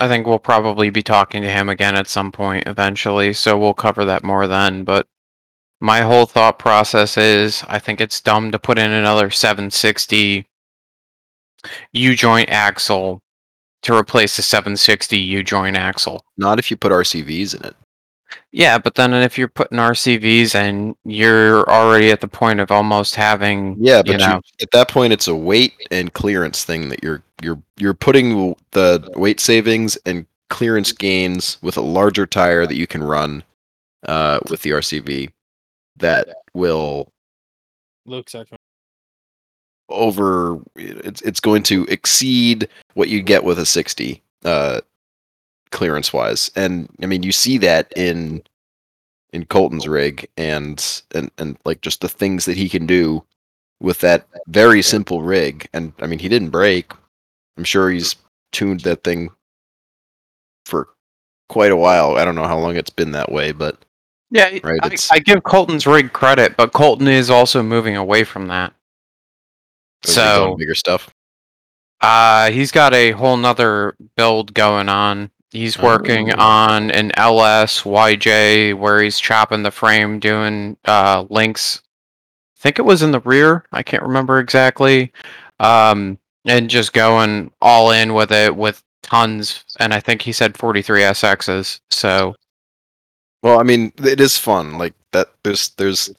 I 0.00 0.08
think 0.08 0.26
we'll 0.26 0.38
probably 0.40 0.90
be 0.90 1.02
talking 1.02 1.42
to 1.42 1.50
him 1.50 1.68
again 1.68 1.94
at 1.94 2.08
some 2.08 2.32
point 2.32 2.66
eventually, 2.66 3.32
so 3.32 3.56
we'll 3.58 3.74
cover 3.74 4.04
that 4.06 4.24
more 4.24 4.48
then. 4.48 4.82
But 4.82 5.06
my 5.84 6.00
whole 6.00 6.24
thought 6.24 6.58
process 6.58 7.18
is 7.18 7.62
I 7.68 7.78
think 7.78 8.00
it's 8.00 8.18
dumb 8.18 8.50
to 8.52 8.58
put 8.58 8.78
in 8.78 8.90
another 8.90 9.30
760 9.30 10.46
U 11.92 12.16
joint 12.16 12.48
axle 12.48 13.20
to 13.82 13.94
replace 13.94 14.36
the 14.36 14.42
760 14.42 15.18
U 15.18 15.42
joint 15.42 15.76
axle. 15.76 16.24
Not 16.38 16.58
if 16.58 16.70
you 16.70 16.78
put 16.78 16.90
RCVs 16.90 17.54
in 17.54 17.66
it. 17.66 17.76
Yeah, 18.50 18.78
but 18.78 18.94
then 18.94 19.12
if 19.12 19.36
you're 19.36 19.46
putting 19.46 19.76
RCVs 19.76 20.54
and 20.54 20.96
you're 21.04 21.68
already 21.68 22.10
at 22.10 22.22
the 22.22 22.28
point 22.28 22.60
of 22.60 22.70
almost 22.70 23.14
having, 23.14 23.76
Yeah, 23.78 24.00
but 24.00 24.12
you 24.12 24.16
know, 24.16 24.40
at 24.62 24.70
that 24.70 24.88
point, 24.88 25.12
it's 25.12 25.28
a 25.28 25.36
weight 25.36 25.74
and 25.90 26.10
clearance 26.14 26.64
thing 26.64 26.88
that 26.88 27.02
you're 27.02 27.22
you're 27.42 27.60
you're 27.76 27.92
putting 27.92 28.56
the 28.70 29.12
weight 29.16 29.38
savings 29.38 29.98
and 30.06 30.24
clearance 30.48 30.92
gains 30.92 31.58
with 31.60 31.76
a 31.76 31.82
larger 31.82 32.26
tire 32.26 32.66
that 32.66 32.76
you 32.76 32.86
can 32.86 33.04
run 33.04 33.44
uh, 34.08 34.40
with 34.48 34.62
the 34.62 34.70
RCV 34.70 35.30
that 35.96 36.28
will 36.54 37.10
second. 38.26 38.58
over 39.88 40.58
it's 40.76 41.20
it's 41.22 41.40
going 41.40 41.62
to 41.62 41.84
exceed 41.84 42.68
what 42.94 43.08
you 43.08 43.22
get 43.22 43.44
with 43.44 43.58
a 43.58 43.66
60 43.66 44.22
uh 44.44 44.80
clearance 45.70 46.12
wise 46.12 46.50
and 46.56 46.88
i 47.02 47.06
mean 47.06 47.22
you 47.22 47.32
see 47.32 47.58
that 47.58 47.92
in 47.96 48.42
in 49.32 49.44
colton's 49.44 49.88
rig 49.88 50.28
and 50.36 51.02
and 51.12 51.30
and 51.38 51.58
like 51.64 51.80
just 51.80 52.00
the 52.00 52.08
things 52.08 52.44
that 52.44 52.56
he 52.56 52.68
can 52.68 52.86
do 52.86 53.22
with 53.80 54.00
that 54.00 54.26
very 54.46 54.80
simple 54.80 55.22
rig. 55.22 55.68
And 55.72 55.92
i 56.00 56.06
mean 56.06 56.18
he 56.18 56.28
didn't 56.28 56.50
break. 56.50 56.92
I'm 57.56 57.64
sure 57.64 57.90
he's 57.90 58.16
tuned 58.52 58.80
that 58.80 59.04
thing 59.04 59.30
for 60.66 60.88
quite 61.48 61.72
a 61.72 61.76
while. 61.76 62.16
I 62.16 62.24
don't 62.24 62.34
know 62.34 62.46
how 62.48 62.58
long 62.58 62.76
it's 62.76 62.90
been 62.90 63.12
that 63.12 63.30
way 63.30 63.52
but 63.52 63.84
yeah, 64.34 64.58
right, 64.64 64.80
I, 64.82 64.90
I 65.12 65.20
give 65.20 65.42
Colton's 65.44 65.86
rig 65.86 66.12
credit, 66.12 66.58
but 66.58 66.74
Colton 66.74 67.08
is 67.08 67.30
also 67.30 67.62
moving 67.62 67.96
away 67.96 68.24
from 68.24 68.48
that. 68.48 68.74
he's 70.04 70.16
been 70.16 70.36
going 70.36 70.52
So 70.52 70.56
bigger 70.56 70.74
stuff 70.74 71.10
Uh, 72.02 72.50
he's 72.50 72.72
got 72.72 72.92
a 72.94 73.12
whole 73.12 73.36
nother 73.38 73.96
build 74.16 74.54
going 74.54 74.88
on. 74.90 75.30
He's 75.52 75.78
working 75.78 76.32
Oh. 76.32 76.36
on 76.42 76.90
an 76.90 77.12
LS 77.16 77.82
YJ 77.84 78.74
where 78.74 79.00
he's 79.02 79.20
chopping 79.20 79.62
the 79.62 79.70
frame, 79.70 80.18
doing 80.20 80.76
uh, 80.84 81.24
links. 81.30 81.80
I 82.58 82.60
think 82.60 82.78
it 82.80 82.82
was 82.82 83.02
in 83.02 83.12
the 83.12 83.20
rear. 83.20 83.64
I 83.72 83.82
can't 83.84 84.02
remember 84.02 84.40
exactly. 84.40 85.12
Um, 85.60 86.18
and 86.46 86.68
just 86.70 86.92
going 86.92 87.52
all 87.62 87.92
in 87.92 88.14
with 88.14 88.32
it 88.32 88.56
with 88.56 88.82
tons, 89.02 89.64
and 89.80 89.94
I 89.94 90.00
think 90.00 90.22
he 90.22 90.32
said 90.32 90.58
43 90.58 91.02
SXs. 91.04 91.80
So 91.90 92.34
Well, 93.44 93.60
I 93.60 93.62
mean, 93.62 93.92
it 94.02 94.20
is 94.22 94.38
fun. 94.38 94.78
Like 94.78 94.94
that. 95.12 95.28
There's 95.44 95.68
there's 95.76 96.10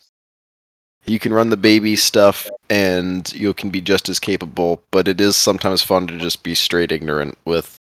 you 1.06 1.18
can 1.20 1.34
run 1.34 1.50
the 1.50 1.58
baby 1.58 1.96
stuff, 1.96 2.48
and 2.70 3.32
you 3.34 3.52
can 3.56 3.72
be 3.72 3.82
just 3.82 4.08
as 4.10 4.20
capable. 4.20 4.84
But 4.92 5.08
it 5.08 5.20
is 5.20 5.36
sometimes 5.36 5.82
fun 5.82 6.06
to 6.08 6.20
just 6.20 6.44
be 6.44 6.54
straight 6.54 6.92
ignorant 6.92 7.36
with 7.44 7.80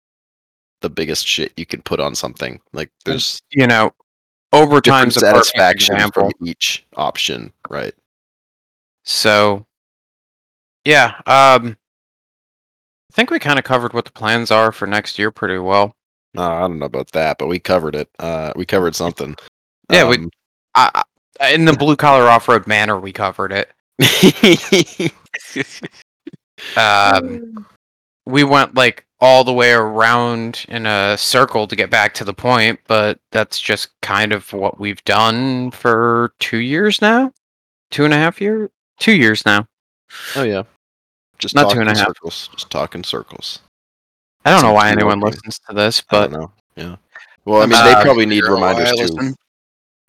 the 0.80 0.88
biggest 0.88 1.26
shit 1.26 1.52
you 1.56 1.66
can 1.66 1.82
put 1.82 2.00
on 2.00 2.14
something. 2.14 2.60
Like 2.72 2.90
there's 3.04 3.38
you 3.50 3.66
know, 3.66 3.92
over 4.54 4.78
a 4.78 5.10
satisfaction 5.10 5.98
from 6.12 6.32
each 6.42 6.86
option, 6.96 7.52
right? 7.68 7.94
So, 9.04 9.66
yeah, 10.86 11.08
um, 11.26 11.76
I 13.10 13.12
think 13.12 13.30
we 13.30 13.38
kind 13.38 13.58
of 13.58 13.64
covered 13.66 13.92
what 13.92 14.06
the 14.06 14.12
plans 14.12 14.50
are 14.50 14.72
for 14.72 14.86
next 14.86 15.18
year 15.18 15.30
pretty 15.30 15.58
well. 15.58 15.95
Uh, 16.38 16.50
I 16.56 16.60
don't 16.60 16.78
know 16.78 16.86
about 16.86 17.12
that, 17.12 17.38
but 17.38 17.46
we 17.48 17.58
covered 17.58 17.94
it. 17.94 18.08
Uh, 18.18 18.52
we 18.56 18.64
covered 18.66 18.94
something. 18.94 19.36
Yeah, 19.90 20.08
we- 20.08 20.16
Um, 20.16 20.30
I, 20.74 21.02
I, 21.40 21.52
in 21.52 21.64
the 21.64 21.72
blue 21.72 21.96
collar 21.96 22.28
off 22.28 22.48
road 22.48 22.66
manner, 22.66 22.98
we 22.98 23.12
covered 23.12 23.52
it. 23.52 23.70
Um, 26.76 27.66
we 28.24 28.42
went 28.44 28.74
like 28.74 29.04
all 29.20 29.44
the 29.44 29.52
way 29.52 29.72
around 29.72 30.64
in 30.68 30.86
a 30.86 31.16
circle 31.18 31.66
to 31.66 31.76
get 31.76 31.90
back 31.90 32.14
to 32.14 32.24
the 32.24 32.34
point, 32.34 32.80
but 32.86 33.18
that's 33.30 33.60
just 33.60 33.88
kind 34.02 34.32
of 34.32 34.52
what 34.52 34.80
we've 34.80 35.02
done 35.04 35.70
for 35.70 36.32
two 36.40 36.58
years 36.58 37.00
now, 37.00 37.32
two 37.90 38.04
and 38.04 38.14
a 38.14 38.16
half 38.16 38.40
years, 38.40 38.70
two 38.98 39.12
years 39.14 39.44
now. 39.46 39.66
oh 40.34 40.42
yeah, 40.42 40.62
just 41.38 41.54
Not 41.54 41.70
two 41.72 41.80
and 41.80 41.88
a 41.90 41.94
half. 41.96 42.06
circles. 42.08 42.48
Just 42.54 42.70
talking 42.70 43.04
circles. 43.04 43.60
I 44.46 44.50
don't 44.50 44.62
know 44.62 44.72
why 44.72 44.90
anyone 44.90 45.20
working. 45.20 45.40
listens 45.44 45.58
to 45.68 45.74
this, 45.74 46.02
I 46.10 46.20
don't 46.20 46.30
but 46.32 46.38
know. 46.38 46.52
Yeah. 46.76 46.96
Well, 47.44 47.62
I 47.62 47.66
mean, 47.66 47.84
they 47.84 47.94
probably 48.02 48.26
need 48.26 48.40
Figure 48.42 48.56
out 48.56 48.60
why 48.60 48.70
reminders 48.70 48.88
I 48.88 49.06
too. 49.06 49.12
listen. 49.14 49.36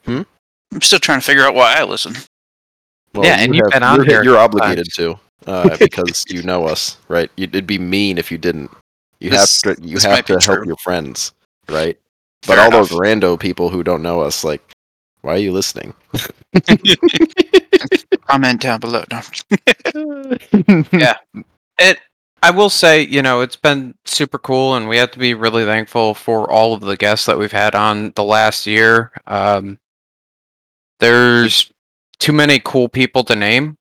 Hmm? 0.06 0.22
I'm 0.74 0.82
still 0.82 1.00
trying 1.00 1.20
to 1.20 1.26
figure 1.26 1.44
out 1.44 1.56
why 1.56 1.76
I 1.76 1.84
listen. 1.84 2.14
Well, 3.14 3.26
Yeah, 3.26 3.38
and 3.40 3.54
you 3.54 3.62
you've 3.64 3.74
have- 3.74 3.82
been 3.82 3.84
on 3.84 3.96
you're, 3.98 4.06
here 4.06 4.24
You're 4.24 4.38
obligated 4.38 4.88
to, 4.96 5.20
uh, 5.46 5.78
because 5.80 6.26
you 6.30 6.44
know 6.44 6.66
us, 6.66 6.98
right? 7.08 7.30
You'd, 7.38 7.56
it'd 7.56 7.68
be 7.68 7.80
mean 7.80 8.18
if 8.18 8.32
you 8.32 8.38
didn't. 8.38 8.72
You 9.20 9.30
This- 9.32 9.62
have 9.64 9.78
to. 9.78 9.82
You 9.88 9.98
have 10.00 10.26
to 10.26 10.34
help 10.34 10.42
true. 10.44 10.64
your 10.68 10.78
friends, 10.78 11.34
right? 11.70 11.98
But 12.42 12.56
Fair 12.56 12.60
all 12.62 12.68
enough. 12.68 12.90
those 12.90 13.00
rando 13.00 13.40
people 13.40 13.70
who 13.70 13.84
don't 13.84 14.02
know 14.04 14.22
us, 14.22 14.44
like, 14.44 14.62
why 15.22 15.34
are 15.34 15.38
you 15.40 15.52
listening? 15.52 15.94
Comment 18.28 18.62
down 18.62 18.80
below. 18.80 19.04
No. 19.12 19.22
yeah, 20.94 21.16
it. 21.80 22.00
I 22.44 22.52
will 22.52 22.70
say, 22.70 23.02
you 23.02 23.22
know, 23.22 23.42
it's 23.42 23.56
been 23.56 23.96
super 24.06 24.38
cool, 24.38 24.76
and 24.76 24.88
we 24.88 24.98
have 24.98 25.12
to 25.12 25.20
be 25.20 25.34
really 25.34 25.66
thankful 25.66 26.14
for 26.14 26.50
all 26.50 26.74
of 26.74 26.82
the 26.82 26.96
guests 26.96 27.26
that 27.26 27.38
we've 27.38 27.52
had 27.52 27.76
on 27.76 28.12
the 28.16 28.24
last 28.24 28.68
year. 28.68 29.12
Um, 29.26 29.80
there's 31.00 31.72
too 32.20 32.34
many 32.34 32.60
cool 32.60 32.90
people 32.90 33.24
to 33.26 33.36
name, 33.36 33.78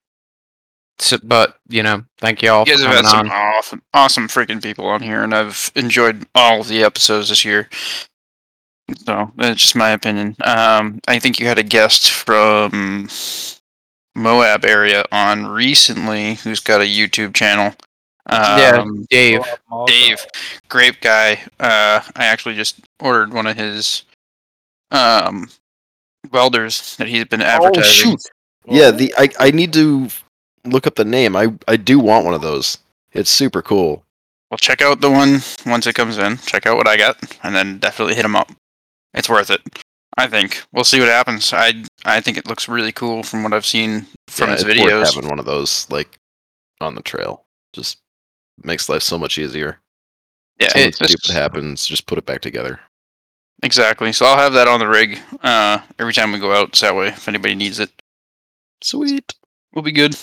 so, 0.99 1.19
but 1.23 1.59
you 1.69 1.83
know, 1.83 2.05
thank 2.19 2.43
you 2.43 2.51
all 2.51 2.67
You 2.67 2.77
for 2.77 2.85
guys 2.85 2.87
have 2.87 3.05
had 3.05 3.11
some 3.11 3.27
on. 3.27 3.33
awesome, 3.33 3.83
awesome 3.93 4.29
freaking 4.29 4.63
people 4.63 4.87
on 4.87 5.03
here, 5.03 5.23
and 5.23 5.35
I've 5.35 5.71
enjoyed 5.75 6.27
all 6.35 6.61
of 6.63 6.69
the 6.69 6.83
episodes 6.83 7.29
this 7.29 7.45
year. 7.45 7.69
So 9.05 9.33
that's 9.37 9.61
just 9.61 9.77
my 9.77 9.91
opinion. 9.91 10.37
Um, 10.45 11.01
I 11.09 11.19
think 11.19 11.41
you 11.41 11.47
had 11.47 11.59
a 11.59 11.63
guest 11.65 12.11
from 12.11 13.09
Moab 14.15 14.65
area 14.65 15.05
on 15.13 15.47
recently, 15.47 16.35
who's 16.35 16.61
got 16.61 16.81
a 16.81 16.85
YouTube 16.85 17.35
channel. 17.35 17.75
Yeah, 18.31 18.79
Um, 18.81 19.05
Dave. 19.11 19.43
Dave, 19.87 20.27
great 20.69 21.01
guy. 21.01 21.35
Uh, 21.61 22.01
I 22.17 22.27
actually 22.27 22.55
just 22.55 22.81
ordered 23.01 23.33
one 23.33 23.47
of 23.47 23.57
his 23.57 24.03
um 24.91 25.49
welders 26.33 26.97
that 26.97 27.09
he's 27.09 27.25
been 27.25 27.43
advertising. 27.43 27.83
Oh, 28.13 28.17
shoot. 28.17 28.21
Yeah, 28.67 28.91
the 28.91 29.15
I, 29.17 29.29
I 29.39 29.51
need 29.51 29.73
to 29.75 30.09
look 30.65 30.87
up 30.87 30.97
the 30.97 31.05
name. 31.05 31.37
I, 31.37 31.53
I 31.69 31.77
do 31.77 31.99
want 32.01 32.25
one 32.25 32.35
of 32.35 32.43
those. 32.43 32.79
It's 33.13 33.31
super 33.31 33.63
cool. 33.63 34.03
Well, 34.51 34.59
check 34.59 34.81
out 34.83 35.01
the 35.01 35.11
one 35.11 35.41
once 35.65 35.87
it 35.87 35.95
comes 35.95 36.19
in. 36.19 36.37
Check 36.39 36.67
out 36.67 36.77
what 36.77 36.89
I 36.89 36.97
got, 36.97 37.17
and 37.43 37.55
then 37.55 37.79
definitely 37.79 38.15
hit 38.15 38.25
him 38.25 38.37
up. 38.37 38.51
It's 39.15 39.29
worth 39.29 39.51
it. 39.51 39.61
I 40.19 40.27
think 40.27 40.63
we'll 40.73 40.85
see 40.85 40.99
what 40.99 41.09
happens. 41.09 41.53
I 41.53 41.85
I 42.05 42.21
think 42.21 42.39
it 42.39 42.47
looks 42.47 42.69
really 42.69 42.93
cool 42.93 43.23
from 43.23 43.43
what 43.43 43.53
I've 43.53 43.67
seen 43.67 44.07
from 44.29 44.49
Yeah, 44.49 44.53
his 44.55 44.65
it's 44.65 44.81
worth 44.81 44.91
videos. 44.93 45.15
having 45.15 45.29
one 45.29 45.39
of 45.39 45.45
those 45.47 45.87
like 45.91 46.19
on 46.81 46.95
the 46.95 47.03
trail. 47.03 47.45
Just 47.73 47.99
makes 48.63 48.89
life 48.89 49.03
so 49.03 49.19
much 49.19 49.39
easier. 49.39 49.79
Yeah, 50.61 50.69
Something 50.69 50.89
it's 50.89 50.99
just- 50.99 51.19
stupid 51.23 51.35
happens, 51.39 51.87
just 51.87 52.07
put 52.07 52.19
it 52.19 52.27
back 52.27 52.41
together. 52.41 52.81
exactly. 53.63 54.13
So 54.13 54.27
I'll 54.27 54.37
have 54.39 54.53
that 54.55 54.69
on 54.69 54.81
the 54.81 54.89
rig 54.89 55.19
uh, 55.43 55.79
every 55.99 56.13
time 56.13 56.33
we 56.33 56.39
go 56.39 56.53
out. 56.53 56.75
So 56.77 56.87
that 56.87 56.95
way, 56.97 57.09
if 57.09 57.29
anybody 57.29 57.55
needs 57.55 57.79
it, 57.81 57.91
Sweet. 58.83 59.35
we'll 59.75 59.83
be 59.83 59.93
good. 59.93 60.15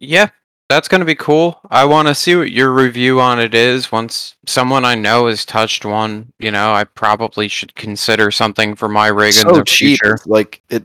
Yeah, 0.00 0.28
that's 0.68 0.86
going 0.88 1.00
to 1.00 1.04
be 1.04 1.14
cool. 1.16 1.60
I 1.70 1.84
want 1.84 2.06
to 2.08 2.14
see 2.14 2.36
what 2.36 2.50
your 2.52 2.72
review 2.72 3.20
on 3.20 3.40
it 3.40 3.54
is. 3.54 3.90
Once 3.90 4.36
someone 4.46 4.84
I 4.84 4.94
know 4.94 5.26
has 5.26 5.44
touched 5.44 5.84
one, 5.84 6.32
you 6.38 6.50
know, 6.52 6.72
I 6.72 6.84
probably 6.84 7.48
should 7.48 7.74
consider 7.74 8.30
something 8.30 8.74
for 8.76 8.88
my 8.88 9.08
rig 9.08 9.34
in 9.36 9.42
so 9.42 9.52
the 9.52 9.64
cheap. 9.64 9.98
future. 10.00 10.18
Like 10.26 10.62
it. 10.70 10.84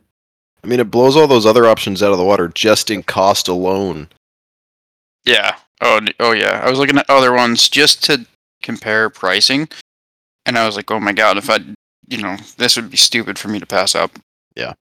I 0.64 0.68
mean, 0.68 0.80
it 0.80 0.89
blows 0.89 1.16
all 1.18 1.28
those 1.28 1.45
other 1.45 1.66
options 1.68 2.01
out 2.01 2.12
of 2.14 2.18
the 2.18 2.24
water 2.24 2.47
just 2.47 2.89
in 2.89 3.04
cost 3.04 3.47
alone. 3.49 4.08
Yeah. 5.26 5.56
Oh, 5.84 5.99
oh 6.21 6.31
yeah. 6.31 6.61
I 6.63 6.69
was 6.69 6.79
looking 6.79 6.97
at 6.97 7.09
other 7.09 7.34
ones 7.34 7.67
just 7.67 8.03
to 8.05 8.25
compare 8.61 9.09
pricing, 9.09 9.67
and 10.45 10.57
I 10.57 10.65
was 10.65 10.77
like, 10.77 10.89
oh 10.89 10.99
my 10.99 11.11
god, 11.11 11.38
if 11.38 11.49
I, 11.49 11.59
you 12.07 12.17
know, 12.21 12.38
this 12.57 12.77
would 12.77 12.89
be 12.89 12.97
stupid 12.97 13.38
for 13.38 13.49
me 13.49 13.59
to 13.59 13.65
pass 13.65 13.93
up. 13.93 14.11
Yeah. 14.55 14.73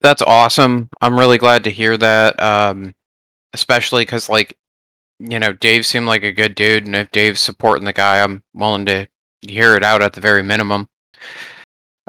That's 0.00 0.22
awesome. 0.22 0.88
I'm 1.00 1.18
really 1.18 1.38
glad 1.38 1.64
to 1.64 1.70
hear 1.70 1.96
that. 1.98 2.42
Um, 2.42 2.94
especially 3.52 4.02
because, 4.02 4.28
like, 4.28 4.56
you 5.18 5.38
know, 5.38 5.52
Dave 5.52 5.86
seemed 5.86 6.06
like 6.06 6.22
a 6.24 6.32
good 6.32 6.54
dude, 6.54 6.86
and 6.86 6.96
if 6.96 7.10
Dave's 7.12 7.40
supporting 7.40 7.84
the 7.84 7.92
guy, 7.92 8.22
I'm 8.22 8.42
willing 8.54 8.86
to 8.86 9.06
hear 9.42 9.76
it 9.76 9.84
out 9.84 10.02
at 10.02 10.14
the 10.14 10.20
very 10.20 10.42
minimum. 10.42 10.88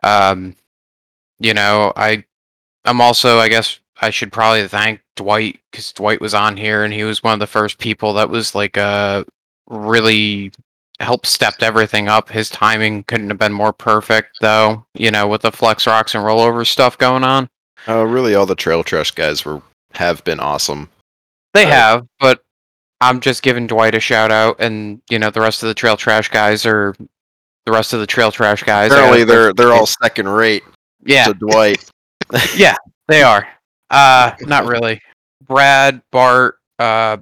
Um, 0.01 0.55
you 1.39 1.53
know, 1.53 1.91
I, 1.95 2.23
I'm 2.85 3.01
also, 3.01 3.37
I 3.37 3.49
guess, 3.49 3.79
I 4.03 4.09
should 4.09 4.31
probably 4.31 4.67
thank 4.67 5.01
Dwight 5.15 5.59
because 5.71 5.91
Dwight 5.93 6.21
was 6.21 6.33
on 6.33 6.57
here, 6.57 6.83
and 6.83 6.93
he 6.93 7.03
was 7.03 7.23
one 7.23 7.33
of 7.33 7.39
the 7.39 7.47
first 7.47 7.77
people 7.79 8.13
that 8.13 8.29
was 8.29 8.53
like, 8.53 8.77
uh, 8.77 9.23
really 9.69 10.51
helped 10.99 11.25
stepped 11.25 11.63
everything 11.63 12.07
up. 12.07 12.29
His 12.29 12.49
timing 12.49 13.03
couldn't 13.03 13.29
have 13.29 13.39
been 13.39 13.53
more 13.53 13.73
perfect, 13.73 14.37
though. 14.41 14.85
You 14.93 15.11
know, 15.11 15.27
with 15.27 15.41
the 15.41 15.51
flex 15.51 15.87
rocks 15.87 16.15
and 16.15 16.23
rollover 16.23 16.65
stuff 16.65 16.97
going 16.97 17.23
on. 17.23 17.49
Uh, 17.87 18.05
really, 18.05 18.35
all 18.35 18.45
the 18.45 18.55
trail 18.55 18.83
trash 18.83 19.11
guys 19.11 19.43
were 19.45 19.61
have 19.93 20.23
been 20.23 20.39
awesome. 20.39 20.89
They 21.53 21.65
Right. 21.65 21.73
have, 21.73 22.07
but 22.19 22.41
I'm 23.01 23.19
just 23.19 23.43
giving 23.43 23.67
Dwight 23.67 23.95
a 23.95 23.99
shout 23.99 24.31
out, 24.31 24.57
and 24.59 25.01
you 25.09 25.19
know 25.19 25.29
the 25.29 25.41
rest 25.41 25.63
of 25.63 25.67
the 25.67 25.73
trail 25.73 25.97
trash 25.97 26.29
guys 26.29 26.65
are 26.65 26.95
the 27.65 27.71
rest 27.71 27.93
of 27.93 27.99
the 27.99 28.07
trail 28.07 28.31
trash 28.31 28.63
guys. 28.63 28.91
Apparently, 28.91 29.23
they're 29.23 29.53
they're 29.53 29.73
all 29.73 29.85
second 30.03 30.27
rate 30.29 30.63
yeah, 31.05 31.25
to 31.25 31.33
Dwight. 31.33 31.83
Yeah, 32.55 32.75
they 33.09 33.21
are. 33.21 33.47
Uh, 33.93 34.35
not 34.41 34.65
really. 34.65 35.01
Brad, 35.47 36.01
Bart, 36.11 36.57
uh, 36.79 37.17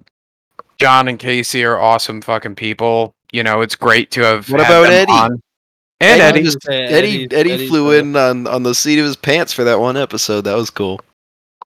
John, 0.80 1.08
and 1.08 1.20
Casey 1.20 1.64
are 1.64 1.80
awesome 1.80 2.22
fucking 2.22 2.56
people. 2.56 3.14
You 3.32 3.44
know, 3.44 3.62
it's 3.62 3.76
great 3.76 4.12
to 4.12 4.22
have. 4.22 4.50
What 4.50 4.62
had 4.62 4.70
about 4.70 4.82
them 4.84 4.92
Eddie? 4.94 5.12
on. 5.12 5.42
And 6.00 6.22
Eddie 6.22 6.40
Eddie, 6.40 6.44
just- 6.44 6.70
Eddie 6.70 7.28
Eddie 7.32 7.68
flew 7.68 7.92
in 7.92 8.16
on, 8.16 8.48
on 8.48 8.64
the 8.64 8.74
seat 8.74 8.98
of 9.00 9.06
his 9.06 9.16
pants 9.16 9.54
for 9.54 9.64
that 9.66 9.80
one 9.80 9.98
episode. 9.98 10.42
That 10.42 10.56
was 10.56 10.70
cool. 10.72 11.00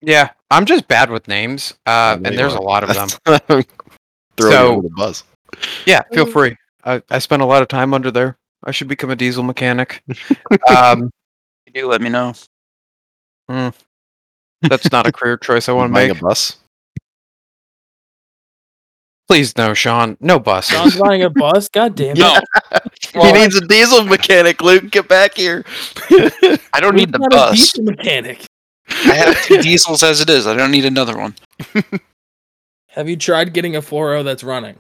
yeah, 0.02 0.32
I'm 0.52 0.66
just 0.66 0.88
bad 0.90 1.10
with 1.10 1.28
names, 1.30 1.74
uh, 1.86 2.18
and 2.18 2.28
you 2.32 2.38
there's 2.38 2.54
are. 2.54 2.60
a 2.60 2.64
lot 2.64 2.84
of 2.84 2.94
them. 2.94 3.08
Throwing 4.38 4.54
So- 4.54 4.76
you 4.76 4.82
the 4.82 4.90
bus. 4.90 5.24
Yeah, 5.86 6.02
feel 6.14 6.26
free. 6.26 6.58
I, 6.84 7.02
I 7.10 7.20
spent 7.20 7.42
a 7.42 7.46
lot 7.46 7.62
of 7.62 7.70
time 7.70 7.94
under 7.94 8.12
there. 8.12 8.38
I 8.66 8.72
should 8.72 8.90
become 8.90 9.10
a 9.10 9.16
diesel 9.16 9.44
mechanic. 9.44 10.04
um, 10.76 11.10
You 11.66 11.74
do 11.74 11.88
let 11.88 12.02
me 12.02 12.10
know. 12.10 12.34
That's 14.70 14.92
not 14.92 15.08
a 15.08 15.12
career 15.12 15.38
choice 15.38 15.68
I 15.70 15.74
want 15.74 15.90
to 15.90 15.94
make. 15.94 16.12
a 16.12 16.16
bus. 16.16 16.58
Please 19.28 19.58
no, 19.58 19.74
Shawn. 19.74 20.18
No 20.20 20.38
buses. 20.40 20.72
Shawn's 20.78 20.98
buying 21.00 21.24
a 21.24 21.30
bus. 21.32 21.68
God 21.70 21.96
damn 21.96 22.16
it! 22.16 22.20
No, 22.20 22.40
he 23.24 23.32
needs 23.32 23.56
a 23.56 23.62
diesel 23.62 24.04
mechanic. 24.04 24.62
Luke, 24.62 24.92
get 24.92 25.08
back 25.08 25.34
here. 25.36 25.66
I 26.74 26.80
don't 26.80 26.96
need 26.96 27.12
the 27.12 27.18
He's 27.18 27.28
not 27.30 27.34
a 27.34 27.36
bus. 27.36 27.52
diesel 27.72 27.84
mechanic. 27.86 28.46
I 28.90 29.14
have 29.16 29.42
two 29.46 29.62
diesels 29.64 30.04
as 30.04 30.22
it 30.22 30.30
is. 30.30 30.46
I 30.46 30.56
don't 30.56 30.70
need 30.70 30.86
another 30.86 31.18
one. 31.18 31.34
Have 32.90 33.10
you 33.10 33.18
tried 33.18 33.52
getting 33.54 33.76
a 33.76 33.82
4.0 33.82 34.24
that's 34.24 34.44
running? 34.44 34.76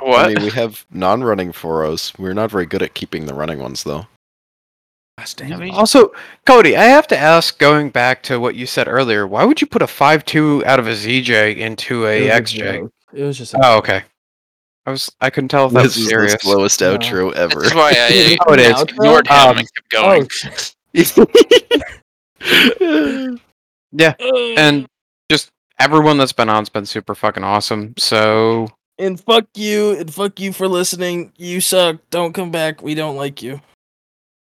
What? 0.00 0.24
I 0.24 0.28
mean, 0.34 0.42
we 0.44 0.50
have 0.50 0.84
non-running 0.90 1.52
4.0s. 1.52 2.18
We're 2.18 2.32
not 2.32 2.50
very 2.50 2.64
good 2.66 2.82
at 2.82 2.94
keeping 2.94 3.26
the 3.26 3.34
running 3.34 3.58
ones, 3.60 3.84
though. 3.84 3.98
Gosh 3.98 4.06
Yeah, 4.06 4.06
damn 4.06 4.06
we- 4.06 4.08
it. 4.08 4.94
Also, 5.72 6.12
Cody, 6.44 6.76
I 6.76 6.84
have 6.84 7.06
to 7.08 7.16
ask, 7.16 7.58
going 7.58 7.90
back 7.90 8.22
to 8.24 8.38
what 8.40 8.56
you 8.56 8.66
said 8.66 8.88
earlier, 8.88 9.26
why 9.26 9.44
would 9.44 9.60
you 9.60 9.66
put 9.66 9.82
a 9.82 9.86
five 9.86 10.24
two 10.24 10.62
out 10.66 10.78
of 10.80 10.86
a 10.88 10.92
ZJ 10.92 11.56
into 11.56 12.06
a 12.06 12.26
It 12.26 12.40
was 12.42 12.54
a 12.54 12.58
XJ? 12.58 12.90
It 13.12 13.22
was 13.22 13.38
just. 13.38 13.54
A 13.54 13.58
Oh, 13.62 13.76
okay. 13.78 14.02
I 14.86 14.90
was 14.90 15.10
I 15.20 15.30
couldn't 15.30 15.48
tell 15.48 15.66
if 15.66 15.72
that 15.72 15.84
This 15.84 15.96
was 15.96 16.08
serious. 16.08 16.32
the 16.34 16.38
slowest 16.40 16.80
No. 16.80 16.98
outro 16.98 17.32
ever. 17.34 17.60
That's 17.62 17.74
why 17.74 17.92
I 17.96 18.36
Oh, 18.48 18.52
it 18.54 18.60
is. 18.60 18.74
Outro? 18.74 18.90
ignored 18.90 19.26
him 19.28 19.36
Um, 19.36 19.58
and 19.58 19.68
kept 19.72 19.90
going. 19.90 20.28
Yeah, 23.96 24.14
and 24.58 24.88
just 25.30 25.50
everyone 25.78 26.18
that's 26.18 26.32
been 26.32 26.48
on's 26.48 26.68
been 26.68 26.84
super 26.86 27.14
fucking 27.14 27.44
awesome. 27.44 27.94
So 27.96 28.68
And 28.98 29.20
fuck 29.20 29.46
you, 29.54 29.92
and 29.96 30.12
fuck 30.12 30.40
you 30.40 30.52
for 30.52 30.66
listening. 30.66 31.32
You 31.36 31.60
suck. 31.60 31.98
Don't 32.10 32.32
come 32.32 32.50
back. 32.50 32.82
We 32.82 32.96
don't 32.96 33.14
like 33.16 33.40
you. 33.40 33.60